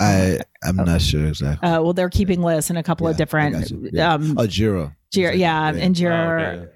I 0.00 0.40
I'm 0.62 0.76
not 0.76 1.00
sure 1.00 1.26
exactly. 1.26 1.68
uh, 1.68 1.80
well, 1.82 1.92
they're 1.92 2.10
keeping 2.10 2.42
lists 2.42 2.70
in 2.70 2.76
a 2.76 2.82
couple 2.82 3.06
Yeah, 3.06 3.12
of 3.12 3.16
different, 3.16 3.54
I 3.56 3.60
got. 3.60 3.70
Yeah. 3.92 4.14
um, 4.14 4.34
oh, 4.38 4.42
Jira. 4.46 4.94
Jira, 5.14 5.36
yeah, 5.36 5.68
and 5.72 5.94
Jira. 5.94 6.56
Oh, 6.58 6.60
okay. 6.62 6.70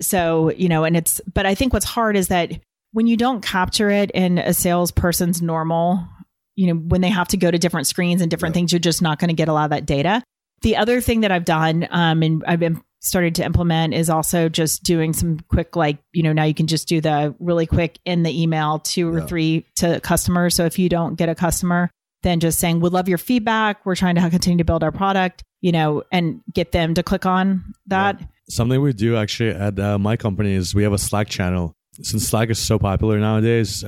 So 0.00 0.50
you 0.50 0.68
know, 0.68 0.84
and 0.84 0.96
it's, 0.96 1.20
but 1.32 1.46
I 1.46 1.54
think 1.54 1.72
what's 1.72 1.84
hard 1.84 2.16
is 2.16 2.28
that 2.28 2.52
when 2.92 3.06
you 3.06 3.16
don't 3.16 3.42
capture 3.42 3.90
it 3.90 4.10
in 4.12 4.38
a 4.38 4.52
salesperson's 4.54 5.40
normal, 5.40 6.06
you 6.56 6.66
know, 6.68 6.74
when 6.74 7.00
they 7.00 7.08
have 7.10 7.28
to 7.28 7.36
go 7.36 7.50
to 7.50 7.58
different 7.58 7.86
screens 7.86 8.20
and 8.20 8.30
different 8.30 8.54
Yeah. 8.54 8.60
things, 8.60 8.72
you're 8.72 8.78
just 8.80 9.02
not 9.02 9.18
going 9.18 9.28
to 9.28 9.34
get 9.34 9.48
a 9.48 9.52
lot 9.52 9.64
of 9.64 9.70
that 9.70 9.86
data. 9.86 10.22
The 10.62 10.76
other 10.76 11.00
thing 11.00 11.20
that 11.22 11.32
I've 11.32 11.44
done, 11.44 11.86
um, 11.90 12.22
and 12.22 12.44
I've 12.46 12.60
been 12.60 12.80
started 13.00 13.34
to 13.36 13.44
implement 13.44 13.94
is 13.94 14.08
also 14.10 14.48
just 14.48 14.84
doing 14.84 15.12
some 15.12 15.40
quick, 15.48 15.74
like, 15.74 15.98
you 16.12 16.22
know, 16.22 16.32
now 16.32 16.44
you 16.44 16.54
can 16.54 16.68
just 16.68 16.86
do 16.86 17.00
the 17.00 17.34
really 17.40 17.66
quick 17.66 17.98
in 18.04 18.22
the 18.22 18.42
email 18.42 18.78
two 18.78 19.12
or 19.12 19.18
Yeah. 19.20 19.26
three 19.26 19.66
to 19.76 19.98
customers. 20.00 20.54
So 20.54 20.66
if 20.66 20.78
you 20.78 20.88
don't 20.88 21.16
get 21.16 21.28
a 21.28 21.34
customer, 21.34 21.90
then 22.22 22.40
just 22.40 22.58
saying, 22.58 22.80
we'd 22.80 22.92
love 22.92 23.08
your 23.08 23.18
feedback. 23.18 23.84
We're 23.84 23.96
trying 23.96 24.14
to 24.16 24.30
continue 24.30 24.58
to 24.58 24.64
build 24.64 24.82
our 24.82 24.92
product, 24.92 25.42
you 25.60 25.72
know, 25.72 26.02
and 26.12 26.40
get 26.52 26.72
them 26.72 26.94
to 26.94 27.02
click 27.02 27.26
on 27.26 27.74
that. 27.86 28.20
Something 28.48 28.80
we 28.80 28.92
do 28.92 29.16
actually 29.16 29.50
at 29.50 29.78
uh, 29.78 29.98
my 29.98 30.16
company 30.16 30.52
is 30.52 30.74
we 30.74 30.82
have 30.82 30.92
a 30.92 30.98
Slack 30.98 31.28
channel. 31.28 31.74
Since 32.00 32.28
Slack 32.28 32.50
is 32.50 32.58
so 32.58 32.78
popular 32.78 33.18
nowadays, 33.18 33.84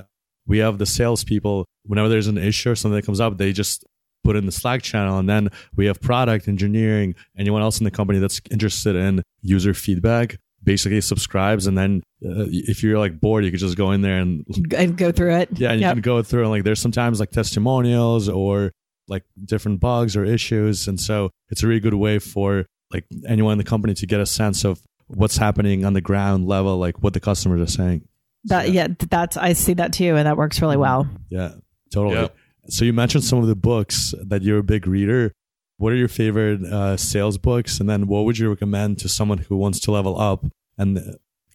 we 0.46 0.58
have 0.58 0.78
the 0.78 0.86
salespeople. 0.86 1.64
Whenever 1.86 2.08
there's 2.08 2.26
an 2.26 2.38
issue 2.38 2.70
or 2.70 2.74
something 2.74 2.96
that 2.96 3.06
comes 3.06 3.20
up, 3.20 3.38
they 3.38 3.52
just 3.52 3.84
put 4.24 4.36
in 4.36 4.46
the 4.46 4.52
Slack 4.52 4.82
channel, 4.82 5.18
and 5.18 5.28
then 5.28 5.50
we 5.76 5.86
have 5.86 6.00
product 6.00 6.48
engineering, 6.48 7.14
anyone 7.36 7.62
else 7.62 7.78
in 7.78 7.84
the 7.84 7.90
company 7.90 8.18
that's 8.18 8.40
interested 8.50 8.96
in 8.96 9.22
user 9.42 9.74
feedback. 9.74 10.38
Basically, 10.64 11.00
subscribes, 11.02 11.66
and 11.66 11.76
then 11.76 12.02
uh, 12.24 12.46
if 12.48 12.82
you're 12.82 12.98
like 12.98 13.20
bored, 13.20 13.44
you 13.44 13.50
could 13.50 13.60
just 13.60 13.76
go 13.76 13.90
in 13.92 14.00
there 14.00 14.18
and 14.18 14.44
And 14.76 14.96
go 14.96 15.12
through 15.12 15.34
it. 15.36 15.50
yeah, 15.58 15.72
and 15.72 15.80
you 15.80 15.86
can 15.86 16.00
go 16.00 16.22
through 16.22 16.40
and 16.42 16.50
like 16.50 16.64
there's 16.64 16.80
sometimes 16.80 17.20
like 17.20 17.30
testimonials 17.30 18.28
or 18.28 18.72
like 19.06 19.24
different 19.44 19.80
bugs 19.80 20.16
or 20.16 20.24
issues, 20.24 20.88
and 20.88 20.98
so 20.98 21.30
it's 21.50 21.62
a 21.62 21.66
really 21.66 21.80
good 21.80 21.94
way 21.94 22.18
for 22.18 22.64
like 22.90 23.04
anyone 23.28 23.52
in 23.52 23.58
the 23.58 23.64
company 23.64 23.92
to 23.94 24.06
get 24.06 24.20
a 24.20 24.26
sense 24.26 24.64
of 24.64 24.80
what's 25.08 25.36
happening 25.36 25.84
on 25.84 25.92
the 25.92 26.00
ground 26.00 26.46
level, 26.48 26.78
like 26.78 27.02
what 27.02 27.12
the 27.12 27.20
customers 27.20 27.60
are 27.60 27.70
saying. 27.70 28.08
That 28.44 28.72
yeah, 28.72 28.88
that's 29.10 29.36
I 29.36 29.52
see 29.52 29.74
that 29.74 29.92
too, 29.92 30.16
and 30.16 30.26
that 30.26 30.36
works 30.36 30.60
really 30.62 30.76
well. 30.78 31.06
Yeah, 31.28 31.52
totally. 31.92 32.16
Yeah. 32.16 32.28
So 32.68 32.86
you 32.86 32.92
mentioned 32.94 33.24
some 33.24 33.38
of 33.40 33.46
the 33.46 33.54
books 33.56 34.14
that 34.28 34.42
you're 34.42 34.58
a 34.58 34.62
big 34.62 34.86
reader. 34.86 35.32
What 35.78 35.92
are 35.92 35.96
your 35.96 36.08
favorite 36.08 36.62
uh, 36.62 36.96
sales 36.96 37.38
books, 37.38 37.80
and 37.80 37.88
then 37.88 38.06
what 38.06 38.24
would 38.24 38.38
you 38.38 38.48
recommend 38.48 38.98
to 39.00 39.08
someone 39.08 39.38
who 39.38 39.56
wants 39.56 39.80
to 39.80 39.90
level 39.90 40.20
up 40.20 40.46
and 40.78 40.98
uh, 40.98 41.02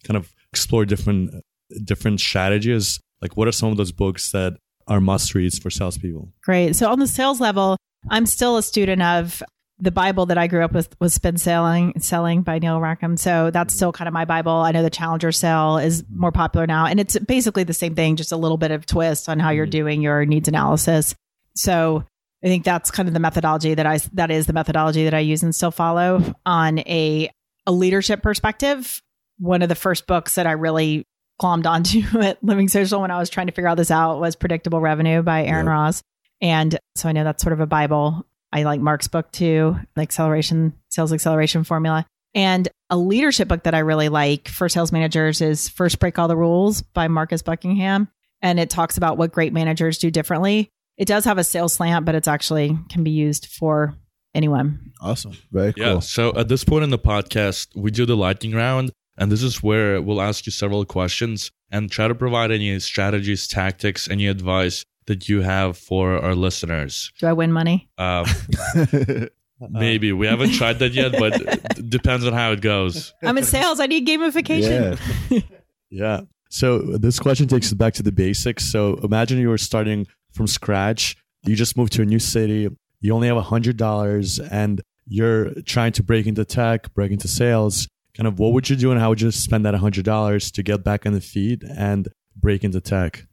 kind 0.04 0.16
of 0.16 0.32
explore 0.52 0.84
different 0.84 1.42
different 1.84 2.20
strategies? 2.20 3.00
Like, 3.22 3.36
what 3.36 3.48
are 3.48 3.52
some 3.52 3.70
of 3.70 3.76
those 3.76 3.92
books 3.92 4.32
that 4.32 4.56
are 4.86 5.00
must 5.00 5.34
reads 5.34 5.58
for 5.58 5.70
salespeople? 5.70 6.32
Great. 6.42 6.76
So 6.76 6.90
on 6.90 6.98
the 6.98 7.06
sales 7.06 7.40
level, 7.40 7.76
I'm 8.08 8.26
still 8.26 8.56
a 8.56 8.62
student 8.62 9.02
of 9.02 9.42
the 9.78 9.90
Bible 9.90 10.26
that 10.26 10.38
I 10.38 10.46
grew 10.46 10.62
up 10.62 10.72
with 10.72 10.94
was 11.00 11.14
Spin 11.14 11.38
Selling, 11.38 11.98
Selling 12.00 12.42
by 12.42 12.58
Neil 12.58 12.80
Rackham. 12.80 13.16
So 13.16 13.50
that's 13.50 13.72
still 13.74 13.92
kind 13.92 14.08
of 14.08 14.14
my 14.14 14.26
Bible. 14.26 14.52
I 14.52 14.72
know 14.72 14.82
the 14.82 14.90
Challenger 14.90 15.32
Sell 15.32 15.78
is 15.78 16.04
more 16.14 16.32
popular 16.32 16.66
now, 16.66 16.86
and 16.86 17.00
it's 17.00 17.18
basically 17.18 17.64
the 17.64 17.72
same 17.72 17.94
thing, 17.94 18.16
just 18.16 18.32
a 18.32 18.36
little 18.36 18.58
bit 18.58 18.70
of 18.70 18.84
twist 18.84 19.28
on 19.28 19.38
how 19.38 19.50
you're 19.50 19.66
doing 19.66 20.02
your 20.02 20.26
needs 20.26 20.48
analysis. 20.48 21.14
So 21.54 22.04
I 22.42 22.46
think 22.46 22.64
that's 22.64 22.90
kind 22.90 23.08
of 23.08 23.14
the 23.14 23.20
methodology 23.20 23.74
that 23.74 23.86
I 23.86 23.98
that 24.14 24.30
is 24.30 24.46
the 24.46 24.52
methodology 24.52 25.04
that 25.04 25.14
I 25.14 25.20
use 25.20 25.42
and 25.42 25.54
still 25.54 25.70
follow 25.70 26.34
on 26.46 26.78
a 26.80 27.30
a 27.66 27.72
leadership 27.72 28.22
perspective. 28.22 29.00
One 29.38 29.62
of 29.62 29.68
the 29.68 29.74
first 29.74 30.06
books 30.06 30.34
that 30.34 30.46
I 30.46 30.52
really 30.52 31.06
glommed 31.40 31.66
onto 31.66 32.02
at 32.20 32.42
Living 32.42 32.68
Social 32.68 33.00
when 33.00 33.10
I 33.10 33.18
was 33.18 33.30
trying 33.30 33.46
to 33.46 33.52
figure 33.52 33.68
all 33.68 33.76
this 33.76 33.90
out 33.90 34.20
was 34.20 34.36
Predictable 34.36 34.80
Revenue 34.80 35.22
by 35.22 35.44
Aaron 35.44 35.66
Yep. 35.66 35.72
Ross. 35.72 36.02
And 36.40 36.78
so 36.96 37.08
I 37.08 37.12
know 37.12 37.24
that's 37.24 37.42
sort 37.42 37.52
of 37.52 37.60
a 37.60 37.66
Bible. 37.66 38.26
I 38.52 38.62
like 38.64 38.80
Mark's 38.80 39.08
book 39.08 39.30
too, 39.30 39.78
the 39.94 40.02
acceleration, 40.02 40.74
sales 40.88 41.12
acceleration 41.12 41.64
formula. 41.64 42.06
And 42.34 42.68
a 42.88 42.96
leadership 42.96 43.48
book 43.48 43.64
that 43.64 43.74
I 43.74 43.80
really 43.80 44.08
like 44.08 44.48
for 44.48 44.68
sales 44.68 44.92
managers 44.92 45.40
is 45.40 45.68
First 45.68 45.98
Break 45.98 46.18
All 46.18 46.28
the 46.28 46.36
Rules 46.36 46.82
by 46.82 47.08
Marcus 47.08 47.42
Buckingham. 47.42 48.08
And 48.42 48.58
it 48.58 48.70
talks 48.70 48.96
about 48.96 49.18
what 49.18 49.32
great 49.32 49.52
managers 49.52 49.98
do 49.98 50.10
differently. 50.10 50.70
It 51.00 51.08
does 51.08 51.24
have 51.24 51.38
a 51.38 51.44
sales 51.44 51.72
slant, 51.72 52.04
but 52.04 52.14
it's 52.14 52.28
actually 52.28 52.78
can 52.90 53.02
be 53.02 53.10
used 53.10 53.46
for 53.46 53.94
anyone. 54.34 54.92
Awesome. 55.00 55.32
Very 55.50 55.72
cool. 55.72 55.82
Yeah. 55.82 55.98
So 56.00 56.34
at 56.36 56.48
this 56.48 56.62
point 56.62 56.84
in 56.84 56.90
the 56.90 56.98
podcast, 56.98 57.68
we 57.74 57.90
do 57.90 58.04
the 58.04 58.18
lightning 58.18 58.54
round, 58.54 58.92
and 59.16 59.32
this 59.32 59.42
is 59.42 59.62
where 59.62 60.02
we'll 60.02 60.20
ask 60.20 60.44
you 60.44 60.52
several 60.52 60.84
questions 60.84 61.50
and 61.70 61.90
try 61.90 62.06
to 62.06 62.14
provide 62.14 62.50
any 62.50 62.78
strategies, 62.80 63.48
tactics, 63.48 64.10
any 64.10 64.26
advice 64.26 64.84
that 65.06 65.26
you 65.26 65.40
have 65.40 65.78
for 65.78 66.18
our 66.18 66.34
listeners. 66.34 67.10
Do 67.18 67.28
I 67.28 67.32
win 67.32 67.50
money? 67.50 67.88
Um, 67.96 68.26
maybe 69.70 70.12
we 70.12 70.26
haven't 70.26 70.52
tried 70.52 70.80
that 70.80 70.92
yet, 70.92 71.12
but 71.12 71.40
it 71.78 71.88
depends 71.88 72.26
on 72.26 72.34
how 72.34 72.52
it 72.52 72.60
goes. 72.60 73.14
I'm 73.22 73.38
in 73.38 73.44
sales. 73.44 73.80
I 73.80 73.86
need 73.86 74.06
gamification. 74.06 74.98
yeah. 75.30 75.40
Yeah. 75.92 76.20
So 76.50 76.78
this 76.78 77.18
question 77.18 77.48
takes 77.48 77.66
us 77.66 77.74
back 77.74 77.94
to 77.94 78.02
the 78.04 78.12
basics. 78.12 78.64
So 78.70 78.94
imagine 79.02 79.38
you 79.38 79.48
were 79.48 79.58
starting 79.58 80.06
from 80.32 80.46
scratch. 80.46 81.16
You 81.44 81.56
just 81.56 81.76
moved 81.76 81.92
to 81.94 82.02
a 82.02 82.04
new 82.04 82.18
city. 82.18 82.68
You 83.00 83.14
only 83.14 83.28
have 83.28 83.36
a 83.36 83.42
hundred 83.42 83.76
dollars, 83.76 84.38
and 84.38 84.80
you're 85.06 85.50
trying 85.62 85.92
to 85.92 86.02
break 86.02 86.26
into 86.26 86.44
tech, 86.44 86.92
break 86.94 87.10
into 87.12 87.28
sales. 87.28 87.88
Kind 88.16 88.26
of, 88.26 88.38
what 88.38 88.52
would 88.52 88.68
you 88.68 88.76
do, 88.76 88.90
and 88.90 89.00
how 89.00 89.08
would 89.10 89.20
you 89.20 89.30
spend 89.30 89.64
that 89.64 89.74
hundred 89.74 90.04
dollars 90.04 90.50
to 90.52 90.62
get 90.62 90.84
back 90.84 91.06
on 91.06 91.12
the 91.12 91.20
feet 91.20 91.62
and 91.76 92.08
break 92.36 92.64
into 92.64 92.80
tech? 92.80 93.26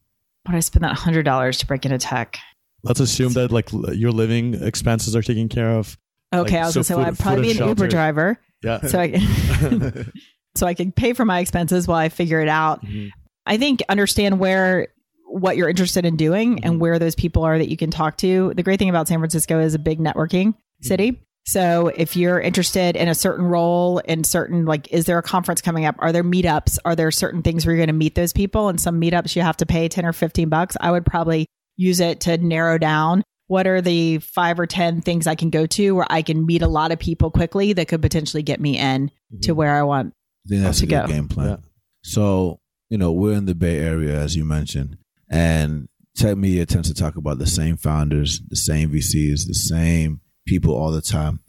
Would 0.48 0.56
I 0.56 0.60
spend 0.62 0.84
that 0.86 0.95
hundred 0.95 1.24
dollars 1.24 1.58
to 1.60 1.66
break 1.68 1.84
into 1.86 1.98
tech? 1.98 2.38
Let's 2.84 3.00
assume 3.02 3.34
that 3.34 3.52
like 3.52 3.70
your 3.74 4.12
living 4.12 4.54
expenses 4.54 5.16
are 5.16 5.22
taken 5.22 5.50
care 5.50 5.72
of. 5.72 5.98
Okay, 6.34 6.54
Like, 6.54 6.62
I 6.62 6.66
was 6.66 6.74
so 6.74 6.78
gonna 6.78 6.84
say, 6.84 6.95
well, 6.95 7.06
food- 7.06 7.12
I'd 7.12 7.20
probably 7.20 7.54
be 7.54 7.60
an 7.60 7.68
Uber 7.68 7.88
driver, 7.88 8.39
Yeah. 8.64 8.82
so 8.86 9.00
I 9.00 9.10
can, 9.12 10.12
so 10.56 10.68
I 10.68 10.74
can 10.74 10.91
pay 10.91 11.14
for 11.14 11.26
my 11.26 11.39
expenses 11.39 11.88
while 11.88 11.98
I 11.98 12.10
figure 12.10 12.39
it 12.41 12.48
out. 12.50 12.86
Mhm. 12.86 13.10
I 13.45 13.58
think 13.58 13.82
understand 13.89 14.39
where 14.39 14.89
what 15.30 15.58
you're 15.58 15.70
interested 15.70 16.06
in 16.06 16.16
doing 16.16 16.64
and 16.64 16.76
Mhm. 16.76 16.80
where 16.80 17.00
those 17.00 17.16
people 17.16 17.44
are 17.44 17.58
that 17.58 17.70
you 17.70 17.78
can 17.78 17.92
talk 17.92 18.18
to. 18.18 18.54
The 18.56 18.64
great 18.64 18.80
thing 18.80 18.90
about 18.90 19.08
San 19.08 19.20
Francisco 19.20 19.60
is 19.60 19.74
a 19.76 19.80
big 19.80 20.00
networking 20.00 20.54
city. 20.82 21.22
So 21.46 21.88
if 21.96 22.16
you're 22.18 22.40
interested 22.42 22.96
in 22.98 23.08
a 23.08 23.16
certain 23.16 23.46
role 23.46 24.00
in 24.00 24.24
certain 24.26 24.66
like 24.66 24.92
is 24.92 25.06
there 25.06 25.18
a 25.18 25.24
conference 25.24 25.62
coming 25.62 25.86
up? 25.86 25.96
Are 26.00 26.12
there 26.12 26.24
meetups? 26.24 26.78
Are 26.84 26.96
there 26.96 27.10
certain 27.12 27.42
things 27.42 27.66
where 27.66 27.74
you're 27.74 27.80
going 27.86 27.88
to 27.88 27.94
meet 27.94 28.16
those 28.16 28.34
people? 28.34 28.68
And 28.68 28.80
some 28.82 29.00
meetups 29.00 29.36
you 29.36 29.42
have 29.44 29.58
to 29.58 29.66
pay 29.66 29.88
10 29.88 30.06
or 30.06 30.12
15 30.14 30.50
bucks. 30.50 30.76
I 30.82 30.92
would 30.92 31.06
probably 31.06 31.46
use 31.78 32.00
it 32.00 32.20
to 32.22 32.38
narrow 32.38 32.78
down 32.78 33.24
what 33.48 33.66
are 33.66 33.80
the 33.82 34.18
5 34.20 34.60
or 34.60 34.66
10 34.68 35.00
things 35.02 35.26
I 35.26 35.36
can 35.36 35.50
go 35.50 35.66
to 35.68 35.92
where 35.96 36.08
I 36.10 36.22
can 36.22 36.46
meet 36.46 36.62
a 36.62 36.68
lot 36.68 36.92
of 36.92 37.00
people 37.00 37.32
quickly 37.32 37.72
that 37.74 37.88
could 37.88 38.02
potentially 38.02 38.44
get 38.44 38.60
me 38.60 38.78
in 38.78 39.10
to 39.44 39.54
where 39.54 39.74
I 39.76 39.84
want. 39.84 40.14
I 40.46 40.50
think 40.50 40.64
that's 40.64 40.80
to 40.80 40.86
a 40.86 40.90
good 40.90 41.02
go. 41.02 41.08
game 41.08 41.28
plan. 41.30 41.48
Yeah. 41.50 41.56
So, 42.04 42.60
you 42.90 42.98
know, 42.98 43.12
we're 43.14 43.34
in 43.38 43.46
the 43.46 43.56
Bay 43.56 43.80
Area, 43.80 44.20
as 44.20 44.36
you 44.36 44.44
mentioned, 44.44 44.98
and 45.30 45.88
tech 46.16 46.38
media 46.38 46.66
tends 46.66 46.88
to 46.88 46.94
talk 46.94 47.16
about 47.16 47.40
the 47.40 47.48
same 47.48 47.78
founders, 47.78 48.42
the 48.48 48.56
same 48.56 48.92
VCs, 48.92 49.46
the 49.48 49.54
same 49.54 50.22
people 50.46 50.76
all 50.76 50.92
the 50.92 51.02
time. 51.02 51.40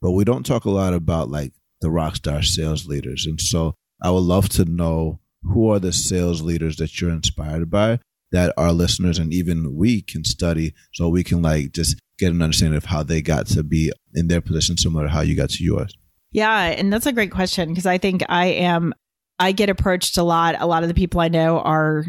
But 0.00 0.12
we 0.12 0.24
don't 0.24 0.46
talk 0.46 0.64
a 0.64 0.70
lot 0.70 0.94
about 0.94 1.30
like 1.30 1.52
the 1.80 1.90
rock 1.90 2.16
star 2.16 2.42
sales 2.42 2.86
leaders. 2.86 3.26
And 3.26 3.40
so 3.40 3.74
I 4.02 4.10
would 4.10 4.20
love 4.20 4.48
to 4.50 4.64
know 4.64 5.20
who 5.42 5.70
are 5.70 5.78
the 5.78 5.92
sales 5.92 6.42
leaders 6.42 6.76
that 6.76 7.00
you're 7.00 7.10
inspired 7.10 7.70
by 7.70 8.00
that 8.30 8.52
our 8.56 8.72
listeners 8.72 9.18
and 9.18 9.32
even 9.32 9.74
we 9.74 10.02
can 10.02 10.24
study 10.24 10.74
so 10.92 11.08
we 11.08 11.24
can 11.24 11.40
like 11.40 11.72
just 11.72 11.98
get 12.18 12.32
an 12.32 12.42
understanding 12.42 12.76
of 12.76 12.84
how 12.84 13.02
they 13.02 13.22
got 13.22 13.46
to 13.46 13.62
be 13.62 13.92
in 14.14 14.28
their 14.28 14.40
position 14.40 14.76
similar 14.76 15.04
to 15.04 15.10
how 15.10 15.20
you 15.20 15.36
got 15.36 15.50
to 15.50 15.64
yours. 15.64 15.96
Yeah, 16.30 16.60
and 16.60 16.92
that's 16.92 17.06
a 17.06 17.12
great 17.12 17.30
question 17.30 17.70
because 17.70 17.86
I 17.86 17.96
think 17.96 18.22
I 18.28 18.46
am 18.46 18.92
I 19.38 19.52
get 19.52 19.70
approached 19.70 20.18
a 20.18 20.22
lot. 20.22 20.56
A 20.58 20.66
lot 20.66 20.82
of 20.82 20.88
the 20.88 20.94
people 20.94 21.20
I 21.20 21.28
know 21.28 21.60
are 21.60 22.04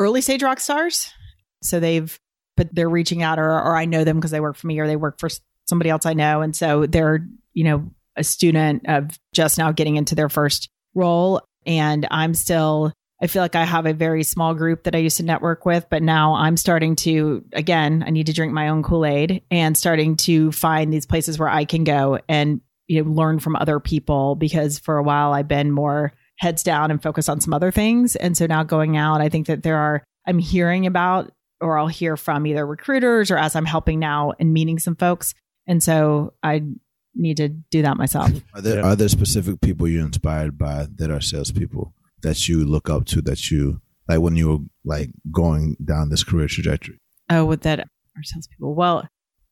early 0.00 0.20
stage 0.20 0.42
rock 0.42 0.58
stars. 0.58 1.12
So 1.62 1.78
they've 1.78 2.18
but 2.56 2.74
they're 2.74 2.90
reaching 2.90 3.22
out 3.22 3.38
or 3.38 3.50
or 3.50 3.76
I 3.76 3.84
know 3.84 4.04
them 4.04 4.16
because 4.16 4.32
they 4.32 4.40
work 4.40 4.56
for 4.56 4.66
me 4.66 4.78
or 4.80 4.86
they 4.86 4.96
work 4.96 5.20
for 5.20 5.28
somebody 5.68 5.90
else 5.90 6.06
I 6.06 6.14
know 6.14 6.40
and 6.40 6.56
so 6.56 6.86
they're, 6.86 7.26
you 7.52 7.64
know, 7.64 7.90
a 8.16 8.24
student 8.24 8.88
of 8.88 9.18
just 9.32 9.56
now 9.56 9.70
getting 9.70 9.96
into 9.96 10.14
their 10.14 10.28
first 10.28 10.68
role 10.94 11.42
and 11.64 12.08
I'm 12.10 12.34
still 12.34 12.92
I 13.22 13.26
feel 13.26 13.42
like 13.42 13.54
I 13.54 13.64
have 13.64 13.84
a 13.84 13.92
very 13.92 14.24
small 14.24 14.54
group 14.54 14.84
that 14.84 14.94
I 14.94 14.98
used 14.98 15.18
to 15.18 15.22
network 15.22 15.66
with, 15.66 15.86
but 15.90 16.02
now 16.02 16.36
I'm 16.36 16.56
starting 16.56 16.96
to, 16.96 17.44
again, 17.52 18.02
I 18.06 18.08
need 18.08 18.24
to 18.26 18.32
drink 18.32 18.54
my 18.54 18.68
own 18.68 18.82
Kool 18.82 19.04
Aid 19.04 19.42
and 19.50 19.76
starting 19.76 20.16
to 20.18 20.50
find 20.52 20.90
these 20.90 21.04
places 21.04 21.38
where 21.38 21.50
I 21.50 21.66
can 21.66 21.84
go 21.84 22.18
and 22.30 22.62
you 22.90 23.04
know 23.04 23.10
learn 23.10 23.38
from 23.38 23.54
other 23.54 23.78
people 23.78 24.34
because 24.34 24.80
for 24.80 24.96
a 24.96 25.02
while 25.02 25.32
I've 25.32 25.46
been 25.46 25.70
more 25.70 26.12
heads 26.40 26.62
down 26.62 26.90
and 26.90 27.02
focus 27.02 27.28
on 27.28 27.40
some 27.40 27.52
other 27.52 27.70
things 27.70 28.16
and 28.16 28.36
so 28.36 28.46
now 28.46 28.62
going 28.62 28.96
out 28.96 29.20
I 29.20 29.28
think 29.28 29.46
that 29.46 29.62
there 29.62 29.76
are 29.76 30.02
I'm 30.26 30.38
hearing 30.38 30.86
about 30.86 31.30
or 31.60 31.78
I'll 31.78 31.86
hear 31.88 32.16
from 32.16 32.46
either 32.46 32.66
recruiters 32.66 33.30
or 33.30 33.36
as 33.36 33.54
I'm 33.54 33.66
helping 33.66 33.98
now 33.98 34.32
and 34.40 34.52
meeting 34.52 34.78
some 34.78 34.96
folks 34.96 35.34
and 35.66 35.82
so 35.82 36.32
I 36.42 36.62
need 37.14 37.36
to 37.36 37.48
do 37.48 37.82
that 37.82 37.96
myself. 37.96 38.30
Are 38.54 38.60
there 38.60 38.84
are 38.84 38.96
there 38.96 39.08
specific 39.08 39.60
people 39.60 39.86
you're 39.88 40.06
inspired 40.06 40.56
by 40.56 40.86
that 40.96 41.10
are 41.10 41.20
salespeople 41.20 41.92
that 42.22 42.48
you 42.48 42.64
look 42.64 42.88
up 42.88 43.04
to 43.06 43.20
that 43.22 43.50
you 43.50 43.80
like 44.08 44.20
when 44.20 44.36
you 44.36 44.48
were 44.48 44.58
like 44.84 45.10
going 45.30 45.76
down 45.84 46.08
this 46.08 46.24
career 46.24 46.46
trajectory? 46.48 46.98
oh, 47.30 47.44
with 47.44 47.62
that 47.62 47.80
our 47.80 48.22
salespeople. 48.22 48.74
Well, 48.74 49.08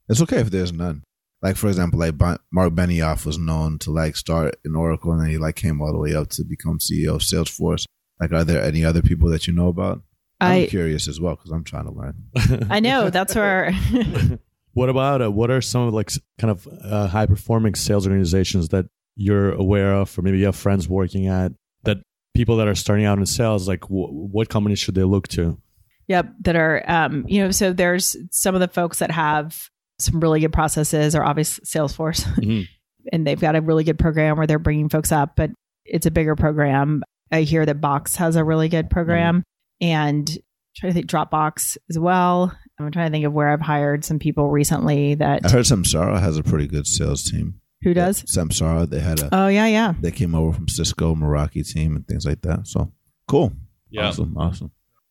It's 0.09 0.22
okay 0.22 0.39
if 0.39 0.51
there's 0.51 0.72
none. 0.72 1.03
Like 1.43 1.57
for 1.57 1.68
example, 1.68 2.01
like 2.01 2.14
Mark 2.18 2.72
Benioff 2.74 3.24
was 3.24 3.39
known 3.39 3.78
to 3.80 3.91
like 3.91 4.16
start 4.16 4.57
in 4.64 4.74
Oracle 4.74 5.12
and 5.12 5.22
then 5.22 5.30
he 5.30 5.39
like 5.39 5.57
came 5.57 5.80
all 5.80 5.93
the 5.93 5.99
way 5.99 6.14
up 6.14 6.28
to 6.30 6.45
become 6.45 6.78
CEO 6.78 7.14
of 7.14 7.20
Salesforce. 7.20 7.84
Like, 8.20 8.32
are 8.32 8.45
there 8.45 8.62
any 8.62 8.84
other 8.84 9.03
people 9.03 9.30
that 9.30 9.47
you 9.47 9.53
know 9.53 9.68
about? 9.68 10.03
I'm 10.41 10.66
curious 10.66 11.09
as 11.09 11.20
well 11.20 11.34
because 11.36 11.51
I'm 11.51 11.64
trying 11.64 11.84
to 11.84 11.93
learn. 11.93 12.66
I 12.70 12.80
know 12.80 13.11
that's 13.11 13.34
where 13.34 13.72
What 14.78 14.89
about 14.89 15.22
uh, 15.22 15.30
what 15.32 15.51
are 15.51 15.61
some 15.61 15.89
of 15.89 15.95
like 15.95 16.12
kind 16.39 16.53
of 16.53 16.68
uh, 16.84 17.09
high 17.09 17.26
performing 17.26 17.74
sales 17.74 18.07
organizations 18.07 18.68
that 18.68 18.86
you're 19.16 19.51
aware 19.51 19.93
of, 19.93 20.16
or 20.16 20.22
maybe 20.22 20.39
you 20.39 20.45
have 20.45 20.55
friends 20.55 20.89
working 20.89 21.26
at 21.26 21.51
that 21.82 21.99
people 22.32 22.59
that 22.59 22.68
are 22.68 22.76
starting 22.76 23.05
out 23.05 23.18
in 23.18 23.26
sales, 23.26 23.66
like 23.66 23.80
w- 23.80 24.07
what 24.07 24.49
companies 24.49 24.78
should 24.78 24.95
they 24.95 25.03
look 25.03 25.26
to? 25.28 25.61
Yep, 26.07 26.32
that 26.43 26.55
are 26.55 26.84
um, 26.86 27.24
you 27.26 27.43
know, 27.43 27.51
so 27.51 27.72
there's 27.72 28.14
some 28.30 28.55
of 28.55 28.61
the 28.61 28.68
folks 28.68 29.01
that 29.01 29.11
have 29.11 29.68
some 29.99 30.20
really 30.20 30.40
good 30.40 30.53
processes 30.53 31.14
are 31.14 31.24
obviously 31.24 31.64
Salesforce, 31.64 32.22
Mhm. 32.42 32.66
and 33.12 33.26
they've 33.26 33.40
got 33.40 33.57
a 33.57 33.61
really 33.61 33.84
good 33.84 33.99
program 33.99 34.36
where 34.36 34.46
they're 34.46 34.59
bringing 34.59 34.88
folks 34.88 35.12
up, 35.12 35.34
but 35.36 35.51
it's 35.84 36.07
a 36.07 36.11
bigger 36.11 36.36
program. 36.36 37.03
I 37.32 37.42
hear 37.42 37.64
that 37.66 37.80
Box 37.80 38.16
has 38.16 38.36
a 38.36 38.44
really 38.44 38.68
good 38.68 38.90
program, 38.90 39.42
and 39.80 40.28
I'm 40.30 40.36
trying 40.76 40.90
to 40.92 40.94
think 40.94 41.07
Dropbox 41.11 41.76
as 41.90 41.99
well. 41.99 42.57
I'm 42.78 42.90
trying 42.92 43.09
to 43.09 43.12
think 43.12 43.24
of 43.24 43.32
where 43.32 43.49
I've 43.49 43.61
hired 43.61 44.05
some 44.05 44.18
people 44.18 44.51
recently 44.51 45.14
that 45.16 45.38
I 45.44 45.49
that 45.49 45.51
heard 45.51 45.64
Samsara 45.64 46.20
has 46.20 46.36
a 46.38 46.42
pretty 46.42 46.66
good 46.68 46.86
sales 46.86 47.24
team. 47.24 47.61
who 47.82 47.94
does. 47.94 48.22
Samsara, 48.24 48.88
they 48.88 49.01
had 49.01 49.20
a 49.20 49.28
Oh 49.32 49.49
yeah, 49.49 49.66
yeah. 49.66 49.94
they 50.01 50.11
came 50.11 50.34
over 50.34 50.53
from 50.53 50.68
Cisco, 50.68 51.14
Meraki 51.14 51.64
team, 51.68 51.94
and 51.96 52.07
things 52.09 52.24
like 52.26 52.42
that. 52.42 52.66
So 52.66 52.92
cool, 53.28 53.53
Yeah. 53.90 54.09
awesome, 54.09 54.36
awesome. 54.36 54.70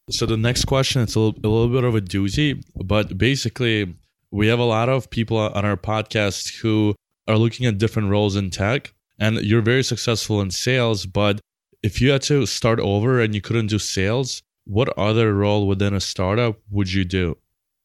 So 0.10 0.26
the 0.26 0.38
next 0.38 0.66
question 0.66 1.02
it's 1.02 1.16
a 1.16 1.20
little, 1.20 1.40
a 1.44 1.48
little 1.50 1.70
bit 1.74 1.84
of 1.84 1.96
a 1.96 2.02
doozy, 2.02 2.62
but 2.86 3.18
basically 3.18 3.96
we 4.32 4.48
have 4.48 4.60
a 4.60 4.64
lot 4.64 4.90
of 4.90 5.10
people 5.10 5.38
on 5.38 5.66
our 5.66 5.78
podcast 5.78 6.58
who 6.62 6.96
are 7.28 7.38
looking 7.38 7.66
at 7.66 7.78
different 7.78 8.10
roles 8.10 8.36
in 8.36 8.50
tech, 8.50 8.94
and 9.20 9.38
you're 9.42 9.62
very 9.62 9.84
successful 9.84 10.42
in 10.42 10.52
sales. 10.52 11.06
But 11.06 11.40
if 11.84 12.02
you 12.02 12.12
had 12.12 12.22
to 12.24 12.46
start 12.46 12.80
over 12.80 13.22
and 13.22 13.34
you 13.36 13.42
couldn't 13.42 13.68
do 13.68 13.80
sales, 13.80 14.42
what 14.66 14.90
other 14.98 15.34
role 15.34 15.68
within 15.68 15.94
a 15.94 16.00
startup 16.00 16.58
would 16.70 16.92
you 16.92 17.06
do? 17.06 17.38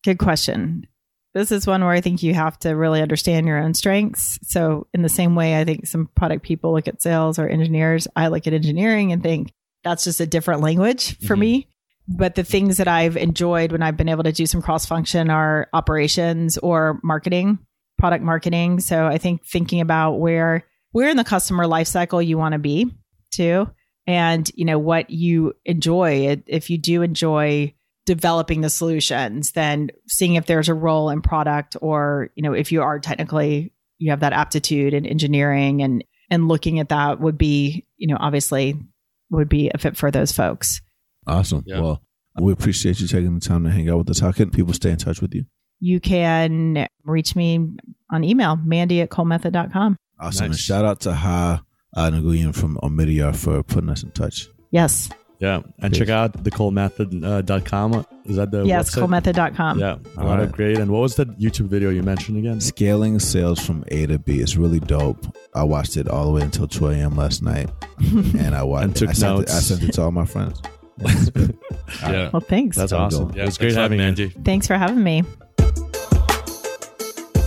Good 0.05 0.19
question. 0.19 0.87
This 1.35 1.51
is 1.51 1.67
one 1.67 1.83
where 1.83 1.93
I 1.93 2.01
think 2.03 2.23
you 2.23 2.35
have 2.35 2.59
to 2.61 2.71
really 2.71 3.01
understand 3.01 3.47
your 3.47 3.59
own 3.59 3.73
strengths. 3.73 4.39
So, 4.43 4.87
in 4.93 5.01
the 5.03 5.09
same 5.09 5.35
way, 5.35 5.59
I 5.59 5.65
think 5.65 5.87
some 5.87 6.09
product 6.15 6.43
people 6.43 6.73
look 6.75 6.89
at 6.89 7.01
sales 7.01 7.39
or 7.39 7.49
engineers, 7.49 8.07
I 8.15 8.29
look 8.29 8.47
at 8.47 8.53
engineering 8.53 9.13
and 9.13 9.23
think 9.23 9.53
that's 9.83 10.05
just 10.05 10.21
a 10.21 10.27
different 10.27 10.61
language 10.61 11.17
for 11.27 11.35
Mhm. 11.37 11.41
me. 11.41 11.69
But 12.09 12.35
the 12.35 12.45
things 12.45 12.79
that 12.79 12.89
I've 12.89 13.17
enjoyed 13.17 13.73
when 13.73 13.83
I've 13.83 13.97
been 13.97 14.09
able 14.09 14.25
to 14.25 14.33
do 14.33 14.47
some 14.47 14.61
cross 14.61 14.87
function 14.87 15.31
are 15.31 15.69
operations 15.73 16.59
or 16.59 17.01
marketing, 17.03 17.59
product 17.97 18.25
marketing. 18.25 18.81
So 18.81 19.07
I 19.07 19.19
think 19.19 19.47
thinking 19.47 19.81
about 19.81 20.15
where 20.15 20.65
where 20.93 21.09
in 21.09 21.17
the 21.17 21.25
customer 21.25 21.67
life 21.67 21.89
cycle 21.89 22.23
you 22.23 22.39
want 22.39 22.53
to 22.53 22.59
be 22.59 22.91
too 23.33 23.69
and 24.07 24.51
you 24.55 24.65
know 24.65 24.79
what 24.79 25.11
you 25.11 25.55
enjoy 25.65 26.43
if 26.47 26.71
you 26.71 26.79
do 26.79 27.03
enjoy 27.03 27.75
developing 28.05 28.61
the 28.61 28.71
solutions 28.71 29.53
then 29.53 29.89
seeing 30.09 30.35
if 30.35 30.47
there's 30.47 30.69
a 30.69 30.75
role 30.75 31.11
in 31.11 31.23
product 31.23 31.77
or 31.81 32.31
you 32.35 32.43
know 32.43 32.53
if 32.53 32.73
you 32.73 32.83
are 32.83 32.99
technically 32.99 33.73
you 33.99 34.11
have 34.11 34.21
that 34.21 34.33
aptitude 34.33 34.95
in 34.95 35.07
engineering 35.07 35.83
and 35.83 36.05
and 36.31 36.49
looking 36.49 36.81
at 36.81 36.89
that 36.89 37.21
would 37.21 37.39
be 37.39 37.87
you 37.97 38.09
know 38.09 38.17
obviously 38.19 38.77
would 39.31 39.49
be 39.49 39.71
a 39.73 39.79
fit 39.79 39.97
for 39.97 40.11
those 40.11 40.33
folks 40.33 40.81
Awesome. 41.27 41.63
Yeah. 41.67 41.81
Well, 41.81 42.03
we 42.41 42.53
appreciate 42.53 43.01
you 43.01 43.07
taking 43.07 43.35
the 43.35 43.41
time 43.41 43.65
to 43.65 43.71
hang 43.71 43.89
out 43.91 43.99
with 43.99 44.11
us. 44.11 44.19
How 44.21 44.33
can 44.33 44.51
people 44.51 44.73
stay 44.73 44.91
in 44.91 44.97
touch 44.99 45.21
with 45.21 45.35
you? 45.35 45.45
you 45.85 45.99
can 45.99 46.87
reach 47.03 47.35
me 47.35 47.59
on 48.13 48.23
email 48.23 48.55
mandy 48.55 49.01
at 49.01 49.11
colemethod.com 49.11 49.97
Awesome. 50.21 50.47
Nice. 50.47 50.51
And 50.51 50.57
shout 50.57 50.85
out 50.85 51.01
to 51.01 51.13
Ha 51.13 51.61
uh, 51.97 52.11
Nguyen 52.11 52.55
from 52.55 52.79
Omidyar 52.85 53.35
for 53.35 53.63
putting 53.65 53.91
us 53.91 54.05
in 54.05 54.13
touch. 54.13 54.49
yes 54.71 55.11
Yeah. 55.41 55.63
And 55.81 55.93
check 55.93 56.09
out 56.09 56.45
thecolemethod.com. 56.45 58.07
Is 58.27 58.37
that 58.37 58.53
the 58.53 58.65
yes 58.65 58.95
website? 58.95 59.03
colemethod.com 59.03 59.79
Yeah. 59.81 59.97
A 60.17 60.21
All 60.21 60.27
lot 60.27 60.39
of 60.39 60.53
great. 60.53 60.79
And 60.79 60.93
what 60.93 61.01
was 61.01 61.17
the 61.17 61.27
YouTube 61.27 61.67
video 61.67 61.91
you 61.91 62.05
mentioned 62.05 62.39
again? 62.39 62.61
Scaling 62.61 63.19
sales 63.19 63.59
from 63.59 63.83
A 63.89 64.07
to 64.07 64.19
B 64.21 64.39
is 64.39 64.57
really 64.57 64.79
dope. 64.79 65.27
I 65.55 65.65
watched 65.65 65.97
it 65.97 66.07
all 66.07 66.27
the 66.27 66.31
way 66.33 66.43
until 66.43 66.69
2 66.69 66.87
a.m. 66.89 67.17
last 67.17 67.43
night, 67.43 67.69
and 67.99 68.55
I 68.55 68.63
watched. 68.63 68.85
And 68.85 68.97
took 68.97 69.09
I 69.11 69.13
sent, 69.15 69.33
it, 69.33 69.39
notes. 69.39 69.57
I 69.57 69.61
sent 69.61 69.83
it 69.83 69.93
to 69.95 70.03
all 70.03 70.13
my 70.13 70.25
friends. 70.27 70.63
Yeah. 72.03 72.31
well 72.33 72.41
thanks 72.41 72.77
That's 72.77 72.91
how 72.93 72.99
awesome. 72.99 73.33
Yeah, 73.35 73.43
it 73.43 73.47
was 73.47 73.59
great 73.59 73.75
thanks 73.75 73.77
a 73.77 73.81
lot, 73.81 73.83
having 73.83 73.99
you. 73.99 74.05
Mandy. 74.05 74.29
thanks 74.45 74.67
for 74.67 74.77
having 74.77 75.03
me 75.03 75.23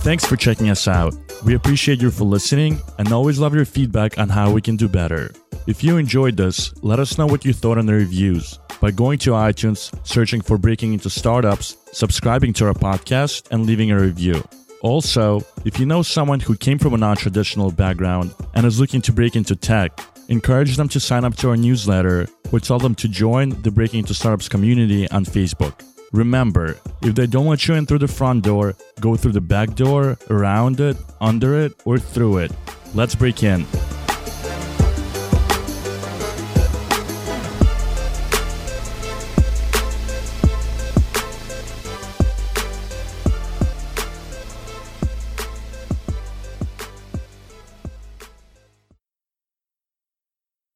Thanks 0.06 0.24
for 0.24 0.36
checking 0.36 0.70
us 0.70 0.88
out. 0.88 1.16
We 1.46 1.56
appreciate 1.56 2.00
you 2.00 2.12
for 2.12 2.26
listening 2.26 2.80
and 3.00 3.12
always 3.12 3.40
love 3.40 3.56
your 3.56 3.66
feedback 3.66 4.20
on 4.20 4.30
how 4.30 4.52
we 4.52 4.62
can 4.62 4.76
do 4.78 4.88
better. 4.88 5.32
If 5.66 5.84
you 5.84 5.98
enjoyed 5.98 6.38
this, 6.38 6.72
let 6.84 7.00
us 7.00 7.18
know 7.18 7.26
what 7.26 7.44
you 7.44 7.54
thought 7.54 7.80
in 7.80 7.88
the 7.88 7.94
reviews 7.94 8.60
by 8.80 8.92
going 8.92 9.18
to 9.20 9.32
iTunes, 9.32 9.92
searching 10.06 10.42
for 10.42 10.60
Breaking 10.60 10.94
Into 10.94 11.10
Startups, 11.10 11.76
subscribing 11.92 12.54
to 12.54 12.68
our 12.68 12.74
podcast, 12.74 13.48
and 13.50 13.66
leaving 13.66 13.90
a 13.90 14.00
review. 14.00 14.44
Also, 14.86 15.42
if 15.66 15.80
you 15.80 15.86
know 15.88 16.04
someone 16.04 16.40
who 16.40 16.56
came 16.56 16.78
from 16.78 16.94
a 16.94 16.98
non 16.98 17.18
traditional 17.18 17.72
background 17.72 18.36
and 18.54 18.68
is 18.68 18.80
looking 18.80 19.02
to 19.02 19.12
break 19.12 19.36
into 19.36 19.56
tech, 19.56 20.00
encourage 20.28 20.78
them 20.78 20.88
to 20.90 21.00
sign 21.00 21.26
up 21.26 21.36
to 21.38 21.50
our 21.50 21.58
newsletter 21.58 22.28
or 22.52 22.60
tell 22.60 22.78
them 22.78 22.94
to 22.94 23.08
join 23.08 23.50
the 23.64 23.72
Breaking 23.72 24.02
Into 24.02 24.14
Startups 24.14 24.48
community 24.48 25.10
on 25.10 25.26
Facebook. 25.26 25.82
Remember, 26.12 26.78
if 27.02 27.16
they 27.16 27.26
don't 27.26 27.48
let 27.48 27.68
you 27.68 27.74
in 27.74 27.88
through 27.88 27.98
the 27.98 28.08
front 28.08 28.44
door, 28.44 28.76
go 29.00 29.16
through 29.16 29.32
the 29.32 29.42
back 29.42 29.74
door, 29.74 30.20
around 30.30 30.80
it, 30.80 30.98
under 31.20 31.60
it, 31.60 31.74
or 31.86 31.98
through 31.98 32.38
it. 32.38 32.52
Let's 32.94 33.16
break 33.16 33.42
in. 33.42 33.66